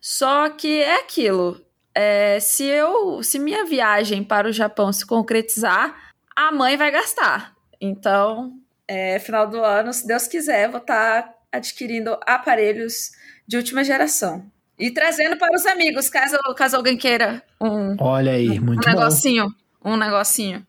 Só 0.00 0.48
que 0.50 0.68
é 0.68 1.00
aquilo. 1.00 1.60
É, 2.00 2.38
se 2.38 2.62
eu, 2.62 3.24
se 3.24 3.40
minha 3.40 3.64
viagem 3.64 4.22
para 4.22 4.48
o 4.48 4.52
Japão 4.52 4.92
se 4.92 5.04
concretizar, 5.04 6.12
a 6.36 6.52
mãe 6.52 6.76
vai 6.76 6.92
gastar. 6.92 7.56
Então, 7.80 8.52
é, 8.86 9.18
final 9.18 9.48
do 9.48 9.64
ano, 9.64 9.92
se 9.92 10.06
Deus 10.06 10.28
quiser, 10.28 10.70
vou 10.70 10.78
estar 10.78 11.28
adquirindo 11.50 12.16
aparelhos 12.24 13.10
de 13.48 13.56
última 13.56 13.82
geração. 13.82 14.46
E 14.78 14.92
trazendo 14.92 15.36
para 15.36 15.52
os 15.52 15.66
amigos, 15.66 16.08
caso, 16.08 16.38
caso 16.56 16.76
alguém 16.76 16.96
queira 16.96 17.42
um, 17.60 17.96
Olha 17.98 18.30
aí, 18.30 18.60
um 18.60 18.64
muito 18.64 18.84
bom. 18.84 18.90
negocinho. 18.90 19.48
Um 19.84 19.96
negocinho. 19.96 20.64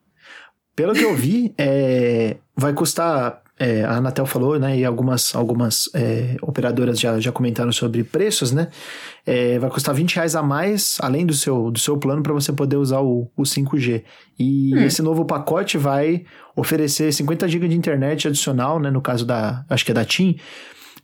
Pelo 0.76 0.94
que 0.94 1.04
eu 1.04 1.14
vi, 1.14 1.54
é, 1.60 2.38
vai 2.56 2.74
custar. 2.74 3.44
É, 3.60 3.84
a 3.84 3.98
Anatel 3.98 4.26
falou, 4.26 4.58
né? 4.58 4.78
E 4.80 4.86
algumas, 4.86 5.36
algumas 5.36 5.90
é, 5.94 6.38
operadoras 6.42 6.98
já, 6.98 7.20
já 7.20 7.30
comentaram 7.30 7.74
sobre 7.74 8.06
preços, 8.06 8.54
né? 8.54 8.70
É, 9.26 9.60
vai 9.60 9.70
custar 9.70 9.94
20 9.94 10.16
reais 10.16 10.34
a 10.34 10.42
mais, 10.42 10.98
além 11.02 11.26
do 11.26 11.34
seu, 11.34 11.70
do 11.70 11.78
seu 11.78 11.98
plano, 11.98 12.24
para 12.24 12.32
você 12.32 12.54
poder 12.54 12.78
usar 12.78 13.02
o, 13.02 13.30
o 13.36 13.44
5G. 13.44 14.04
E 14.40 14.74
Hum. 14.74 14.86
esse 14.86 15.02
novo 15.02 15.26
pacote 15.26 15.78
vai 15.78 16.24
oferecer 16.56 17.12
50 17.12 17.48
GB 17.50 17.68
de 17.68 17.76
internet 17.76 18.30
adicional, 18.30 18.80
né? 18.80 18.90
No 18.90 19.02
caso 19.02 19.26
da. 19.26 19.66
Acho 19.70 19.84
que 19.84 19.92
é 19.92 19.94
da 19.94 20.06
TIM. 20.06 20.38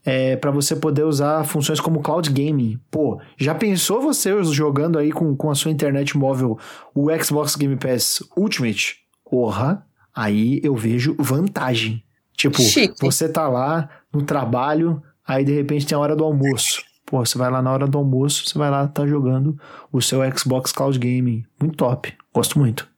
É, 0.02 0.36
para 0.36 0.52
você 0.52 0.76
poder 0.76 1.02
usar 1.04 1.44
funções 1.44 1.80
como 1.80 2.00
cloud 2.00 2.30
gaming. 2.30 2.78
Pô, 2.90 3.20
já 3.36 3.54
pensou 3.54 4.00
você 4.00 4.32
jogando 4.44 4.98
aí 4.98 5.10
com, 5.10 5.36
com 5.36 5.50
a 5.50 5.54
sua 5.54 5.70
internet 5.70 6.16
móvel 6.16 6.56
o 6.94 7.08
Xbox 7.22 7.56
Game 7.56 7.76
Pass 7.76 8.22
Ultimate? 8.36 8.98
Porra, 9.28 9.84
aí 10.14 10.60
eu 10.62 10.76
vejo 10.76 11.16
vantagem. 11.18 12.05
Tipo, 12.36 12.60
Chique. 12.60 12.94
você 13.00 13.28
tá 13.28 13.48
lá 13.48 13.88
no 14.12 14.22
trabalho, 14.22 15.02
aí 15.26 15.44
de 15.44 15.52
repente 15.52 15.86
tem 15.86 15.96
a 15.96 16.00
hora 16.00 16.14
do 16.14 16.24
almoço. 16.24 16.84
Pô, 17.04 17.24
você 17.24 17.38
vai 17.38 17.50
lá 17.50 17.62
na 17.62 17.72
hora 17.72 17.86
do 17.86 17.96
almoço, 17.96 18.46
você 18.46 18.58
vai 18.58 18.70
lá, 18.70 18.86
tá 18.88 19.06
jogando 19.06 19.58
o 19.92 20.02
seu 20.02 20.20
Xbox 20.36 20.72
Cloud 20.72 20.98
Gaming. 20.98 21.44
Muito 21.58 21.76
top. 21.76 22.12
Gosto 22.34 22.58
muito. 22.58 22.88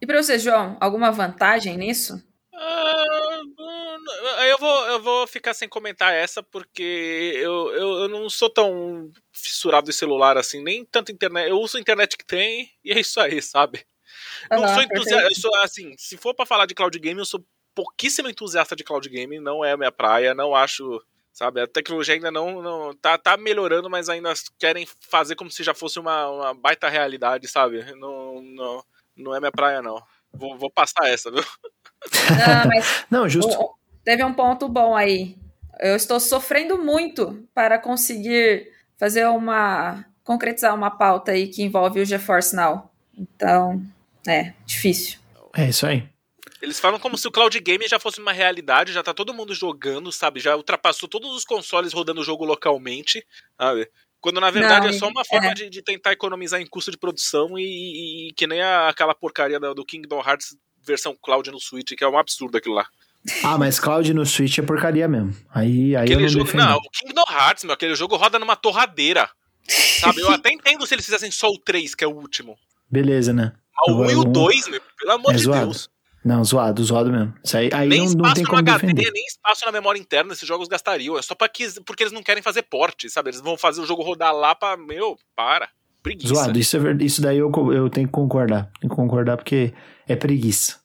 E 0.00 0.06
para 0.06 0.22
você, 0.22 0.38
João, 0.38 0.76
alguma 0.80 1.10
vantagem 1.10 1.76
nisso? 1.76 2.22
Ah, 2.54 3.40
hum, 3.58 4.04
eu, 4.48 4.58
vou, 4.58 4.86
eu 4.86 5.02
vou 5.02 5.26
ficar 5.26 5.52
sem 5.54 5.68
comentar 5.68 6.14
essa, 6.14 6.42
porque 6.42 7.32
eu, 7.36 7.70
eu, 7.74 7.88
eu 8.00 8.08
não 8.08 8.30
sou 8.30 8.48
tão 8.48 9.10
fissurado 9.32 9.90
em 9.90 9.92
celular 9.92 10.38
assim, 10.38 10.62
nem 10.62 10.84
tanto 10.84 11.12
internet. 11.12 11.48
Eu 11.48 11.60
uso 11.60 11.76
a 11.76 11.80
internet 11.80 12.16
que 12.16 12.24
tem 12.24 12.70
e 12.84 12.92
é 12.92 13.00
isso 13.00 13.20
aí, 13.20 13.42
sabe? 13.42 13.84
não 14.50 14.64
Aham, 14.64 14.74
sou 14.74 14.82
entusiasta. 14.82 15.28
Eu 15.28 15.34
sou 15.34 15.50
assim, 15.62 15.94
se 15.98 16.16
for 16.16 16.34
pra 16.34 16.46
falar 16.46 16.66
de 16.66 16.74
cloud 16.74 16.96
game, 16.98 17.18
eu 17.18 17.26
sou 17.26 17.44
pouquíssimo 17.76 18.28
entusiasta 18.28 18.74
de 18.74 18.82
cloud 18.82 19.08
game, 19.08 19.38
não 19.38 19.64
é 19.64 19.70
a 19.72 19.76
minha 19.76 19.92
praia, 19.92 20.34
não 20.34 20.54
acho. 20.56 21.00
Sabe? 21.32 21.60
A 21.60 21.66
tecnologia 21.66 22.14
ainda 22.14 22.30
não, 22.30 22.62
não 22.62 22.96
tá, 22.96 23.18
tá 23.18 23.36
melhorando, 23.36 23.90
mas 23.90 24.08
ainda 24.08 24.32
querem 24.58 24.88
fazer 25.00 25.34
como 25.36 25.50
se 25.50 25.62
já 25.62 25.74
fosse 25.74 25.98
uma, 26.00 26.26
uma 26.30 26.54
baita 26.54 26.88
realidade, 26.88 27.46
sabe? 27.46 27.84
Não, 27.94 28.40
não, 28.40 28.84
não 29.14 29.36
é 29.36 29.38
minha 29.38 29.52
praia, 29.52 29.82
não. 29.82 30.02
Vou, 30.32 30.56
vou 30.56 30.70
passar 30.70 31.06
essa, 31.10 31.30
viu? 31.30 31.44
Não, 32.30 32.64
mas 32.72 33.04
Não, 33.10 33.28
justo. 33.28 33.52
o- 33.60 33.74
teve 34.02 34.24
um 34.24 34.32
ponto 34.32 34.66
bom 34.66 34.96
aí. 34.96 35.36
Eu 35.78 35.94
estou 35.94 36.18
sofrendo 36.18 36.78
muito 36.78 37.46
para 37.54 37.78
conseguir 37.78 38.72
fazer 38.96 39.26
uma. 39.26 40.06
concretizar 40.24 40.74
uma 40.74 40.90
pauta 40.90 41.32
aí 41.32 41.48
que 41.48 41.62
envolve 41.62 42.00
o 42.00 42.04
GeForce 42.06 42.56
Now. 42.56 42.90
Então, 43.14 43.82
é, 44.26 44.54
difícil. 44.64 45.18
É 45.54 45.68
isso 45.68 45.86
aí. 45.86 46.08
Eles 46.62 46.80
falam 46.80 46.98
como 46.98 47.16
se 47.18 47.28
o 47.28 47.30
cloud 47.30 47.58
game 47.60 47.86
já 47.88 47.98
fosse 47.98 48.20
uma 48.20 48.32
realidade, 48.32 48.92
já 48.92 49.02
tá 49.02 49.12
todo 49.12 49.34
mundo 49.34 49.54
jogando, 49.54 50.10
sabe? 50.10 50.40
Já 50.40 50.56
ultrapassou 50.56 51.08
todos 51.08 51.30
os 51.34 51.44
consoles 51.44 51.92
rodando 51.92 52.20
o 52.20 52.24
jogo 52.24 52.44
localmente, 52.44 53.24
sabe? 53.60 53.88
Quando 54.20 54.40
na 54.40 54.50
verdade 54.50 54.86
Não, 54.88 54.94
é 54.94 54.98
só 54.98 55.08
uma 55.08 55.24
forma 55.24 55.50
é. 55.50 55.54
de, 55.54 55.68
de 55.70 55.82
tentar 55.82 56.12
economizar 56.12 56.60
em 56.60 56.66
custo 56.66 56.90
de 56.90 56.96
produção 56.98 57.58
e, 57.58 57.62
e- 57.62 58.28
e 58.28 58.32
que 58.32 58.46
nem 58.46 58.62
a- 58.62 58.88
aquela 58.88 59.14
porcaria 59.14 59.60
do 59.60 59.84
Kingdom 59.84 60.20
Hearts 60.20 60.56
versão 60.84 61.16
cloud 61.20 61.50
no 61.50 61.60
Switch, 61.60 61.92
que 61.96 62.02
é 62.04 62.08
um 62.08 62.18
absurdo 62.18 62.56
aquilo 62.56 62.74
lá. 62.76 62.86
Ah, 63.42 63.58
mas 63.58 63.80
Cloud 63.80 64.14
no 64.14 64.24
Switch 64.24 64.56
é 64.58 64.62
porcaria 64.62 65.08
mesmo. 65.08 65.34
Aí, 65.52 65.94
aí 65.94 65.94
eu 65.94 66.00
Aquele 66.02 66.22
não 66.22 66.28
jogo, 66.28 66.44
defendo. 66.44 66.60
não, 66.64 66.76
o 66.76 66.90
Kingdom 66.90 67.24
Hearts, 67.28 67.64
meu, 67.64 67.74
aquele 67.74 67.94
jogo 67.96 68.14
roda 68.16 68.38
numa 68.38 68.54
torradeira. 68.54 69.28
Sabe? 70.00 70.20
Eu 70.20 70.30
até 70.30 70.52
entendo 70.52 70.86
se 70.86 70.94
eles 70.94 71.04
fizessem 71.04 71.30
só 71.32 71.48
o 71.48 71.58
3, 71.58 71.92
que 71.96 72.04
é 72.04 72.06
o 72.06 72.14
último. 72.14 72.56
Beleza, 72.88 73.32
né? 73.32 73.52
O 73.88 73.94
1 73.94 74.10
e 74.10 74.14
o 74.14 74.20
Agora, 74.20 74.28
um- 74.28 74.32
2, 74.32 74.68
meu, 74.68 74.80
pelo 74.96 75.10
amor 75.12 75.32
É 75.32 75.36
de 75.36 75.42
zoado. 75.42 75.64
Deus. 75.64 75.90
Não, 76.26 76.42
zoado, 76.42 76.82
zoado 76.82 77.12
mesmo. 77.12 77.32
Isso 77.44 77.56
aí, 77.56 77.70
aí 77.72 77.88
nem 77.88 77.98
não, 78.00 78.06
não 78.06 78.10
espaço 78.14 78.34
tem 78.34 78.42
no 78.42 78.48
como 78.50 78.58
HD, 78.60 78.78
defender. 78.86 79.10
nem 79.12 79.24
espaço 79.26 79.64
na 79.64 79.70
memória 79.70 79.98
interna 80.00 80.32
esses 80.32 80.46
jogos 80.48 80.66
gastariam. 80.66 81.16
É 81.16 81.22
só 81.22 81.36
pra 81.36 81.48
que, 81.48 81.80
porque 81.82 82.02
eles 82.02 82.12
não 82.12 82.22
querem 82.22 82.42
fazer 82.42 82.62
porte, 82.62 83.08
sabe? 83.08 83.30
Eles 83.30 83.40
vão 83.40 83.56
fazer 83.56 83.80
o 83.80 83.86
jogo 83.86 84.02
rodar 84.02 84.34
lá 84.34 84.52
pra. 84.54 84.76
Meu, 84.76 85.16
para. 85.36 85.68
Preguiça. 86.02 86.34
Zoado, 86.34 86.58
isso, 86.58 86.76
é 86.76 86.80
ver- 86.80 87.00
isso 87.00 87.22
daí 87.22 87.38
eu, 87.38 87.50
eu 87.72 87.88
tenho 87.88 88.08
que 88.08 88.12
concordar. 88.12 88.70
Tenho 88.80 88.90
que 88.90 88.96
concordar 88.96 89.36
porque 89.36 89.72
é 90.08 90.16
preguiça. 90.16 90.80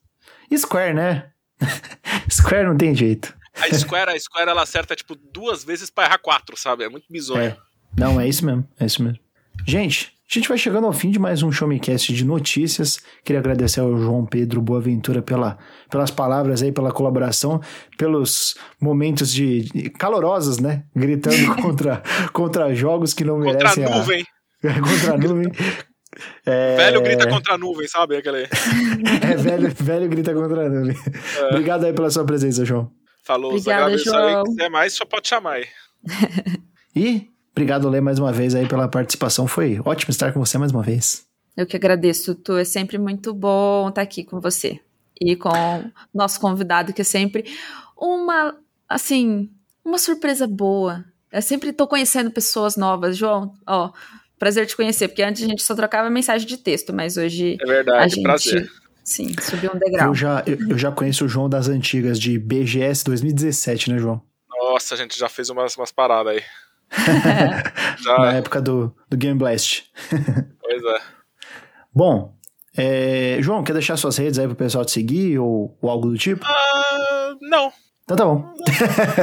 Square, 0.56 0.94
né? 0.94 1.32
Square 2.30 2.68
não 2.68 2.78
tem 2.78 2.94
jeito. 2.94 3.34
A 3.56 3.74
Square, 3.74 4.12
a 4.12 4.20
Square 4.20 4.50
ela 4.50 4.62
acerta 4.62 4.96
tipo 4.96 5.16
duas 5.16 5.64
vezes 5.64 5.90
pra 5.90 6.06
errar 6.06 6.18
quatro, 6.20 6.56
sabe? 6.56 6.84
É 6.84 6.90
muito 6.90 7.06
bizonho. 7.10 7.42
É. 7.42 7.58
Não, 7.98 8.20
é 8.22 8.28
isso 8.28 8.46
mesmo. 8.46 8.68
É 8.80 8.86
isso 8.86 9.02
mesmo. 9.04 9.20
Gente, 9.68 10.14
a 10.32 10.40
gente 10.40 10.48
vai 10.48 10.58
chegando 10.58 10.88
ao 10.88 10.94
fim 10.94 11.12
de 11.12 11.20
mais 11.20 11.44
um 11.44 11.52
Show 11.52 11.68
Me 11.68 11.78
Cast 11.78 12.14
de 12.14 12.24
notícias. 12.24 13.02
Queria 13.22 13.42
agradecer 13.42 13.82
ao 13.82 13.98
João 13.98 14.26
Pedro 14.26 14.62
Boaventura 14.62 15.22
pela, 15.22 15.58
pelas 15.90 16.10
palavras 16.10 16.64
aí, 16.64 16.72
pela 16.72 16.90
colaboração, 16.90 17.60
pelos 17.98 18.56
momentos 18.80 19.30
de, 19.34 19.64
de 19.74 19.90
calorosos, 19.90 20.58
né? 20.58 20.86
Gritando 20.96 21.54
contra, 21.62 22.02
contra 22.32 22.74
jogos 22.74 23.14
que 23.14 23.26
não 23.26 23.42
Contra 23.42 23.72
a 23.72 23.76
merecem 23.76 23.84
nuvem. 23.84 24.26
a 24.64 24.80
contra 24.80 25.14
a 25.16 25.18
nuvem. 25.18 25.52
É, 26.46 26.76
Velho 26.78 27.02
grita 27.02 27.30
contra 27.30 27.54
a 27.56 27.58
nuvem, 27.58 27.88
sabe? 27.90 28.16
Aquele... 28.16 28.48
É, 29.22 29.36
velho, 29.36 29.70
velho 29.76 30.08
grita 30.08 30.34
contra 30.34 30.66
a 30.66 30.70
nuvem. 30.70 30.96
Obrigado 31.50 31.86
aí 31.86 31.92
pela 31.92 32.10
sua 32.10 32.24
presença, 32.24 32.64
João. 32.64 32.90
Falou, 33.26 33.52
Obrigada. 33.52 33.98
João. 33.98 34.46
Se 34.46 34.52
quiser 34.52 34.70
mais, 34.70 34.94
só 34.94 35.04
pode 35.04 35.28
chamar 35.28 35.56
aí. 35.56 35.66
E 36.96 37.31
obrigado, 37.52 37.90
Lê, 37.90 38.02
mais 38.02 38.20
uma 38.20 38.32
vez 38.32 38.56
aí 38.56 38.68
pela 38.68 38.88
participação. 38.88 39.48
Foi 39.48 39.80
ótimo 39.86 40.12
estar 40.12 40.32
com 40.34 40.40
você 40.40 40.58
mais 40.58 40.72
uma 40.72 40.82
vez. 40.84 41.26
Eu 41.56 41.66
que 41.66 41.76
agradeço, 41.76 42.34
Tu. 42.36 42.58
É 42.58 42.64
sempre 42.64 42.98
muito 42.98 43.34
bom 43.34 43.90
estar 43.90 44.02
aqui 44.02 44.24
com 44.24 44.40
você. 44.40 44.80
E 45.20 45.36
com 45.36 45.50
o 45.50 45.92
nosso 46.14 46.40
convidado, 46.40 46.94
que 46.94 47.02
é 47.02 47.06
sempre 47.06 47.46
uma, 47.96 48.56
assim, 48.90 49.50
uma 49.86 49.98
surpresa 49.98 50.48
boa. 50.48 51.06
Eu 51.32 51.42
sempre 51.42 51.72
tô 51.72 51.88
conhecendo 51.88 52.32
pessoas 52.32 52.76
novas. 52.76 53.16
João, 53.18 53.54
ó, 53.68 53.92
prazer 54.40 54.66
te 54.66 54.76
conhecer, 54.76 55.08
porque 55.10 55.22
antes 55.22 55.44
a 55.44 55.48
gente 55.48 55.62
só 55.62 55.76
trocava 55.76 56.10
mensagem 56.10 56.48
de 56.48 56.58
texto, 56.58 56.92
mas 56.92 57.18
hoje 57.18 57.58
É 57.60 57.64
a 57.64 57.68
verdade, 57.68 58.16
gente, 58.16 58.24
prazer. 58.24 58.72
sim, 59.04 59.28
subiu 59.40 59.72
um 59.76 59.78
degrau. 59.78 60.08
Eu 60.08 60.16
já, 60.16 60.44
eu, 60.48 60.58
eu 60.70 60.78
já 60.78 60.92
conheço 60.92 61.26
o 61.26 61.30
João 61.30 61.48
das 61.48 61.68
antigas, 61.70 62.20
de 62.20 62.40
BGS 62.40 63.04
2017, 63.04 63.92
né, 63.92 64.00
João? 64.00 64.22
Nossa, 64.50 64.96
a 64.96 64.98
gente 64.98 65.18
já 65.20 65.30
fez 65.30 65.50
umas, 65.50 65.78
umas 65.78 65.92
paradas 65.92 66.34
aí. 66.34 66.42
Na 68.06 68.16
Já, 68.28 68.34
época 68.34 68.62
do, 68.62 68.94
do 69.10 69.18
Game 69.18 69.38
Blast. 69.38 69.84
pois 70.62 70.84
é. 70.84 71.02
Bom, 71.94 72.34
é, 72.78 73.38
João, 73.42 73.64
quer 73.64 73.74
deixar 73.74 73.98
suas 73.98 74.18
redes 74.18 74.40
aí 74.40 74.48
pro 74.48 74.56
pessoal 74.56 74.86
te 74.86 74.92
seguir 74.92 75.40
ou, 75.40 75.78
ou 75.82 75.90
algo 75.90 76.10
do 76.10 76.18
tipo? 76.18 76.46
Ah, 76.46 77.36
não. 77.42 77.72
Então 78.04 78.18
tá 78.18 78.26
bom. 78.26 78.54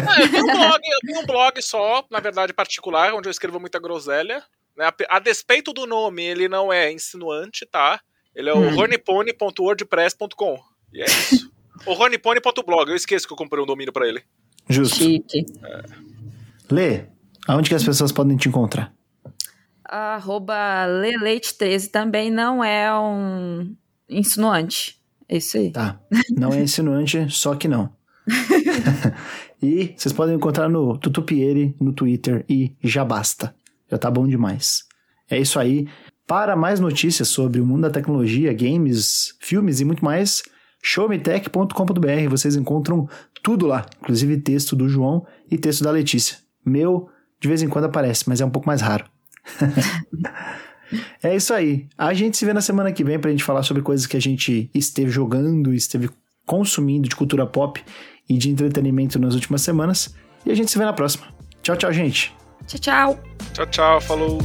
Ah, 0.09 0.21
eu, 0.23 0.31
tenho 0.31 0.45
um 0.45 0.47
blog, 0.57 0.81
eu 0.85 1.01
tenho 1.07 1.21
um 1.21 1.27
blog 1.27 1.63
só, 1.63 2.05
na 2.11 2.21
verdade, 2.21 2.53
particular, 2.53 3.13
onde 3.15 3.29
eu 3.29 3.31
escrevo 3.31 3.59
muita 3.61 3.79
groselha. 3.79 4.43
Né? 4.77 4.85
A, 4.87 5.17
a 5.17 5.19
despeito 5.19 5.73
do 5.73 5.87
nome, 5.87 6.23
ele 6.23 6.49
não 6.49 6.73
é 6.73 6.93
insinuante, 6.93 7.67
tá? 7.67 8.01
Ele 8.35 8.49
é 8.49 8.53
o 8.55 8.59
Hum. 8.59 8.75
ronipone.wordpress.com. 8.77 10.61
E 10.93 11.03
é 11.03 11.05
isso. 11.07 11.51
o 11.87 11.93
ronipone.blog, 11.93 12.89
eu 12.91 12.97
esqueço 12.97 13.27
que 13.27 13.33
eu 13.33 13.37
comprei 13.37 13.63
um 13.63 13.67
domínio 13.67 13.93
pra 13.93 14.07
ele. 14.07 14.23
Justo. 14.69 14.97
Chique. 14.97 15.45
Lê, 16.71 17.07
aonde 17.49 17.69
que 17.69 17.75
as 17.75 17.83
pessoas 17.83 18.13
podem 18.13 18.37
te 18.37 18.49
encontrar? 18.49 18.93
Arroba 19.85 20.87
Leleite13 20.87 21.91
também 21.91 22.31
não 22.31 22.63
é 22.63 22.93
um 22.97 23.75
insinuante. 24.09 24.99
É 25.27 25.39
isso 25.39 25.57
aí. 25.57 25.73
Tá. 25.73 25.99
Não 26.31 26.53
é 26.53 26.61
insinuante, 26.61 27.27
só 27.31 27.55
que 27.55 27.67
não. 27.67 27.91
e 29.63 29.95
vocês 29.97 30.13
podem 30.13 30.37
encontrar 30.37 30.69
no 30.69 30.99
Tutupiere, 30.99 31.75
no 31.81 31.93
Twitter 31.93 32.45
e 32.49 32.77
já 32.83 33.05
basta. 33.05 33.55
Já 33.91 33.97
tá 33.97 34.11
bom 34.11 34.29
demais. 34.29 34.85
É 35.31 35.39
isso 35.39 35.59
aí. 35.59 35.89
Para 36.27 36.55
mais 36.55 36.79
notícias 36.79 37.29
sobre 37.29 37.59
o 37.59 37.65
mundo 37.65 37.83
da 37.83 37.91
tecnologia, 37.91 38.53
games, 38.53 39.35
filmes 39.41 39.81
e 39.81 39.85
muito 39.85 40.05
mais, 40.05 40.43
showmetech.com.br. 40.83 42.29
Vocês 42.29 42.55
encontram 42.55 43.09
tudo 43.43 43.67
lá, 43.67 43.87
inclusive 44.03 44.37
texto 44.39 44.77
do 44.77 44.89
João 44.89 45.27
e 45.51 45.57
texto 45.57 45.83
da 45.83 45.91
Letícia. 45.91 46.37
Meu, 46.65 47.09
de 47.41 47.49
vez 47.49 47.63
em 47.63 47.69
quando 47.69 47.85
aparece, 47.85 48.29
mas 48.29 48.41
é 48.41 48.45
um 48.45 48.51
pouco 48.51 48.67
mais 48.67 48.81
raro. 48.81 49.05
É 51.23 51.37
isso 51.37 51.53
aí. 51.53 51.87
A 51.97 52.15
gente 52.15 52.37
se 52.37 52.45
vê 52.45 52.53
na 52.53 52.61
semana 52.61 52.93
que 52.93 53.05
vem 53.05 53.19
pra 53.19 53.31
gente 53.31 53.45
falar 53.45 53.63
sobre 53.63 53.83
coisas 53.83 54.07
que 54.07 54.17
a 54.17 54.21
gente 54.21 54.71
esteve 54.75 55.11
jogando, 55.11 55.75
esteve 55.75 56.09
consumindo 56.47 57.09
de 57.09 57.15
cultura 57.15 57.47
pop 57.47 57.83
e 58.29 58.39
de 58.39 58.51
entretenimento 58.51 59.19
nas 59.19 59.35
últimas 59.35 59.63
semanas. 59.63 60.15
E 60.47 60.51
a 60.51 60.55
gente 60.55 60.71
se 60.71 60.79
vê 60.79 60.85
na 60.85 60.93
próxima. 60.93 61.27
Tchau, 61.63 61.77
tchau, 61.77 61.93
gente. 61.93 62.35
Tchau, 62.67 62.81
tchau. 62.81 63.21
Tchau, 63.53 63.67
tchau, 63.67 64.01
falou. 64.01 64.39